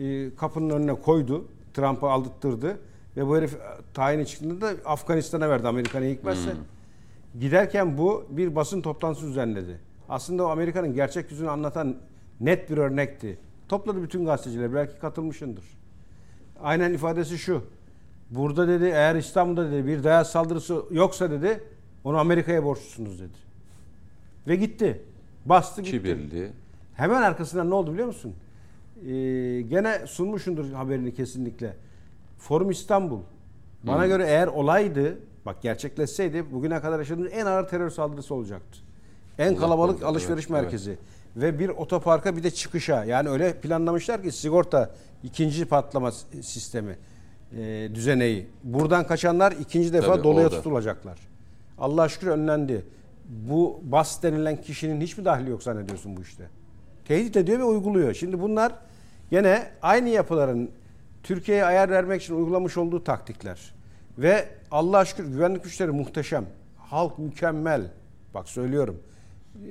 e, 0.00 0.34
kapının 0.34 0.70
önüne 0.70 0.94
koydu. 0.94 1.44
Trump'ı 1.74 2.06
aldırttırdı. 2.10 2.78
Ve 3.16 3.26
bu 3.26 3.36
herif 3.36 3.54
e, 3.54 3.58
tayini 3.94 4.26
çıktığında 4.26 4.60
da 4.60 4.74
Afganistan'a 4.84 5.48
verdi 5.50 5.68
Amerika'nın 5.68 6.06
hikmetse. 6.08 6.50
Giderken 7.40 7.98
bu 7.98 8.24
bir 8.30 8.56
basın 8.56 8.80
toplantısı 8.82 9.26
düzenledi. 9.26 9.78
Aslında 10.08 10.44
o 10.46 10.48
Amerika'nın 10.48 10.94
gerçek 10.94 11.30
yüzünü 11.30 11.50
anlatan 11.50 11.96
net 12.40 12.70
bir 12.70 12.78
örnekti. 12.78 13.38
Topladı 13.68 14.02
bütün 14.02 14.24
gazeteciler. 14.24 14.74
Belki 14.74 14.98
katılmışındır. 14.98 15.64
Aynen 16.62 16.92
ifadesi 16.92 17.38
şu. 17.38 17.62
Burada 18.30 18.68
dedi 18.68 18.84
eğer 18.84 19.14
İstanbul'da 19.14 19.70
dedi 19.70 19.86
bir 19.86 20.04
DAEŞ 20.04 20.26
saldırısı 20.26 20.82
yoksa 20.90 21.30
dedi 21.30 21.60
onu 22.04 22.18
Amerika'ya 22.18 22.64
borçlusunuz 22.64 23.20
dedi. 23.20 23.38
Ve 24.48 24.56
gitti. 24.56 25.02
Bastı 25.46 25.82
gitti. 25.82 25.98
Kibirli. 25.98 26.52
Hemen 26.94 27.22
arkasından 27.22 27.70
ne 27.70 27.74
oldu 27.74 27.92
biliyor 27.92 28.06
musun? 28.06 28.34
Ee, 28.96 29.06
gene 29.60 30.06
sunmuşundur 30.06 30.72
haberini 30.72 31.14
kesinlikle. 31.14 31.76
Forum 32.38 32.70
İstanbul. 32.70 33.20
Bana 33.84 34.06
göre 34.06 34.26
eğer 34.26 34.46
olaydı 34.46 35.18
bak 35.46 35.62
gerçekleşseydi 35.62 36.52
bugüne 36.52 36.80
kadar 36.80 36.98
yaşadığımız 36.98 37.32
en 37.32 37.46
ağır 37.46 37.68
terör 37.68 37.90
saldırısı 37.90 38.34
olacaktı. 38.34 38.78
En 39.38 39.56
kalabalık 39.56 39.92
korusun, 39.92 40.06
alışveriş 40.06 40.44
evet, 40.44 40.50
merkezi 40.50 40.98
ve 41.36 41.58
bir 41.58 41.68
otoparka 41.68 42.36
bir 42.36 42.42
de 42.42 42.50
çıkışa 42.50 43.04
yani 43.04 43.28
öyle 43.28 43.60
planlamışlar 43.60 44.22
ki 44.22 44.32
sigorta 44.32 44.90
ikinci 45.22 45.64
patlama 45.64 46.12
sistemi 46.42 46.96
e, 47.56 47.90
düzeneği. 47.94 48.46
Buradan 48.64 49.06
kaçanlar 49.06 49.52
ikinci 49.52 49.92
defa 49.92 50.12
Tabii, 50.12 50.24
doluya 50.24 50.46
orada. 50.46 50.56
tutulacaklar. 50.56 51.18
Allah 51.78 52.08
şükür 52.08 52.26
önlendi. 52.26 52.84
Bu 53.28 53.80
bas 53.82 54.22
denilen 54.22 54.60
kişinin 54.60 55.00
hiçbir 55.00 55.24
dahli 55.24 55.50
yok 55.50 55.62
zannediyorsun 55.62 56.16
bu 56.16 56.22
işte. 56.22 56.44
Tehdit 57.04 57.36
ediyor 57.36 57.58
ve 57.58 57.64
uyguluyor. 57.64 58.14
Şimdi 58.14 58.40
bunlar 58.40 58.72
gene 59.30 59.70
aynı 59.82 60.08
yapıların 60.08 60.70
Türkiye'ye 61.22 61.64
ayar 61.64 61.90
vermek 61.90 62.22
için 62.22 62.34
uygulamış 62.34 62.76
olduğu 62.76 63.04
taktikler. 63.04 63.74
Ve 64.18 64.48
Allah 64.70 65.04
şükür 65.04 65.24
güvenlik 65.24 65.64
güçleri 65.64 65.90
muhteşem. 65.90 66.46
Halk 66.76 67.18
mükemmel. 67.18 67.82
Bak 68.34 68.48
söylüyorum. 68.48 69.00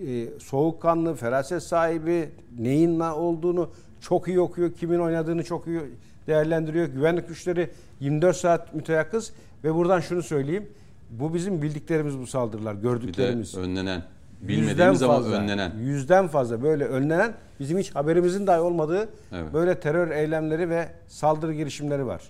Ee, 0.08 0.26
soğukkanlı, 0.40 1.16
feraset 1.16 1.64
sahibi, 1.64 2.30
neyin 2.60 3.00
ne 3.00 3.12
olduğunu 3.12 3.70
çok 4.02 4.28
iyi 4.28 4.40
okuyor, 4.40 4.74
kimin 4.74 5.00
oynadığını 5.00 5.44
çok 5.44 5.68
iyi 5.68 5.82
değerlendiriyor. 6.30 6.88
Güvenlik 6.88 7.28
güçleri 7.28 7.70
24 8.00 8.38
saat 8.38 8.74
müteyakkız 8.76 9.32
ve 9.64 9.76
buradan 9.76 10.00
şunu 10.00 10.24
söyleyeyim. 10.24 10.70
Bu 11.10 11.34
bizim 11.34 11.62
bildiklerimiz 11.62 12.20
bu 12.20 12.28
saldırılar, 12.28 12.78
Bir 12.78 12.84
de 12.84 12.88
gördüklerimiz. 12.88 13.58
önlenen. 13.58 14.04
Bilmediğimiz 14.42 15.04
ama 15.04 15.14
fazla, 15.16 15.32
önlenen. 15.36 15.72
Yüzden 15.80 16.28
fazla 16.28 16.64
böyle 16.64 16.86
önlenen 16.86 17.34
bizim 17.60 17.78
hiç 17.78 17.96
haberimizin 17.96 18.48
dahi 18.48 18.60
olmadığı 18.60 19.10
Evet. 19.34 19.54
böyle 19.54 19.80
terör 19.80 20.12
eylemleri 20.12 20.70
ve 20.70 20.88
saldırı 21.08 21.54
girişimleri 21.54 22.06
var. 22.06 22.22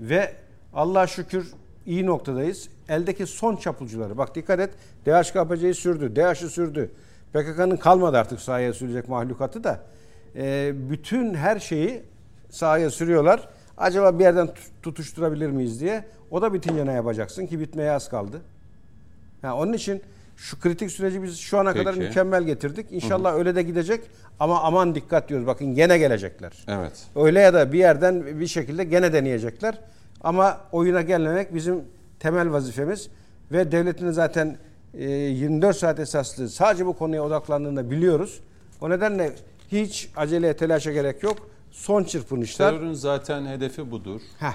Ve 0.00 0.32
Allah 0.74 1.06
şükür 1.06 1.46
iyi 1.86 2.06
noktadayız. 2.06 2.68
Eldeki 2.88 3.26
son 3.26 3.56
çapulcuları. 3.56 4.18
Bak 4.18 4.34
dikkat 4.34 4.60
et. 4.60 4.70
DHKPC'yi 5.06 5.74
sürdü. 5.74 6.16
DH'ı 6.16 6.48
sürdü. 6.48 6.90
PKK'nın 7.32 7.76
kalmadı 7.76 8.18
artık 8.18 8.40
sahaya 8.40 8.72
sürecek 8.72 9.08
mahlukatı 9.08 9.64
da. 9.64 9.80
Ee, 10.36 10.72
bütün 10.90 11.34
her 11.34 11.58
şeyi 11.58 12.02
sahaya 12.50 12.90
sürüyorlar. 12.90 13.48
Acaba 13.78 14.18
bir 14.18 14.24
yerden 14.24 14.46
tut- 14.46 14.82
tutuşturabilir 14.82 15.50
miyiz 15.50 15.80
diye. 15.80 16.04
O 16.30 16.42
da 16.42 16.52
bitince 16.54 16.86
ne 16.86 16.92
yapacaksın 16.92 17.46
ki 17.46 17.60
bitmeye 17.60 17.90
az 17.92 18.08
kaldı. 18.08 18.40
Ha, 19.42 19.56
onun 19.56 19.72
için 19.72 20.02
şu 20.36 20.60
kritik 20.60 20.90
süreci 20.90 21.22
biz 21.22 21.38
şu 21.38 21.58
ana 21.58 21.74
kadar 21.74 21.94
Peki. 21.94 22.06
mükemmel 22.06 22.42
getirdik. 22.44 22.86
İnşallah 22.92 23.34
öyle 23.34 23.54
de 23.54 23.62
gidecek 23.62 24.00
ama 24.40 24.62
aman 24.62 24.94
dikkat 24.94 25.28
diyoruz. 25.28 25.46
Bakın 25.46 25.74
gene 25.74 25.98
gelecekler. 25.98 26.52
Evet. 26.68 27.06
Öyle 27.16 27.40
ya 27.40 27.54
da 27.54 27.72
bir 27.72 27.78
yerden 27.78 28.40
bir 28.40 28.46
şekilde 28.46 28.84
gene 28.84 29.12
deneyecekler. 29.12 29.78
Ama 30.20 30.60
oyuna 30.72 31.02
gelmemek 31.02 31.54
bizim 31.54 31.84
temel 32.20 32.52
vazifemiz 32.52 33.08
ve 33.52 33.72
devletin 33.72 34.10
zaten 34.10 34.56
e, 34.94 35.10
24 35.10 35.76
saat 35.76 36.00
esaslı 36.00 36.48
sadece 36.48 36.86
bu 36.86 36.92
konuya 36.98 37.24
odaklandığını 37.24 37.76
da 37.76 37.90
biliyoruz. 37.90 38.40
O 38.80 38.90
nedenle 38.90 39.32
hiç 39.72 40.10
aceleye 40.16 40.56
telaşa 40.56 40.92
gerek 40.92 41.22
yok. 41.22 41.50
Son 41.78 42.04
çırpınışlar. 42.04 42.70
Terörün 42.70 42.92
zaten 42.92 43.46
hedefi 43.46 43.90
budur. 43.90 44.20
Heh, 44.38 44.52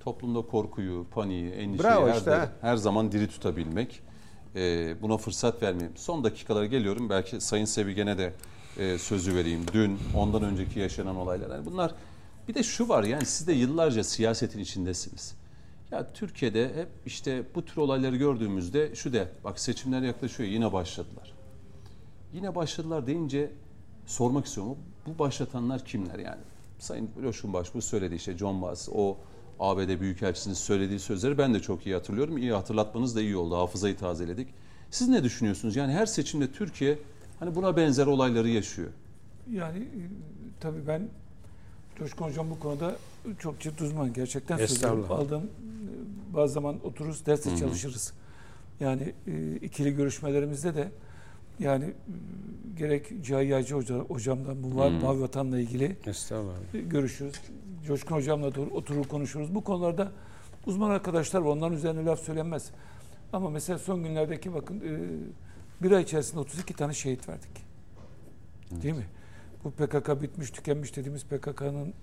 Toplumda 0.00 0.42
korkuyu, 0.42 1.06
paniği, 1.10 1.50
endişeyi 1.50 1.92
Bravo 1.92 2.08
her, 2.08 2.14
işte, 2.16 2.30
de- 2.30 2.48
her 2.60 2.76
zaman 2.76 3.12
diri 3.12 3.28
tutabilmek. 3.28 4.00
Ee, 4.56 4.94
buna 5.02 5.16
fırsat 5.16 5.62
vermeyeyim. 5.62 5.96
Son 5.96 6.24
dakikalara 6.24 6.66
geliyorum. 6.66 7.10
Belki 7.10 7.40
Sayın 7.40 7.64
Sevigen'e 7.64 8.18
de 8.18 8.32
e, 8.78 8.98
sözü 8.98 9.34
vereyim. 9.34 9.60
Dün, 9.72 9.98
ondan 10.16 10.42
önceki 10.42 10.80
yaşanan 10.80 11.16
olaylar. 11.16 11.50
Yani 11.50 11.66
bunlar 11.66 11.94
bir 12.48 12.54
de 12.54 12.62
şu 12.62 12.88
var 12.88 13.04
yani 13.04 13.26
siz 13.26 13.46
de 13.46 13.52
yıllarca 13.52 14.04
siyasetin 14.04 14.58
içindesiniz. 14.58 15.34
Ya 15.90 16.12
Türkiye'de 16.12 16.64
hep 16.74 16.88
işte 17.06 17.42
bu 17.54 17.64
tür 17.64 17.76
olayları 17.76 18.16
gördüğümüzde 18.16 18.94
şu 18.94 19.12
de 19.12 19.28
bak 19.44 19.58
seçimler 19.60 20.02
yaklaşıyor 20.02 20.48
yine 20.48 20.72
başladılar. 20.72 21.32
Yine 22.32 22.54
başladılar 22.54 23.06
deyince 23.06 23.50
sormak 24.06 24.46
istiyorum. 24.46 24.76
Bu 25.06 25.18
başlatanlar 25.18 25.84
kimler 25.84 26.18
yani? 26.18 26.40
Sayın 26.84 27.10
Loşun 27.22 27.52
Başbuğ 27.52 27.82
söyledi 27.82 28.14
işte 28.14 28.38
John 28.38 28.62
Bass, 28.62 28.88
o 28.92 29.16
ABD 29.60 30.00
Büyükelçisi'nin 30.00 30.54
söylediği 30.54 30.98
sözleri 30.98 31.38
ben 31.38 31.54
de 31.54 31.60
çok 31.60 31.86
iyi 31.86 31.94
hatırlıyorum. 31.94 32.38
İyi 32.38 32.52
hatırlatmanız 32.52 33.16
da 33.16 33.20
iyi 33.20 33.36
oldu. 33.36 33.56
Hafızayı 33.56 33.96
tazeledik. 33.96 34.48
Siz 34.90 35.08
ne 35.08 35.24
düşünüyorsunuz? 35.24 35.76
Yani 35.76 35.92
her 35.92 36.06
seçimde 36.06 36.52
Türkiye 36.52 36.98
hani 37.40 37.54
buna 37.54 37.76
benzer 37.76 38.06
olayları 38.06 38.48
yaşıyor. 38.48 38.88
Yani 39.50 39.78
e, 39.78 40.02
tabii 40.60 40.86
ben 40.86 41.08
Coşkun 41.98 42.24
Hocam 42.24 42.50
bu 42.50 42.58
konuda 42.58 42.96
çok 43.38 43.60
ciddi 43.60 43.84
uzman. 43.84 44.12
Gerçekten 44.12 44.66
söylüyorum. 44.66 45.06
Aldığım 45.10 45.42
e, 45.42 46.34
bazı 46.34 46.52
zaman 46.52 46.86
otururuz, 46.86 47.26
derste 47.26 47.56
çalışırız. 47.56 48.12
Yani 48.80 49.12
e, 49.26 49.56
ikili 49.56 49.96
görüşmelerimizde 49.96 50.74
de 50.74 50.88
yani 51.58 51.92
gerek 52.76 53.24
Cahil 53.24 53.48
Yaycı 53.48 53.74
Hoca, 53.74 53.94
hocamdan 53.94 54.62
bu 54.62 54.76
var, 54.76 54.90
Mavi 54.90 55.20
Vatan'la 55.20 55.58
ilgili 55.58 55.96
görüşürüz. 56.72 57.34
Coşkun 57.86 58.16
Hocam'la 58.16 58.54
da 58.54 58.60
oturur 58.60 59.04
konuşuruz. 59.04 59.54
Bu 59.54 59.64
konularda 59.64 60.12
uzman 60.66 60.90
arkadaşlar 60.90 61.40
var. 61.40 61.50
Onların 61.50 61.76
üzerine 61.76 62.04
laf 62.04 62.20
söylenmez. 62.20 62.70
Ama 63.32 63.50
mesela 63.50 63.78
son 63.78 64.02
günlerdeki 64.02 64.54
bakın 64.54 64.82
bir 65.82 65.90
ay 65.90 66.02
içerisinde 66.02 66.40
32 66.40 66.74
tane 66.74 66.94
şehit 66.94 67.28
verdik. 67.28 67.64
Değil 68.82 68.94
mi? 68.94 69.06
Bu 69.64 69.70
PKK 69.70 70.22
bitmiş, 70.22 70.50
tükenmiş 70.50 70.96
dediğimiz 70.96 71.24
PKK'nın 71.24 71.94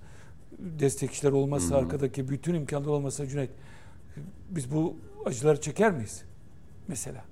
destekçiler 0.60 1.32
olmasa, 1.32 1.76
arkadaki 1.78 2.30
bütün 2.30 2.54
imkanlar 2.54 2.88
olmasa 2.90 3.28
Cüneyt, 3.28 3.50
biz 4.50 4.72
bu 4.72 4.96
acıları 5.26 5.62
çeker 5.62 5.92
miyiz? 5.92 6.24
Mesela. 6.88 7.24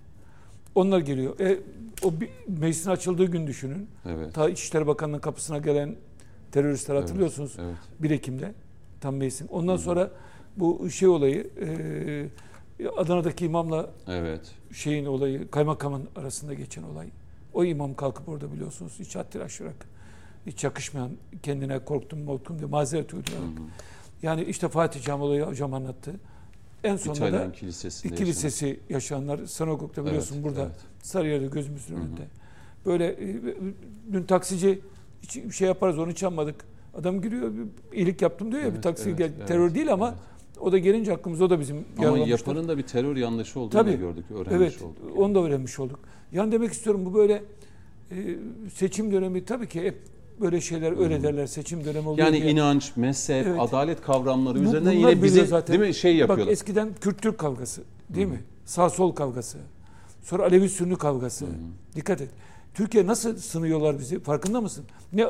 Onlar 0.76 1.00
geliyor. 1.00 1.40
E, 1.40 1.60
o 2.04 2.22
bir, 2.22 2.30
meclisin 2.48 2.90
açıldığı 2.90 3.26
gün 3.26 3.48
düşünün. 3.48 3.90
Evet. 4.06 4.34
Ta 4.34 4.50
İçişleri 4.50 4.88
Bakanlığı'nın 4.88 5.20
kapısına 5.20 5.58
gelen 5.58 5.96
teröristler 6.52 6.96
hatırlıyorsunuz. 6.96 7.56
Evet. 7.60 7.76
1 8.00 8.12
Ekim'de 8.12 8.54
tam 9.02 9.16
meclisin. 9.16 9.48
Ondan 9.48 9.78
sonra 9.78 10.12
bu 10.58 10.90
şey 10.90 11.08
olayı 11.08 11.50
e, 11.62 12.88
Adana'daki 12.98 13.46
imamla 13.46 13.90
Evet. 14.08 14.52
şeyin 14.74 15.06
olayı 15.06 15.52
kaymakamın 15.52 16.10
arasında 16.16 16.54
geçen 16.54 16.84
olay. 16.84 17.08
O 17.54 17.64
imam 17.64 17.96
kalkıp 17.96 18.30
orada 18.30 18.52
biliyorsunuz 18.54 18.94
hiç 19.00 19.16
haddini 19.16 19.44
aşarak 19.44 19.76
hiç 20.46 20.64
yakışmayan 20.64 21.12
kendine 21.44 21.80
korktum 21.80 22.26
korktum 22.26 22.60
diye 22.60 22.70
mazeret 22.70 23.14
uydurarak. 23.14 23.44
Yani 24.22 24.44
işte 24.44 24.70
Fatih 24.70 25.02
Cami 25.02 25.24
olayı 25.24 25.44
hocam 25.44 25.74
anlattı. 25.74 26.12
En 26.84 26.96
sonunda 26.96 27.28
İtalyan 27.28 27.50
da 27.50 27.52
kilisesinde 27.52 28.14
iki 28.14 28.22
yaşanan. 28.24 28.30
lisesi 28.36 28.80
yaşayanlar 28.90 29.46
Sanagog'da 29.46 30.06
biliyorsun 30.06 30.36
Evet, 30.36 30.46
burada 30.46 30.62
evet. 30.62 30.76
Sarıyer'de 31.04 31.48
gözümüzün 31.48 31.96
önünde. 31.96 32.22
Böyle 32.86 33.06
e, 33.08 33.36
dün 34.14 34.24
taksici 34.24 34.80
bir 35.36 35.52
şey 35.52 35.68
yaparız 35.68 36.00
onu 36.00 36.12
hiç 36.12 36.24
anmadık. 36.24 36.56
Adam 36.94 37.22
giriyor 37.22 37.52
bir 37.54 37.98
iyilik 37.98 38.22
yaptım 38.22 38.52
diyor 38.52 38.62
ya 38.62 38.68
bir 38.68 38.74
Evet, 38.74 38.84
taksi 38.84 39.10
evet, 39.10 39.18
gel- 39.18 39.32
evet, 39.38 39.48
terör 39.48 39.76
değil 39.76 39.94
ama 39.94 40.16
o 40.60 40.72
da 40.72 40.78
gelince 40.78 41.12
hakkımızda 41.12 41.46
o 41.46 41.50
da 41.50 41.60
bizim 41.60 41.86
Ama 41.98 42.18
yapanın 42.18 42.68
da 42.68 42.78
bir 42.78 42.84
terör 42.84 43.16
yanlışı 43.16 43.60
olduğunu 43.60 43.82
Tabii. 43.82 43.98
gördük, 43.98 44.26
öğrenmiş 44.32 44.54
Evet, 44.56 44.82
olduk. 44.82 45.18
onu 45.18 45.36
da 45.36 45.40
öğrenmiş 45.40 45.80
olduk. 45.80 46.00
Yani 46.32 46.52
demek 46.52 46.72
istiyorum 46.74 47.06
bu 47.06 47.14
böyle 47.14 47.44
e, 48.12 48.16
seçim 48.74 49.12
dönemi 49.12 49.46
tabii 49.46 49.68
ki 49.68 49.82
hep 49.82 49.98
böyle 50.42 50.62
şeyler 50.62 51.00
öyle 51.04 51.24
derler 51.24 51.48
seçim 51.48 51.86
dönemi 51.86 52.08
oluyor 52.10 52.28
Yani 52.28 52.42
diye. 52.42 52.52
inanç, 52.52 52.92
mezhep, 52.96 53.48
Evet. 53.48 53.60
adalet 53.62 54.02
kavramları 54.02 54.60
Bu- 54.60 54.64
üzerinden 54.64 54.96
bunlar 54.98 55.10
yine 55.10 55.24
bizi 55.24 55.34
biliyor 55.34 55.48
zaten. 55.48 55.78
değil 55.78 55.90
mi 55.90 55.96
şey 55.96 56.16
yapıyorlar. 56.16 56.46
Bak 56.48 56.54
eskiden 56.54 56.90
Kürt-Türk 57.02 57.38
kavgası 57.38 57.82
değil 58.10 58.28
mi? 58.28 58.44
Sağ-sol 58.66 59.12
kavgası. 59.12 59.58
Sonra 60.24 60.44
Alevi-Sünni 60.44 60.96
kavgası. 60.96 61.46
Dikkat 61.96 62.22
et. 62.22 62.30
Türkiye 62.74 63.08
nasıl 63.08 63.38
sınıyorlar 63.38 64.00
bizi 64.00 64.20
farkında 64.20 64.62
mısın? 64.62 64.86
Ne 65.14 65.28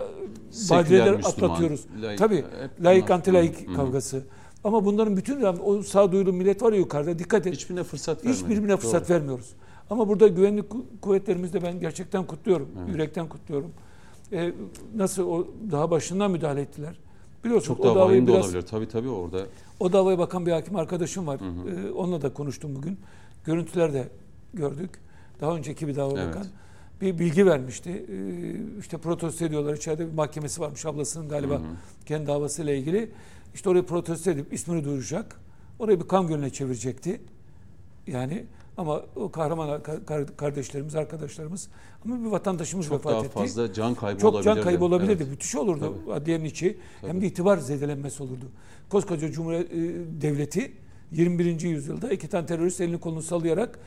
Seküler 0.51 0.79
badireler 0.85 1.15
Müslüman, 1.15 1.31
atlatıyoruz. 1.31 1.85
laik- 2.01 2.17
Tabii 2.17 2.35
hep 2.37 2.45
layık 2.83 3.07
bunlar. 3.07 3.19
anti-layık 3.19 3.67
Hı 3.67 3.71
hı. 3.71 3.75
kavgası. 3.75 4.21
Ama 4.63 4.85
bunların 4.85 5.17
bütün 5.17 5.43
o 5.63 5.81
sağduyulu 5.83 6.33
millet 6.33 6.61
var 6.63 6.73
ya 6.73 6.79
yukarıda 6.79 7.19
dikkat 7.19 7.47
et. 7.47 7.53
Hiçbirine 7.53 7.83
fırsat 7.83 8.25
vermedik. 8.25 8.43
Hiçbirine 8.43 8.77
fırsat 8.77 9.09
vermiyoruz. 9.09 9.49
Ama 9.89 10.07
burada 10.07 10.27
güvenlik 10.27 10.65
ku- 10.71 10.83
kuvvetlerimizde 11.01 11.63
ben 11.63 11.79
gerçekten 11.79 12.23
kutluyorum. 12.27 12.69
Yürekten 12.91 13.27
kutluyorum. 13.29 13.71
Ee, 14.33 14.53
nasıl 14.95 15.27
o 15.27 15.47
daha 15.71 15.91
başından 15.91 16.31
müdahale 16.31 16.61
ettiler. 16.61 16.99
Biliyorsunuz 17.43 17.77
Çok 17.77 17.85
daha 17.85 17.93
o 17.93 17.95
davayı 17.95 18.27
biraz 18.27 18.45
olabilir. 18.45 18.61
Tabii 18.61 18.87
tabii 18.87 19.09
orada. 19.09 19.45
o 19.79 19.93
davaya 19.93 20.19
bakan 20.19 20.45
bir 20.45 20.51
hakim 20.51 20.75
arkadaşım 20.75 21.27
var. 21.27 21.39
Ee, 21.39 21.91
onunla 21.91 22.21
da 22.21 22.33
konuştum 22.33 22.75
bugün. 22.75 22.99
Görüntüler 23.45 23.93
de 23.93 24.07
gördük. 24.53 24.89
Daha 25.41 25.55
önceki 25.55 25.87
bir 25.87 25.95
dava 25.95 26.19
Evet. 26.19 26.27
bakan 26.29 26.45
bir 27.01 27.19
bilgi 27.19 27.45
vermişti. 27.45 27.89
Ee, 28.09 28.79
işte 28.79 28.97
protesto 28.97 29.45
ediyorlar. 29.45 29.73
İçeride 29.73 30.07
bir 30.07 30.13
mahkemesi 30.13 30.61
varmış 30.61 30.85
ablasının 30.85 31.29
galiba 31.29 31.61
kendi 32.05 32.27
davasıyla 32.27 32.73
ilgili. 32.73 33.11
İşte 33.53 33.69
orayı 33.69 33.83
protesto 33.85 34.31
edip 34.31 34.53
ismini 34.53 34.83
duyuracak. 34.85 35.39
Orayı 35.79 35.99
bir 35.99 36.07
kan 36.07 36.27
gölüne 36.27 36.49
çevirecekti. 36.49 37.21
Yani 38.07 38.45
ama 38.79 39.01
o 39.15 39.31
kahraman 39.31 39.69
ar- 39.69 39.83
kar- 40.05 40.37
kardeşlerimiz, 40.37 40.95
arkadaşlarımız 40.95 41.69
ama 42.05 42.19
bir 42.25 42.25
vatandaşımız 42.31 42.85
Çok 42.87 42.99
vefat 42.99 43.13
daha 43.13 43.19
etti. 43.25 43.29
fazla 43.33 43.73
can 43.73 43.95
kaybı 43.95 44.19
Çok 44.19 44.33
olabilirdi. 44.33 44.55
can 44.55 44.63
kaybı 44.63 44.85
olabilirdi. 44.85 45.17
Evet. 45.23 45.31
Müthiş 45.31 45.55
olurdu 45.55 45.95
adliyenin 46.13 46.45
içi. 46.45 46.77
Hem 47.01 47.21
de 47.21 47.27
itibar 47.27 47.57
zedelenmesi 47.57 48.23
olurdu. 48.23 48.45
Koskoca 48.89 49.31
Cumhuriyet 49.31 49.71
Devleti 50.21 50.71
21. 51.11 51.61
yüzyılda 51.69 52.09
iki 52.11 52.27
tane 52.27 52.45
terörist 52.45 52.81
elini 52.81 52.99
kolunu 52.99 53.21
sallayarak 53.21 53.79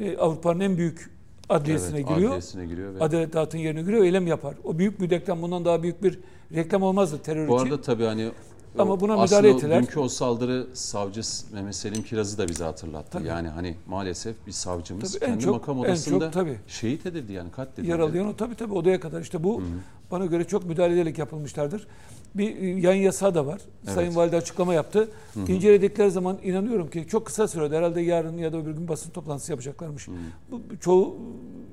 e, 0.00 0.16
Avrupa'nın 0.16 0.60
en 0.60 0.76
büyük 0.76 1.10
adliyesine 1.48 1.98
Evet, 1.98 2.08
giriyor. 2.08 2.28
adliyesine 2.30 2.66
giriyor 2.66 2.94
ve 2.94 2.98
Adalet 3.04 3.32
dağıtın 3.32 3.58
yerine 3.58 3.82
giriyor, 3.82 4.04
eylem 4.04 4.26
yapar. 4.26 4.54
O 4.64 4.78
büyük 4.78 5.00
bir 5.00 5.10
reklam 5.10 5.42
bundan 5.42 5.64
daha 5.64 5.82
büyük 5.82 6.02
bir 6.02 6.18
reklam 6.54 6.82
olmazdı 6.82 7.18
terör 7.22 7.48
Bu 7.48 7.56
için. 7.56 7.64
arada 7.66 7.80
tabii 7.82 8.04
hani 8.04 8.30
Ama 8.78 9.00
buna 9.00 9.12
aslında 9.12 9.40
müdahale 9.40 9.50
ettiler. 9.56 9.82
Dünkü 9.82 10.00
o 10.00 10.08
saldırı 10.08 10.66
savcı 10.74 11.20
Mehmet 11.52 11.74
Selim 11.74 12.02
Kiraz'ı 12.02 12.38
da 12.38 12.48
bize 12.48 12.64
hatırlattı. 12.64 13.10
Tabii. 13.10 13.26
Yani 13.28 13.48
hani 13.48 13.74
maalesef 13.86 14.46
bir 14.46 14.52
savcımız 14.52 15.12
Tabii 15.12 15.24
en 15.24 15.30
kendi 15.30 15.44
çok- 15.44 15.54
makam 15.54 15.76
en 15.76 15.80
odasında 15.80 16.24
çok 16.24 16.32
tabii. 16.32 16.56
şehit 16.66 17.06
edildi 17.06 17.32
yani 17.32 17.50
katledildi. 17.50 17.90
Yaralayan 17.90 18.26
o 18.26 18.36
tabii 18.36 18.54
tabii 18.54 18.72
odaya 18.74 19.00
kadar 19.00 19.20
işte 19.20 19.44
bu 19.44 19.62
bana 20.10 20.26
göre 20.26 20.44
çok 20.44 20.64
müdahale 20.66 20.94
ederek 20.94 21.18
yapılmışlardır. 21.18 21.86
Bir 22.34 22.56
e, 22.56 22.66
yayın 22.80 23.02
yasağı 23.02 23.34
da 23.34 23.46
var. 23.46 23.60
Sayın 23.94 24.16
Valide 24.16 24.36
açıklama 24.36 24.74
yaptı. 24.74 25.08
İnceledikleri 25.48 26.10
zaman 26.10 26.38
inanıyorum 26.42 26.90
ki 26.90 27.06
çok 27.08 27.26
kısa 27.26 27.48
sürede 27.48 27.76
herhalde 27.76 28.00
yarın 28.00 28.38
ya 28.38 28.52
da 28.52 28.56
öbür 28.56 28.70
gün 28.70 28.88
basın 28.88 29.10
toplantısı 29.10 29.52
yapacaklarmış. 29.52 30.08
Bu, 30.50 30.60
bu 30.70 30.78
çoğu 30.80 31.16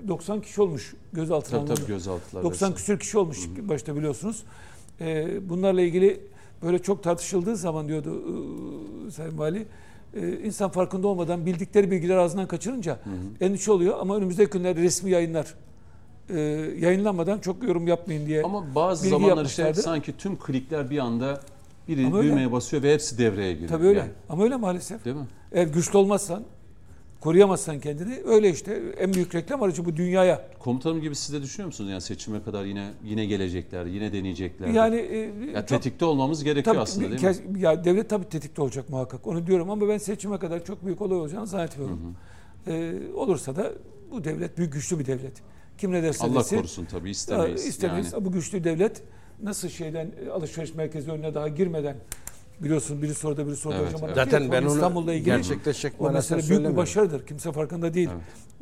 90 0.08 0.42
kişi 0.42 0.62
olmuş 0.62 0.94
gözaltına 1.14 1.50
Tabii 1.50 1.58
alınanlar. 1.60 1.76
tabii 1.76 1.88
gözaltılar. 1.88 2.44
90 2.44 2.52
vesaire. 2.54 2.76
küsür 2.76 3.00
kişi 3.00 3.18
olmuş 3.18 3.40
başta 3.62 3.96
biliyorsunuz. 3.96 4.44
Ee, 5.02 5.50
bunlarla 5.50 5.82
ilgili 5.82 6.20
böyle 6.66 6.80
çok 6.80 7.04
tartışıldığı 7.04 7.56
zaman 7.56 7.88
diyordu 7.88 8.22
e, 9.08 9.12
Sayın 9.12 9.38
Vali, 9.38 9.66
e, 10.14 10.40
insan 10.40 10.70
farkında 10.70 11.08
olmadan 11.08 11.46
bildikleri 11.46 11.92
bilgiler 11.92 12.18
ağzından 12.18 12.48
kaçırınca 12.48 13.00
endişe 13.42 13.72
oluyor. 13.72 13.96
Ama 14.00 14.18
önümüzdeki 14.18 14.52
günlerde 14.52 14.82
resmi 14.82 15.12
yayınlar 15.12 15.54
e, 16.30 16.40
yayınlanmadan 16.80 17.40
çok 17.40 17.64
yorum 17.64 17.88
yapmayın 17.88 18.28
diye. 18.28 18.44
Ama 18.44 18.76
bazı 18.76 19.10
zamanlar 19.10 19.46
işte 19.46 19.74
sanki 19.74 20.18
tüm 20.18 20.40
klikler 20.40 20.90
bir 20.90 20.98
anda 20.98 21.42
biri 21.88 22.06
Ama 22.06 22.18
öyle. 22.18 22.30
düğmeye 22.30 22.52
basıyor 22.52 22.84
ve 22.84 22.94
hepsi 22.94 23.18
devreye 23.18 23.54
giriyor. 23.54 23.70
Tabii 23.70 23.86
öyle. 23.86 24.00
Yani, 24.00 24.12
Ama 24.30 24.44
öyle 24.44 24.56
maalesef. 24.56 25.06
değil 25.06 25.16
mi? 25.16 25.28
Eğer 25.52 25.68
güçlü 25.68 25.98
olmazsan, 25.98 26.44
koruyamazsan 27.26 27.80
kendini 27.80 28.20
öyle 28.26 28.50
işte 28.50 28.82
en 28.98 29.14
büyük 29.14 29.36
reklam 29.36 29.64
aracı 29.64 29.86
bu 29.86 29.96
dünyaya. 29.96 30.48
Komutanım 30.60 31.02
gibi 31.02 31.16
siz 31.16 31.34
de 31.36 31.42
düşünüyor 31.42 31.66
musunuz? 31.68 31.90
Yani 31.90 32.02
seçime 32.02 32.44
kadar 32.44 32.66
yine 32.66 32.92
yine 33.04 33.26
gelecekler, 33.26 33.86
yine 33.86 34.14
deneyecekler. 34.14 34.68
Yani 34.68 34.96
e, 34.96 35.18
ya 35.54 35.66
çok- 35.66 35.68
tetikte 35.68 36.06
olmamız 36.06 36.44
gerekiyor 36.44 36.74
Tabii, 36.76 36.80
aslında 36.84 37.10
değil 37.10 37.22
mi? 37.22 37.28
kez- 37.28 37.62
Ya 37.62 37.84
devlet 37.84 38.10
tabii 38.10 38.30
tetikte 38.30 38.62
olacak 38.62 38.90
muhakkak. 38.90 39.28
Onu 39.28 39.48
diyorum 39.48 39.70
ama 39.70 39.90
ben 39.90 39.98
seçime 39.98 40.40
kadar 40.40 40.66
çok 40.66 40.86
büyük 40.86 41.02
olay 41.02 41.18
olacağını 41.18 41.48
zannetmiyorum. 41.48 42.16
Ee, 42.68 42.94
olursa 43.16 43.56
da 43.56 43.72
bu 44.12 44.24
devlet 44.24 44.58
büyük 44.58 44.74
güçlü 44.74 45.00
bir 45.00 45.06
devlet. 45.06 45.34
Kim 45.78 45.92
ne 45.92 46.04
derse 46.04 46.26
Allah 46.28 46.40
desin. 46.40 46.58
korusun 46.58 46.86
tabii 46.86 47.08
ya, 47.08 47.12
istemeyiz. 47.12 47.66
istemeyiz. 47.66 48.14
Yani. 48.14 48.26
Bu 48.26 48.32
güçlü 48.32 48.64
devlet 48.64 49.02
nasıl 49.44 49.70
şeyden 49.70 50.12
e, 50.26 50.30
alışveriş 50.30 50.74
merkezi 50.76 51.12
önüne 51.12 51.34
daha 51.34 51.48
girmeden 51.48 51.96
biliyorsun 52.60 53.02
biri 53.02 53.14
soruda 53.14 53.48
biri 53.48 53.56
soruda 53.56 53.78
Evet, 53.80 53.88
hocam. 53.94 54.02
evet. 54.06 54.16
Zaten 54.16 54.52
ben 54.52 54.64
onu 54.64 54.74
İstanbul'la 54.74 55.14
ilgili 55.14 55.26
gerçekleşecek 55.26 55.94
o 56.00 56.12
mesele 56.12 56.50
büyük 56.50 56.72
bir 56.72 56.78
başarıdır. 56.78 57.26
Kimse 57.26 57.52
farkında 57.52 57.94
değil. 57.94 58.10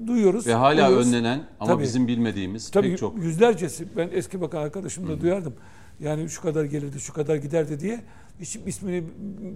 Duyuyoruz. 0.07 0.48
Ve 0.48 0.53
hala 0.53 0.88
duyuyoruz. 0.88 1.07
önlenen 1.07 1.44
ama 1.60 1.72
Tabii. 1.74 1.84
bizim 1.84 2.07
bilmediğimiz 2.07 2.72
Tabii 2.72 2.90
pek 2.90 2.98
çok 2.98 3.18
yüzlercesi 3.18 3.88
ben 3.98 4.10
eski 4.14 4.41
bakan 4.41 4.61
arkadaşım 4.61 5.07
da 5.07 5.22
duyardım. 5.22 5.53
Yani 5.99 6.30
şu 6.30 6.41
kadar 6.41 6.64
gelirdi, 6.64 6.99
şu 6.99 7.14
kadar 7.14 7.36
giderdi 7.36 7.80
diye. 7.80 7.99
Hiç 8.40 8.60
ismini 8.65 9.03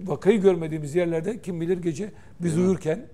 vakayı 0.06 0.40
görmediğimiz 0.40 0.94
yerlerde 0.94 1.40
kim 1.42 1.60
bilir 1.60 1.78
gece 1.82 2.12
biz 2.40 2.58
uyurken 2.58 3.06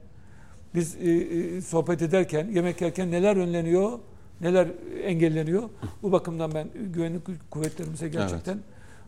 biz 0.74 0.96
e, 0.96 1.10
e, 1.10 1.60
sohbet 1.60 2.02
ederken, 2.02 2.48
yemek 2.52 2.80
yerken 2.80 3.10
neler 3.10 3.36
önleniyor, 3.36 3.98
neler 4.40 4.68
engelleniyor. 5.05 5.62
Bu 6.02 6.12
bakımdan 6.12 6.55
ben 6.55 6.68
güvenlik 6.94 7.51
kuvvetlerimize 7.51 8.09
gerçekten 8.09 8.59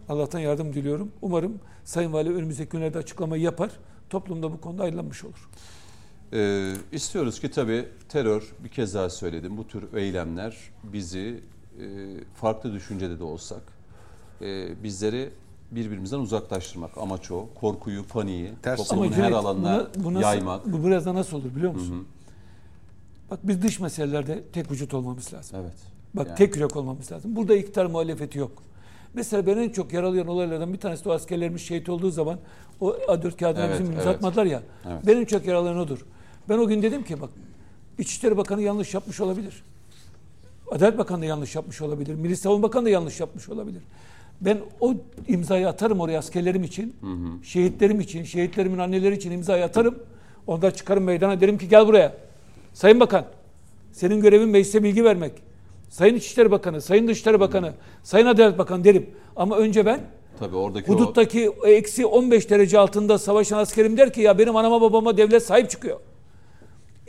Allah'tan 0.09 0.39
yardım 0.39 0.73
diliyorum. 0.75 1.13
Umarım 1.23 1.59
Sayın 1.85 2.13
Vali 2.13 2.35
önümüzdeki 2.35 2.71
günlerde 2.71 2.99
açıklamayı 2.99 3.43
yapar. 3.43 3.71
Toplumda 4.11 4.53
bu 4.53 4.61
konuda 4.61 4.83
ayrılanmış 4.83 5.25
olur. 5.25 5.49
Ee, 6.33 6.73
istiyoruz 6.93 7.41
ki 7.41 7.51
tabii 7.51 7.89
terör 8.09 8.53
bir 8.65 8.69
kez 8.69 8.95
daha 8.95 9.11
söyledim 9.11 9.57
bu 9.57 9.67
tür 9.69 9.95
eylemler 9.95 10.57
bizi 10.85 11.41
e, 11.81 11.85
farklı 12.35 12.73
düşüncede 12.73 13.19
de 13.19 13.25
olsak 13.25 13.63
e, 14.43 14.83
bizleri 14.83 15.31
birbirimizden 15.71 16.19
uzaklaştırmak 16.19 16.99
amaç 16.99 17.31
o. 17.31 17.49
Korkuyu, 17.55 18.05
paniği 18.07 18.51
Ters. 18.63 18.77
toplumun 18.89 19.09
her 19.09 19.15
Cüneyt, 19.15 19.35
alanına 19.35 19.87
buna- 19.95 20.05
bu 20.05 20.15
nasıl- 20.15 20.23
yaymak. 20.23 20.73
Bu 20.73 20.87
biraz 20.87 21.07
da 21.07 21.15
nasıl 21.15 21.37
olur 21.37 21.55
biliyor 21.57 21.73
musun? 21.73 22.09
Bak 23.31 23.39
biz 23.43 23.63
dış 23.63 23.81
meselelerde 23.81 24.43
tek 24.53 24.71
vücut 24.71 24.95
olmamız 24.95 25.35
lazım. 25.35 25.59
Evet. 25.63 25.75
Bak 26.15 26.27
Yani. 26.27 26.37
tek 26.37 26.57
yürek 26.57 26.77
olmamız 26.77 27.13
lazım. 27.13 27.37
Burada 27.37 27.57
iktidar 27.57 27.87
muhalefeti 27.87 28.39
yok. 28.39 28.63
Mesela 29.17 29.47
ben 29.47 29.57
en 29.57 29.69
çok 29.69 29.93
yaralayan 29.93 30.27
olaylardan 30.27 30.73
bir 30.73 30.79
tanesi 30.79 31.05
de 31.05 31.09
o 31.09 31.13
askerlerimiz 31.13 31.63
şehit 31.63 31.89
olduğu 31.89 32.11
zaman 32.11 32.39
o 32.81 32.91
A4 32.91 33.37
kağıdına 33.37 33.65
Evet, 33.67 33.81
bizim 33.81 33.95
evet. 33.95 34.07
atmadılar 34.07 34.45
ya. 34.45 34.63
Evet. 34.87 34.99
Ben 35.07 35.17
en 35.17 35.25
çok 35.25 35.47
yaralayan 35.47 35.79
odur. 35.79 35.99
Ben 36.49 36.59
o 36.59 36.67
gün 36.67 36.83
dedim 36.83 37.05
ki 37.05 37.21
bak 37.21 37.31
İçişleri 37.99 38.37
Bakanı 38.37 38.63
yanlış 38.63 38.95
yapmış 38.95 39.21
olabilir. 39.21 39.63
Adalet 40.71 40.99
Bakanı 40.99 41.23
da 41.23 41.27
yanlış 41.27 41.55
yapmış 41.55 41.83
olabilir. 41.83 42.15
Milli 42.15 42.37
Savunma 42.37 42.63
Bakanı 42.63 42.85
da 42.85 42.91
yanlış 42.91 43.21
yapmış 43.21 43.49
olabilir. 43.49 43.83
Ben 44.41 44.59
o 44.81 44.95
imzayı 45.29 45.69
atarım 45.69 46.01
oraya 46.01 46.19
askerlerim 46.19 46.65
için, 46.65 46.97
şehitlerim 47.43 48.01
için, 48.01 48.25
şehitlerimin 48.25 48.79
anneleri 48.79 49.15
için 49.15 49.31
imzayı 49.31 49.65
atarım. 49.65 49.99
Ondan 50.47 50.71
çıkarım 50.71 51.05
meydana 51.05 51.41
derim 51.41 51.59
ki 51.59 51.69
gel 51.69 51.87
buraya. 51.87 52.15
Sayın 52.75 53.01
Bakan, 53.01 53.25
senin 53.93 54.21
görevin 54.21 54.49
meclise 54.49 54.83
bilgi 54.83 55.05
vermek. 55.05 55.33
Sayın 55.97 56.15
İçişleri 56.15 56.51
Bakanı, 56.51 56.81
Sayın 56.81 57.09
Dışişleri 57.09 57.41
Bakanı, 57.41 57.73
Sayın 58.03 58.27
Adalet 58.27 58.59
Bakanı 58.59 58.85
derim. 58.85 59.11
Ama 59.37 59.57
önce 59.57 59.87
ben 59.87 60.01
Tabii 60.39 60.57
oradaki 60.57 60.93
o 60.93 60.95
huduttaki 60.95 61.51
eksi 61.65 62.07
15 62.07 62.51
derece 62.51 62.79
altında 62.79 63.19
savaşan 63.19 63.59
askerim 63.59 63.97
der 63.97 64.13
ki 64.13 64.21
ya 64.21 64.39
benim 64.39 64.57
anama 64.57 64.81
babama 64.81 65.17
devlet 65.17 65.43
sahip 65.43 65.71
çıkıyor. 65.71 66.01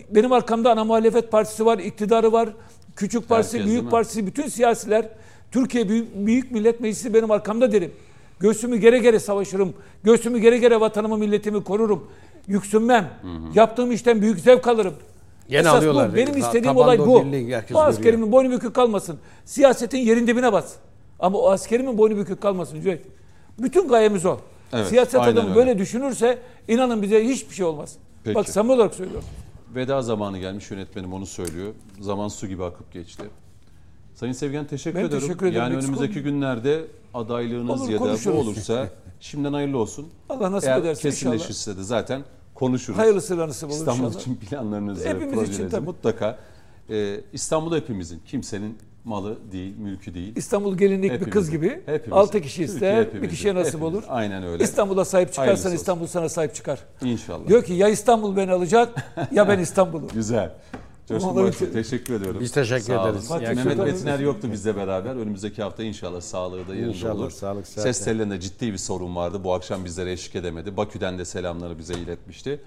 Benim 0.10 0.32
arkamda 0.32 0.72
ana 0.72 0.84
muhalefet 0.84 1.32
partisi 1.32 1.66
var, 1.66 1.80
iktidarı 1.80 2.32
var, 2.32 2.50
küçük 2.96 3.30
partisi, 3.30 3.58
Herkes, 3.58 3.72
büyük 3.72 3.92
partisi, 3.92 4.28
bütün 4.28 4.48
siyasiler, 4.48 5.10
Türkiye 5.52 5.90
Büyük, 5.90 6.16
Büyük 6.16 6.52
Millet 6.52 6.80
Meclisi 6.80 7.14
benim 7.14 7.32
arkamda 7.32 7.72
derim. 7.72 7.92
Göğsümü 8.40 8.78
gere 8.78 9.00
gere 9.00 9.20
savaşırım. 9.20 9.74
Göğsümü 10.04 10.40
gere 10.40 10.58
gere 10.58 10.80
vatanımı, 10.80 11.18
milletimi 11.18 11.64
korurum. 11.64 12.08
Yüksünmem. 12.48 13.10
Yaptığım 13.56 13.92
işten 13.92 14.22
büyük 14.22 14.40
zevk 14.40 14.68
alırım. 14.68 14.94
Gene 15.50 15.60
Esas 15.62 15.74
alıyorlar. 15.74 16.12
Bu. 16.12 16.16
Benim 16.16 16.34
Ta- 16.34 16.40
istediğim 16.40 16.64
tabanda 16.64 16.82
olay 16.84 17.00
bu. 17.00 17.26
birliği 17.26 17.44
Bu 17.46 17.50
görüyor. 17.50 17.88
askerimin 17.88 18.32
boynu 18.32 18.52
bükük 18.52 18.74
kalmasın. 18.76 19.20
Siyasetin 19.46 19.98
yerin 19.98 20.28
dibine 20.28 20.54
bas. 20.54 20.74
Ama 21.20 21.38
o 21.38 21.50
askerimin 21.50 21.98
boynu 21.98 22.18
bükük 22.18 22.42
kalmasın 22.42 22.82
Cüneyt. 22.82 23.02
Bütün 23.60 23.88
gayemiz 23.88 24.26
o. 24.26 24.38
Evet, 24.74 24.88
Siyaset 24.88 25.22
adamı 25.22 25.50
öyle. 25.50 25.56
böyle 25.56 25.78
düşünürse 25.78 26.38
inanın 26.68 27.02
bize 27.02 27.28
hiçbir 27.28 27.56
şey 27.56 27.66
olmaz. 27.66 27.96
Peki. 28.24 28.36
Bak 28.36 28.50
samimi 28.50 28.74
olarak 28.74 28.94
söylüyorum. 28.96 29.24
veda 29.76 30.02
zamanı 30.02 30.38
gelmiş 30.40 30.72
yönetmenim 30.72 31.14
onu 31.14 31.26
söylüyor. 31.26 31.74
Zaman 32.02 32.28
su 32.28 32.48
gibi 32.48 32.64
akıp 32.64 32.94
geçti. 32.94 33.24
Sayın 34.16 34.34
Sevgen 34.34 34.66
teşekkür 34.68 35.00
Ben 35.00 35.06
ederim. 35.06 35.20
teşekkür 35.22 35.46
ederim. 35.46 35.62
Yani 35.62 35.76
Eksik 35.76 35.90
önümüzdeki 35.90 36.24
günlerde 36.24 36.82
adaylığınız 37.14 37.82
Olur, 37.82 37.90
ya 37.90 38.00
da 38.00 38.34
bu 38.34 38.38
olursa 38.40 38.90
şimdiden 39.20 39.54
hayırlı 39.54 39.78
olsun. 39.78 40.08
Allah 40.30 40.52
nasip 40.52 40.70
Eğer 40.70 40.78
ederse 40.78 41.10
inşallah. 41.10 41.32
kesinleşirse 41.34 41.78
de 41.78 41.84
zaten 41.84 42.22
konuşuruz. 42.60 43.00
Hayırlısı 43.00 43.38
nasip 43.38 43.70
olur 43.70 43.78
İstanbul 43.78 44.06
inşallah. 44.06 44.22
için 44.22 44.36
planlarınızı, 44.36 45.10
Hepimiz 45.10 45.50
için 45.50 45.70
tabii. 45.70 45.86
mutlaka. 45.86 46.38
Ee, 46.90 47.20
İstanbul 47.34 47.76
hepimizin, 47.76 48.22
kimsenin 48.28 48.78
malı 49.06 49.38
değil, 49.52 49.78
mülkü 49.78 50.14
değil. 50.14 50.36
İstanbul 50.36 50.78
gelinlik 50.78 51.04
bir 51.04 51.10
Hepimizin. 51.16 51.32
kız 51.32 51.52
gibi. 51.52 51.82
Hepimizin. 51.86 52.12
Altı 52.12 52.42
kişi 52.42 52.64
ister, 52.64 52.98
bir 53.00 53.06
hepimizin. 53.06 53.30
kişiye 53.30 53.56
nasip 53.56 53.74
Hepimiz. 53.74 53.94
olur. 53.94 54.04
Aynen 54.08 54.44
öyle. 54.44 54.64
İstanbul'a 54.64 55.06
sahip 55.06 55.28
çıkarsan 55.28 55.44
Hayırlısı 55.46 55.68
olsun. 55.68 55.76
İstanbul 55.78 56.08
sana 56.08 56.30
sahip 56.30 56.56
çıkar. 56.56 56.80
İnşallah. 57.02 57.48
Diyor 57.48 57.64
ki 57.64 57.74
ya 57.74 57.88
İstanbul 57.90 58.36
beni 58.36 58.52
alacak 58.52 59.06
ya 59.32 59.48
ben 59.48 59.60
İstanbul'u. 59.68 60.08
Güzel. 60.14 60.52
Coşkun 61.08 61.52
ki- 61.52 61.72
teşekkür 61.74 62.14
ediyorum. 62.14 62.42
Biz 62.42 62.52
teşekkür 62.52 62.84
Sağ 62.84 63.10
ederiz. 63.10 63.28
Teşekkür 63.30 63.56
Mehmet. 63.56 63.78
Metiner 63.78 64.20
yoktu 64.20 64.50
bizle 64.52 64.76
beraber. 64.76 65.16
Önümüzdeki 65.16 65.64
hafta 65.64 65.84
inşallah 65.84 66.22
sağlığı 66.22 66.68
da 66.68 66.76
yerinde 66.76 66.90
İnşallah, 66.92 67.16
olur. 67.16 67.32
sağlık, 67.32 67.68
sıhhat. 67.68 67.84
Ses 67.84 68.06
tellerinde 68.06 68.40
ciddi 68.40 68.74
bir 68.74 68.78
sorun 68.78 69.16
vardı. 69.16 69.44
Bu 69.44 69.54
akşam 69.54 69.86
bizlere 69.86 70.12
eşlik 70.12 70.36
edemedi. 70.36 70.78
Bakü'den 70.78 71.18
de 71.20 71.26
selamları 71.26 71.80
bize 71.80 71.94
iletmişti. 71.94 72.62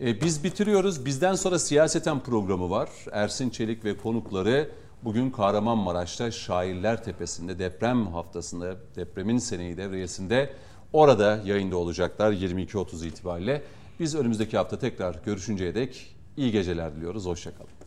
Ee, 0.00 0.20
biz 0.20 0.44
bitiriyoruz. 0.44 1.04
Bizden 1.06 1.34
sonra 1.34 1.58
siyaseten 1.58 2.20
programı 2.20 2.70
var. 2.70 2.88
Ersin 3.12 3.50
Çelik 3.50 3.84
ve 3.84 3.96
konukları 3.96 4.68
bugün 5.02 5.30
Kahramanmaraş'ta 5.30 6.30
Şairler 6.30 7.04
Tepesi'nde 7.04 7.58
deprem 7.58 8.06
haftasında 8.06 8.76
depremin 8.96 9.38
seneyi 9.38 9.76
devriyesinde 9.76 10.50
orada 10.92 11.40
yayında 11.44 11.76
olacaklar 11.76 12.32
22.30 12.32 13.06
itibariyle. 13.06 13.62
Biz 14.00 14.14
önümüzdeki 14.14 14.56
hafta 14.56 14.78
tekrar 14.78 15.16
görüşünceye 15.24 15.74
dek 15.74 16.16
iyi 16.36 16.52
geceler 16.52 16.96
diliyoruz. 16.96 17.26
Hoşçakalın. 17.26 17.79